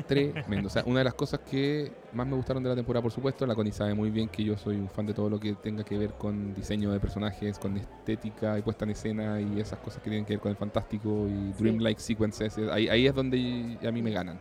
Tremendo. 0.07 0.69
O 0.69 0.70
sea, 0.70 0.82
una 0.86 1.01
de 1.01 1.05
las 1.05 1.15
cosas 1.15 1.40
que 1.40 1.93
más 2.12 2.27
me 2.27 2.36
gustaron 2.36 2.62
de 2.62 2.69
la 2.69 2.74
temporada, 2.74 3.02
por 3.02 3.12
supuesto, 3.12 3.47
la 3.47 3.55
Connie 3.55 3.73
sabe 3.73 3.94
muy 3.94 4.11
bien 4.11 4.28
que 4.28 4.44
yo 4.44 4.57
soy 4.57 4.77
un 4.77 4.89
fan 4.89 5.07
de 5.07 5.15
todo 5.15 5.28
lo 5.28 5.39
que 5.39 5.55
tenga 5.55 5.85
que 5.85 5.98
ver 5.98 6.12
con 6.15 6.55
diseño 6.55 6.93
de 6.93 7.01
personajes, 7.01 7.59
con 7.59 7.77
estética 7.77 8.59
y 8.59 8.62
puesta 8.62 8.85
en 8.85 8.90
escena 8.93 9.40
y 9.40 9.61
esas 9.61 9.78
cosas 9.81 10.02
que 10.02 10.11
tienen 10.11 10.24
que 10.24 10.35
ver 10.35 10.40
con 10.40 10.51
el 10.51 10.57
fantástico 10.57 11.27
y 11.28 11.52
dreamlike 11.52 11.98
sequences. 11.98 12.59
Ahí, 12.70 12.89
ahí 12.89 13.07
es 13.07 13.15
donde 13.15 13.78
a 13.86 13.90
mí 13.90 14.02
me 14.02 14.11
ganan. 14.11 14.40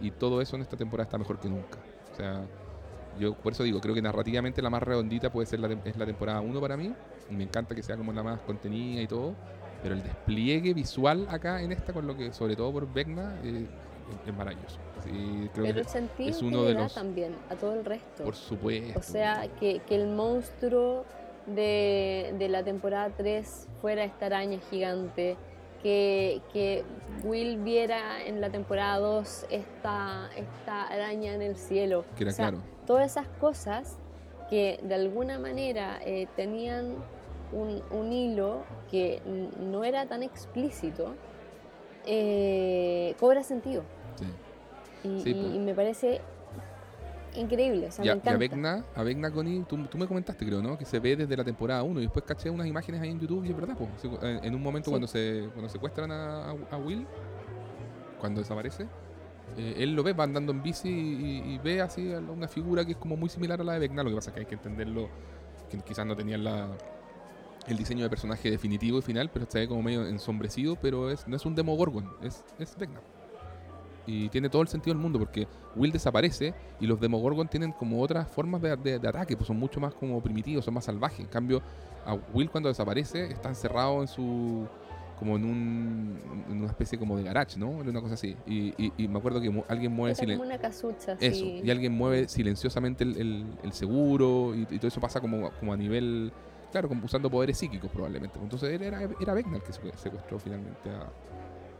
Y 0.00 0.10
todo 0.10 0.40
eso 0.40 0.56
en 0.56 0.62
esta 0.62 0.76
temporada 0.76 1.04
está 1.04 1.18
mejor 1.18 1.38
que 1.38 1.48
nunca. 1.48 1.78
O 2.12 2.16
sea, 2.16 2.46
yo 3.18 3.34
por 3.34 3.52
eso 3.52 3.62
digo, 3.62 3.80
creo 3.80 3.94
que 3.94 4.02
narrativamente 4.02 4.60
la 4.62 4.70
más 4.70 4.82
redondita 4.82 5.30
puede 5.30 5.46
ser 5.46 5.60
la, 5.60 5.68
es 5.84 5.96
la 5.96 6.06
temporada 6.06 6.40
1 6.40 6.60
para 6.60 6.76
mí. 6.76 6.92
Y 7.30 7.34
me 7.34 7.44
encanta 7.44 7.74
que 7.74 7.82
sea 7.82 7.96
como 7.96 8.12
la 8.12 8.22
más 8.22 8.40
contenida 8.40 9.00
y 9.00 9.06
todo. 9.06 9.34
Pero 9.84 9.94
el 9.94 10.02
despliegue 10.02 10.74
visual 10.74 11.26
acá 11.30 11.62
en 11.62 11.70
esta, 11.70 11.92
con 11.92 12.06
lo 12.06 12.16
que, 12.16 12.32
sobre 12.32 12.56
todo 12.56 12.72
por 12.72 12.92
Vecna, 12.92 13.38
eh, 13.44 13.66
es, 14.26 14.34
maravilloso. 14.34 14.78
Sí, 15.04 15.48
creo 15.52 15.64
Pero 15.66 15.74
que 15.74 15.80
el 15.80 15.86
sentido 15.86 16.30
es 16.30 16.38
que 16.38 16.44
uno 16.46 16.62
de 16.64 16.74
da 16.74 16.82
los- 16.84 16.94
también 16.94 17.36
a 17.50 17.54
todo 17.54 17.74
el 17.74 17.84
resto. 17.84 18.24
por 18.24 18.34
supuesto. 18.34 18.98
O 18.98 19.02
sea, 19.02 19.46
que, 19.60 19.80
que 19.80 19.94
el 19.94 20.08
monstruo 20.08 21.04
de, 21.46 22.34
de 22.38 22.48
la 22.48 22.64
temporada 22.64 23.10
3 23.16 23.68
fuera 23.80 24.02
esta 24.04 24.26
araña 24.26 24.58
gigante, 24.70 25.36
que, 25.82 26.40
que 26.54 26.82
Will 27.22 27.58
viera 27.58 28.24
en 28.24 28.40
la 28.40 28.48
temporada 28.48 28.98
2 29.00 29.46
esta, 29.50 30.30
esta 30.34 30.84
araña 30.84 31.34
en 31.34 31.42
el 31.42 31.56
cielo. 31.56 32.06
que 32.16 32.22
era 32.24 32.32
O 32.32 32.34
sea, 32.34 32.48
claro. 32.48 32.64
Todas 32.86 33.10
esas 33.10 33.28
cosas 33.38 33.98
que 34.48 34.80
de 34.82 34.94
alguna 34.94 35.38
manera 35.38 35.98
eh, 36.04 36.26
tenían 36.36 36.94
un, 37.54 37.82
un 37.90 38.12
hilo 38.12 38.62
que 38.90 39.22
no 39.60 39.84
era 39.84 40.06
tan 40.06 40.22
explícito, 40.22 41.14
eh, 42.06 43.14
cobra 43.20 43.42
sentido. 43.42 43.82
sí. 44.16 44.26
Y, 45.08 45.20
Sí, 45.20 45.30
y- 45.32 45.56
y 45.56 45.58
me 45.58 45.74
parece 45.74 46.20
increíble. 47.36 47.88
O 47.88 47.90
sea, 47.92 48.04
Y 48.04 48.08
a, 48.08 48.14
me 48.14 48.16
y 48.16 48.20
a 48.20 48.22
encanta. 48.32 48.38
Vecna, 48.38 48.84
a 48.94 49.02
Vecna 49.02 49.30
Connie, 49.30 49.62
tú, 49.68 49.76
tú 49.86 49.98
me 49.98 50.06
comentaste, 50.06 50.46
creo, 50.46 50.62
¿no? 50.62 50.78
Que 50.78 50.84
se 50.86 50.98
ve 50.98 51.14
desde 51.16 51.36
la 51.36 51.44
temporada 51.44 51.82
1 51.82 52.00
y 52.00 52.04
después 52.04 52.24
caché 52.24 52.48
unas 52.48 52.66
imágenes 52.66 53.02
ahí 53.02 53.10
en 53.10 53.20
YouTube 53.20 53.44
y 53.44 53.50
es 53.50 53.56
verdad, 53.56 53.76
pues. 53.76 53.90
En, 54.22 54.44
en 54.44 54.54
un 54.54 54.62
momento 54.62 54.86
Sí. 54.86 54.90
cuando 54.92 55.06
se 55.06 55.48
cuando 55.52 55.68
secuestran 55.68 56.10
a, 56.10 56.50
a- 56.70 56.76
Will, 56.78 57.06
cuando 58.18 58.40
desaparece, 58.40 58.84
eh, 59.58 59.74
él 59.78 59.94
lo 59.94 60.02
ve, 60.02 60.14
va 60.14 60.24
andando 60.24 60.52
en 60.52 60.62
bici 60.62 60.88
y, 60.88 61.52
y 61.54 61.58
ve 61.58 61.82
así 61.82 62.08
una 62.08 62.48
figura 62.48 62.84
que 62.84 62.92
es 62.92 62.98
como 62.98 63.14
muy 63.16 63.28
similar 63.28 63.60
a 63.60 63.64
la 63.64 63.74
de 63.74 63.80
Vecna. 63.80 64.02
Lo 64.02 64.08
que 64.10 64.16
pasa 64.16 64.30
es 64.30 64.34
que 64.34 64.40
hay 64.40 64.46
que 64.46 64.54
entenderlo, 64.54 65.08
que 65.68 65.78
quizás 65.80 66.06
no 66.06 66.16
tenían 66.16 66.44
la, 66.44 66.68
el 67.66 67.76
diseño 67.76 68.02
de 68.04 68.10
personaje 68.10 68.50
definitivo 68.50 68.98
y 68.98 69.02
final, 69.02 69.30
pero 69.32 69.44
está 69.44 69.66
como 69.66 69.82
medio 69.82 70.06
ensombrecido, 70.06 70.76
pero 70.80 71.10
es, 71.10 71.26
no 71.26 71.36
es 71.36 71.44
un 71.46 71.54
Demogorgon, 71.54 72.08
es, 72.22 72.44
es 72.58 72.76
Vecna. 72.76 73.00
Y 74.06 74.28
tiene 74.28 74.50
todo 74.50 74.60
el 74.60 74.68
sentido 74.68 74.92
del 74.94 75.02
mundo 75.02 75.18
porque 75.18 75.48
Will 75.74 75.90
desaparece 75.90 76.52
y 76.78 76.86
los 76.86 77.00
Demogorgon 77.00 77.48
tienen 77.48 77.72
como 77.72 78.02
otras 78.02 78.28
formas 78.28 78.60
de, 78.60 78.76
de- 78.76 78.98
de 78.98 79.08
ataque, 79.08 79.34
pues 79.34 79.46
son 79.46 79.56
mucho 79.58 79.80
más 79.80 79.94
como 79.94 80.20
primitivos, 80.22 80.64
son 80.66 80.74
más 80.74 80.84
salvajes. 80.84 81.20
En 81.20 81.26
cambio, 81.26 81.62
a 82.04 82.12
Will 82.34 82.50
cuando 82.50 82.68
desaparece 82.68 83.24
está 83.32 83.48
encerrado 83.48 84.02
en 84.02 84.08
su 84.08 84.68
como 85.18 85.36
en, 85.36 85.44
un, 85.44 86.44
en 86.50 86.56
una 86.58 86.66
especie 86.66 86.98
como 86.98 87.16
de 87.16 87.22
garage, 87.22 87.56
¿no? 87.58 87.70
Una 87.70 88.00
cosa 88.00 88.14
así. 88.14 88.36
Y, 88.46 88.74
y- 88.76 88.92
y 88.98 89.08
me 89.08 89.18
acuerdo 89.18 89.40
que 89.40 89.48
mu- 89.48 89.62
alguien 89.68 89.92
mueve 89.92 90.14
silen- 90.16 90.36
como 90.36 90.48
una 90.50 90.58
casucha. 90.58 91.12
eso, 91.18 91.44
y 91.46 91.70
alguien 91.70 91.92
mueve 91.92 92.28
silenciosamente 92.28 93.04
el, 93.04 93.16
el- 93.16 93.46
el 93.62 93.72
seguro 93.72 94.54
y, 94.54 94.62
y 94.68 94.78
todo 94.78 94.88
eso 94.88 95.00
pasa 95.00 95.20
como, 95.20 95.50
como 95.60 95.72
a 95.72 95.76
nivel, 95.78 96.30
claro, 96.74 96.88
como 96.88 97.04
usando 97.04 97.30
poderes 97.30 97.56
psíquicos 97.56 97.88
probablemente. 97.92 98.36
Entonces 98.42 98.68
él 98.70 98.82
era, 98.82 99.00
era 99.00 99.32
el 99.32 99.44
que 99.44 99.72
secu- 99.72 99.94
secuestró 99.94 100.40
finalmente 100.40 100.90
a, 100.90 101.08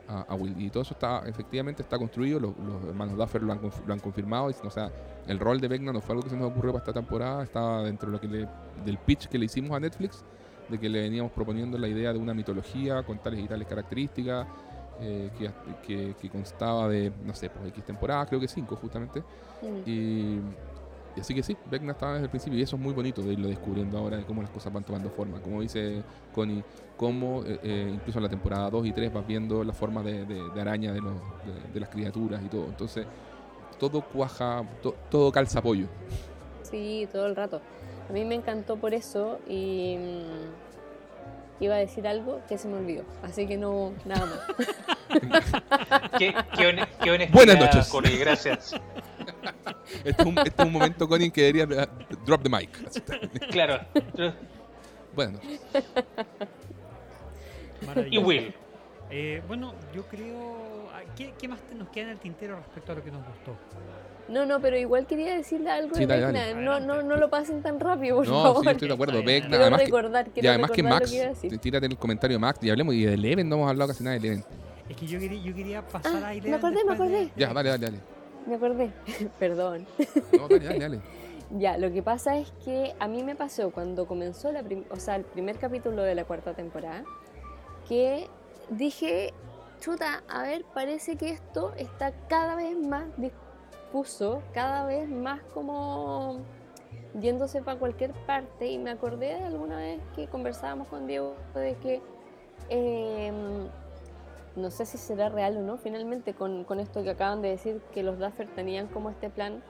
a, 0.07 0.21
a 0.23 0.35
Will. 0.37 0.55
Y 0.57 0.71
todo 0.71 0.85
eso 0.85 0.95
está, 0.95 1.25
efectivamente 1.27 1.83
está 1.83 1.99
construido, 1.99 2.39
los, 2.39 2.57
los 2.59 2.85
hermanos 2.85 3.16
Duffer 3.16 3.43
lo 3.43 3.53
han, 3.55 3.61
lo 3.87 3.93
han 3.93 3.99
confirmado. 3.99 4.47
o 4.47 4.71
sea, 4.71 4.93
el 5.27 5.41
rol 5.41 5.61
de 5.61 5.66
Vecna 5.66 5.93
no 5.93 6.01
fue 6.01 6.12
algo 6.12 6.23
que 6.23 6.31
se 6.31 6.37
nos 6.37 6.49
ocurrió 6.49 6.71
para 6.73 6.83
esta 6.85 6.93
temporada, 6.93 7.43
estaba 7.43 7.83
dentro 7.83 8.07
de 8.09 8.12
lo 8.12 8.21
que 8.21 8.29
le- 8.29 8.49
del 8.85 8.99
pitch 8.99 9.27
que 9.27 9.37
le 9.37 9.47
hicimos 9.47 9.73
a 9.73 9.81
Netflix, 9.81 10.25
de 10.69 10.79
que 10.79 10.89
le 10.89 11.01
veníamos 11.01 11.33
proponiendo 11.33 11.77
la 11.77 11.89
idea 11.89 12.12
de 12.12 12.19
una 12.21 12.33
mitología 12.33 13.03
con 13.03 13.19
tales 13.19 13.41
y 13.41 13.49
tales 13.49 13.66
características. 13.66 14.47
eh, 15.01 15.29
que, 15.37 15.51
que- 15.85 16.15
que 16.21 16.31
constaba 16.31 16.89
de, 16.89 17.11
no 17.25 17.35
sé, 17.35 17.51
pues 17.51 17.66
X 17.71 17.85
temporadas, 17.85 18.29
creo 18.29 18.39
que 18.39 18.47
5 18.47 18.77
justamente, 18.77 19.25
y, 19.85 20.39
y 21.16 21.20
así 21.20 21.35
que 21.35 21.43
sí, 21.43 21.57
Vecna 21.70 21.93
estaba 21.93 22.12
desde 22.15 22.24
el 22.24 22.31
principio 22.31 22.59
y 22.59 22.62
eso 22.62 22.77
es 22.77 22.82
muy 22.82 22.93
bonito 22.93 23.23
de 23.23 23.32
irlo 23.35 23.49
descubriendo 23.49 23.97
ahora, 23.99 24.16
de 24.16 24.24
cómo 24.24 24.43
las 24.43 24.51
cosas 24.51 24.73
van 24.73 24.82
tomando 24.85 25.11
forma. 25.11 25.41
Como 25.41 25.61
dice 25.61 26.03
Connie, 26.35 26.65
cómo 26.97 27.43
eh, 27.45 27.59
eh, 27.62 27.91
incluso 27.95 28.19
en 28.19 28.23
la 28.24 28.28
temporada 28.28 28.69
2 28.70 28.86
y 28.86 28.93
3 28.93 29.12
vas 29.12 29.27
viendo 29.27 29.62
la 29.65 29.73
forma 29.73 30.03
de, 30.03 30.24
de- 30.24 30.51
de 30.51 30.61
araña 30.61 30.93
de, 30.93 31.01
los, 31.01 31.12
de, 31.15 31.73
de 31.73 31.81
las 31.81 31.89
criaturas 31.89 32.43
y 32.45 32.49
todo. 32.49 32.66
Entonces, 32.66 33.07
todo 33.78 34.01
cuaja, 34.03 34.65
to- 34.82 34.95
todo 35.11 35.31
calza 35.31 35.61
apoyo. 35.61 35.86
Sí, 36.62 37.09
todo 37.12 37.27
el 37.27 37.36
rato. 37.36 37.61
A 38.09 38.12
mí 38.12 38.24
me 38.24 38.35
encantó 38.35 38.77
por 38.77 38.93
eso 38.95 39.39
y 39.49 39.97
mm, 39.99 41.62
iba 41.65 41.74
a 41.77 41.78
decir 41.78 42.07
algo 42.09 42.41
que 42.49 42.59
se 42.59 42.69
me 42.69 42.77
olvidó. 42.78 43.05
Así 43.23 43.47
que 43.47 43.57
no, 43.57 43.93
nada 44.05 44.27
más. 44.27 44.41
Qué, 46.19 46.35
qué, 46.57 47.28
Buenas 47.32 47.59
noches. 47.59 47.89
Connie, 47.89 48.16
gracias. 48.19 48.74
Este 50.05 50.23
es 50.23 50.27
un, 50.27 50.39
este 50.39 50.62
es 50.62 50.66
un 50.66 50.73
momento, 50.73 51.09
Connie, 51.09 51.31
que 51.31 51.43
debería 51.53 51.83
eh, 51.83 51.89
drop 52.27 52.43
the 52.43 52.49
mic. 52.49 52.71
Claro. 53.51 53.81
Bueno, 55.15 55.39
Y. 58.11 58.19
Will. 58.19 58.55
Eh, 59.11 59.43
bueno, 59.47 59.75
yo 59.95 60.03
creo. 60.09 60.89
ah, 60.93 61.03
¿qué, 61.16 61.33
qué 61.39 61.47
más 61.47 61.61
te- 61.61 61.75
nos 61.75 61.89
queda 61.91 62.05
en 62.05 62.11
el 62.11 62.19
tintero 62.19 62.57
respecto 62.57 62.93
a 62.93 62.95
lo 62.97 63.05
que 63.05 63.11
nos 63.12 63.25
gustó? 63.27 63.57
No, 64.29 64.47
no, 64.47 64.59
pero 64.59 64.77
igual 64.79 65.07
quería 65.07 65.35
decirle 65.37 65.71
algo 65.71 65.95
Sí, 65.95 66.07
de 66.07 66.16
Vecna. 66.16 66.55
No, 66.55 66.81
no, 66.81 67.03
no 67.03 67.16
lo 67.16 67.29
pasen 67.29 67.62
tan 67.62 67.79
rápido, 67.79 68.16
por 68.16 68.27
no, 68.27 68.43
favor. 68.43 68.61
sí, 68.61 68.65
yo 68.65 68.71
estoy 68.71 68.89
de 68.89 68.95
acuerdo. 68.95 69.23
Vecna, 69.23 69.57
además 69.59 69.81
que, 69.81 69.85
recordar, 69.87 70.27
y 70.29 70.31
quiero 70.31 70.49
además 70.51 70.71
que 70.71 70.83
Max, 70.83 71.11
que 71.11 71.29
decir. 71.29 71.59
tírate 71.59 71.87
el 71.87 71.99
comentario 71.99 72.41
Max 72.41 72.59
y 72.62 72.71
hablemos. 72.71 72.95
Y 72.95 73.05
de 73.05 73.15
Eleven 73.15 73.49
no 73.49 73.57
hemos 73.57 73.69
hablado 73.71 73.89
casi 73.89 74.03
nada 74.03 74.15
de 74.19 74.27
Eleven. 74.27 74.45
Es 74.89 74.97
que 74.97 75.07
yo 75.07 75.19
quería, 75.21 75.43
yo 75.43 75.55
quería 75.55 75.87
pasar 75.87 76.12
Ah, 76.25 76.29
a 76.29 76.31
me 76.31 76.39
Eleven 76.39 76.55
acordé, 76.55 76.75
me 76.77 76.91
después 76.91 77.11
de- 77.11 77.16
acordé. 77.19 77.33
Ya, 77.37 77.53
dale, 77.53 77.69
dale, 77.69 77.85
dale. 77.87 77.99
Me 78.47 78.57
acordé. 78.57 78.93
Perdón. 79.39 79.87
No, 80.39 80.49
dale, 80.49 80.65
dale, 80.65 80.79
dale. 80.79 81.01
Ya, 81.59 81.77
lo 81.77 81.93
que 81.93 82.03
pasa 82.03 82.39
es 82.39 82.51
que 82.65 82.95
a 82.99 83.07
mí 83.07 83.23
me 83.23 83.37
pasó 83.37 83.71
cuando 83.71 84.07
comenzó 84.07 84.51
la 84.51 84.62
prim- 84.62 84.87
o 84.91 84.97
sea, 84.97 85.16
el 85.16 85.25
primer 85.25 85.57
capítulo 85.59 86.03
de 86.03 86.15
la 86.15 86.25
cuarta 86.25 86.55
temporada, 86.55 87.05
que 87.87 88.29
dije, 88.71 89.33
chuta, 89.79 90.25
a 90.27 90.43
ver, 90.43 90.65
parece 90.73 91.16
que 91.16 91.29
esto 91.29 91.73
está 91.77 92.12
cada 92.29 92.57
vez 92.57 92.77
más 92.79 93.05
difuso, 93.19 94.43
cada 94.55 94.87
vez 94.87 95.09
más 95.09 95.43
como 95.53 96.39
yéndose 97.21 97.62
para 97.62 97.79
cualquier 97.79 98.12
parte 98.27 98.66
y 98.66 98.79
me 98.79 98.91
acordé 98.91 99.35
de 99.35 99.45
alguna 99.45 99.77
vez 99.77 100.01
que 100.16 100.27
conversábamos 100.27 100.89
con 100.89 101.07
Diego 101.07 101.37
de 101.55 101.77
que 101.77 102.01
em, 102.71 103.69
no 104.57 104.71
sé 104.71 104.87
si 104.87 104.99
será 104.99 105.29
real 105.29 105.57
o 105.57 105.63
no, 105.63 105.77
finalmente 105.77 106.35
con, 106.35 106.65
con 106.65 106.81
esto 106.81 107.03
que 107.03 107.11
acaban 107.11 107.43
de 107.43 107.51
decir, 107.51 107.81
que 107.93 108.03
los 108.03 108.19
Duffer 108.19 108.49
tenían 108.55 108.87
como 108.87 109.11
este 109.11 109.31
plan 109.31 109.63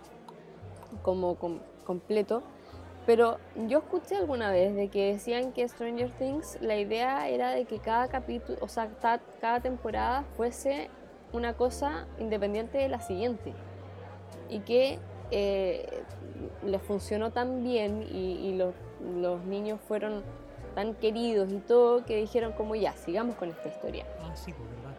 como 1.02 1.36
com- 1.36 1.60
completo. 1.84 2.42
Pero 3.06 3.36
yo 3.68 3.80
escuché 3.80 4.16
alguna 4.16 4.50
vez 4.50 4.74
de 4.74 4.88
que 4.88 5.12
decían 5.12 5.52
que 5.52 5.68
Stranger 5.68 6.10
Things 6.12 6.58
la 6.62 6.76
idea 6.76 7.28
era 7.28 7.50
de 7.50 7.66
que 7.66 7.78
cada 7.78 8.08
capítulo, 8.08 8.58
o 8.62 8.68
sea, 8.68 8.88
cada 9.40 9.60
temporada 9.60 10.24
fuese 10.36 10.88
una 11.32 11.54
cosa 11.54 12.06
independiente 12.18 12.78
de 12.78 12.88
la 12.88 13.00
siguiente. 13.00 13.52
Y 14.48 14.60
que 14.60 14.98
eh, 15.30 16.02
les 16.64 16.80
funcionó 16.82 17.30
tan 17.30 17.62
bien 17.62 18.06
y, 18.10 18.48
y 18.48 18.56
los, 18.56 18.74
los 19.16 19.44
niños 19.44 19.80
fueron 19.86 20.22
tan 20.74 20.94
queridos 20.94 21.52
y 21.52 21.58
todo 21.58 22.04
que 22.04 22.16
dijeron 22.16 22.52
como 22.52 22.74
ya, 22.74 22.92
sigamos 22.94 23.36
con 23.36 23.48
esta 23.48 23.68
historia. 23.68 24.04
Ah, 24.20 24.34
sí, 24.36 24.52
pues 24.52 24.68
verdad. 24.70 24.94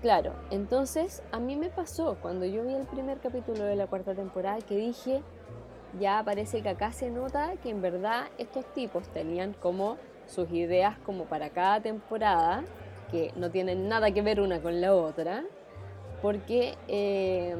Claro, 0.00 0.32
entonces 0.50 1.22
a 1.30 1.38
mí 1.38 1.56
me 1.56 1.68
pasó 1.68 2.16
cuando 2.22 2.46
yo 2.46 2.64
vi 2.64 2.72
el 2.72 2.86
primer 2.86 3.18
capítulo 3.18 3.64
de 3.64 3.76
la 3.76 3.86
cuarta 3.86 4.14
temporada 4.14 4.58
que 4.62 4.76
dije, 4.76 5.22
ya 6.00 6.22
parece 6.24 6.62
que 6.62 6.70
acá 6.70 6.90
se 6.92 7.10
nota 7.10 7.54
que 7.62 7.68
en 7.70 7.82
verdad 7.82 8.28
estos 8.38 8.64
tipos 8.72 9.08
tenían 9.08 9.52
como 9.52 9.98
sus 10.26 10.50
ideas 10.52 10.96
como 11.04 11.24
para 11.24 11.50
cada 11.50 11.80
temporada, 11.80 12.64
que 13.10 13.32
no 13.36 13.50
tienen 13.50 13.88
nada 13.88 14.10
que 14.10 14.22
ver 14.22 14.40
una 14.40 14.60
con 14.60 14.80
la 14.80 14.94
otra, 14.94 15.44
porque 16.24 16.78
eh, 16.88 17.54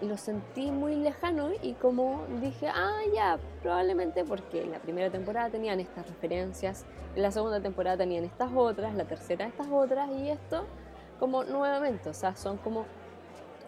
lo 0.00 0.16
sentí 0.16 0.70
muy 0.70 0.94
lejano 0.94 1.50
y 1.60 1.74
como 1.74 2.24
dije, 2.40 2.66
ah, 2.66 3.02
ya, 3.14 3.38
probablemente 3.62 4.24
porque 4.24 4.62
en 4.62 4.70
la 4.70 4.78
primera 4.78 5.10
temporada 5.10 5.50
tenían 5.50 5.80
estas 5.80 6.08
referencias, 6.08 6.86
en 7.14 7.20
la 7.20 7.30
segunda 7.30 7.60
temporada 7.60 7.98
tenían 7.98 8.24
estas 8.24 8.50
otras, 8.56 8.94
la 8.94 9.04
tercera 9.04 9.46
estas 9.46 9.66
otras 9.70 10.08
y 10.12 10.30
esto 10.30 10.64
como 11.20 11.44
nuevamente, 11.44 12.08
o 12.08 12.14
sea, 12.14 12.34
son 12.34 12.56
como 12.56 12.86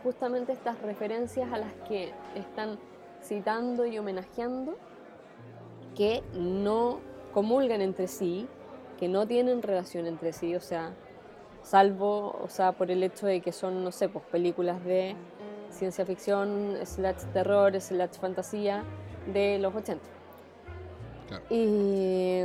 justamente 0.02 0.52
estas 0.52 0.80
referencias 0.80 1.52
a 1.52 1.58
las 1.58 1.74
que 1.86 2.14
están 2.34 2.78
citando 3.22 3.84
y 3.84 3.98
homenajeando 3.98 4.78
que 5.94 6.22
no 6.32 7.00
comulgan 7.34 7.82
entre 7.82 8.08
sí, 8.08 8.48
que 8.98 9.08
no 9.08 9.26
tienen 9.26 9.60
relación 9.60 10.06
entre 10.06 10.32
sí, 10.32 10.56
o 10.56 10.60
sea, 10.60 10.94
salvo, 11.68 12.34
o 12.42 12.48
sea, 12.48 12.72
por 12.72 12.90
el 12.90 13.02
hecho 13.02 13.26
de 13.26 13.42
que 13.42 13.52
son, 13.52 13.84
no 13.84 13.92
sé, 13.92 14.08
pues 14.08 14.24
películas 14.26 14.82
de 14.84 15.14
ciencia 15.68 16.06
ficción, 16.06 16.78
slash 16.82 17.24
terror, 17.34 17.78
slash 17.78 18.12
fantasía 18.18 18.84
de 19.32 19.58
los 19.58 19.74
80. 19.74 20.02
Claro. 21.28 21.44
Y 21.50 22.42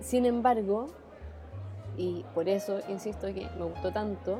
sin 0.00 0.24
embargo, 0.24 0.86
y 1.96 2.24
por 2.32 2.48
eso 2.48 2.78
insisto 2.88 3.26
que 3.34 3.48
me 3.58 3.64
gustó 3.64 3.90
tanto, 3.92 4.38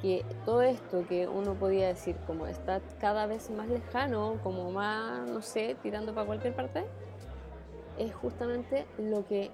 que 0.00 0.24
todo 0.44 0.62
esto 0.62 1.04
que 1.08 1.26
uno 1.26 1.54
podía 1.54 1.88
decir 1.88 2.14
como 2.28 2.46
está 2.46 2.80
cada 3.00 3.26
vez 3.26 3.50
más 3.50 3.66
lejano, 3.68 4.38
como 4.44 4.70
más, 4.70 5.28
no 5.28 5.42
sé, 5.42 5.76
tirando 5.82 6.14
para 6.14 6.28
cualquier 6.28 6.54
parte, 6.54 6.84
es 7.98 8.14
justamente 8.14 8.86
lo 8.98 9.26
que 9.26 9.50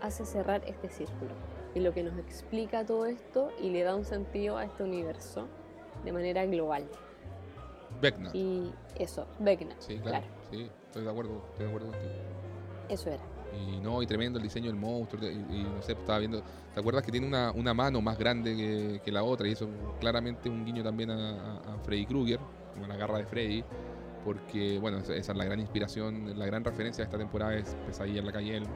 hace 0.00 0.24
cerrar 0.24 0.62
este 0.66 0.88
círculo 0.88 1.53
y 1.74 1.80
lo 1.80 1.92
que 1.92 2.02
nos 2.02 2.16
explica 2.18 2.84
todo 2.84 3.06
esto 3.06 3.50
y 3.60 3.70
le 3.70 3.82
da 3.82 3.94
un 3.96 4.04
sentido 4.04 4.56
a 4.56 4.64
este 4.64 4.82
universo 4.82 5.48
de 6.04 6.12
manera 6.12 6.44
global. 6.46 6.86
Vecna. 8.00 8.30
Y 8.32 8.70
eso, 8.96 9.26
Vecna, 9.38 9.74
Sí, 9.78 9.98
claro. 9.98 10.18
claro, 10.18 10.26
Sí, 10.50 10.70
estoy 10.86 11.04
de 11.04 11.10
acuerdo, 11.10 11.42
estoy 11.50 11.64
de 11.66 11.68
acuerdo 11.68 11.90
contigo. 11.90 12.12
eso 12.88 13.10
era. 13.10 13.22
Y 13.56 13.78
no, 13.80 14.02
y 14.02 14.06
tremendo 14.06 14.38
el 14.38 14.42
diseño 14.42 14.66
del 14.66 14.76
monstruo. 14.76 15.22
Y, 15.30 15.34
y 15.34 15.62
no 15.64 15.80
sé, 15.80 15.92
estaba 15.92 16.18
viendo. 16.18 16.42
¿Te 16.74 16.80
acuerdas 16.80 17.04
que 17.04 17.12
tiene 17.12 17.26
una, 17.26 17.52
una 17.52 17.72
mano 17.72 18.00
más 18.00 18.18
grande 18.18 18.56
que, 18.56 19.00
que 19.04 19.12
la 19.12 19.22
otra? 19.22 19.46
Y 19.46 19.52
eso 19.52 19.68
claramente 20.00 20.48
un 20.48 20.64
guiño 20.64 20.82
también 20.82 21.10
a, 21.10 21.30
a- 21.60 21.74
a 21.74 21.78
Freddy 21.84 22.04
Krueger, 22.04 22.40
como 22.72 22.86
la 22.88 22.96
garra 22.96 23.18
de 23.18 23.26
Freddy. 23.26 23.64
Porque, 24.24 24.78
bueno, 24.80 24.98
esa, 24.98 25.14
esa 25.14 25.32
es 25.32 25.38
la 25.38 25.44
gran 25.44 25.60
inspiración, 25.60 26.36
la 26.36 26.46
gran 26.46 26.64
referencia 26.64 27.02
de 27.04 27.06
esta 27.06 27.18
temporada 27.18 27.54
es 27.54 27.76
Pesadilla 27.86 28.18
en 28.20 28.26
la 28.26 28.32
calle 28.32 28.56
Elm. 28.56 28.66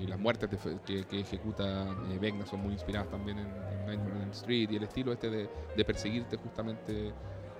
Y 0.00 0.06
las 0.06 0.18
muertes 0.18 0.50
de 0.50 0.58
que, 0.86 1.04
que 1.04 1.20
ejecuta 1.20 1.86
eh, 2.10 2.18
Vecna 2.18 2.46
son 2.46 2.60
muy 2.60 2.72
inspiradas 2.72 3.10
también 3.10 3.38
en, 3.38 3.46
en 3.46 3.86
Nightmare 3.86 4.16
on 4.16 4.22
Elm 4.22 4.30
Street. 4.30 4.70
Y 4.70 4.76
el 4.76 4.82
estilo 4.84 5.12
este 5.12 5.30
de, 5.30 5.50
de 5.76 5.84
perseguirte 5.84 6.36
justamente 6.38 7.12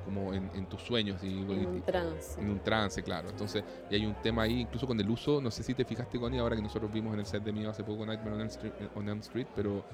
como 0.04 0.32
en, 0.32 0.50
en 0.54 0.66
tus 0.66 0.82
sueños. 0.82 1.22
Y, 1.22 1.40
En 1.40 1.66
un 1.66 1.82
trance. 1.82 2.40
en 2.40 2.50
un 2.50 2.60
trance, 2.60 3.02
claro. 3.02 3.28
Entonces, 3.28 3.62
y 3.90 3.94
hay 3.94 4.06
un 4.06 4.14
tema 4.22 4.42
ahí, 4.42 4.60
incluso 4.60 4.86
con 4.86 4.98
el 4.98 5.08
uso, 5.08 5.40
no 5.40 5.50
sé 5.50 5.62
si 5.62 5.74
te 5.74 5.84
fijaste, 5.84 6.18
Connie, 6.18 6.38
ahora 6.38 6.56
que 6.56 6.62
nosotros 6.62 6.90
vimos 6.92 7.14
en 7.14 7.20
el 7.20 7.26
set 7.26 7.42
de 7.44 7.52
mío 7.52 7.70
hace 7.70 7.84
poco 7.84 8.06
Nightmare 8.06 8.34
on 8.34 8.40
Elm 8.40 8.48
Street, 8.48 8.72
on 8.94 9.08
Elm 9.08 9.18
Street, 9.18 9.46
pero 9.54 9.84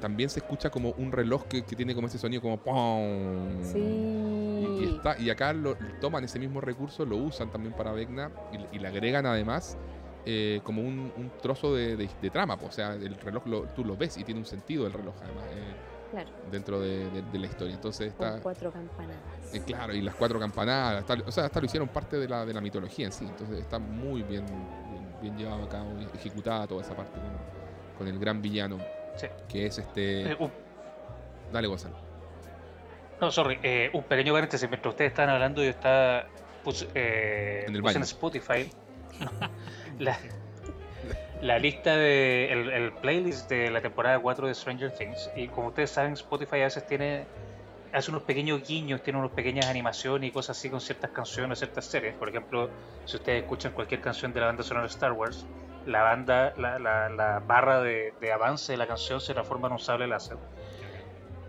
también 0.00 0.28
se 0.28 0.40
escucha 0.40 0.68
como 0.68 0.90
un 0.98 1.10
reloj 1.10 1.44
que, 1.44 1.62
que 1.62 1.74
tiene 1.74 1.94
como 1.94 2.06
ese 2.06 2.18
sonido 2.18 2.42
como 2.42 2.58
¡pum! 2.58 3.62
Sí. 3.62 3.78
Y, 3.78 4.84
y 4.84 4.94
está, 4.96 5.18
y 5.18 5.30
acá 5.30 5.52
lo, 5.52 5.76
toman 6.00 6.24
ese 6.24 6.38
mismo 6.38 6.60
recurso, 6.60 7.06
lo 7.06 7.16
usan 7.16 7.50
también 7.50 7.74
para 7.74 7.92
Vecna 7.92 8.30
y, 8.52 8.76
y 8.76 8.78
le 8.78 8.88
agregan 8.88 9.24
además 9.24 9.78
eh, 10.28 10.60
como 10.64 10.82
un, 10.82 11.12
un 11.16 11.30
trozo 11.40 11.74
de, 11.74 11.96
de- 11.96 12.10
de 12.20 12.30
trama. 12.30 12.58
O 12.60 12.70
sea, 12.70 12.94
el 12.94 13.14
reloj 13.16 13.46
lo- 13.46 13.62
tú 13.68 13.84
lo 13.84 13.96
ves 13.96 14.16
y 14.18 14.24
tiene 14.24 14.40
un 14.40 14.46
sentido 14.46 14.86
el 14.86 14.92
reloj 14.92 15.14
además 15.22 15.44
eh, 15.52 15.74
Claro, 16.10 16.30
dentro 16.50 16.80
de, 16.80 17.10
de- 17.10 17.22
de 17.22 17.38
la 17.38 17.46
historia. 17.46 17.74
Entonces 17.74 18.12
con 18.14 18.26
está... 18.28 18.40
cuatro 18.42 18.70
campanadas. 18.72 19.22
Eh, 19.52 19.60
claro, 19.64 19.94
y 19.94 20.02
las 20.02 20.14
cuatro 20.14 20.38
campanadas, 20.38 21.04
tal- 21.06 21.24
o 21.26 21.30
sea, 21.32 21.44
hasta 21.46 21.60
lo 21.60 21.66
hicieron 21.66 21.88
parte 21.88 22.16
de 22.16 22.28
la, 22.28 22.44
de 22.44 22.52
la 22.54 22.60
mitología 22.60 23.06
en 23.06 23.12
sí, 23.12 23.24
entonces 23.26 23.58
está 23.60 23.78
muy 23.78 24.22
bien, 24.22 24.44
bien, 24.46 25.06
bien 25.22 25.36
llevado 25.38 25.64
a 25.64 25.68
cabo, 25.68 25.96
ejecutada 26.14 26.66
toda 26.66 26.82
esa 26.82 26.94
parte 26.96 27.18
con, 27.18 27.30
con 27.98 28.08
el 28.08 28.18
gran 28.18 28.40
villano, 28.42 28.78
Sí. 29.16 29.26
que 29.48 29.66
es 29.66 29.78
este... 29.78 30.32
Eh, 30.32 30.36
un- 30.38 30.50
Dale, 31.52 31.68
Gonzalo. 31.68 31.96
no, 33.20 33.30
sorry, 33.30 33.58
eh, 33.62 33.90
un 33.92 34.02
pequeño 34.04 34.32
paréntesis. 34.32 34.68
Mientras 34.68 34.92
ustedes 34.92 35.10
estaban 35.12 35.30
hablando, 35.30 35.62
yo 35.62 35.70
estaba 35.70 36.26
pus- 36.64 36.86
eh, 36.94 37.64
En 37.66 37.74
el 37.76 37.80
puse 37.82 37.94
baño. 37.94 37.96
en 37.98 38.02
Spotify 38.02 38.70
la, 39.98 40.18
la 41.40 41.58
lista 41.58 41.96
de 41.96 42.52
el, 42.52 42.70
el 42.70 42.92
playlist 42.92 43.48
de 43.50 43.70
la 43.70 43.80
temporada 43.80 44.18
4 44.18 44.46
de 44.48 44.54
Stranger 44.54 44.92
Things. 44.92 45.30
Y 45.36 45.48
como 45.48 45.68
ustedes 45.68 45.90
saben, 45.90 46.12
Spotify 46.14 46.56
a 46.60 46.64
veces 46.64 46.86
tiene 46.86 47.24
hace 47.92 48.10
unos 48.10 48.24
pequeños 48.24 48.66
guiños, 48.66 49.02
tiene 49.02 49.18
unas 49.18 49.30
pequeñas 49.32 49.66
animaciones 49.66 50.28
y 50.28 50.32
cosas 50.32 50.58
así 50.58 50.68
con 50.68 50.80
ciertas 50.80 51.10
canciones, 51.10 51.58
ciertas 51.58 51.84
series. 51.86 52.14
Por 52.14 52.28
ejemplo, 52.28 52.68
si 53.06 53.16
ustedes 53.16 53.42
escuchan 53.42 53.72
cualquier 53.72 54.00
canción 54.00 54.32
de 54.32 54.40
la 54.40 54.46
banda 54.46 54.62
sonora 54.62 54.86
de 54.86 54.92
Star 54.92 55.12
Wars, 55.12 55.46
la 55.86 56.02
banda, 56.02 56.52
la, 56.58 56.78
la- 56.78 57.08
la 57.08 57.38
barra 57.46 57.80
de, 57.80 58.12
de 58.20 58.32
avance 58.32 58.72
de 58.72 58.78
la 58.78 58.86
canción 58.86 59.20
se 59.20 59.32
transforma 59.32 59.68
en 59.68 59.74
un 59.74 59.78
sable 59.78 60.06
láser. 60.08 60.36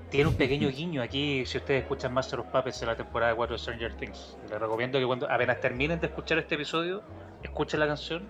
Tiene 0.10 0.30
un 0.30 0.36
pequeño 0.36 0.69
guiño 0.76 1.02
aquí 1.02 1.45
si 1.45 1.57
ustedes 1.57 1.82
escuchan 1.82 2.14
Master 2.14 2.40
of 2.40 2.45
Puppets 2.48 2.80
de 2.80 2.86
la 2.86 2.95
temporada 2.95 3.36
4 3.36 3.56
de 3.56 3.60
Stranger 3.60 3.94
Things. 3.95 4.38
Les 4.49 4.60
recomiendo 4.60 4.99
que 4.99 5.06
cuando 5.06 5.30
apenas 5.30 5.60
terminen 5.60 5.99
de 5.99 6.07
escuchar 6.07 6.38
este 6.38 6.56
episodio, 6.56 7.02
escuchen 7.43 7.80
la 7.80 7.88
canción 7.88 8.27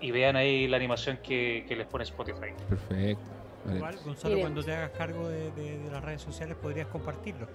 y 0.00 0.10
vean 0.10 0.36
ahí 0.36 0.66
la 0.68 0.76
animación 0.76 1.18
que, 1.22 1.64
que 1.68 1.76
les 1.76 1.86
pone 1.86 2.04
Spotify. 2.04 2.52
Perfecto. 2.68 3.22
Vale. 3.64 3.76
Igual, 3.78 3.96
Gonzalo, 4.04 4.38
cuando 4.40 4.62
te 4.62 4.72
hagas 4.72 4.90
cargo 4.92 5.28
de, 5.28 5.50
de- 5.52 5.78
de 5.78 5.90
las 5.90 6.02
redes 6.04 6.22
sociales 6.22 6.56
podrías 6.60 6.86
compartirlo. 6.86 7.48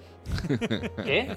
¿Qué? 1.04 1.36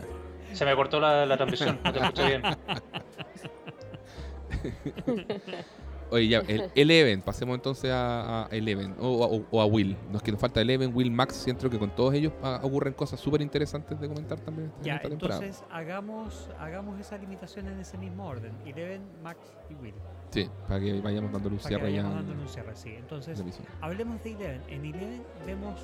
Se 0.52 0.64
me 0.64 0.74
cortó 0.74 0.98
la, 1.00 1.24
la 1.26 1.36
transmisión, 1.36 1.78
no 1.84 1.92
te 1.92 1.98
escuché 2.00 2.26
bien. 2.26 2.42
Oye, 6.10 6.28
ya, 6.28 6.38
el 6.46 6.70
Eleven, 6.74 7.20
pasemos 7.22 7.54
entonces 7.56 7.90
a, 7.90 8.44
a 8.44 8.48
Eleven, 8.50 8.94
o, 9.00 9.08
o- 9.08 9.44
o 9.50 9.60
a 9.60 9.66
Will. 9.66 9.96
No 10.10 10.18
es 10.18 10.22
que 10.22 10.30
nos 10.30 10.40
falta 10.40 10.60
Eleven, 10.60 10.92
Will, 10.94 11.10
Max, 11.10 11.34
siento 11.34 11.68
que 11.68 11.78
con 11.78 11.90
todos 11.90 12.14
ellos 12.14 12.32
ah, 12.42 12.60
ocurren 12.62 12.92
cosas 12.94 13.18
súper 13.20 13.40
interesantes 13.42 13.98
de 14.00 14.06
comentar 14.08 14.38
también 14.40 14.70
Ya, 14.82 14.96
esta 14.96 15.08
temporada. 15.08 15.40
entonces 15.42 15.64
hagamos, 15.70 16.48
hagamos 16.58 17.00
esa 17.00 17.18
limitación 17.18 17.66
en 17.68 17.80
ese 17.80 17.98
mismo 17.98 18.26
orden. 18.26 18.52
Eleven, 18.64 19.02
Max 19.22 19.40
y 19.68 19.74
Will. 19.74 19.94
Sí, 20.30 20.48
para 20.68 20.80
que 20.80 21.00
vayamos 21.00 21.32
dando 21.32 21.50
que 21.50 21.58
cierre 21.58 21.92
ya 21.92 22.02
dándole 22.02 22.40
un 22.42 22.48
cierre, 22.48 22.76
sí. 22.76 22.94
Entonces, 22.96 23.40
hablemos 23.80 24.22
de 24.22 24.32
Eleven. 24.32 24.62
En 24.68 24.84
Eleven 24.84 25.22
vemos 25.46 25.80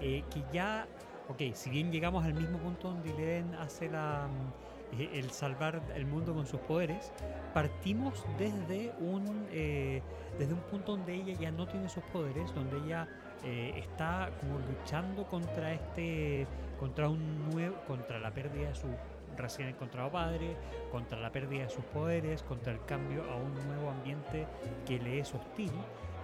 eh, 0.00 0.22
que 0.32 0.42
ya, 0.52 0.86
ok, 1.28 1.54
si 1.54 1.70
bien 1.70 1.90
llegamos 1.90 2.24
al 2.24 2.34
mismo 2.34 2.58
punto 2.58 2.88
donde 2.88 3.10
Eleven 3.10 3.54
hace 3.54 3.88
la, 3.88 4.28
mm, 4.28 4.65
eh, 4.92 5.10
el 5.14 5.30
salvar 5.30 5.82
el 5.94 6.06
mundo 6.06 6.34
con 6.34 6.46
sus 6.46 6.60
poderes, 6.60 7.12
partimos 7.54 8.24
desde 8.38 8.92
un, 9.00 9.46
eh, 9.50 10.02
desde 10.38 10.54
un 10.54 10.60
punto 10.60 10.96
donde 10.96 11.14
ella 11.14 11.34
ya 11.34 11.50
no 11.50 11.66
tiene 11.66 11.88
sus 11.88 12.04
poderes, 12.04 12.54
donde 12.54 12.78
ella 12.78 13.08
eh, 13.44 13.74
está 13.76 14.30
como 14.40 14.58
luchando 14.58 15.24
contra 15.24 15.72
este, 15.72 16.46
contra 16.78 17.08
un 17.08 17.50
nuevo, 17.50 17.76
contra 17.86 18.18
la 18.18 18.32
pérdida 18.32 18.68
de 18.68 18.74
su 18.74 18.88
recién 19.36 19.68
encontrado 19.68 20.10
padre, 20.10 20.56
contra 20.90 21.18
la 21.20 21.30
pérdida 21.30 21.64
de 21.64 21.70
sus 21.70 21.84
poderes, 21.84 22.42
contra 22.42 22.72
el 22.72 22.84
cambio 22.84 23.22
a 23.30 23.36
un 23.36 23.54
nuevo 23.68 23.90
ambiente 23.90 24.46
que 24.86 24.98
le 24.98 25.20
es 25.20 25.34
hostil 25.34 25.72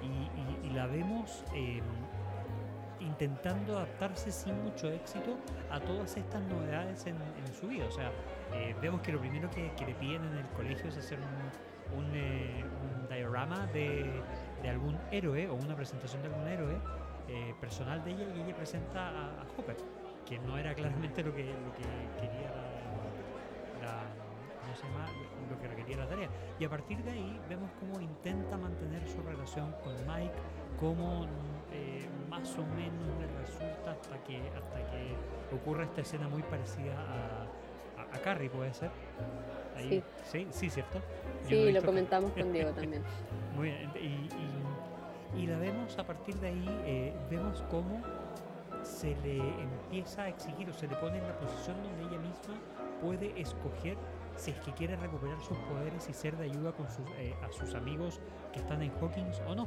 y, 0.02 0.70
la 0.70 0.86
vemos 0.86 1.44
eh, 1.54 1.82
intentando 3.00 3.76
adaptarse 3.76 4.32
sin 4.32 4.60
mucho 4.64 4.90
éxito 4.90 5.36
a 5.70 5.78
todas 5.80 6.16
estas 6.16 6.42
novedades 6.42 7.04
en, 7.06 7.16
en 7.16 7.54
su 7.54 7.68
vida. 7.68 7.84
O 7.86 7.90
sea, 7.92 8.10
eh, 8.54 8.74
vemos 8.80 9.00
que 9.00 9.12
lo 9.12 9.20
primero 9.20 9.50
que, 9.50 9.72
que 9.72 9.86
le 9.86 9.94
piden 9.94 10.24
en 10.24 10.38
el 10.38 10.46
colegio 10.48 10.88
es 10.88 10.96
hacer 10.96 11.18
un, 11.96 12.10
eh, 12.14 12.64
diorama 13.10 13.66
de, 13.66 14.22
algún 14.68 14.98
héroe 15.10 15.48
o 15.48 15.54
una 15.54 15.76
presentación 15.76 16.22
de 16.22 16.28
algún 16.28 16.48
héroe 16.48 16.78
eh, 17.28 17.54
personal 17.60 18.02
de 18.04 18.12
ella 18.12 18.26
y 18.34 18.40
ella 18.40 18.56
presenta 18.56 19.08
a, 19.08 19.42
a 19.42 19.46
Hopper, 19.56 19.76
que 20.26 20.38
no 20.38 20.56
era 20.56 20.74
claramente 20.74 21.22
lo 21.22 21.34
que, 21.34 21.44
lo 21.44 21.72
que 21.74 21.82
quería 22.20 22.50
la, 23.82 24.02
lo 25.50 25.58
que 25.60 25.68
requería 25.68 25.98
la 25.98 26.08
tarea. 26.08 26.28
Y 26.58 26.64
a 26.64 26.70
partir 26.70 27.02
de 27.02 27.10
ahí 27.10 27.40
vemos 27.48 27.70
cómo 27.78 28.00
intenta 28.00 28.56
mantener 28.56 29.06
su 29.08 29.20
relación 29.22 29.72
con 29.82 29.94
Mike, 30.06 30.32
cómo 30.80 31.26
más 32.30 32.56
o 32.56 32.64
menos 32.64 33.06
le 33.20 33.26
resulta 33.40 33.92
hasta 33.92 34.16
que, 34.24 34.38
hasta 34.56 34.90
que 34.90 35.54
ocurre 35.54 35.84
esta 35.84 36.00
escena 36.00 36.28
muy 36.28 36.42
parecida 36.42 36.94
a, 36.98 37.61
a, 38.12 38.18
Carrie, 38.18 38.48
¿puede 38.50 38.72
ser? 38.74 38.90
Ahí, 39.76 40.02
sí, 40.30 40.46
sí, 40.50 40.70
¿cierto? 40.70 40.98
Yo 41.44 41.48
Sí, 41.48 41.56
lo 41.60 41.66
visto 41.66 41.86
comentamos 41.86 42.32
con 42.32 42.52
Diego 42.52 42.70
también. 42.72 43.02
muy 43.56 43.68
bien. 43.70 43.90
Y, 43.96 44.06
y- 44.06 44.62
y 45.34 45.46
la 45.46 45.56
vemos 45.58 45.98
a 45.98 46.04
partir 46.04 46.34
de 46.40 46.48
ahí, 46.48 46.66
eh, 46.84 47.14
vemos 47.30 47.64
cómo 47.70 48.02
se 48.82 49.16
le 49.24 49.38
empieza 49.38 50.24
a 50.24 50.28
exigir 50.28 50.68
o 50.68 50.74
se 50.74 50.86
le 50.88 50.94
pone 50.96 51.16
en 51.18 51.26
la 51.26 51.34
posición 51.38 51.82
donde 51.82 52.02
ella 52.02 52.18
misma 52.20 52.54
puede 53.00 53.40
escoger 53.40 53.96
si 54.36 54.50
es 54.50 54.58
que 54.60 54.72
quiere 54.72 54.94
recuperar 54.96 55.40
sus 55.40 55.56
poderes 55.58 56.06
y 56.08 56.12
ser 56.12 56.36
de 56.36 56.44
ayuda 56.44 56.72
con 56.72 56.86
sus, 56.90 57.08
eh, 57.18 57.34
a 57.42 57.50
sus 57.50 57.74
amigos 57.74 58.20
que 58.52 58.58
están 58.58 58.82
en 58.82 58.92
Hawkins 59.00 59.40
o 59.46 59.54
no. 59.54 59.64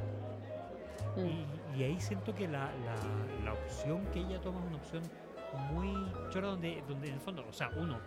Mm. 1.16 1.26
Y, 1.74 1.80
y 1.80 1.84
ahí 1.84 2.00
siento 2.00 2.32
que 2.32 2.46
la, 2.46 2.70
la- 2.84 3.44
la 3.44 3.52
opción 3.52 4.04
que 4.12 4.20
ella 4.20 4.40
toma 4.40 4.60
es 4.60 4.66
una 4.66 4.76
opción 4.76 5.02
muy 5.56 6.12
chora 6.30 6.48
donde, 6.48 6.82
donde 6.88 7.08
en 7.08 7.14
el 7.14 7.20
fondo, 7.20 7.44
o 7.48 7.52
sea, 7.52 7.70
uno 7.76 7.98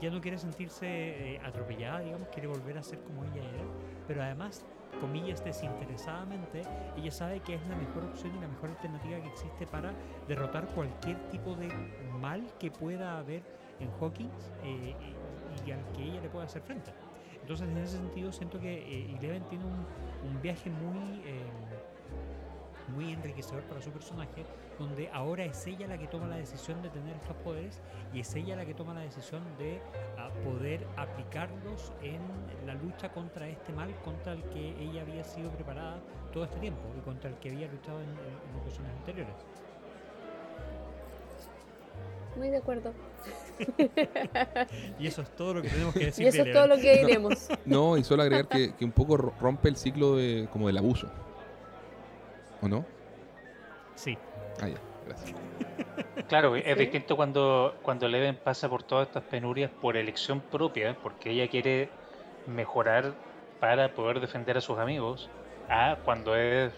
ya 0.00 0.10
no 0.10 0.20
quiere 0.20 0.38
sentirse 0.38 0.86
eh, 0.86 1.40
atropellada, 1.44 2.00
digamos, 2.00 2.28
quiere 2.28 2.48
volver 2.48 2.78
a 2.78 2.82
ser 2.82 3.00
como 3.00 3.24
ella 3.24 3.42
era, 3.42 3.64
pero 4.06 4.22
además 4.22 4.64
comillas, 5.00 5.44
desinteresadamente, 5.44 6.62
ella 6.96 7.10
sabe 7.10 7.40
que 7.40 7.54
es 7.54 7.68
la 7.68 7.76
mejor 7.76 8.04
opción 8.04 8.34
y 8.36 8.40
la 8.40 8.48
mejor 8.48 8.70
alternativa 8.70 9.20
que 9.20 9.28
existe 9.28 9.66
para 9.66 9.92
derrotar 10.28 10.66
cualquier 10.68 11.18
tipo 11.28 11.54
de 11.54 11.68
mal 12.20 12.42
que 12.58 12.70
pueda 12.70 13.18
haber 13.18 13.42
en 13.80 13.90
Hawkins 14.00 14.52
eh, 14.62 14.94
y, 15.00 15.68
y 15.68 15.72
al 15.72 15.84
que 15.92 16.02
ella 16.02 16.20
le 16.22 16.28
pueda 16.28 16.46
hacer 16.46 16.62
frente. 16.62 16.92
Entonces, 17.46 17.68
en 17.68 17.78
ese 17.78 17.98
sentido, 17.98 18.32
siento 18.32 18.58
que 18.58 18.74
eh, 18.74 19.16
Eleven 19.16 19.44
tiene 19.44 19.64
un, 19.64 19.86
un 20.28 20.42
viaje 20.42 20.68
muy, 20.68 21.20
eh, 21.24 21.44
muy 22.88 23.12
enriquecedor 23.12 23.62
para 23.64 23.80
su 23.82 23.90
personaje, 23.90 24.44
donde 24.78 25.08
ahora 25.12 25.44
es 25.44 25.66
ella 25.66 25.86
la 25.86 25.98
que 25.98 26.06
toma 26.06 26.26
la 26.28 26.36
decisión 26.36 26.80
de 26.82 26.88
tener 26.90 27.16
estos 27.16 27.36
poderes 27.38 27.80
y 28.14 28.20
es 28.20 28.34
ella 28.34 28.56
la 28.56 28.64
que 28.64 28.74
toma 28.74 28.94
la 28.94 29.00
decisión 29.00 29.42
de 29.58 29.80
ah, 30.18 30.30
poder 30.44 30.86
aplicarlos 30.96 31.92
en 32.02 32.20
la 32.66 32.74
lucha 32.74 33.10
contra 33.12 33.48
este 33.48 33.72
mal 33.72 33.94
contra 34.04 34.32
el 34.32 34.42
que 34.44 34.70
ella 34.80 35.02
había 35.02 35.24
sido 35.24 35.50
preparada 35.50 35.98
todo 36.32 36.44
este 36.44 36.58
tiempo 36.58 36.80
y 36.96 37.00
contra 37.00 37.30
el 37.30 37.36
que 37.36 37.50
había 37.50 37.68
luchado 37.68 38.00
en, 38.00 38.08
en- 38.08 38.50
en 38.54 38.60
ocasiones 38.60 38.92
anteriores. 38.98 39.34
Muy 42.36 42.50
de 42.50 42.58
acuerdo. 42.58 42.92
Y 44.98 45.06
eso 45.06 45.22
es 45.22 45.30
todo 45.34 45.54
lo 45.54 45.62
que 45.62 45.68
tenemos 45.70 45.94
que 45.94 46.04
decir. 46.06 46.24
Y 46.24 46.28
eso 46.28 46.42
es 46.42 46.52
todo 46.52 46.66
lo 46.66 46.76
que 46.76 46.98
diremos. 46.98 47.48
No, 47.64 47.96
y 47.96 48.04
solo 48.04 48.22
agregar 48.22 48.46
que, 48.48 48.74
que 48.74 48.84
un 48.84 48.92
poco 48.92 49.16
ro- 49.16 49.32
rompe 49.40 49.68
el 49.68 49.76
ciclo 49.76 50.16
de, 50.16 50.46
como 50.52 50.66
del 50.66 50.76
abuso. 50.76 51.08
¿O 52.60 52.68
no? 52.68 52.86
Sí, 53.94 54.18
Ah, 54.60 54.68
ya, 54.68 54.80
gracias. 55.04 55.34
Claro, 56.28 56.56
es 56.56 56.64
Sí. 56.64 56.74
distinto 56.76 57.16
cuando, 57.16 57.78
cuando 57.82 58.06
Eleven 58.06 58.40
pasa 58.42 58.68
por 58.68 58.82
todas 58.82 59.06
estas 59.08 59.24
penurias 59.24 59.70
por 59.80 59.96
elección 59.96 60.42
propia, 60.42 60.98
porque 61.00 61.30
ella 61.30 61.48
quiere 61.48 61.90
mejorar 62.44 63.16
para 63.58 63.94
poder 63.94 64.20
defender 64.20 64.56
a 64.56 64.60
sus 64.60 64.78
amigos, 64.78 65.30
a 65.68 66.00
cuando 66.04 66.36
es, 66.36 66.74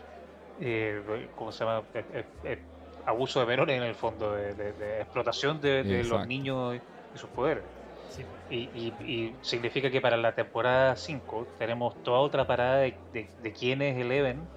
eh, 0.58 1.30
¿cómo 1.34 1.52
se 1.52 1.64
llama? 1.64 1.88
Eh, 1.94 2.06
eh, 2.12 2.24
eh, 2.44 2.58
abuso 3.06 3.40
de 3.40 3.46
menores 3.46 3.76
en 3.76 3.82
el 3.84 3.94
fondo, 3.94 4.34
de, 4.34 4.54
de- 4.54 4.72
de 4.74 5.00
explotación 5.00 5.60
de, 5.60 5.84
de 5.84 6.04
los 6.04 6.26
niños 6.26 6.76
y 7.12 7.18
sus 7.18 7.30
poderes. 7.30 7.64
sí. 8.08 8.24
Y, 8.48 8.70
y- 8.98 9.28
y 9.36 9.38
significa 9.42 9.90
que 9.90 10.00
para 10.00 10.16
la 10.16 10.34
temporada 10.34 10.96
5 10.96 11.54
tenemos 11.58 12.02
toda 12.02 12.20
otra 12.20 12.46
parada 12.46 12.78
de, 12.80 13.02
de- 13.12 13.32
de 13.36 13.52
quién 13.52 13.82
es 13.82 13.96
Eleven 13.96 14.50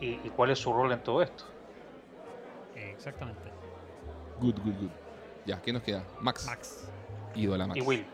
y, 0.00 0.06
y 0.24 0.32
cuál 0.34 0.50
es 0.50 0.58
su 0.58 0.72
rol 0.72 0.92
en 0.92 1.00
todo 1.00 1.22
esto. 1.22 1.44
Exactamente. 2.74 3.42
Good, 4.40 4.56
good, 4.64 4.74
good. 4.80 4.90
Ya, 5.46 5.60
¿qué 5.60 5.72
nos 5.72 5.82
queda? 5.82 6.04
Max. 6.20 6.46
Max. 6.46 6.88
Ídola 7.34 7.66
Max. 7.66 7.78
Y 7.78 7.82
Will. 7.82 8.04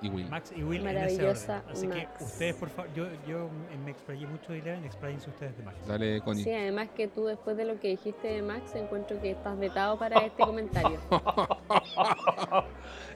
Y 0.00 0.08
Will. 0.08 0.28
Max 0.28 0.52
y 0.54 0.62
Will 0.62 0.80
en 0.80 0.86
ese 0.88 0.94
Maravillosa 0.94 1.56
orden. 1.58 1.72
Así 1.72 1.88
que 1.88 2.06
Max. 2.06 2.22
ustedes, 2.22 2.54
por 2.54 2.70
favor, 2.70 2.92
yo, 2.94 3.06
yo 3.26 3.48
me 3.84 3.90
explayé 3.90 4.26
mucho 4.28 4.52
de 4.52 4.60
Eleven, 4.60 4.84
expláyense 4.84 5.28
ustedes 5.28 5.56
de 5.56 5.64
Max. 5.64 5.76
Dale, 5.88 6.20
Connie. 6.20 6.44
Sí, 6.44 6.52
además 6.52 6.88
que 6.94 7.08
tú 7.08 7.26
después 7.26 7.56
de 7.56 7.64
lo 7.64 7.80
que 7.80 7.88
dijiste 7.88 8.28
de 8.28 8.42
Max, 8.42 8.74
encuentro 8.76 9.20
que 9.20 9.32
estás 9.32 9.58
vetado 9.58 9.98
para 9.98 10.18
este 10.26 10.42
comentario. 10.42 10.98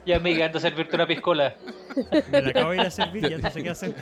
Ya 0.05 0.19
me 0.19 0.33
llegando 0.33 0.57
a 0.57 0.61
servirte 0.61 0.97
una 0.97 1.07
piscola. 1.07 1.55
Me 2.31 2.41
la 2.41 2.49
acabo 2.49 2.71
de 2.71 2.75
ir 2.75 2.81
a 2.81 2.91
servir, 2.91 3.29
ya 3.29 3.37
no 3.37 3.49
sé 3.49 3.63
qué 3.63 3.69
hacer. 3.69 3.95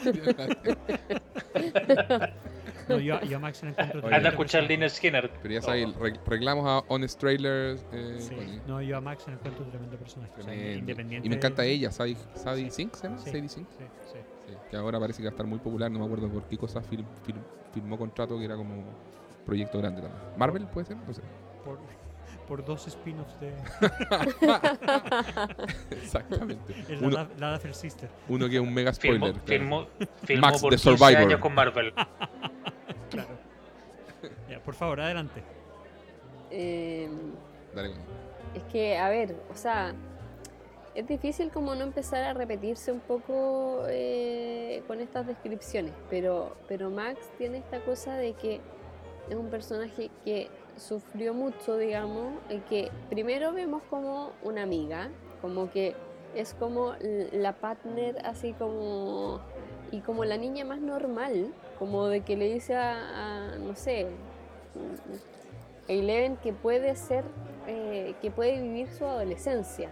No, 2.92 3.00
yo, 3.00 3.22
yo 3.22 3.38
a 3.38 3.40
Max 3.40 3.64
le 3.64 3.70
encuentro 3.70 4.02
Oye. 4.06 4.16
Anda 4.16 4.30
a 4.30 4.32
escuchar. 4.32 4.64
Liner 4.64 4.90
Skinner. 4.90 5.30
Pero 5.42 5.60
ya 5.60 5.72
re- 6.00 6.20
reclamos 6.26 6.66
a 6.68 6.86
Honest 6.94 7.20
Trailers. 7.20 7.86
Eh, 7.92 8.16
Sí, 8.20 8.62
no, 8.68 8.82
yo 8.82 8.98
a 8.98 9.02
Max 9.02 9.26
le 9.28 9.34
encuentro 9.34 9.64
un 9.66 9.70
tremendo 9.72 9.98
personaje. 9.98 10.32
o 10.40 10.44
sea, 10.44 10.74
independiente 10.74 11.26
Y 11.26 11.30
me 11.30 11.36
encanta 11.36 11.64
ella, 11.66 11.92
Sadie, 11.92 12.18
Sadie 12.36 12.66
Sí. 12.66 12.72
Sink, 12.72 12.96
¿se 12.96 13.08
llama? 13.08 13.20
Sí. 13.20 13.30
Sadie 13.32 13.50
Sink. 13.50 13.68
Sí, 13.78 13.84
sí. 14.12 14.18
Sí, 14.48 14.54
que 14.70 14.78
ahora 14.78 15.00
parece 15.00 15.18
que 15.20 15.26
va 15.26 15.30
a 15.30 15.32
estar 15.34 15.46
muy 15.46 15.60
popular, 15.60 15.90
no 15.92 16.00
me 16.00 16.06
acuerdo 16.06 16.28
por 16.30 16.44
qué 16.44 16.58
cosa 16.58 16.80
fir- 16.82 17.06
fir- 17.26 17.36
firmó 17.74 17.98
contrato 17.98 18.38
que 18.38 18.46
era 18.46 18.56
como 18.56 18.84
proyecto 19.46 19.78
grande 19.80 20.02
también. 20.02 20.22
¿Marvel 20.38 20.68
puede 20.68 20.88
ser? 20.88 20.98
No 20.98 21.14
sé. 21.14 21.22
Por, 21.64 21.80
por 22.48 22.66
dos 22.66 22.86
spin-offs 22.88 23.40
de 23.40 23.54
Exactamente. 25.92 26.74
el 26.90 26.98
Uno, 27.00 27.10
Lada- 27.12 27.30
Ladafer 27.38 27.74
Sister. 27.74 28.10
uno 28.28 28.50
que 28.50 28.56
es 28.56 28.62
un 28.62 28.74
mega 28.74 28.94
spoiler. 28.94 29.20
claro. 29.34 29.46
filmó, 29.46 29.88
filmó 30.24 30.48
Max, 30.48 30.62
por 30.62 30.72
The 30.72 30.78
15 30.78 30.98
Survivor. 30.98 31.18
años 31.28 31.40
con 31.40 31.54
Marvel. 31.56 31.94
Por 34.66 34.76
favor, 34.76 35.02
adelante. 35.02 35.42
Eh, 36.50 37.10
Dale, 37.74 37.92
es 38.54 38.64
que, 38.72 38.98
a 38.98 39.10
ver, 39.10 39.36
o 39.52 39.56
sea, 39.56 39.94
es 40.94 41.08
difícil 41.08 41.50
como 41.52 41.74
no 41.76 41.84
empezar 41.84 42.24
a 42.24 42.34
repetirse 42.34 42.92
un 42.92 43.00
poco 43.00 43.84
eh, 43.88 44.84
con 44.88 45.00
estas 45.00 45.26
descripciones, 45.26 45.94
pero, 46.10 46.56
pero 46.68 46.90
Max 46.90 47.20
tiene 47.38 47.60
esta 47.60 47.80
cosa 47.82 48.16
de 48.16 48.34
que 48.34 48.60
es 49.30 49.36
un 49.36 49.50
personaje 49.50 50.12
que 50.26 50.50
sufrió 50.76 51.34
mucho, 51.34 51.78
digamos, 51.78 52.34
y 52.50 52.58
que 52.60 52.92
primero 53.10 53.54
vemos 53.54 53.82
como 53.90 54.32
una 54.44 54.64
amiga, 54.64 55.10
como 55.42 55.72
que 55.72 55.96
es 56.36 56.54
como 56.54 56.96
la 57.32 57.54
partner 57.54 58.26
así 58.26 58.54
como 58.54 59.42
y 59.92 60.00
como 60.00 60.24
la 60.24 60.38
niña 60.38 60.64
más 60.64 60.80
normal, 60.80 61.54
como 61.78 62.08
de 62.08 62.22
que 62.22 62.38
le 62.38 62.54
dice 62.54 62.76
a, 62.76 63.54
a, 63.54 63.58
no 63.58 63.76
sé, 63.76 64.08
Eleven 65.88 66.38
que 66.38 66.54
puede 66.54 66.96
ser, 66.96 67.26
eh, 67.68 68.16
que 68.22 68.32
puede 68.32 68.62
vivir 68.62 68.90
su 68.92 69.06
adolescencia 69.06 69.90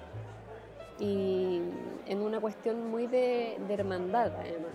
y 1.00 1.62
en 2.08 2.22
una 2.22 2.40
cuestión 2.40 2.90
muy 2.90 3.08
de, 3.08 3.58
hermandad 3.70 4.32
además, 4.40 4.72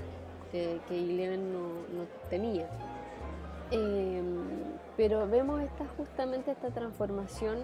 que, 0.51 0.81
que 0.89 0.98
Eleven 0.98 1.52
no, 1.52 2.06
tenía. 2.31 2.68
Em, 3.70 4.44
pero 4.97 5.26
vemos 5.28 5.62
esta, 5.62 5.86
justamente 5.97 6.51
esta 6.51 6.70
transformación 6.70 7.59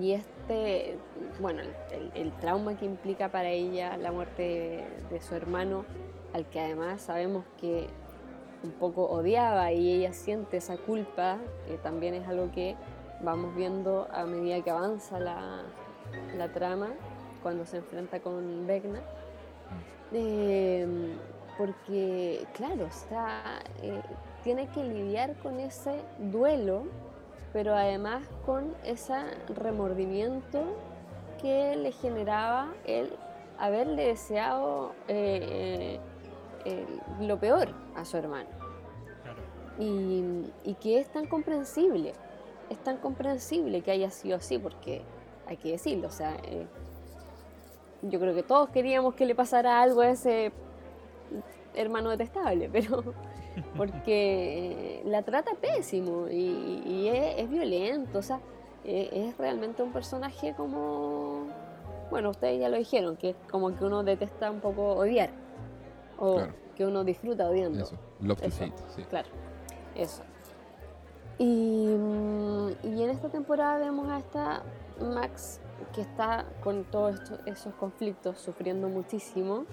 y 0.00 0.12
este, 0.12 0.96
bueno, 1.40 1.62
el, 2.14 2.32
trauma 2.32 2.76
que 2.76 2.86
implica 2.86 3.30
para 3.30 3.50
ella 3.50 3.96
la 3.96 4.10
muerte 4.10 4.84
de 5.10 5.20
su 5.20 5.34
hermano, 5.34 5.84
al 6.32 6.46
que 6.46 6.60
además 6.60 7.02
sabemos 7.02 7.44
que 7.60 7.88
un 8.62 8.72
poco 8.72 9.06
odiaba 9.06 9.72
y 9.72 9.92
ella 9.92 10.12
siente 10.12 10.58
esa 10.58 10.76
culpa, 10.76 11.38
que 11.66 11.78
también 11.78 12.14
es 12.14 12.26
algo 12.28 12.50
que 12.52 12.76
vamos 13.20 13.54
viendo 13.54 14.08
a 14.12 14.24
medida 14.24 14.62
que 14.62 14.70
avanza 14.70 15.18
la, 15.18 15.62
la 16.36 16.52
trama, 16.52 16.88
cuando 17.42 17.64
se 17.64 17.78
enfrenta 17.78 18.20
con 18.20 18.66
Vecna. 18.66 19.00
Eh, 20.12 21.16
porque, 21.58 22.46
claro, 22.54 22.86
está, 22.86 23.60
eh, 23.82 24.00
tiene 24.44 24.68
que 24.68 24.84
lidiar 24.84 25.34
con 25.36 25.58
ese 25.58 26.02
duelo, 26.18 26.84
pero 27.52 27.74
además 27.74 28.22
con 28.44 28.74
ese 28.84 29.14
remordimiento 29.48 30.62
que 31.40 31.76
le 31.76 31.92
generaba 31.92 32.72
el 32.84 33.12
haberle 33.58 34.08
deseado 34.08 34.92
eh, 35.08 35.98
eh, 35.98 36.00
el- 36.66 37.26
lo 37.28 37.38
peor 37.38 37.68
a 37.94 38.04
su 38.04 38.16
hermano. 38.16 38.48
Claro. 39.22 39.40
Y, 39.78 40.52
y 40.64 40.74
que 40.74 40.98
es 41.00 41.08
tan 41.08 41.26
comprensible, 41.26 42.12
es 42.70 42.78
tan 42.78 42.96
comprensible 42.98 43.80
que 43.82 43.90
haya 43.90 44.10
sido 44.10 44.36
así, 44.36 44.58
porque 44.58 45.02
hay 45.46 45.56
que 45.56 45.72
decirlo, 45.72 46.08
o 46.08 46.10
sea, 46.12 46.36
eh, 46.44 46.66
yo 48.02 48.18
creo 48.20 48.34
que 48.34 48.42
todos 48.42 48.68
queríamos 48.70 49.14
que 49.14 49.24
le 49.26 49.34
pasara 49.34 49.80
algo 49.80 50.00
a 50.00 50.08
ese 50.10 50.52
hermano 51.74 52.10
detestable, 52.10 52.68
pero 52.72 53.02
porque 53.76 55.00
eh, 55.00 55.02
la 55.06 55.22
trata 55.22 55.52
pésimo 55.54 56.28
y, 56.28 56.82
y 56.86 57.08
es, 57.08 57.38
es 57.38 57.50
violento, 57.50 58.18
o 58.18 58.22
sea, 58.22 58.40
eh, 58.84 59.08
es 59.12 59.36
realmente 59.38 59.82
un 59.82 59.92
personaje 59.92 60.54
como, 60.56 61.46
bueno, 62.10 62.30
ustedes 62.30 62.60
ya 62.60 62.68
lo 62.68 62.76
dijeron, 62.76 63.16
que 63.16 63.30
es 63.30 63.36
como 63.50 63.74
que 63.76 63.84
uno 63.84 64.02
detesta 64.04 64.50
un 64.50 64.60
poco 64.60 64.94
odiar, 64.94 65.30
o 66.18 66.34
Claro. 66.36 66.52
que 66.74 66.86
uno 66.86 67.04
disfruta 67.04 67.48
odiando. 67.48 67.82
Eso. 67.84 67.96
Love 68.20 68.40
to 68.40 68.46
Eso. 68.46 68.64
hate. 68.64 68.78
Sí. 68.94 69.02
Claro, 69.04 69.28
eso. 69.94 70.22
Y, 71.38 71.94
mm, 71.98 72.68
y 72.84 73.02
en 73.02 73.10
esta 73.10 73.28
temporada 73.28 73.78
vemos 73.78 74.08
a 74.08 74.18
esta 74.18 74.62
Max 75.00 75.60
que 75.94 76.00
está 76.00 76.46
con 76.62 76.84
todos 76.84 77.20
esos 77.44 77.74
conflictos, 77.74 78.38
sufriendo 78.38 78.88
muchísimo, 78.88 79.66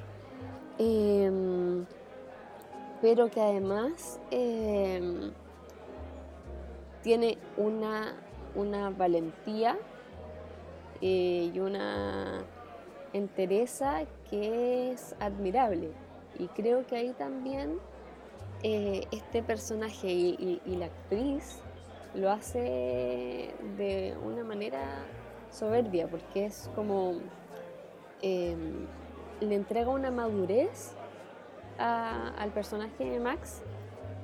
em, 0.78 1.86
pero 3.02 3.30
que 3.30 3.42
además 3.42 4.20
em, 4.32 5.32
tiene 7.02 7.38
una, 7.58 8.14
una 8.56 8.90
valentía 8.90 9.78
eh, 11.02 11.52
y 11.54 11.60
una 11.60 12.44
entereza 13.14 14.02
que 14.30 14.92
es 14.92 15.16
admirable. 15.20 15.92
Y 16.40 16.48
creo 16.48 16.86
que 16.86 16.96
ahí 16.96 17.14
también 17.14 17.80
eh, 18.64 19.06
este 19.12 19.44
personaje 19.44 20.08
y, 20.12 20.62
la 20.66 20.86
actriz 20.86 21.60
lo 22.16 22.32
hace 22.32 23.54
de 23.78 24.16
una 24.24 24.44
manera 24.44 25.04
soberbia, 25.52 26.08
porque 26.08 26.46
es 26.46 26.70
como 26.76 27.16
eh, 28.22 28.56
le 29.42 29.56
entrega 29.56 29.90
una 29.90 30.12
madurez 30.12 30.94
al 31.78 32.52
personaje 32.52 33.04
de 33.04 33.20
Max 33.20 33.62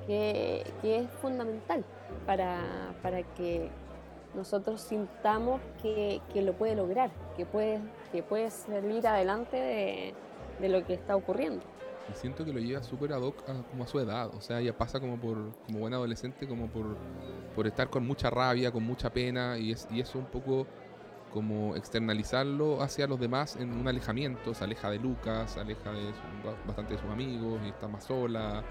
que, 0.06 0.64
que 0.80 0.98
es 1.00 1.10
fundamental 1.20 1.84
para, 2.26 2.94
para 3.02 3.22
que 3.22 3.68
nosotros 4.34 4.80
sintamos 4.80 5.60
que, 5.82 6.20
que 6.32 6.42
lo 6.42 6.52
puede 6.54 6.76
lograr, 6.76 7.10
que 7.36 7.44
puede, 7.44 7.80
que 8.12 8.22
puede 8.22 8.50
salir 8.50 9.06
adelante 9.06 9.56
de, 9.56 10.14
de 10.60 10.68
lo 10.68 10.86
que 10.86 10.94
está 10.94 11.16
ocurriendo. 11.16 11.64
Y 12.10 12.14
siento 12.14 12.44
que 12.44 12.52
lo 12.52 12.58
lleva 12.60 12.82
súper 12.82 13.12
ad 13.12 13.20
hoc 13.22 13.48
a, 13.48 13.62
como 13.70 13.84
a 13.84 13.86
su 13.86 13.98
edad. 14.00 14.30
O 14.34 14.40
sea, 14.40 14.60
ella 14.60 14.76
pasa 14.76 14.98
como 14.98 15.18
por 15.18 15.52
como 15.66 15.78
buen 15.78 15.94
adolescente, 15.94 16.46
como 16.48 16.68
por, 16.68 16.96
por 17.54 17.66
estar 17.66 17.88
con 17.88 18.04
mucha 18.06 18.30
rabia, 18.30 18.72
con 18.72 18.82
mucha 18.82 19.10
pena, 19.10 19.58
y, 19.58 19.72
es, 19.72 19.86
y 19.90 20.00
eso 20.00 20.18
un 20.18 20.26
poco 20.26 20.66
como 21.32 21.76
externalizarlo 21.76 22.82
hacia 22.82 23.06
los 23.06 23.20
demás 23.20 23.54
en 23.56 23.72
un 23.72 23.86
alejamiento. 23.86 24.52
Se 24.54 24.64
aleja 24.64 24.90
de 24.90 24.98
Lucas, 24.98 25.52
se 25.52 25.60
aleja 25.60 25.92
de 25.92 26.12
su- 26.12 26.66
bastante 26.66 26.94
de 26.94 27.00
sus 27.00 27.10
amigos, 27.10 27.60
y 27.64 27.68
está 27.68 27.86
más 27.86 28.04
sola. 28.04 28.64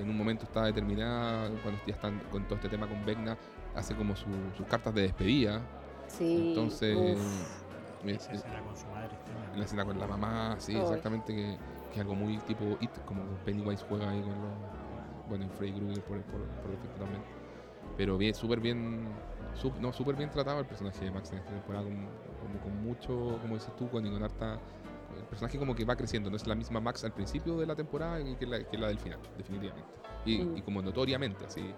En 0.00 0.08
un 0.10 0.16
momento 0.16 0.44
está 0.44 0.64
determinada, 0.66 1.48
cuando 1.62 1.80
ya 1.86 1.94
están 1.94 2.20
con 2.30 2.44
todo 2.44 2.56
este 2.56 2.68
tema 2.68 2.86
con 2.86 3.04
Vecna, 3.04 3.36
hace 3.74 3.94
como 3.96 4.14
su- 4.14 4.52
sus 4.56 4.66
cartas 4.68 4.94
de 4.94 5.02
despedida. 5.02 5.60
Sí, 6.06 6.36
Entonces, 6.48 7.18
uf, 7.18 8.06
es- 8.06 8.28
es- 8.28 8.30
escena 8.30 8.60
con 8.62 8.76
su 8.76 8.86
madre 8.86 9.10
en 9.52 9.58
la 9.58 9.64
escena 9.64 9.84
con 9.84 9.98
la 9.98 10.06
mamá, 10.06 10.56
sí, 10.60 10.76
exactamente, 10.76 11.34
que, 11.34 11.56
que 11.96 12.00
es 12.00 12.06
algo 12.06 12.14
muy 12.14 12.36
tipo 12.38 12.76
It, 12.80 12.90
como 13.06 13.22
Pennywise 13.44 13.82
juega 13.88 14.10
ahí 14.10 14.20
con 14.20 14.30
los. 14.30 14.50
Bueno, 15.28 15.44
y 15.44 15.48
Freddy 15.48 15.72
Krueger 15.72 16.02
por, 16.04 16.20
por, 16.22 16.40
por 16.40 16.70
defecto 16.70 17.00
también. 17.00 17.22
Pero 17.96 18.18
bien, 18.18 18.34
súper 18.34 18.60
bien. 18.60 19.08
no, 19.80 19.92
súper 19.92 20.14
bien 20.14 20.30
tratado 20.30 20.60
el 20.60 20.66
personaje 20.66 21.04
de 21.04 21.10
Max 21.10 21.32
en 21.32 21.38
esta 21.38 21.50
temporada, 21.50 21.84
con, 21.84 21.94
como 21.94 22.60
con 22.62 22.82
mucho, 22.82 23.38
como 23.40 23.54
dices 23.54 23.74
tú, 23.76 23.88
con, 23.88 24.08
con 24.08 24.22
harta. 24.22 24.60
El 25.16 25.24
personaje 25.24 25.58
como 25.58 25.74
que 25.74 25.84
va 25.84 25.96
creciendo, 25.96 26.28
no 26.28 26.36
es 26.36 26.46
la 26.46 26.54
misma 26.54 26.80
Max 26.80 27.02
al 27.04 27.12
principio 27.12 27.56
de 27.56 27.64
la 27.66 27.74
temporada 27.74 28.18
que 28.38 28.46
la, 28.46 28.62
que 28.64 28.76
la 28.76 28.88
del 28.88 28.98
final, 28.98 29.18
definitivamente. 29.38 29.88
Y, 30.26 30.38
Mm. 30.42 30.56
y 30.58 30.62
como 30.62 30.82
notoriamente, 30.82 31.44
así, 31.46 31.72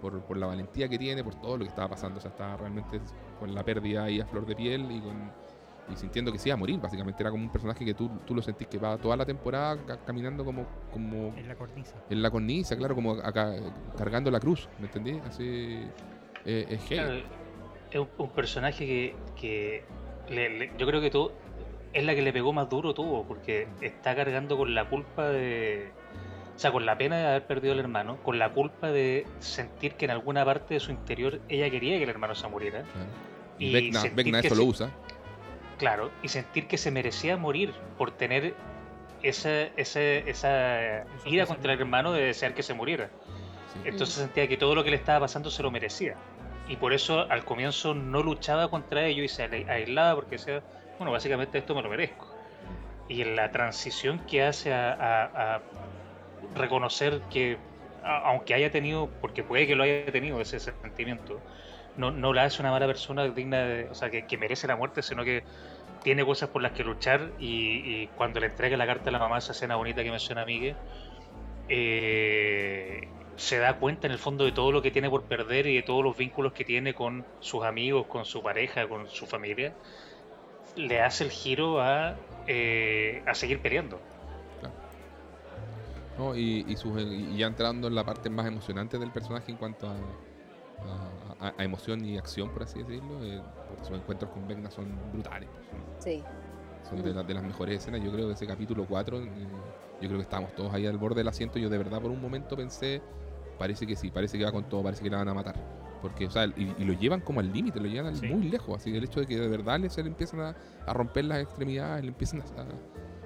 por, 0.00 0.20
por 0.22 0.36
la 0.36 0.46
valentía 0.46 0.88
que 0.88 0.98
tiene, 0.98 1.24
por 1.24 1.34
todo 1.34 1.56
lo 1.56 1.64
que 1.64 1.70
estaba 1.70 1.88
pasando. 1.88 2.18
O 2.18 2.20
sea, 2.20 2.30
estaba 2.30 2.56
realmente 2.56 3.00
con 3.40 3.52
la 3.54 3.64
pérdida 3.64 4.04
ahí 4.04 4.20
a 4.20 4.26
flor 4.26 4.46
de 4.46 4.54
piel 4.54 4.90
y 4.92 5.00
con, 5.00 5.32
y 5.92 5.96
sintiendo 5.96 6.32
que 6.32 6.38
se 6.38 6.48
iba 6.48 6.54
a 6.54 6.56
morir, 6.56 6.78
básicamente. 6.80 7.22
Era 7.22 7.30
como 7.30 7.44
un 7.44 7.50
personaje 7.50 7.84
que 7.84 7.94
tú, 7.94 8.08
tú 8.26 8.34
lo 8.34 8.42
sentís 8.42 8.66
que 8.68 8.78
va 8.78 8.96
toda 8.98 9.16
la 9.16 9.26
temporada 9.26 9.76
ca- 9.86 9.98
caminando 10.04 10.44
como, 10.44 10.66
como 10.90 11.34
En 11.36 11.46
la 11.48 11.54
cornisa. 11.56 11.94
en 12.08 12.22
la 12.22 12.30
cornisa, 12.30 12.76
claro, 12.76 12.94
como 12.94 13.12
acá, 13.12 13.54
cargando 13.96 14.30
la 14.30 14.40
cruz, 14.40 14.68
¿me 14.78 14.86
entendí? 14.86 15.20
Así 15.26 15.86
eh, 16.44 16.66
es. 16.70 16.82
Claro, 16.84 17.14
es 17.90 18.00
un, 18.00 18.08
un 18.18 18.30
personaje 18.30 18.86
que, 18.86 19.16
que 19.38 19.84
le- 20.30 20.58
le- 20.58 20.72
yo 20.78 20.86
creo 20.86 21.00
que 21.00 21.10
todo 21.10 21.32
es 21.92 22.04
la 22.04 22.14
que 22.14 22.22
le 22.22 22.32
pegó 22.32 22.52
más 22.52 22.68
duro 22.68 22.92
tuvo, 22.94 23.24
porque 23.24 23.68
está 23.80 24.16
cargando 24.16 24.56
con 24.56 24.74
la 24.74 24.88
culpa 24.88 25.28
de. 25.28 25.92
O 26.56 26.58
sea, 26.58 26.70
con 26.70 26.86
la 26.86 26.96
pena 26.96 27.18
de 27.18 27.26
haber 27.26 27.46
perdido 27.48 27.72
al 27.72 27.80
hermano, 27.80 28.16
con 28.22 28.38
la 28.38 28.52
culpa 28.52 28.90
de 28.92 29.26
sentir 29.40 29.94
que 29.94 30.04
en 30.04 30.12
alguna 30.12 30.44
parte 30.44 30.74
de 30.74 30.80
su 30.80 30.92
interior 30.92 31.40
ella 31.48 31.68
quería 31.68 31.96
que 31.98 32.04
el 32.04 32.10
hermano 32.10 32.34
se 32.36 32.46
muriera. 32.48 32.82
claro. 32.82 33.08
Y, 33.58 33.72
Vecna, 33.72 34.02
Vecna 34.14 34.40
que 34.40 34.46
eso 34.48 34.56
se- 34.56 34.62
lo 34.62 34.68
usa. 34.68 34.90
Claro, 35.78 36.10
y 36.22 36.28
sentir 36.28 36.68
que 36.68 36.78
se 36.78 36.90
merecía 36.90 37.36
morir 37.36 37.72
por 37.98 38.12
tener 38.12 38.54
esa, 39.22 39.62
esa, 39.76 41.04
ira 41.24 41.46
contra 41.46 41.72
el 41.72 41.80
hermano 41.80 42.12
de 42.12 42.22
desear 42.24 42.54
que 42.54 42.62
se 42.62 42.74
muriera. 42.74 43.10
sí. 43.72 43.80
Entonces 43.84 44.16
sentía 44.16 44.46
que 44.48 44.56
todo 44.56 44.74
lo 44.74 44.84
que 44.84 44.90
le 44.90 44.96
estaba 44.96 45.20
pasando 45.20 45.50
se 45.50 45.62
lo 45.62 45.70
merecía. 45.70 46.16
Y 46.68 46.76
por 46.76 46.92
eso 46.92 47.30
al 47.30 47.44
comienzo 47.44 47.94
no 47.94 48.22
luchaba 48.22 48.68
contra 48.68 49.04
ello 49.06 49.22
y 49.22 49.28
se 49.28 49.42
aislaba 49.68 50.14
porque 50.14 50.36
decía, 50.36 50.62
bueno, 50.98 51.12
básicamente 51.12 51.58
esto 51.58 51.74
me 51.74 51.82
lo 51.82 51.88
merezco. 51.90 52.26
Y 53.08 53.20
en 53.22 53.36
la 53.36 53.50
transición 53.50 54.20
que 54.26 54.42
hace 54.44 54.72
a, 54.72 54.92
a- 54.92 55.56
a 55.56 55.62
reconocer 56.54 57.20
que, 57.30 57.58
a- 58.02 58.30
aunque 58.30 58.54
haya 58.54 58.70
tenido, 58.70 59.08
porque 59.20 59.42
puede 59.42 59.66
que 59.66 59.74
lo 59.76 59.82
haya 59.82 60.10
tenido 60.12 60.40
ese 60.40 60.60
sentimiento, 60.60 61.40
no, 61.96 62.10
no 62.10 62.32
la 62.32 62.44
hace 62.44 62.62
una 62.62 62.70
mala 62.70 62.86
persona 62.86 63.28
digna 63.28 63.64
de, 63.64 63.88
o 63.90 63.94
sea, 63.94 64.10
que, 64.10 64.26
que 64.26 64.36
merece 64.36 64.66
la 64.66 64.76
muerte, 64.76 65.02
sino 65.02 65.24
que 65.24 65.42
tiene 66.02 66.24
cosas 66.24 66.50
por 66.50 66.62
las 66.62 66.72
que 66.72 66.84
luchar 66.84 67.30
y, 67.38 68.06
cuando 68.08 68.40
le 68.40 68.46
entrega 68.46 68.76
la 68.76 68.86
carta 68.86 69.10
a 69.10 69.12
la 69.12 69.18
mamá, 69.18 69.38
esa 69.38 69.52
escena 69.52 69.76
bonita 69.76 70.02
que 70.02 70.10
menciona 70.10 70.44
Miguel, 70.44 70.76
eh, 71.68 73.08
se 73.36 73.58
da 73.58 73.74
cuenta 73.78 74.06
en 74.06 74.12
el 74.12 74.18
fondo 74.18 74.44
de 74.44 74.52
todo 74.52 74.70
lo 74.70 74.82
que 74.82 74.90
tiene 74.90 75.08
por 75.10 75.24
perder 75.24 75.66
y 75.66 75.76
de 75.76 75.82
todos 75.82 76.04
los 76.04 76.16
vínculos 76.16 76.52
que 76.52 76.64
tiene 76.64 76.94
con 76.94 77.24
sus 77.40 77.64
amigos, 77.64 78.06
con 78.06 78.24
su 78.24 78.42
pareja, 78.42 78.86
con 78.86 79.08
su 79.08 79.26
familia, 79.26 79.74
le 80.76 81.00
hace 81.00 81.24
el 81.24 81.30
giro 81.30 81.80
a, 81.80 82.16
eh, 82.46 83.22
a 83.26 83.34
seguir 83.34 83.60
peleando. 83.60 84.00
¿no? 86.18 86.36
Y, 86.36 86.64
y, 86.68 86.76
sus- 86.76 87.00
y 87.02 87.36
ya 87.36 87.46
entrando 87.46 87.88
en 87.88 87.94
la 87.94 88.04
parte 88.04 88.30
más 88.30 88.46
emocionante 88.46 88.98
del 88.98 89.10
personaje 89.10 89.50
en 89.50 89.56
cuanto 89.56 89.88
a, 89.88 89.96
a- 90.80 91.48
a- 91.48 91.54
a 91.56 91.64
emoción 91.64 92.04
y 92.04 92.16
acción, 92.18 92.50
por 92.50 92.62
así 92.62 92.80
decirlo, 92.80 93.22
eh, 93.24 93.40
porque 93.68 93.84
sus 93.84 93.96
encuentros 93.96 94.30
con 94.30 94.46
Vecna 94.46 94.70
son 94.70 94.98
brutales. 95.12 95.48
pues, 95.52 95.66
son- 95.70 96.02
sí. 96.02 96.22
Son 96.88 97.02
de, 97.02 97.14
la- 97.14 97.22
de 97.22 97.32
las 97.34 97.42
mejores 97.42 97.78
escenas, 97.80 98.02
yo 98.02 98.12
creo, 98.12 98.28
de 98.28 98.34
ese 98.34 98.46
capítulo 98.46 98.84
4. 98.86 99.18
eh, 99.22 99.28
yo 100.00 100.08
creo 100.08 100.16
que 100.18 100.22
estábamos 100.24 100.54
todos 100.54 100.72
ahí 100.74 100.86
al 100.86 100.98
borde 100.98 101.16
del 101.16 101.28
asiento. 101.28 101.58
Yo 101.58 101.70
de 101.70 101.78
verdad 101.78 102.00
por 102.00 102.10
un 102.10 102.20
momento 102.20 102.56
pensé, 102.56 103.00
parece 103.58 103.86
que 103.86 103.96
sí, 103.96 104.10
parece 104.10 104.36
que 104.36 104.44
va 104.44 104.52
con 104.52 104.68
todo, 104.68 104.82
parece 104.82 105.02
que 105.02 105.08
la 105.08 105.18
van 105.18 105.28
a 105.28 105.34
matar. 105.34 105.54
Porque, 106.02 106.26
o 106.26 106.30
sea, 106.30 106.44
y, 106.46 106.74
y 106.76 106.84
lo 106.84 106.92
llevan 106.92 107.20
como 107.20 107.40
al 107.40 107.50
límite, 107.50 107.80
lo 107.80 107.86
llevan 107.86 108.14
Sí. 108.14 108.26
muy 108.26 108.42
lejos. 108.50 108.76
Así 108.76 108.94
el 108.94 109.04
hecho 109.04 109.20
de 109.20 109.26
que 109.26 109.38
de 109.38 109.48
verdad 109.48 109.80
le, 109.80 109.88
se 109.88 110.02
le 110.02 110.08
empiezan 110.08 110.40
a, 110.40 110.54
a 110.84 110.92
romper 110.92 111.24
las 111.24 111.38
extremidades, 111.42 112.02
le 112.04 112.08
empiezan 112.08 112.42
a. 112.42 112.64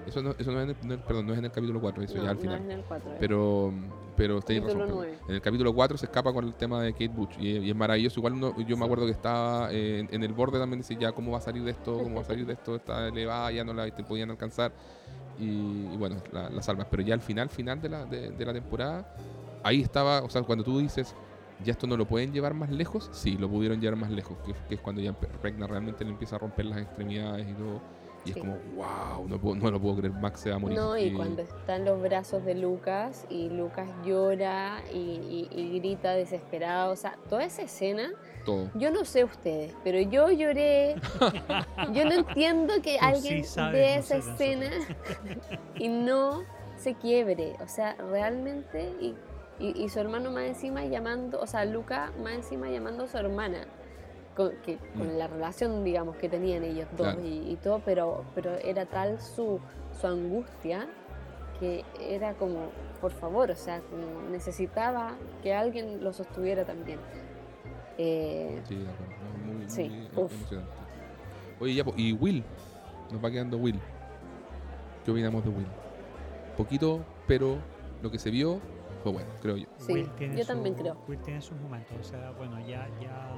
eso 0.09 0.22
no, 0.22 0.35
eso 0.39 0.51
no 0.52 0.60
es 0.60 0.64
en 0.64 0.70
el, 0.70 0.89
no, 0.98 1.05
perdón, 1.05 1.26
no 1.26 1.32
es 1.32 1.39
en 1.39 1.44
el 1.44 1.51
capítulo 1.52 1.80
4, 1.80 2.02
eso 2.02 2.16
No, 2.16 2.24
ya 2.24 2.30
al 2.30 2.36
no 2.36 2.40
final. 2.43 2.59
es 2.60 2.64
en 2.64 2.70
el 2.72 2.82
4. 2.85 3.10
Pero, 3.20 3.72
pero 4.16 4.40
tenéis 4.43 4.64
Capítulo 4.64 4.85
razón. 4.85 4.97
pero 4.98 5.09
nueve. 5.12 5.18
En 5.28 5.35
el 5.35 5.40
capítulo 5.40 5.74
4 5.74 5.98
se 5.98 6.06
escapa 6.06 6.32
con 6.32 6.44
el 6.47 6.55
tema 6.55 6.82
de 6.82 6.93
Kate 6.93 7.09
Butch 7.09 7.39
y, 7.39 7.59
y 7.59 7.70
es 7.70 7.76
maravilloso. 7.76 8.20
Igual 8.20 8.32
uno- 8.35 8.55
yo 8.66 8.76
me 8.76 8.85
acuerdo 8.85 9.05
que 9.06 9.12
estaba 9.12 9.72
eh, 9.72 10.01
en, 10.01 10.09
en 10.14 10.22
el 10.24 10.32
borde 10.32 10.59
también, 10.59 10.80
decía 10.80 10.98
ya 10.98 11.12
cómo 11.12 11.32
va 11.32 11.39
a 11.39 11.43
salir 11.43 11.62
de 11.62 11.70
esto, 11.72 11.98
cómo 12.02 12.16
va 12.16 12.22
a 12.22 12.24
salir 12.24 12.44
de 12.47 12.52
esto, 12.55 12.76
está 12.76 13.09
elevada, 13.09 13.51
ya 13.52 13.64
no 13.64 13.72
la 13.72 13.89
te 13.90 14.02
podían 14.02 14.30
alcanzar. 14.30 14.72
Y, 15.39 15.44
y 15.93 15.97
bueno, 15.97 16.16
la, 16.32 16.51
la 16.51 16.62
salvas. 16.62 16.89
Pero 16.90 17.02
ya 17.02 17.14
al 17.14 17.20
final, 17.20 17.48
final 17.48 17.80
de 17.80 17.89
la, 17.89 18.05
de, 18.06 18.30
de 18.30 18.44
la 18.44 18.52
temporada, 18.52 19.14
ahí 19.62 19.80
estaba, 19.82 20.22
o 20.22 20.30
sea, 20.30 20.43
cuando 20.43 20.64
tú 20.64 20.78
dices, 20.80 21.14
ya 21.64 21.72
esto 21.72 21.86
no 21.86 21.97
lo 21.97 22.06
pueden 22.06 22.32
llevar 22.32 22.55
más 22.55 22.70
lejos, 22.70 23.09
sí, 23.12 23.36
lo 23.36 23.48
pudieron 23.48 23.80
llevar 23.80 23.97
más 23.98 24.10
lejos, 24.10 24.36
que, 24.44 24.52
que 24.68 24.74
es 24.76 24.80
cuando 24.80 25.01
ya 25.01 25.14
Regna 25.43 25.66
realmente 25.68 26.05
le 26.05 26.10
empieza 26.10 26.36
a 26.36 26.39
romper 26.40 26.64
las 26.66 26.78
extremidades 26.80 27.47
y 27.48 27.52
todo. 27.52 27.80
Y 28.28 28.32
Sí. 28.32 28.38
es 28.40 28.44
como, 28.44 28.56
wow, 28.76 29.28
no, 29.28 29.40
puedo- 29.40 29.56
no 29.56 29.70
lo 29.70 29.80
puedo 29.80 29.96
creer, 29.96 30.12
Max 30.14 30.40
se 30.40 30.50
va 30.50 30.56
a 30.56 30.59
morir. 30.59 30.76
No, 30.78 30.96
y 30.98 31.12
cuando 31.14 31.42
está 31.42 31.76
en 31.76 31.84
los 31.84 32.00
brazos 32.02 32.44
de 32.44 32.55
Lucas 32.55 33.26
y 33.30 33.48
Lucas 33.48 33.88
llora 34.05 34.82
y, 34.92 34.98
y- 34.98 35.48
y 35.50 35.78
grita 35.78 36.12
desesperado, 36.12 36.92
o 36.92 36.96
sea, 36.96 37.16
toda 37.28 37.44
esa 37.44 37.62
escena, 37.62 38.10
todo. 38.44 38.70
yo 38.74 38.90
no 38.90 39.05
sé 39.05 39.24
ustedes, 39.24 39.74
pero 39.84 40.00
yo 40.00 40.30
lloré. 40.30 40.96
Yo 41.94 42.05
no 42.05 42.12
entiendo 42.12 42.74
que 42.82 42.98
Tú 42.98 42.98
sí 42.98 43.05
alguien 43.05 43.44
sabes, 43.44 44.10
esa 44.10 44.16
escena 44.16 44.70
y 45.76 45.88
no 45.88 46.42
se 46.76 46.94
quiebre. 46.94 47.56
O 47.62 47.68
sea, 47.68 47.94
realmente, 48.10 48.92
y, 49.00 49.14
y- 49.59 49.82
y 49.84 49.88
su 49.88 49.98
hermano 50.00 50.30
más 50.30 50.44
encima 50.44 50.84
llamando, 50.84 51.40
o 51.40 51.46
sea, 51.46 51.64
Lucas 51.64 52.10
más 52.22 52.34
encima 52.34 52.68
llamando 52.68 53.05
a 53.05 53.09
su 53.09 53.16
hermana. 53.18 53.66
Con, 54.39 54.52
que, 54.65 54.77
con 54.97 55.09
Mm. 55.16 55.19
la 55.19 55.27
relación, 55.27 55.82
digamos, 55.82 56.15
que 56.16 56.28
tenían 56.28 56.62
ellos 56.62 56.86
dos 56.97 57.09
Claro. 57.15 57.20
y, 57.27 57.51
y 57.51 57.56
todo, 57.56 57.82
pero, 57.85 58.24
pero 58.36 58.52
era 58.52 58.86
tal 58.86 59.20
su, 59.20 59.59
su 60.01 60.06
angustia 60.06 60.86
que 61.59 61.85
era 62.01 62.35
como, 62.35 62.69
por 63.01 63.10
favor, 63.10 63.51
o 63.51 63.56
sea, 63.56 63.81
como 63.81 64.23
necesitaba 64.31 65.16
que 65.43 65.52
alguien 65.55 66.05
lo 66.05 66.12
sostuviera 66.12 66.65
también. 66.65 67.01
Eh, 67.98 68.60
Sí, 68.69 68.77
de 68.77 68.89
acuerdo. 68.89 69.12
muy, 69.44 69.69
Sí, 69.69 69.89
muy 69.89 70.09
emocionante. 70.23 70.70
Oye, 71.59 71.74
ya, 71.74 71.85
y 71.97 72.12
Will. 72.12 72.44
Nos 73.10 73.24
va 73.24 73.31
quedando 73.32 73.56
Will. 73.59 73.81
¿Qué 75.05 75.10
opinamos 75.10 75.43
de 75.43 75.51
Will? 75.51 75.66
Poquito, 76.56 77.01
pero 77.27 77.56
lo 78.02 78.10
que 78.12 78.20
se 78.20 78.31
vio 78.31 78.60
fue 79.02 79.10
bueno, 79.10 79.28
creo 79.43 79.56
yo. 79.56 79.66
Sí, 79.78 79.93
Will 79.94 80.10
tiene 80.16 80.36
yo 80.36 80.47
también 80.47 80.77
creo. 80.77 80.97
Will 81.09 81.19
tiene 81.23 81.40
sus 81.40 81.59
momentos, 81.59 81.97
o 81.98 82.05
sea, 82.05 82.31
bueno, 82.39 82.60
ya, 82.60 82.89
ya 83.01 83.31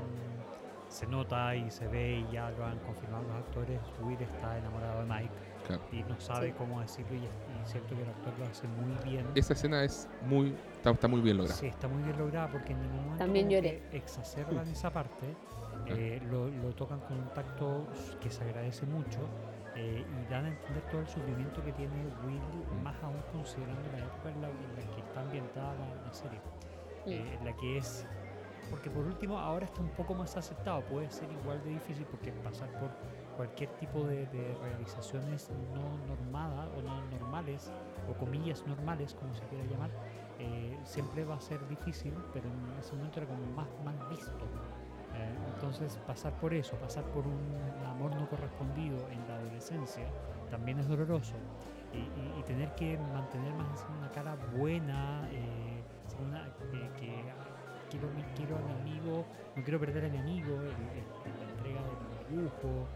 se 0.91 1.07
nota 1.07 1.55
y 1.55 1.71
se 1.71 1.87
ve 1.89 2.25
y 2.29 2.33
ya 2.33 2.51
lo 2.51 2.65
han 2.67 2.79
confirmado 2.81 3.23
los 3.25 3.37
actores. 3.37 3.81
Will 4.01 4.21
está 4.21 4.59
enamorado 4.59 5.01
de 5.01 5.07
Mike 5.07 5.31
Claro. 5.67 5.83
y 5.93 6.03
no 6.03 6.19
sabe 6.21 6.49
Sí. 6.49 6.55
cómo 6.59 6.81
decirlo 6.81 7.15
y, 7.17 7.27
es 7.27 7.33
y 7.33 7.71
siento 7.71 7.95
que 7.95 8.03
el 8.03 8.09
actor 8.09 8.33
lo 8.39 8.45
hace 8.47 8.67
muy 8.69 8.93
bien. 9.05 9.27
Esa 9.35 9.53
escena 9.53 9.85
es 9.85 10.09
muy. 10.23 10.55
Está, 10.77 10.91
está 10.91 11.07
muy 11.09 11.21
bien 11.21 11.37
lograda. 11.37 11.57
Sí, 11.59 11.67
está 11.67 11.87
muy 11.87 12.03
bien 12.03 12.19
lograda 12.19 12.49
porque 12.51 12.73
en 12.73 12.81
ningún 12.83 12.97
momento 13.05 13.19
También 13.25 13.49
lloré. 13.49 13.83
exacerban 13.93 14.67
esa 14.69 14.91
parte, 14.93 15.37
eh, 15.87 16.21
lo, 16.31 16.49
lo 16.49 16.73
tocan 16.75 17.01
con 17.01 17.19
un 17.19 17.29
tacto 17.35 17.87
que 18.21 18.31
se 18.31 18.43
agradece 18.45 18.85
mucho 18.87 19.21
eh, 19.77 20.05
y 20.05 20.31
dan 20.31 20.47
a 20.47 20.49
entender 20.49 20.83
todo 20.91 21.01
el 21.03 21.07
sufrimiento 21.09 21.62
que 21.65 21.73
tiene 21.73 22.05
Will, 22.27 22.41
Mm. 22.81 22.83
más 22.83 23.01
aún 23.03 23.21
considerando 23.33 23.89
la 23.93 23.99
época 23.99 24.31
en 24.31 24.41
la, 24.43 24.49
en 24.49 24.77
la 24.77 24.95
que 24.95 25.01
está 25.01 25.21
ambientada 25.21 25.75
la, 25.75 26.05
la 26.07 26.12
serie, 26.12 26.41
Mm. 27.07 27.11
eh, 27.11 27.35
en 27.39 27.45
la 27.45 27.53
que 27.57 27.79
es... 27.79 28.07
Porque 28.71 28.89
por 28.91 29.05
último 29.05 29.39
ahora 29.39 29.67
está 29.67 29.83
un 29.83 29.89
poco 29.91 30.15
más 30.15 30.37
aceptado, 30.37 30.83
puede 30.87 31.11
ser 31.11 31.31
igual 31.33 31.63
de 31.65 31.71
difícil 31.71 32.07
porque 32.07 32.33
pasar 32.33 32.71
por 32.79 32.91
cualquier 33.37 33.71
tipo 33.79 34.07
de, 34.07 34.27
de 34.27 34.55
realizaciones 34.63 35.51
no 35.75 35.99
normadas 36.07 36.71
o 36.77 36.83
no 36.83 37.03
normales, 37.11 37.71
o 38.09 38.15
comillas 38.15 38.65
normales, 38.67 39.15
como 39.15 39.35
se 39.35 39.43
quiera 39.47 39.65
llamar, 39.65 39.91
eh, 40.39 40.79
siempre 40.85 41.25
va 41.25 41.35
a 41.37 41.41
ser 41.41 41.67
difícil, 41.69 42.15
pero 42.33 42.49
en 42.49 42.79
ese 42.79 42.95
momento 42.95 43.19
era 43.21 43.27
como 43.29 43.45
más, 43.55 43.69
más 43.85 44.09
visto. 44.09 44.47
Eh, 45.15 45.35
entonces 45.55 45.97
pasar 46.07 46.33
por 46.35 46.55
eso, 46.55 46.77
pasar 46.77 47.05
por 47.05 47.27
un 47.27 47.43
amor 47.85 48.15
no 48.15 48.29
correspondido 48.29 49.09
en 49.11 49.27
la 49.27 49.35
adolescencia, 49.35 50.07
también 50.51 50.79
es 50.79 50.87
doloroso. 50.89 51.35
Y, 51.93 51.97
y- 51.99 52.35
y 52.39 52.43
tener 52.45 52.69
que 52.77 52.97
mantener 52.97 53.53
más 53.55 53.85
una 53.99 54.09
cara 54.13 54.37
buena, 54.57 55.29
eh, 55.33 55.83
una- 56.25 56.47
eh, 56.73 56.91
que 57.01 57.30
quiero, 57.91 58.09
mi- 58.11 58.23
quiero 58.37 58.57
a 58.57 58.61
mi 58.61 58.73
amigo, 58.73 59.25
no 59.57 59.62
quiero 59.62 59.81
perder 59.81 60.05
a 60.05 60.09
mi 60.09 60.19
amigo, 60.19 60.55
el- 60.55 60.69
el- 60.69 61.39
la 61.39 61.51
entrega 61.53 61.81
del 61.83 62.29
dibujo, 62.29 62.87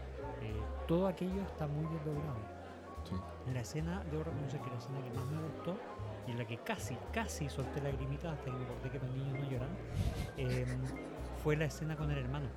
eh, 0.41 0.53
todo 0.87 1.07
aquello 1.07 1.41
está 1.41 1.67
muy 1.67 1.85
bien 1.87 2.01
logrado. 2.05 2.37
Sí. 3.07 3.15
La 3.53 3.61
escena, 3.61 4.03
debo 4.09 4.23
reconocer 4.23 4.59
que 4.61 4.69
la 4.71 4.77
escena 4.77 4.97
que 5.03 5.11
más 5.11 5.25
me 5.27 5.41
gustó 5.41 5.77
y 6.27 6.31
en 6.31 6.37
la 6.39 6.45
que 6.45 6.57
casi, 6.57 6.97
casi 7.13 7.49
solté 7.49 7.81
lagrimita 7.81 8.31
hasta 8.31 8.45
que 8.45 8.51
me 8.51 8.63
acordé 8.65 8.89
que 8.89 8.99
los 8.99 9.09
niños 9.11 9.39
no 9.39 9.49
lloran, 9.51 9.69
em, 10.37 10.65
fue 11.43 11.55
la 11.55 11.65
escena 11.65 11.95
con 11.95 12.09
el 12.11 12.17
hermano. 12.17 12.47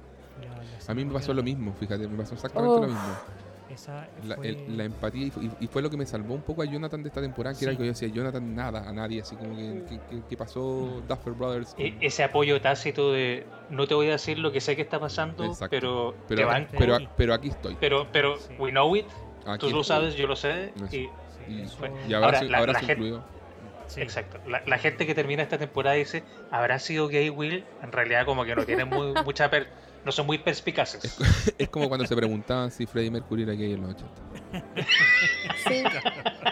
La- 0.40 0.56
la 0.56 0.78
A 0.89 0.94
mí 0.94 1.05
me 1.05 1.12
pasó 1.12 1.35
lo 1.35 1.43
mismo, 1.43 1.73
fíjate, 1.74 2.06
me 2.09 2.16
pasó 2.16 2.35
exactamente 2.35 2.74
Oh. 2.74 2.81
lo 2.81 2.86
mismo. 2.86 3.09
Esa 3.69 4.09
La, 4.24 4.36
fue- 4.36 4.49
el- 4.49 4.77
la 4.78 4.85
empatía 4.85 5.27
y, 5.27 5.51
y- 5.61 5.66
fue 5.66 5.82
lo 5.82 5.90
que 5.90 5.97
me 5.97 6.07
salvó 6.07 6.35
un 6.35 6.40
poco 6.43 6.62
a 6.62 6.65
Jonathan 6.65 7.03
de 7.03 7.09
esta 7.09 7.20
temporada, 7.20 7.57
que 7.59 7.65
era 7.65 7.73
Sí. 7.73 7.78
que 7.78 7.85
yo 7.85 7.89
decía, 7.90 8.09
Jonathan 8.09 8.55
nada, 8.55 8.89
a 8.89 8.93
nadie, 8.93 9.20
así 9.20 9.36
como 9.36 9.55
que, 9.57 9.85
que, 9.89 9.99
que- 10.09 10.23
que 10.28 10.36
pasó 10.36 11.03
Duffer 11.07 11.32
Brothers. 11.35 11.74
con- 11.74 11.85
E- 11.85 11.97
ese 12.01 12.24
apoyo 12.24 12.61
tácito 12.61 13.12
de 13.12 13.47
no 13.70 13.86
te 13.86 13.95
voy 13.95 14.09
a 14.09 14.12
decir 14.12 14.39
lo 14.39 14.53
que 14.53 14.61
sé 14.61 14.74
que 14.74 14.82
está 14.82 14.99
pasando, 14.99 15.45
Exacto. 15.45 15.69
pero, 15.70 16.15
te 16.27 16.35
pero, 16.36 16.47
banco, 16.49 16.73
pero, 16.78 16.97
ahí. 16.97 17.09
pero 17.16 17.35
aquí 17.35 17.49
estoy. 17.49 17.77
pero, 17.78 18.07
pero 18.11 18.39
Sí. 18.39 18.55
we 18.59 18.70
know 18.70 18.97
it, 18.97 19.07
Aquí 19.47 19.66
tú 19.66 19.70
lo 19.74 19.82
estoy. 19.82 19.97
sabes, 19.97 20.15
yo 20.15 20.27
lo 20.27 20.36
sé, 20.36 20.73
Eso. 20.74 20.85
y 20.86 20.89
sí, 20.89 21.09
y- 21.49 21.61
eso- 21.62 21.77
Y 22.09 22.15
abrazo, 22.15 22.36
Ahora, 22.36 22.51
la- 22.51 22.59
abrazo 22.59 22.73
la 22.73 22.78
gente- 22.86 22.93
incluido. 22.95 23.24
sí. 23.86 24.01
Exacto. 24.01 24.39
La, 24.49 24.62
la 24.66 24.78
gente 24.78 25.07
que 25.07 25.15
termina 25.15 25.43
esta 25.43 25.59
temporada 25.59 25.95
dice, 25.97 26.23
¿habrá 26.51 26.78
sido 26.78 27.09
gay 27.09 27.28
Will? 27.31 27.65
En 27.82 27.93
realidad 27.93 28.24
como 28.24 28.45
que 28.45 28.55
no 28.57 28.65
tienen 28.65 28.89
muy, 28.89 29.12
mucha... 29.27 29.51
per- 29.51 29.69
no 30.09 30.12
son 30.12 30.24
muy 30.26 30.39
perspicaces. 30.39 31.02
Es 31.59 31.68
como 31.68 31.86
cuando 31.89 32.06
se 32.06 32.16
preguntaban 32.16 32.70
si 32.70 32.86
Freddie 32.86 33.10
Mercury 33.10 33.43
era 33.43 33.52
gay 33.52 33.72
en 33.74 33.82
los 33.82 33.90
80. 33.90 34.22
Sí, 35.68 35.82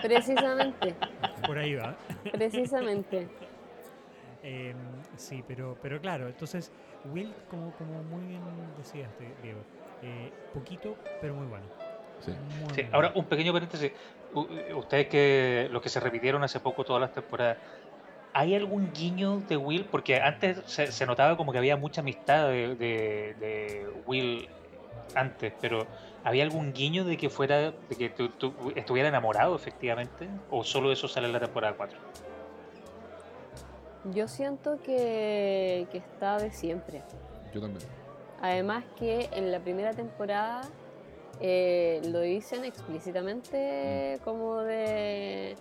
precisamente, 0.02 0.94
Por 1.46 1.56
ahí 1.58 1.74
va. 1.74 1.96
precisamente. 2.32 3.26
Em, 4.42 4.76
sí, 5.16 5.42
pero, 5.48 5.78
pero 5.80 5.98
claro, 6.02 6.28
entonces 6.28 6.70
Will, 7.04 7.34
como, 7.48 7.72
como 7.78 8.02
muy 8.02 8.26
bien 8.26 8.42
decías, 8.76 9.10
Di- 9.18 9.32
Diego, 9.40 9.64
eh, 10.02 10.30
poquito, 10.52 10.98
pero 11.22 11.34
muy 11.34 11.46
bueno. 11.46 11.66
Sí. 12.20 12.32
Muy, 12.60 12.74
Sí, 12.74 12.82
ahora 12.92 13.12
un 13.14 13.24
pequeño 13.24 13.52
paréntesis. 13.54 13.92
U- 14.34 14.48
Ustedes 14.76 15.06
que 15.08 15.68
los 15.70 15.80
que 15.80 15.88
se 15.88 15.98
repitieron 16.00 16.44
hace 16.44 16.60
poco 16.60 16.84
todas 16.84 17.00
las 17.00 17.12
temporadas, 17.12 17.56
¿hay 18.38 18.54
algún 18.54 18.92
guiño 18.92 19.40
de 19.48 19.56
Will? 19.56 19.86
Porque 19.90 20.20
antes 20.20 20.58
se, 20.66 20.92
se 20.92 21.06
notaba 21.06 21.38
como 21.38 21.52
que 21.52 21.58
había 21.58 21.76
mucha 21.78 22.02
amistad 22.02 22.48
de, 22.48 22.74
de- 22.76 23.34
de 23.40 23.86
Will 24.06 24.46
antes, 25.14 25.54
pero 25.60 25.86
¿había 26.22 26.44
algún 26.44 26.74
guiño 26.74 27.04
de 27.06 27.16
que 27.16 27.30
fuera, 27.30 27.70
de 27.70 27.96
que 27.96 28.10
tú- 28.10 28.28
tú 28.28 28.52
estuviera 28.76 29.08
enamorado 29.08 29.56
efectivamente? 29.56 30.28
¿O 30.50 30.64
solo 30.64 30.92
eso 30.92 31.08
sale 31.08 31.28
en 31.28 31.32
la 31.32 31.40
temporada 31.40 31.74
4? 31.78 31.98
Yo 34.12 34.28
siento 34.28 34.78
que, 34.82 35.86
que 35.90 35.98
está 35.98 36.38
de 36.38 36.52
siempre. 36.52 37.02
Yo 37.54 37.60
también. 37.62 37.88
Además 38.42 38.84
que 38.98 39.30
en 39.32 39.50
la 39.50 39.60
primera 39.60 39.92
temporada 39.94 40.60
eh, 41.40 42.02
lo 42.04 42.20
dicen 42.20 42.64
explícitamente 42.66 44.20
como 44.24 44.58
de, 44.60 45.56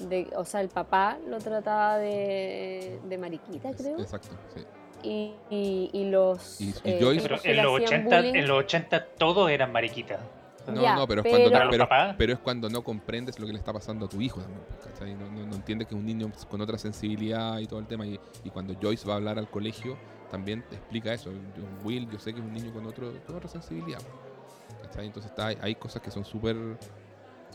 de- 0.00 0.30
O 0.36 0.44
sea, 0.44 0.60
el 0.60 0.68
papá 0.68 1.18
lo 1.28 1.38
trataba 1.38 1.98
de, 1.98 2.98
de 3.04 3.18
mariquita, 3.18 3.72
creo. 3.72 3.98
Exacto, 4.00 4.28
sí. 4.54 4.64
Y, 5.02 5.34
y, 5.48 5.90
y 5.92 6.10
los... 6.10 6.60
Y- 6.60 6.70
y 6.70 6.72
eh, 6.84 6.98
Joyce- 7.00 7.22
Pero 7.22 7.36
en 7.44 7.62
los, 7.62 7.76
hacían 7.82 8.00
80, 8.06 8.20
bullying- 8.20 8.36
en 8.36 8.48
los 8.48 8.58
80 8.64 9.06
todos 9.16 9.50
eran 9.50 9.70
mariquitas. 9.72 10.20
No, 10.66 10.82
Ya, 10.82 10.96
no, 10.96 11.06
pero 11.06 11.22
es, 11.22 11.26
pero- 11.32 11.50
cuando, 11.50 11.70
pero, 11.70 11.88
pero 12.18 12.32
es 12.34 12.38
cuando 12.40 12.68
no 12.68 12.82
comprendes 12.84 13.38
lo 13.38 13.46
que 13.46 13.52
le 13.52 13.58
está 13.58 13.72
pasando 13.72 14.04
a 14.06 14.08
tu 14.08 14.20
hijo 14.20 14.40
también, 14.40 14.60
¿cachai? 14.84 15.14
No, 15.14 15.30
no, 15.30 15.46
no 15.46 15.54
entiendes 15.54 15.88
que 15.88 15.94
es 15.94 15.98
un 15.98 16.04
niño 16.04 16.30
con 16.50 16.60
otra 16.60 16.76
sensibilidad 16.76 17.58
y 17.58 17.66
todo 17.66 17.78
el 17.80 17.86
tema. 17.86 18.06
Y, 18.06 18.20
y 18.44 18.50
cuando 18.50 18.74
Joyce 18.80 19.06
va 19.06 19.14
a 19.14 19.16
hablar 19.16 19.38
al 19.38 19.48
colegio, 19.48 19.96
también 20.30 20.62
te 20.68 20.76
explica 20.76 21.14
eso. 21.14 21.30
Yo- 21.32 21.62
Will, 21.84 22.10
yo 22.10 22.18
sé 22.18 22.34
que 22.34 22.40
es 22.40 22.44
un 22.44 22.52
niño 22.52 22.70
con, 22.74 22.84
otro, 22.86 23.12
con 23.26 23.36
otra 23.36 23.48
sensibilidad. 23.48 24.00
¿cachai? 24.82 25.06
Entonces 25.06 25.30
está, 25.30 25.46
hay 25.46 25.74
cosas 25.76 26.02
que 26.02 26.10
son 26.10 26.24
súper, 26.26 26.56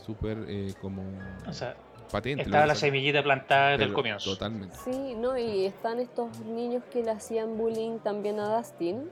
súper 0.04 0.38
eh, 0.48 0.74
como 0.80 1.02
O 1.48 1.52
sea, 1.52 1.76
estaba 2.12 2.66
la 2.66 2.74
semillita 2.74 3.22
plantada 3.22 3.70
desde 3.72 3.84
el 3.84 3.92
comienzo. 3.92 4.30
Totalmente. 4.32 4.76
Sí, 4.84 5.14
no, 5.16 5.36
y 5.38 5.66
están 5.66 5.98
estos 6.00 6.38
niños 6.40 6.82
que 6.92 7.02
le 7.02 7.10
hacían 7.10 7.56
bullying 7.56 7.98
también 7.98 8.38
a 8.40 8.56
Dustin, 8.56 9.10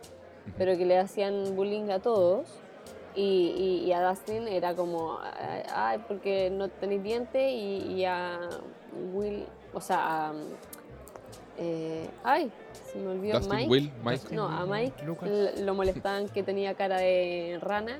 pero 0.59 0.77
que 0.77 0.85
le 0.87 0.99
hacían 0.99 1.55
bullying 1.57 1.91
a 1.91 1.99
todos. 1.99 2.47
Y, 3.15 3.81
y- 3.85 3.85
y 3.89 3.93
a 3.93 4.09
Dustin 4.09 4.49
era 4.49 4.75
como, 4.75 5.19
ay, 5.75 5.99
porque 6.09 6.49
no 6.51 6.69
tenéis 6.69 7.03
dientes, 7.03 7.43
y, 7.53 7.93
y 7.93 8.05
a 8.07 8.39
Will, 9.13 9.45
o 9.75 9.81
sea, 9.83 10.29
a, 10.31 10.33
eh, 11.59 12.09
ay, 12.25 12.51
se 12.91 12.99
me 12.99 13.09
olvidó, 13.11 13.39
Dustin, 13.39 13.57
Mike. 13.57 13.69
Will, 13.71 13.93
Mike. 14.03 14.35
No, 14.35 14.47
a 14.49 14.65
Mike 14.65 15.05
Lucas. 15.05 15.29
lo 15.61 15.75
molestaban 15.75 16.29
que 16.31 16.43
tenía 16.43 16.75
cara 16.75 16.99
de 16.99 17.59
rana. 17.61 17.99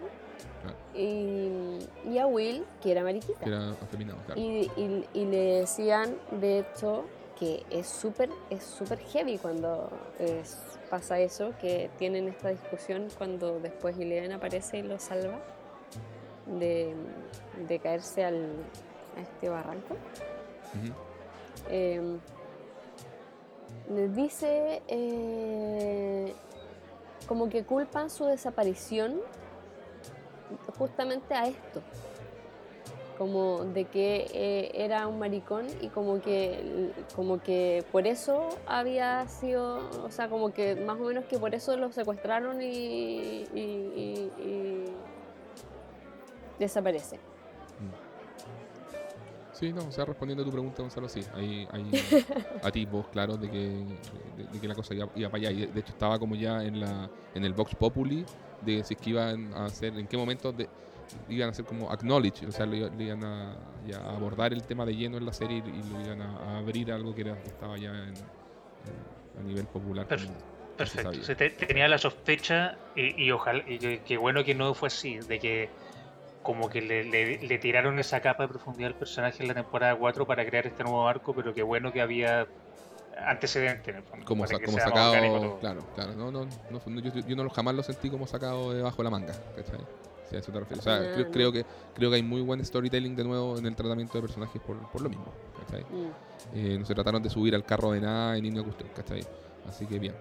Y, 0.95 1.79
y 2.07 2.19
a 2.19 2.27
Will, 2.27 2.65
que 2.83 2.93
era 2.93 3.03
mariquita. 3.03 3.41
Que 3.41 3.49
era 3.51 3.71
afeminado, 3.71 4.19
claro. 4.27 4.41
Y, 4.41 4.71
y- 4.77 5.09
y 5.15 5.25
le 5.25 5.61
decían, 5.61 6.17
de 6.41 6.59
hecho, 6.61 7.05
que 7.39 7.65
es 7.71 7.87
súper 7.89 8.29
es 8.51 8.63
súper 8.63 8.99
heavy 8.99 9.39
cuando 9.39 9.89
es- 10.19 10.59
pasa 10.91 11.19
eso, 11.19 11.53
que 11.61 11.89
tienen 11.99 12.29
esta 12.29 12.51
discusión 12.51 13.09
cuando 13.17 13.59
después 13.61 13.99
Eleven 13.99 14.33
aparece 14.33 14.79
y 14.79 14.83
lo 14.83 14.99
salva 14.99 15.39
de, 16.59 16.95
de 17.67 17.79
caerse 17.79 18.25
al, 18.25 18.49
a 19.17 19.21
este 19.23 19.49
barranco. 19.49 19.97
Eh, 21.71 22.19
les 23.95 24.15
dice 24.15 24.83
eh, 24.89 26.35
como 27.27 27.49
que 27.49 27.65
culpan 27.65 28.11
su 28.11 28.25
desaparición 28.27 29.21
justamente 30.79 31.35
a 31.35 31.47
esto 31.49 31.83
como 33.19 33.65
de 33.67 33.85
que 33.85 34.27
eh, 34.33 34.71
era 34.75 35.07
un 35.07 35.19
maricón 35.19 35.67
y 35.81 35.89
como 35.89 36.21
que 36.21 36.91
como 37.15 37.41
que 37.41 37.85
por 37.93 38.07
eso 38.07 38.49
había 38.67 39.29
sido 39.29 39.81
o 40.03 40.11
sea 40.11 40.29
como 40.29 40.53
que 40.53 40.75
más 40.75 40.99
o 40.99 41.05
menos 41.05 41.25
que 41.27 41.39
por 41.39 41.55
eso 41.55 41.77
lo 41.77 41.93
secuestraron 41.93 42.61
y, 42.63 43.45
y- 43.55 44.87
desaparece 46.59 47.19
Sí, 49.63 49.73
no, 49.73 49.87
o 49.87 49.93
sea, 49.93 50.05
respondiendo 50.05 50.43
a 50.43 50.45
tu 50.45 50.51
pregunta, 50.51 50.83
Gonzalo, 50.83 51.09
sí, 51.09 51.23
hay, 51.35 51.69
hay 51.71 51.89
atisbos 52.65 53.07
claros 53.13 53.41
de 53.41 53.49
que, 53.49 53.59
de, 54.37 54.45
de 54.53 54.61
que 54.61 54.67
la 54.67 54.75
cosa 54.75 54.93
iba, 54.93 55.07
iba 55.15 55.29
para 55.31 55.39
allá. 55.47 55.53
Y 55.53 55.61
de, 55.61 55.67
de 55.69 55.81
hecho 55.81 55.93
estaba 55.93 56.19
como 56.19 56.35
ya 56.35 56.65
en 56.65 56.81
la 56.81 57.09
en 57.33 57.45
el 57.45 57.53
Vox 57.53 57.73
Populi 57.77 58.25
de 58.61 58.83
si 58.83 58.95
es 58.95 59.01
que 59.01 59.11
iban 59.11 59.55
a 59.55 59.67
hacer, 59.67 59.97
en 59.97 60.09
qué 60.09 60.17
momento 60.17 60.51
de, 60.51 60.69
iban 61.29 61.47
a 61.47 61.51
hacer 61.53 61.65
como 61.65 61.93
acknowledge, 61.93 62.45
o 62.45 62.51
sea, 62.51 62.67
le, 62.67 62.91
le 62.91 63.05
iban 63.05 63.23
a, 63.23 63.57
ya 63.87 63.99
a 63.99 64.17
abordar 64.17 64.53
el 64.53 64.63
tema 64.65 64.85
de 64.85 64.97
lleno 64.97 65.17
en 65.19 65.27
la 65.27 65.33
serie 65.33 65.63
y, 65.65 65.69
y 65.69 65.83
lo 65.85 66.01
iban 66.07 66.21
a, 66.23 66.37
a 66.39 66.59
abrir 66.59 66.91
algo 66.91 67.15
que 67.15 67.21
era, 67.21 67.37
que 67.37 67.51
estaba 67.51 67.79
ya 67.79 67.91
en, 67.93 68.09
en- 68.09 69.39
a 69.39 69.43
nivel 69.45 69.67
popular. 69.67 70.09
Como- 70.09 70.53
Perfecto. 70.77 71.23
Se 71.23 71.37
te- 71.37 71.51
tenía 71.51 71.87
la 71.87 71.99
sospecha 71.99 72.77
y, 72.97 73.23
y 73.27 73.31
ojalá, 73.31 73.63
y 73.69 73.79
que, 73.79 74.01
que 74.01 74.17
bueno 74.17 74.43
que 74.43 74.57
no 74.57 74.75
fue 74.75 74.89
así, 74.89 75.19
de 75.19 75.39
que 75.39 75.71
como 76.43 76.69
que 76.69 76.83
le, 76.83 77.05
le- 77.05 77.39
le 77.39 77.59
tiraron 77.59 77.99
esa 77.99 78.21
capa 78.21 78.45
de 78.45 78.49
profundidad 78.51 78.89
al 78.91 78.97
personaje 78.99 79.43
en 79.43 79.49
la 79.49 79.55
temporada 79.55 79.97
4 79.97 80.27
para 80.27 80.45
crear 80.47 80.67
este 80.67 80.83
nuevo 80.83 81.07
arco, 81.09 81.35
pero 81.35 81.55
que 81.55 81.63
bueno 81.63 81.93
que 81.93 82.01
había 82.01 82.47
antecedentes 83.27 83.89
en 83.89 83.97
el 83.97 84.05
fondo. 84.05 84.25
como, 84.27 84.47
sa- 84.47 84.59
como 84.59 84.79
sacado, 84.79 85.59
claro, 85.61 85.87
claro, 85.95 86.15
no, 86.15 86.31
no, 86.33 86.47
no, 86.71 87.01
yo, 87.01 87.11
yo 87.27 87.37
no 87.37 87.49
jamás 87.51 87.75
lo 87.75 87.83
sentí 87.83 88.11
como 88.11 88.27
sacado 88.27 88.73
debajo 88.73 88.97
de 88.99 89.05
la 89.05 89.11
manga, 89.11 89.35
¿cachai? 89.55 89.81
Si 90.31 90.37
a 90.37 90.39
eso 90.39 90.51
te 90.53 90.61
refieres. 90.61 90.87
O 90.87 90.89
sea, 90.89 90.99
creo, 91.13 91.25
no. 91.27 91.31
creo 91.31 91.53
que 91.53 91.65
creo 91.95 92.11
que 92.11 92.17
hay 92.17 92.23
muy 92.23 92.41
buen 92.41 92.65
storytelling 92.65 93.15
de 93.15 93.25
nuevo 93.25 93.59
en 93.59 93.67
el 93.67 93.77
tratamiento 93.77 94.19
de 94.19 94.23
personajes 94.23 94.61
por, 94.63 94.77
por 94.91 95.03
lo 95.03 95.11
mismo, 95.11 95.27
¿cachai? 95.59 95.85
Mm. 95.85 96.11
Eh, 96.55 96.77
no 96.79 96.85
se 96.87 96.95
trataron 96.95 97.23
de 97.23 97.31
subir 97.31 97.55
al 97.55 97.65
carro 97.65 97.93
de 97.93 98.01
nada 98.01 98.37
en 98.37 98.43
ninguna 98.45 98.65
cuestión, 98.65 98.91
¿cachai? 98.95 99.23
Así 99.65 99.87
que 99.87 99.99
bien. 99.99 100.15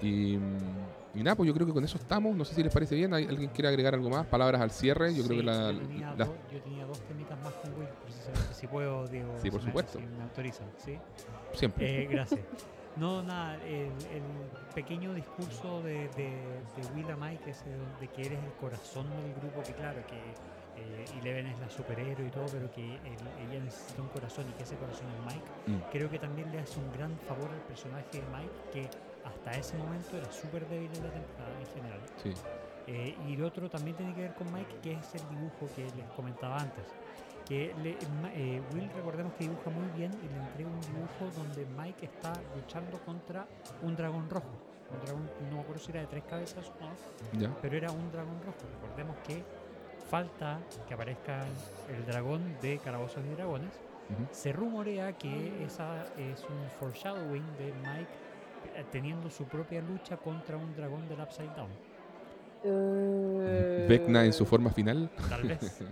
Y, 0.00 0.36
mm, 0.38 0.97
y 1.14 1.22
nada, 1.22 1.34
pues 1.36 1.46
yo 1.46 1.54
creo 1.54 1.66
que 1.66 1.72
con 1.72 1.84
eso 1.84 1.96
estamos. 1.98 2.36
No 2.36 2.44
sé 2.44 2.54
si 2.54 2.62
les 2.62 2.72
parece 2.72 2.94
bien. 2.94 3.12
¿Hay- 3.14 3.24
¿Alguien 3.26 3.50
quiere 3.50 3.68
agregar 3.68 3.94
algo 3.94 4.10
más? 4.10 4.26
Palabras 4.26 4.60
al 4.60 4.70
cierre. 4.70 5.14
Yo 5.14 5.24
creo 5.24 5.38
Sí, 5.38 5.44
que 5.44 5.50
la, 5.50 5.72
yo, 5.72 5.78
tenía 5.80 6.14
la- 6.14 6.24
dos, 6.24 6.34
yo 6.52 6.60
tenía 6.60 6.86
dos 6.86 7.00
temitas 7.00 7.38
más 7.42 7.52
con 7.54 7.74
Will, 7.78 7.88
precisamente. 8.04 8.54
Si 8.54 8.66
puedo, 8.66 9.06
Diego. 9.08 9.34
Sí, 9.42 9.50
por 9.50 9.60
si 9.60 9.66
me- 9.66 9.72
supuesto. 9.72 9.98
si 9.98 10.04
me 10.06 10.22
autorizan, 10.22 10.66
¿sí? 10.78 10.98
siempre. 11.54 12.02
Eh, 12.02 12.06
gracias. 12.06 12.40
No, 12.96 13.22
nada, 13.22 13.54
el, 13.64 13.86
el 14.12 14.22
pequeño 14.74 15.14
discurso 15.14 15.82
de, 15.82 16.08
de, 16.16 16.30
de 16.30 16.92
Will 16.96 17.08
a 17.10 17.16
Mike, 17.16 17.50
ese 17.50 17.64
de 18.00 18.08
que 18.08 18.22
eres 18.22 18.42
el 18.42 18.52
corazón 18.60 19.06
del 19.22 19.34
grupo, 19.34 19.62
que 19.62 19.72
claro, 19.74 20.00
que 20.06 20.16
eh, 20.80 21.04
Eleven 21.20 21.46
es 21.46 21.58
la 21.60 21.70
superhéroe 21.70 22.26
y 22.26 22.30
todo, 22.30 22.46
pero 22.50 22.70
que 22.72 22.84
el- 22.84 23.50
ella 23.50 23.64
necesita 23.64 24.02
un 24.02 24.08
corazón 24.08 24.46
y 24.48 24.52
que 24.54 24.62
ese 24.64 24.74
corazón 24.76 25.06
es 25.16 25.34
Mike, 25.34 25.46
Mm. 25.68 25.90
creo 25.92 26.10
que 26.10 26.18
también 26.18 26.50
le 26.50 26.58
hace 26.60 26.78
un 26.80 26.90
gran 26.92 27.16
favor 27.28 27.48
al 27.50 27.60
personaje 27.62 28.06
de 28.12 28.22
Mike, 28.36 28.52
que 28.72 28.90
hasta 29.28 29.52
ese 29.52 29.76
momento 29.76 30.16
era 30.16 30.30
súper 30.32 30.66
débil 30.68 30.90
en 30.96 31.04
la 31.04 31.10
temporada 31.10 31.60
en 31.60 31.66
general. 31.66 32.00
Sí. 32.22 32.32
Eh, 32.86 33.14
y 33.26 33.34
el 33.34 33.44
otro 33.44 33.68
también 33.68 33.96
tiene 33.96 34.14
que 34.14 34.22
ver 34.22 34.34
con 34.34 34.52
Mike, 34.52 34.76
que 34.82 34.92
es 34.94 35.14
el 35.14 35.28
dibujo 35.28 35.68
que 35.76 35.84
les 35.84 36.06
comentaba 36.16 36.58
antes. 36.58 36.84
Que 37.46 37.74
le- 37.82 37.96
eh, 38.34 38.62
Will, 38.74 38.90
recordemos 38.94 39.32
que 39.34 39.44
dibuja 39.44 39.70
muy 39.70 39.88
bien 39.96 40.10
y 40.22 40.28
le 40.28 40.36
entrega 40.38 40.68
un 40.70 40.80
dibujo 40.80 41.30
donde 41.36 41.66
Mike 41.76 42.06
está 42.06 42.32
luchando 42.56 42.98
contra 43.04 43.46
un 43.82 43.94
dragón 43.96 44.28
rojo. 44.30 44.48
Un 44.90 45.00
dragón, 45.04 45.30
no 45.50 45.56
me 45.56 45.60
acuerdo 45.62 45.82
si 45.82 45.90
era 45.90 46.00
de 46.00 46.06
tres 46.06 46.24
cabezas 46.24 46.66
o 46.80 46.84
no, 47.34 47.40
¿Ya? 47.40 47.54
pero 47.60 47.76
era 47.76 47.90
un 47.90 48.10
dragón 48.10 48.40
rojo. 48.42 48.58
Recordemos 48.82 49.16
que 49.26 49.44
falta 50.10 50.58
que 50.86 50.94
aparezca 50.94 51.44
el 51.94 52.06
dragón 52.06 52.56
de 52.62 52.78
Calabozos 52.78 53.22
y 53.24 53.28
Dragones. 53.34 53.72
Ujú. 54.10 54.26
Se 54.30 54.52
rumorea 54.52 55.12
que 55.12 55.62
esa 55.64 56.06
es 56.16 56.42
un 56.44 56.70
foreshadowing 56.80 57.44
de 57.58 57.74
Mike 57.82 58.08
teniendo 58.90 59.30
su 59.30 59.44
propia 59.44 59.80
lucha 59.82 60.16
contra 60.16 60.56
un 60.56 60.74
dragón 60.74 61.08
del 61.08 61.20
Upside 61.20 61.54
Down. 61.56 61.70
Eh, 62.64 63.86
Vecna 63.88 64.24
en 64.24 64.32
su 64.32 64.44
forma 64.44 64.70
final. 64.70 65.10
Tal 65.28 65.42
vez. 65.42 65.60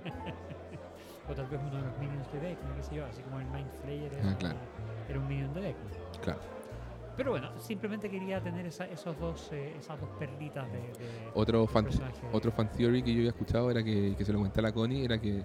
o 1.29 1.35
tal 1.35 1.47
vez 1.47 1.61
uno 1.61 1.77
de 1.77 1.83
los 1.83 1.99
minions 1.99 2.33
de 2.33 2.39
Vecna, 2.41 2.75
qué 2.77 2.83
sé 2.83 2.95
yo, 2.97 3.07
así 3.07 3.23
como 3.23 3.41
el 3.41 3.47
Mind 3.47 3.71
Flayer 3.83 4.13
era, 4.13 4.31
Ah, 4.31 4.37
claro. 4.39 4.57
era 5.09 5.19
un 5.19 5.29
minion 5.29 5.53
de 5.55 5.61
Vecna. 5.61 5.91
Claro. 6.23 6.41
Pero 7.17 7.31
bueno, 7.31 7.59
simplemente 7.59 8.11
quería 8.11 8.43
tener 8.43 8.67
esa- 8.67 8.85
esos 8.89 9.19
dos, 9.19 9.49
eh, 9.53 9.75
esas 9.79 9.99
dos 9.99 10.11
perlitas 10.19 10.71
de, 10.71 10.79
de 10.79 11.31
Otro 11.35 11.67
fan, 11.67 11.89
otro 12.31 12.53
fan 12.53 12.71
theory 12.73 13.03
que 13.03 13.11
yo 13.13 13.21
había 13.21 13.31
escuchado 13.31 13.71
era 13.71 13.83
que, 13.83 14.15
que 14.19 14.25
se 14.25 14.33
lo 14.33 14.39
comenté 14.39 14.61
a 14.61 14.65
la 14.65 14.73
Connie, 14.73 15.03
era 15.05 15.19
que 15.19 15.43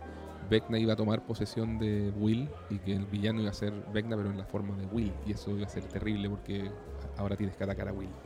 Vecna 0.50 0.78
iba 0.78 0.92
a 0.94 0.96
tomar 0.98 1.22
posesión 1.26 1.80
de 1.80 2.12
Will 2.18 2.50
y 2.70 2.78
que 2.80 2.94
el 2.94 3.06
villano 3.06 3.40
iba 3.40 3.52
a 3.52 3.54
ser 3.54 3.72
Vecna 3.94 4.18
pero 4.18 4.32
en 4.32 4.38
la 4.38 4.44
forma 4.46 4.76
de 4.76 4.86
Will 4.88 5.14
y 5.26 5.32
eso 5.32 5.52
iba 5.52 5.66
a 5.66 5.70
ser 5.70 5.86
terrible 5.86 6.30
porque 6.30 6.70
ahora 7.22 7.36
tienes 7.36 7.56
que 7.56 7.64
atacar 7.64 7.88
a 7.88 7.94
Will. 7.94 8.10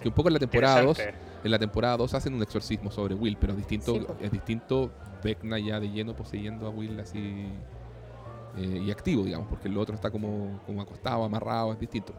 Que 0.00 0.06
un 0.06 0.14
poco 0.14 0.28
en 0.28 0.34
la 0.34 0.38
temporada 0.38 0.80
2 0.82 0.96
Interesante. 0.96 1.26
en 1.42 1.50
la 1.50 1.58
temporada 1.58 1.96
2 1.96 2.14
hacen 2.14 2.32
un 2.32 2.40
exorcismo 2.42 2.88
sobre 2.88 3.16
Will, 3.16 3.36
pero 3.36 3.52
es 3.52 3.56
distinto, 3.58 3.94
Sí, 3.94 4.06
es 4.20 4.30
distinto 4.30 4.92
Vecna 5.24 5.58
ya 5.58 5.80
de 5.80 5.90
lleno 5.90 6.14
poseyendo 6.14 6.68
a 6.68 6.70
Will 6.70 7.00
así 7.00 7.48
eh, 8.56 8.82
y 8.86 8.90
activo, 8.92 9.24
digamos, 9.24 9.48
porque 9.48 9.66
el 9.66 9.76
otro 9.76 9.96
está 9.96 10.10
como, 10.10 10.60
como 10.66 10.82
acostado, 10.82 11.24
amarrado, 11.24 11.72
es 11.72 11.80
distinto. 11.80 12.12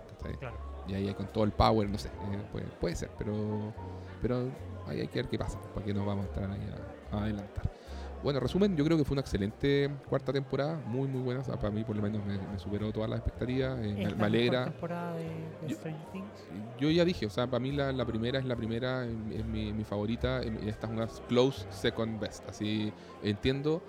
Y 0.88 0.94
ahí 0.94 1.14
con 1.14 1.28
todo 1.28 1.46
el 1.46 1.52
power, 1.52 1.90
no 1.90 1.98
sé, 1.98 2.10
eh, 2.10 2.42
puede, 2.52 2.66
puede 2.82 2.96
ser, 2.96 3.12
pero, 3.18 3.74
pero 4.22 4.50
ahí 4.88 5.00
hay 5.00 5.08
que 5.08 5.20
ver 5.20 5.30
qué 5.30 5.38
pasa, 5.38 5.58
para 5.74 5.86
que 5.86 5.94
nos 5.94 6.06
vamos 6.06 6.26
a 6.26 6.30
estar 6.30 6.52
ahí 6.52 6.70
a, 7.12 7.16
a 7.16 7.24
adelantar. 7.24 7.79
Bueno, 8.22 8.42
resumen, 8.42 8.76
yo 8.76 8.84
creo 8.84 8.98
que 8.98 9.06
fue 9.06 9.14
una 9.16 9.22
excelente 9.22 9.90
cuarta 10.10 10.34
temporada, 10.34 10.82
muy 10.86 11.08
muy 11.08 11.22
buena, 11.22 11.42
para 11.44 11.72
mí 11.72 11.86
por 11.86 11.96
lo 11.96 12.02
menos 12.02 12.24
me, 12.26 12.38
me 12.38 12.60
superó 12.60 12.92
todas 12.92 13.10
las 13.10 13.20
expectativas, 13.20 13.80
eh, 13.82 13.96
¿Es 13.98 14.16
me, 14.18 14.26
alegra. 14.26 14.66
temporada 14.66 15.16
de, 15.16 15.26
de 15.62 15.68
Yo- 15.70 15.78
Stranger 15.78 16.06
Things? 16.12 16.32
Yo 16.78 16.90
ya 16.92 17.06
dije, 17.06 17.26
o 17.26 17.30
sea, 17.30 17.48
para 17.48 17.60
mí 17.62 17.72
la, 17.72 17.94
la 17.94 18.06
primera 18.06 18.38
es 18.40 18.46
la 18.46 18.58
primera, 18.58 19.06
es, 19.06 19.14
es 19.32 19.46
mi, 19.46 19.72
mi 19.72 19.86
favorita, 19.86 20.42
esta 20.42 20.88
es 20.88 20.94
una 20.94 21.08
close 21.30 21.66
second 21.72 22.20
best, 22.20 22.48
así 22.50 22.92
entiendo 23.24 23.82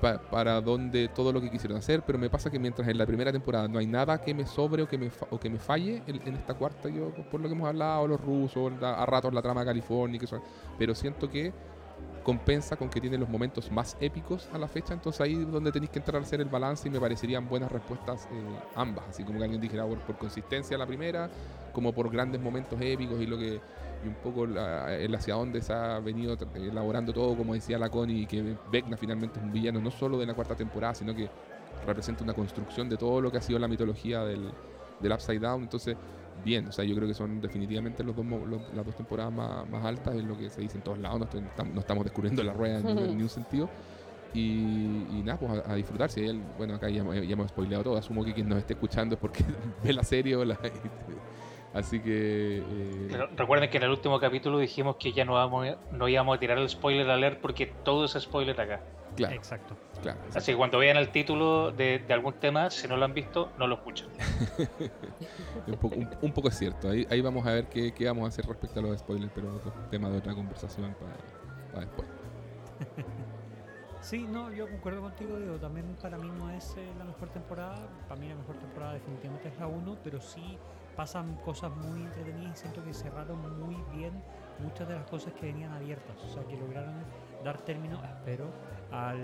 pa- 0.00 0.18
para 0.30 0.60
dónde 0.60 1.08
todo 1.08 1.32
lo 1.32 1.40
que 1.40 1.50
quisieron 1.50 1.76
hacer, 1.76 2.02
pero 2.06 2.18
me 2.20 2.30
pasa 2.30 2.50
que 2.50 2.60
mientras 2.60 2.86
en 2.86 2.98
la 2.98 3.06
primera 3.06 3.32
temporada 3.32 3.66
no 3.66 3.78
hay 3.80 3.86
nada 3.86 4.16
que 4.18 4.32
me 4.32 4.46
sobre 4.46 4.82
o 4.84 4.86
que 4.88 4.96
me, 4.96 5.10
o 5.30 5.38
que 5.40 5.50
me 5.50 5.58
falle, 5.58 6.02
en, 6.06 6.20
en 6.28 6.36
esta 6.36 6.54
cuarta 6.54 6.88
yo, 6.88 7.10
por 7.30 7.40
lo 7.40 7.48
que 7.48 7.54
hemos 7.54 7.66
hablado, 7.68 8.06
los 8.06 8.20
rusos, 8.20 8.72
la- 8.80 8.94
a 8.94 9.06
ratos 9.06 9.34
la 9.34 9.42
trama 9.42 9.62
de 9.62 9.66
California, 9.66 10.20
que 10.20 10.26
son, 10.28 10.40
pero 10.78 10.94
siento 10.94 11.28
que 11.28 11.52
compensa 12.22 12.76
con 12.76 12.88
que 12.88 13.00
tiene 13.00 13.18
los 13.18 13.28
momentos 13.28 13.70
más 13.70 13.96
épicos 14.00 14.48
a 14.52 14.58
la 14.58 14.68
fecha, 14.68 14.94
entonces 14.94 15.20
ahí 15.20 15.34
es 15.34 15.50
donde 15.50 15.72
tenéis 15.72 15.90
que 15.90 15.98
entrar 15.98 16.20
a 16.20 16.24
hacer 16.24 16.40
el 16.40 16.48
balance 16.48 16.88
y 16.88 16.90
me 16.90 17.00
parecerían 17.00 17.48
buenas 17.48 17.70
respuestas 17.70 18.26
eh, 18.26 18.28
ambas, 18.76 19.04
así 19.08 19.24
como 19.24 19.38
que 19.38 19.44
alguien 19.44 19.60
dijera 19.60 19.84
por, 19.86 20.16
consistencia 20.16 20.78
la 20.78 20.86
primera, 20.86 21.28
como 21.72 21.92
por 21.92 22.10
grandes 22.10 22.40
momentos 22.40 22.80
épicos 22.80 23.20
y 23.20 23.26
lo 23.26 23.38
que 23.38 23.60
y 24.04 24.08
un 24.08 24.14
poco 24.14 24.44
el 24.44 25.14
hacia 25.14 25.34
dónde 25.34 25.62
se 25.62 25.72
ha 25.72 26.00
venido 26.00 26.36
elaborando 26.56 27.12
todo, 27.12 27.36
como 27.36 27.54
decía 27.54 27.78
la 27.78 27.88
Connie, 27.88 28.26
que 28.26 28.56
Vecna 28.70 28.96
finalmente 28.96 29.38
es 29.38 29.44
un 29.44 29.52
villano 29.52 29.80
no 29.80 29.92
solo 29.92 30.18
de 30.18 30.26
la 30.26 30.34
cuarta 30.34 30.56
temporada, 30.56 30.94
sino 30.94 31.14
que 31.14 31.30
representa 31.86 32.24
una 32.24 32.34
construcción 32.34 32.88
de 32.88 32.96
todo 32.96 33.20
lo 33.20 33.30
que 33.30 33.38
ha 33.38 33.40
sido 33.40 33.60
la 33.60 33.68
mitología 33.68 34.24
del, 34.24 34.50
del 34.98 35.12
Upside 35.12 35.38
Down, 35.38 35.62
entonces 35.62 35.96
bien, 36.44 36.66
o 36.68 36.72
sea, 36.72 36.84
yo 36.84 36.94
creo 36.94 37.06
que 37.08 37.14
son 37.14 37.40
definitivamente 37.40 38.02
los 38.04 38.14
dos, 38.16 38.24
los- 38.26 38.72
las 38.74 38.84
dos 38.84 38.94
temporadas 38.96 39.32
más, 39.32 39.68
más 39.68 39.84
altas, 39.84 40.14
es 40.14 40.24
lo 40.24 40.36
que 40.36 40.48
se 40.50 40.60
dice 40.60 40.76
en 40.78 40.82
todos 40.82 40.98
lados, 40.98 41.18
no, 41.18 41.24
estoy- 41.24 41.42
no 41.72 41.80
estamos 41.80 42.04
descubriendo 42.04 42.42
la 42.42 42.52
rueda 42.52 42.78
en, 42.78 42.86
ningún- 42.86 42.98
en 43.04 43.16
ningún 43.16 43.28
sentido. 43.28 43.68
Y, 44.34 45.18
y 45.18 45.22
nada, 45.22 45.38
pues 45.38 45.52
a, 45.66 45.72
a 45.72 45.74
disfrutar. 45.74 46.10
Si 46.10 46.26
bueno, 46.56 46.74
acá 46.74 46.88
ya, 46.88 47.04
ya 47.04 47.32
hemos 47.34 47.48
spoileado 47.50 47.84
todo. 47.84 47.96
Asumo 47.98 48.24
que 48.24 48.32
quien 48.32 48.48
nos 48.48 48.58
esté 48.58 48.72
escuchando 48.72 49.14
es 49.14 49.20
porque 49.20 49.44
ve 49.84 49.92
la 49.92 50.02
serie 50.04 50.36
o 50.36 50.44
la. 50.44 50.58
Así 51.74 52.00
que. 52.00 52.58
eh, 52.66 53.08
Pero 53.10 53.26
Recuerden 53.36 53.68
que 53.70 53.76
en 53.78 53.82
el 53.84 53.90
último 53.90 54.18
capítulo 54.18 54.58
dijimos 54.58 54.96
que 54.96 55.12
ya 55.12 55.24
no, 55.26 55.34
vamos, 55.34 55.66
a- 55.66 55.76
no 55.94 56.08
íbamos 56.08 56.36
a 56.36 56.40
tirar 56.40 56.56
el 56.58 56.68
spoiler 56.68 57.08
alert 57.10 57.40
porque 57.40 57.66
todo 57.84 58.04
es 58.06 58.12
spoiler 58.12 58.58
acá. 58.60 58.80
Claro, 59.14 59.34
Exacto. 59.34 59.76
claro. 60.00 60.18
Así 60.34 60.52
que 60.52 60.56
cuando 60.56 60.78
vean 60.78 60.96
el 60.96 61.10
título 61.10 61.70
de, 61.72 62.00
de 62.00 62.14
algún 62.14 62.34
tema, 62.34 62.70
si 62.70 62.88
no 62.88 62.96
lo 62.96 63.04
han 63.04 63.14
visto, 63.14 63.52
no 63.58 63.66
lo 63.66 63.76
escuchen. 63.76 64.08
Un 65.66 65.76
poco, 65.76 65.96
un, 65.96 66.08
un 66.20 66.32
poco 66.32 66.48
es 66.48 66.58
cierto. 66.58 66.88
Ahí, 66.90 67.06
ahí 67.10 67.20
vamos 67.20 67.46
a 67.46 67.52
ver 67.52 67.68
qué, 67.68 67.92
qué 67.92 68.06
vamos 68.06 68.24
a 68.24 68.28
hacer 68.28 68.44
respecto 68.46 68.80
a 68.80 68.82
los 68.82 68.98
spoilers, 68.98 69.30
pero 69.34 69.48
un 69.48 69.90
tema 69.90 70.10
de 70.10 70.18
otra 70.18 70.34
conversación 70.34 70.94
para, 70.94 71.16
para 71.72 71.86
después. 71.86 72.08
Sí, 74.02 74.26
no, 74.26 74.52
yo 74.52 74.68
concuerdo 74.68 75.00
contigo, 75.00 75.38
digo, 75.38 75.60
también 75.60 75.94
para 76.02 76.18
mí 76.18 76.28
no 76.28 76.50
es 76.50 76.76
eh, 76.76 76.92
la 76.98 77.04
mejor 77.04 77.28
temporada, 77.28 77.88
para 78.08 78.20
mí 78.20 78.28
la 78.28 78.34
mejor 78.34 78.58
temporada 78.58 78.94
definitivamente 78.94 79.48
es 79.48 79.58
la 79.60 79.68
1, 79.68 79.96
pero 80.02 80.20
sí 80.20 80.58
pasan 80.96 81.36
cosas 81.36 81.70
muy 81.70 82.02
entretenidas 82.02 82.58
y 82.58 82.60
siento 82.62 82.82
que 82.82 82.92
cerraron 82.92 83.38
muy 83.60 83.76
bien 83.96 84.20
muchas 84.58 84.88
de 84.88 84.94
las 84.96 85.06
cosas 85.06 85.32
que 85.34 85.46
venían 85.46 85.70
abiertas, 85.72 86.16
o 86.20 86.28
sea 86.28 86.42
que 86.48 86.56
lograron 86.56 87.04
dar 87.44 87.58
término, 87.58 88.02
espero, 88.04 88.52
a 88.92 89.14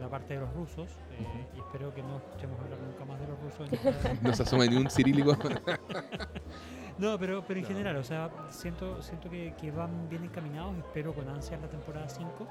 la 0.00 0.08
parte 0.08 0.34
de 0.34 0.40
los 0.40 0.52
rusos 0.54 0.88
eh, 1.12 1.46
y 1.54 1.58
espero 1.58 1.92
que 1.94 2.02
no 2.02 2.16
escuchemos 2.16 2.58
hablar 2.60 2.78
nunca 2.80 3.04
más 3.04 3.20
de 3.20 3.26
los 3.28 3.38
rusos. 3.40 3.68
No 4.22 4.32
se 4.34 4.42
asoma 4.42 4.64
ni 4.66 4.76
un 4.76 4.90
cirílico. 4.90 5.36
No, 6.98 7.16
pero, 7.16 7.44
pero 7.46 7.60
en 7.60 7.62
No. 7.62 7.68
general, 7.68 7.96
o 7.96 8.02
sea, 8.02 8.28
siento, 8.50 9.00
siento 9.02 9.30
que, 9.30 9.54
que 9.60 9.70
van 9.70 10.08
bien 10.08 10.24
encaminados, 10.24 10.76
espero 10.78 11.14
con 11.14 11.28
ansias 11.28 11.60
la 11.60 11.68
temporada 11.68 12.08
5. 12.08 12.48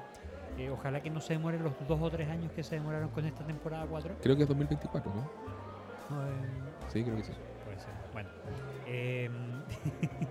Eh, 0.56 0.70
ojalá 0.70 1.02
que 1.02 1.10
no 1.10 1.20
se 1.20 1.34
demoren 1.34 1.62
los 1.62 1.74
dos 1.86 2.00
o 2.00 2.08
tres 2.10 2.30
años 2.30 2.50
que 2.52 2.62
se 2.64 2.76
demoraron 2.76 3.10
con 3.10 3.26
esta 3.26 3.44
temporada 3.44 3.84
4. 3.86 4.16
Creo 4.22 4.36
que 4.36 4.42
es 4.44 4.48
2024, 4.48 5.12
¿no? 5.14 5.20
Eh, 5.20 6.32
Sí, 6.90 7.04
creo 7.04 7.16
que 7.16 7.24
sí. 7.24 7.32
puede 7.66 7.78
ser. 7.78 7.92
Bueno. 8.14 8.30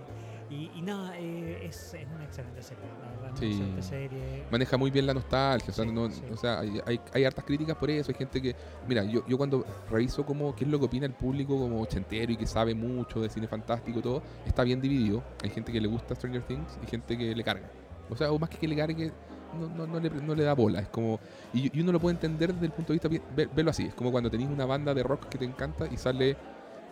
Y, 0.78 0.82
nada, 0.82 1.18
eh, 1.18 1.66
es, 1.66 1.92
es 1.94 2.06
una 2.14 2.24
excelente 2.24 2.62
serie. 2.62 2.84
La 3.02 3.08
verdad, 3.10 3.36
Sí. 3.36 3.46
una 3.46 3.54
excelente 3.54 3.82
serie. 3.82 4.44
maneja 4.50 4.76
muy 4.76 4.90
bien 4.92 5.06
la 5.06 5.14
nostalgia, 5.14 5.70
o 5.70 5.74
sea, 5.74 5.84
no- 5.84 6.08
sí. 6.10 6.22
o 6.32 6.36
sea 6.36 6.60
hay, 6.60 6.80
hay, 6.86 7.00
hay 7.12 7.24
hartas 7.24 7.44
críticas 7.44 7.76
por 7.76 7.90
eso, 7.90 8.12
hay 8.12 8.16
gente 8.16 8.40
que, 8.40 8.54
mira, 8.86 9.02
yo, 9.04 9.24
yo 9.26 9.36
cuando 9.36 9.64
reviso 9.90 10.24
como 10.24 10.54
qué 10.54 10.64
es 10.64 10.70
lo 10.70 10.78
que 10.78 10.84
opina 10.86 11.04
el 11.06 11.12
público 11.14 11.58
como 11.58 11.80
ochentero 11.80 12.30
y 12.32 12.36
que 12.36 12.46
sabe 12.46 12.74
mucho 12.74 13.20
de 13.20 13.28
cine 13.28 13.48
fantástico 13.48 13.98
y 13.98 14.02
todo, 14.02 14.22
está 14.46 14.62
bien 14.62 14.80
dividido, 14.80 15.22
hay 15.42 15.50
gente 15.50 15.72
que 15.72 15.80
le 15.80 15.88
gusta 15.88 16.14
Stranger 16.14 16.42
Things 16.42 16.78
y 16.82 16.86
gente 16.86 17.18
que 17.18 17.34
le 17.34 17.42
carga, 17.44 17.68
o 18.08 18.16
sea, 18.16 18.30
o 18.30 18.38
más 18.38 18.48
que 18.48 18.58
que 18.58 18.68
le 18.68 18.76
cargue, 18.76 19.10
no, 19.58 19.68
no, 19.68 19.86
no, 19.86 19.98
le, 19.98 20.10
no 20.10 20.34
le 20.34 20.44
da 20.44 20.52
bola, 20.54 20.78
es 20.80 20.88
como, 20.88 21.18
y, 21.52 21.76
y 21.76 21.80
uno 21.80 21.90
lo 21.92 21.98
puede 22.00 22.14
entender 22.14 22.52
desde 22.54 22.66
el 22.66 22.72
punto 22.72 22.92
de 22.92 23.00
vista, 23.00 23.08
ve- 23.34 23.48
verlo 23.52 23.70
así, 23.72 23.86
es 23.86 23.94
como 23.94 24.10
cuando 24.12 24.30
tenéis 24.30 24.48
una 24.48 24.64
banda 24.64 24.94
de 24.94 25.02
rock 25.02 25.28
que 25.28 25.38
te 25.38 25.44
encanta 25.44 25.86
y 25.90 25.96
sale, 25.96 26.36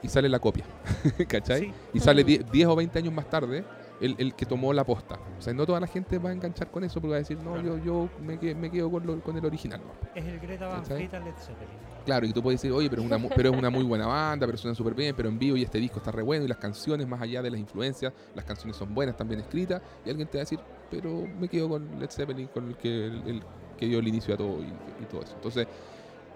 y 0.07 0.09
sale 0.09 0.29
la 0.29 0.39
copia, 0.39 0.65
¿cachai? 1.29 1.61
Sí, 1.63 1.73
Y 1.95 2.01
sale 2.01 2.25
10 2.25 2.51
10 2.51 2.69
o 2.69 2.77
20 2.77 2.99
años 2.99 3.13
más 3.13 3.29
tarde 3.29 3.65
el, 4.01 4.15
el 4.19 4.35
que 4.35 4.45
tomó 4.47 4.73
la 4.75 4.85
posta. 4.85 5.19
O 5.39 5.43
sea, 5.43 5.55
no 5.55 5.65
toda 5.67 5.81
la 5.81 5.87
gente 5.87 6.19
va 6.19 6.29
a 6.31 6.33
enganchar 6.33 6.71
con 6.71 6.85
eso 6.85 7.01
porque 7.01 7.11
va 7.13 7.17
a 7.17 7.19
decir, 7.21 7.39
no, 7.39 7.55
Claro. 7.55 7.79
yo, 7.79 7.85
yo 7.85 8.09
me, 8.23 8.39
que- 8.39 8.55
me 8.55 8.71
quedo 8.71 8.91
con, 8.91 9.07
lo- 9.07 9.21
con 9.23 9.37
el 9.39 9.45
original. 9.45 9.81
es 10.15 10.25
el 10.25 10.39
Greta 10.39 10.67
Van. 10.69 10.85
Fleet 10.85 11.13
Led 11.13 11.35
Zeppelin. 11.39 11.97
Claro, 12.05 12.27
y 12.27 12.33
tú 12.33 12.43
puedes 12.43 12.61
decir, 12.61 12.73
oye, 12.77 12.89
pero 12.91 13.03
es, 13.03 13.11
una, 13.11 13.19
pero 13.35 13.51
es 13.51 13.57
una 13.59 13.69
muy 13.71 13.83
buena 13.85 14.07
banda, 14.07 14.47
pero 14.47 14.57
suena 14.59 14.75
súper 14.75 14.95
bien, 14.95 15.15
pero 15.17 15.29
en 15.29 15.39
vivo 15.39 15.57
y 15.57 15.63
este 15.63 15.79
disco 15.79 15.99
está 15.99 16.13
re 16.13 16.23
bueno 16.23 16.45
y 16.45 16.49
las 16.49 16.59
canciones, 16.59 17.07
más 17.09 17.21
allá 17.21 17.43
de 17.43 17.51
las 17.51 17.59
influencias, 17.59 18.13
las 18.35 18.45
canciones 18.45 18.77
son 18.77 18.95
buenas, 18.95 19.15
están 19.15 19.29
bien 19.29 19.41
escritas. 19.41 19.81
Y 20.05 20.11
alguien 20.11 20.29
te 20.29 20.39
va 20.39 20.43
a 20.43 20.45
decir, 20.45 20.61
pero 20.91 21.25
me 21.41 21.49
quedo 21.49 21.69
con 21.71 21.99
Led 21.99 22.11
Zeppelin, 22.11 22.47
con 22.49 22.69
el 22.69 22.77
que, 22.77 23.07
el, 23.07 23.23
el 23.27 23.43
que 23.79 23.87
dio 23.87 23.99
el 23.99 24.07
inicio 24.09 24.35
a 24.35 24.37
todo 24.37 24.61
y, 24.63 24.67
y 25.03 25.07
todo 25.11 25.23
eso. 25.23 25.33
Entonces, 25.35 25.67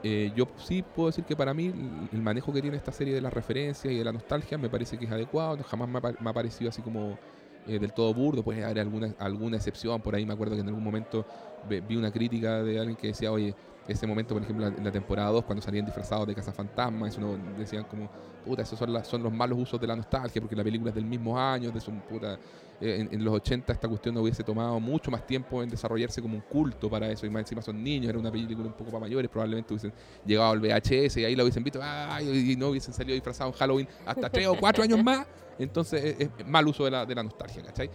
eh, 0.02 0.32
yo 0.34 0.46
sí 0.56 0.82
puedo 0.82 1.08
decir 1.08 1.24
que 1.24 1.36
para 1.36 1.52
mí 1.54 1.66
el- 2.10 2.22
manejo 2.22 2.52
que 2.52 2.62
tiene 2.62 2.76
esta 2.76 2.92
serie 2.92 3.14
de 3.14 3.20
las 3.20 3.32
referencias 3.32 3.92
y 3.92 3.96
de 3.98 4.04
la 4.04 4.12
nostalgia 4.12 4.58
me 4.58 4.70
parece 4.70 4.98
que 4.98 5.04
es 5.06 5.10
adecuado. 5.10 5.62
Jamás 5.64 5.88
me 5.88 6.30
ha, 6.30 6.32
parecido 6.34 6.70
así 6.70 6.82
como 6.82 7.20
eh, 7.64 7.78
del 7.78 7.92
todo 7.92 8.12
burdo. 8.14 8.42
Puede 8.44 8.64
haber 8.64 8.80
alguna, 8.80 9.14
alguna 9.18 9.56
excepción. 9.58 10.00
Por 10.02 10.14
ahí 10.14 10.24
me 10.26 10.32
acuerdo 10.32 10.54
que 10.54 10.60
en 10.62 10.68
algún 10.68 10.84
momento 10.84 11.26
vi 11.62 11.96
una 11.96 12.10
crítica 12.12 12.62
de 12.62 12.78
alguien 12.78 12.96
que 12.96 13.08
decía, 13.08 13.30
oye, 13.32 13.56
ese 13.86 14.06
momento, 14.06 14.34
por 14.34 14.42
ejemplo, 14.42 14.66
en 14.66 14.82
la 14.84 14.92
temporada 14.92 15.30
2, 15.30 15.44
cuando 15.44 15.60
salían 15.62 15.84
disfrazados 15.84 16.26
de 16.26 16.34
cazafantasmas, 16.34 17.10
eso 17.10 17.20
no, 17.20 17.36
decían 17.54 17.84
como, 17.84 18.10
puta, 18.42 18.62
esos 18.62 18.78
son, 18.78 18.92
las- 18.92 19.06
son 19.08 19.22
los 19.22 19.32
malos 19.32 19.58
usos 19.58 19.80
de 19.80 19.86
la 19.86 19.96
nostalgia, 19.96 20.40
porque 20.40 20.56
la 20.56 20.64
película 20.64 20.90
es 20.90 20.94
del 20.94 21.04
mismo 21.06 21.38
año, 21.38 21.72
de 21.72 21.80
su 21.80 22.00
puta. 22.02 22.38
Eh, 22.80 23.08
en, 23.10 23.24
los 23.24 23.34
80 23.34 23.72
esta 23.72 23.88
cuestión 23.88 24.14
no 24.14 24.22
hubiese 24.22 24.42
tomado 24.42 24.80
mucho 24.80 25.10
más 25.10 25.26
tiempo 25.26 25.62
en 25.62 25.68
desarrollarse 25.68 26.22
como 26.22 26.34
un 26.34 26.40
culto 26.40 26.88
para 26.88 27.10
eso, 27.10 27.26
y 27.26 27.30
más 27.30 27.40
encima 27.40 27.62
son 27.62 27.82
niños, 27.82 28.08
era 28.08 28.18
una 28.18 28.30
película 28.30 28.66
un 28.66 28.72
poco 28.72 28.90
para 28.90 29.00
mayores, 29.00 29.30
probablemente 29.30 29.74
hubiesen 29.74 29.92
llegado 30.24 30.50
al 30.50 30.60
VHS 30.60 31.18
y 31.18 31.24
ahí 31.24 31.36
la 31.36 31.42
hubiesen 31.42 31.62
visto, 31.62 31.80
ay, 31.82 32.52
y 32.52 32.56
no 32.56 32.68
hubiesen 32.68 32.94
salido 32.94 33.14
disfrazados 33.14 33.54
en 33.54 33.58
Halloween 33.58 33.88
hasta 34.06 34.30
3 34.30 34.46
o 34.48 34.54
4 34.56 34.84
años 34.84 35.02
más, 35.02 35.26
entonces 35.58 36.16
es, 36.18 36.30
es 36.38 36.46
mal 36.46 36.66
uso 36.66 36.84
de 36.84 36.90
la, 36.90 37.04
de 37.04 37.14
la 37.14 37.22
nostalgia, 37.22 37.62
¿cachai? 37.62 37.90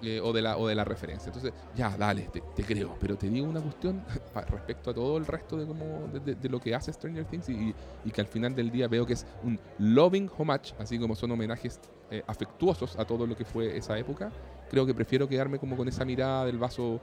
Eh, 0.00 0.20
o, 0.22 0.32
de 0.32 0.42
la, 0.42 0.56
o 0.56 0.68
de 0.68 0.76
la 0.76 0.84
referencia. 0.84 1.28
Entonces, 1.28 1.54
ya, 1.72 1.96
dale, 1.96 2.28
te, 2.30 2.44
creo. 2.64 2.96
Pero 3.00 3.16
te 3.18 3.28
digo 3.28 3.46
una 3.46 3.60
cuestión 3.60 4.04
respecto 4.46 4.90
a 4.90 4.94
todo 4.94 5.18
el 5.18 5.26
resto 5.26 5.56
de, 5.56 5.66
como, 5.66 6.08
de, 6.08 6.36
de- 6.36 6.48
lo 6.48 6.60
que 6.60 6.72
hace 6.74 6.92
Stranger 6.92 7.26
Things 7.26 7.48
y, 7.48 7.74
y 8.04 8.12
que 8.12 8.20
al 8.20 8.28
final 8.28 8.54
del 8.54 8.70
día 8.70 8.86
veo 8.86 9.04
que 9.04 9.14
es 9.14 9.26
un 9.40 9.60
loving 9.76 10.30
homage, 10.36 10.72
así 10.78 10.98
como 11.00 11.16
son 11.16 11.32
homenajes 11.32 11.80
eh, 12.10 12.22
afectuosos 12.28 12.96
a 12.96 13.04
todo 13.06 13.26
lo 13.26 13.34
que 13.34 13.44
fue 13.44 13.76
esa 13.76 13.98
época. 13.98 14.32
Creo 14.68 14.86
que 14.86 14.94
prefiero 14.94 15.26
quedarme 15.26 15.58
como 15.58 15.76
con 15.76 15.88
esa 15.88 16.04
mirada 16.04 16.44
del 16.46 16.58
vaso, 16.58 17.02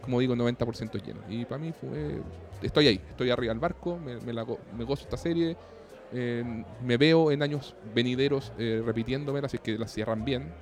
como 0.00 0.20
digo, 0.20 0.36
90% 0.36 0.98
lleno. 0.98 1.22
Y 1.26 1.46
para 1.46 1.58
mí 1.58 1.72
fue... 1.72 2.22
Estoy 2.60 2.86
ahí, 2.88 3.04
estoy 3.08 3.30
arriba 3.30 3.52
del 3.52 3.60
barco, 3.60 3.98
me, 3.98 4.20
me 4.20 4.32
la 4.32 4.44
me 4.70 4.84
gozo 4.84 5.02
esta 5.04 5.16
serie. 5.16 5.58
eh, 6.10 6.44
me 6.78 6.96
veo 6.96 7.30
en 7.32 7.42
años 7.42 7.76
venideros 7.82 8.52
eh, 8.56 8.82
repitiéndomela, 8.84 9.46
así 9.46 9.58
que 9.58 9.78
la 9.78 9.88
cierran 9.88 10.24
bien. 10.24 10.56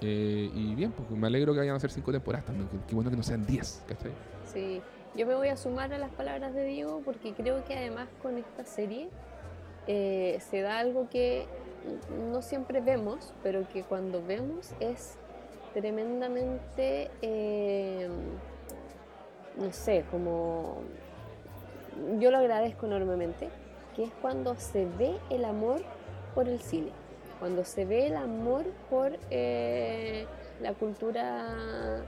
Eh, 0.00 0.50
y 0.54 0.74
bien, 0.74 0.92
porque 0.92 1.14
me 1.14 1.26
alegro 1.26 1.52
que 1.52 1.60
vayan 1.60 1.76
a 1.76 1.80
ser 1.80 1.90
cinco 1.90 2.12
temporadas 2.12 2.46
también. 2.46 2.68
Qué 2.86 2.94
bueno 2.94 3.10
que 3.10 3.16
no 3.16 3.22
sean 3.22 3.44
10, 3.44 3.84
¿cachai? 3.88 4.12
Sí, 4.52 4.80
yo 5.16 5.26
me 5.26 5.34
voy 5.34 5.48
a 5.48 5.56
sumar 5.56 5.92
a 5.92 5.98
las 5.98 6.10
palabras 6.10 6.54
de 6.54 6.64
Diego 6.64 7.02
porque 7.04 7.32
creo 7.32 7.64
que 7.64 7.76
además 7.76 8.08
con 8.22 8.38
esta 8.38 8.64
serie 8.64 9.08
eh, 9.86 10.38
se 10.50 10.60
da 10.60 10.78
algo 10.78 11.08
que 11.08 11.46
no 12.30 12.42
siempre 12.42 12.80
vemos, 12.80 13.32
pero 13.42 13.66
que 13.68 13.82
cuando 13.82 14.22
vemos 14.24 14.72
es 14.80 15.16
tremendamente, 15.74 17.10
eh, 17.22 18.08
no 19.56 19.72
sé, 19.72 20.04
como 20.10 20.82
yo 22.18 22.30
lo 22.30 22.38
agradezco 22.38 22.86
enormemente, 22.86 23.48
que 23.96 24.04
es 24.04 24.12
cuando 24.20 24.54
se 24.56 24.86
ve 24.98 25.16
el 25.30 25.44
amor 25.44 25.80
por 26.34 26.48
el 26.48 26.60
cine, 26.60 26.92
cuando 27.38 27.64
se 27.64 27.84
ve 27.84 28.06
el 28.06 28.16
amor 28.16 28.66
por 28.90 29.18
eh, 29.30 30.26
la 30.60 30.74
cultura 30.74 32.04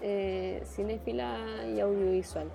eh, 0.00 0.62
cinéfila 0.64 1.66
y 1.74 1.80
audiovisual. 1.80 2.48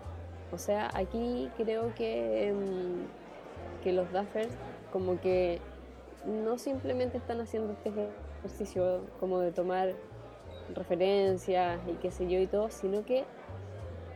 O 0.51 0.57
sea, 0.57 0.89
aquí 0.93 1.49
creo 1.57 1.93
que, 1.95 2.53
mm, 2.53 3.83
que 3.83 3.93
los 3.93 4.11
Duffers 4.11 4.53
como 4.91 5.19
que 5.19 5.59
no 6.25 6.57
simplemente 6.57 7.17
están 7.17 7.39
haciendo 7.41 7.73
este 7.73 7.91
ejercicio 8.41 9.01
como 9.19 9.39
de 9.39 9.51
tomar 9.51 9.93
referencias 10.75 11.79
y 11.87 11.93
qué 11.93 12.11
sé 12.11 12.27
yo 12.27 12.39
y 12.39 12.47
todo, 12.47 12.69
sino 12.69 13.05
que 13.05 13.25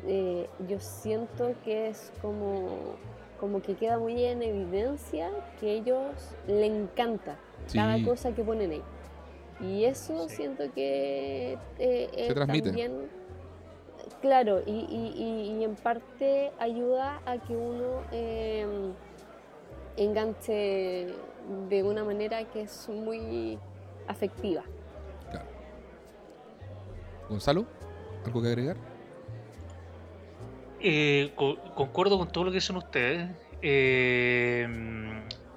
eh, 0.07 0.49
yo 0.67 0.79
siento 0.79 1.53
que 1.63 1.89
es 1.89 2.11
como, 2.21 2.95
como 3.39 3.61
que 3.61 3.75
queda 3.75 3.99
muy 3.99 4.23
en 4.23 4.41
evidencia 4.41 5.29
que 5.59 5.73
ellos 5.73 6.35
le 6.47 6.65
encanta 6.65 7.37
cada 7.79 8.03
cosa 8.05 8.33
que 8.33 8.43
ponen 8.43 8.71
ahí. 8.71 8.81
Y 9.61 9.85
eso 9.85 10.27
Sí. 10.29 10.37
siento 10.37 10.63
que 10.73 11.53
eh, 11.77 12.09
eh, 12.13 12.33
transmite. 12.33 12.69
también, 12.69 13.09
claro, 14.21 14.61
y, 14.65 14.71
y- 14.71 15.13
y- 15.15 15.59
y 15.59 15.63
en 15.63 15.75
parte 15.75 16.51
ayuda 16.59 17.21
a 17.25 17.37
que 17.37 17.55
uno 17.55 18.01
eh, 18.11 18.65
enganche 19.97 21.13
de 21.69 21.83
una 21.83 22.03
manera 22.03 22.43
que 22.45 22.61
es 22.61 22.89
muy 22.89 23.59
afectiva. 24.07 24.63
Claro. 25.29 25.45
Gonzalo, 27.29 27.65
¿algo 28.25 28.41
que 28.41 28.47
agregar? 28.47 28.77
Eh, 30.79 31.31
co- 31.35 31.57
concuerdo 31.75 32.17
con 32.17 32.27
todo 32.29 32.45
lo 32.45 32.51
que 32.51 32.55
dicen 32.55 32.75
ustedes. 32.77 33.29
Eh, 33.61 34.67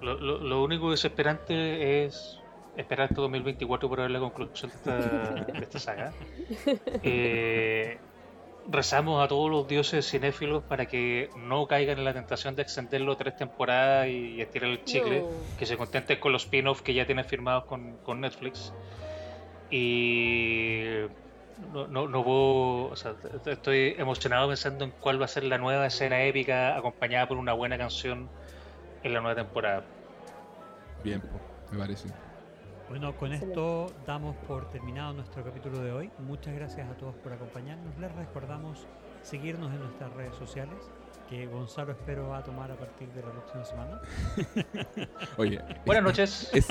lo, 0.05 0.15
lo- 0.21 0.39
lo 0.39 0.63
único 0.63 0.91
desesperante 0.91 2.05
es 2.05 2.39
esperar 2.77 3.09
hasta 3.09 3.21
2024 3.23 3.89
para 3.89 4.03
ver 4.03 4.11
la 4.11 4.19
conclusión 4.21 4.71
de 4.71 4.77
esta, 4.77 4.99
de 5.53 5.63
esta 5.65 5.79
saga. 5.79 6.13
Eh, 7.03 7.99
rezamos 8.71 9.23
a 9.23 9.29
todos 9.29 9.51
los 9.51 9.69
dioses 9.69 10.09
cinéfilos 10.11 10.63
para 10.65 10.87
que 10.87 11.29
no 11.37 11.67
caigan 11.67 11.99
en 11.99 12.05
la 12.05 12.13
tentación 12.15 12.57
de 12.57 12.63
extenderlo 12.63 13.17
tres 13.17 13.37
temporadas 13.37 14.09
y, 14.09 14.37
y 14.37 14.41
estirar 14.41 14.71
el 14.71 14.85
chicle. 14.85 15.21
No. 15.21 15.29
Que 15.59 15.67
se 15.67 15.77
contenten 15.77 16.19
con 16.19 16.33
los 16.33 16.45
spin-offs 16.45 16.83
que 16.83 16.95
ya 16.95 17.05
tienen 17.07 17.25
firmados 17.25 17.65
con, 17.65 17.97
con 18.05 18.21
Netflix. 18.21 18.73
Y 19.71 20.83
no, 21.73 21.87
no, 21.89 22.09
no 22.09 22.25
puedo, 22.25 22.85
o 22.87 22.97
sea, 22.97 23.15
estoy 23.47 23.95
emocionado 23.99 24.49
pensando 24.49 24.85
en 24.85 24.93
cuál 25.01 25.21
va 25.21 25.25
a 25.27 25.29
ser 25.29 25.45
la 25.45 25.59
nueva 25.59 25.87
escena 25.87 26.23
épica 26.25 26.77
acompañada 26.77 27.27
por 27.29 27.37
una 27.39 27.53
buena 27.53 27.79
canción 27.79 28.29
en 29.05 29.13
la 29.15 29.21
nueva 29.21 29.37
temporada. 29.37 29.85
Bien, 31.05 31.23
me 31.71 31.79
parece. 31.79 32.09
Bueno, 32.89 33.17
con 33.17 33.33
esto 33.33 33.87
damos 34.07 34.37
por 34.49 34.69
terminado 34.71 35.13
nuestro 35.15 35.43
capítulo 35.45 35.79
de 35.81 35.93
hoy. 35.93 36.11
Muchas 36.19 36.55
gracias 36.55 36.89
a 36.91 36.95
todos 36.95 37.15
por 37.17 37.33
acompañarnos. 37.33 37.97
Les 37.99 38.13
recordamos 38.15 38.87
seguirnos 39.23 39.73
en 39.73 39.81
nuestras 39.81 40.13
redes 40.13 40.35
sociales, 40.37 40.77
que 41.29 41.47
Gonzalo 41.47 41.93
espero 41.93 42.29
va 42.29 42.39
a 42.39 42.43
tomar 42.45 42.71
a 42.71 42.77
partir 42.77 43.09
de 43.09 43.23
la 43.23 43.31
próxima 43.31 43.65
semana. 43.65 44.01
Oye, 45.39 45.61
Buenas 45.87 46.05
noches. 46.05 46.51
es- 46.53 46.69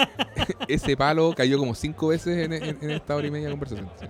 ese 0.68 0.96
palo 0.98 1.34
cayó 1.36 1.58
como 1.58 1.74
cinco 1.74 2.10
veces 2.10 2.38
en, 2.46 2.54
en- 2.54 2.78
en 2.82 2.92
esta 2.92 3.16
hora 3.16 3.26
y 3.28 3.32
media 3.32 3.48
de 3.48 3.54
conversación. 3.54 3.90
sí. 4.00 4.06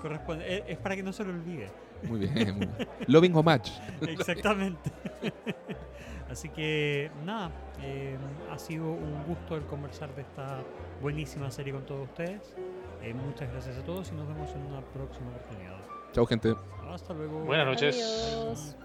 Corresponde, 0.00 0.58
es, 0.58 0.62
es 0.68 0.78
para 0.78 0.94
que 0.94 1.02
no 1.02 1.12
se 1.12 1.24
lo 1.24 1.30
olvide. 1.30 1.68
Muy 2.04 2.20
bien, 2.20 2.32
muy 2.56 2.66
bien. 2.66 2.88
Loving 3.08 3.34
homage. 3.34 3.72
Exactamente. 4.02 4.90
Así 6.30 6.48
que 6.50 7.10
nada, 7.24 7.50
eh, 7.82 8.16
ha 8.52 8.58
sido 8.58 8.84
un 8.84 9.24
gusto 9.26 9.56
el 9.56 9.64
conversar 9.64 10.14
de 10.14 10.22
esta 10.22 10.62
buenísima 11.00 11.50
serie 11.50 11.72
con 11.72 11.84
todos 11.86 12.08
ustedes. 12.08 12.54
Eh, 13.02 13.14
muchas 13.14 13.50
gracias 13.52 13.76
a 13.78 13.84
todos 13.84 14.10
y 14.12 14.14
nos 14.14 14.28
vemos 14.28 14.50
en 14.50 14.62
una 14.66 14.80
próxima 14.80 15.28
oportunidad. 15.30 15.78
Chao, 16.12 16.26
gente. 16.26 16.54
Hasta 16.90 17.14
luego. 17.14 17.40
Buenas 17.44 17.66
noches. 17.66 17.96
Adiós. 17.96 18.76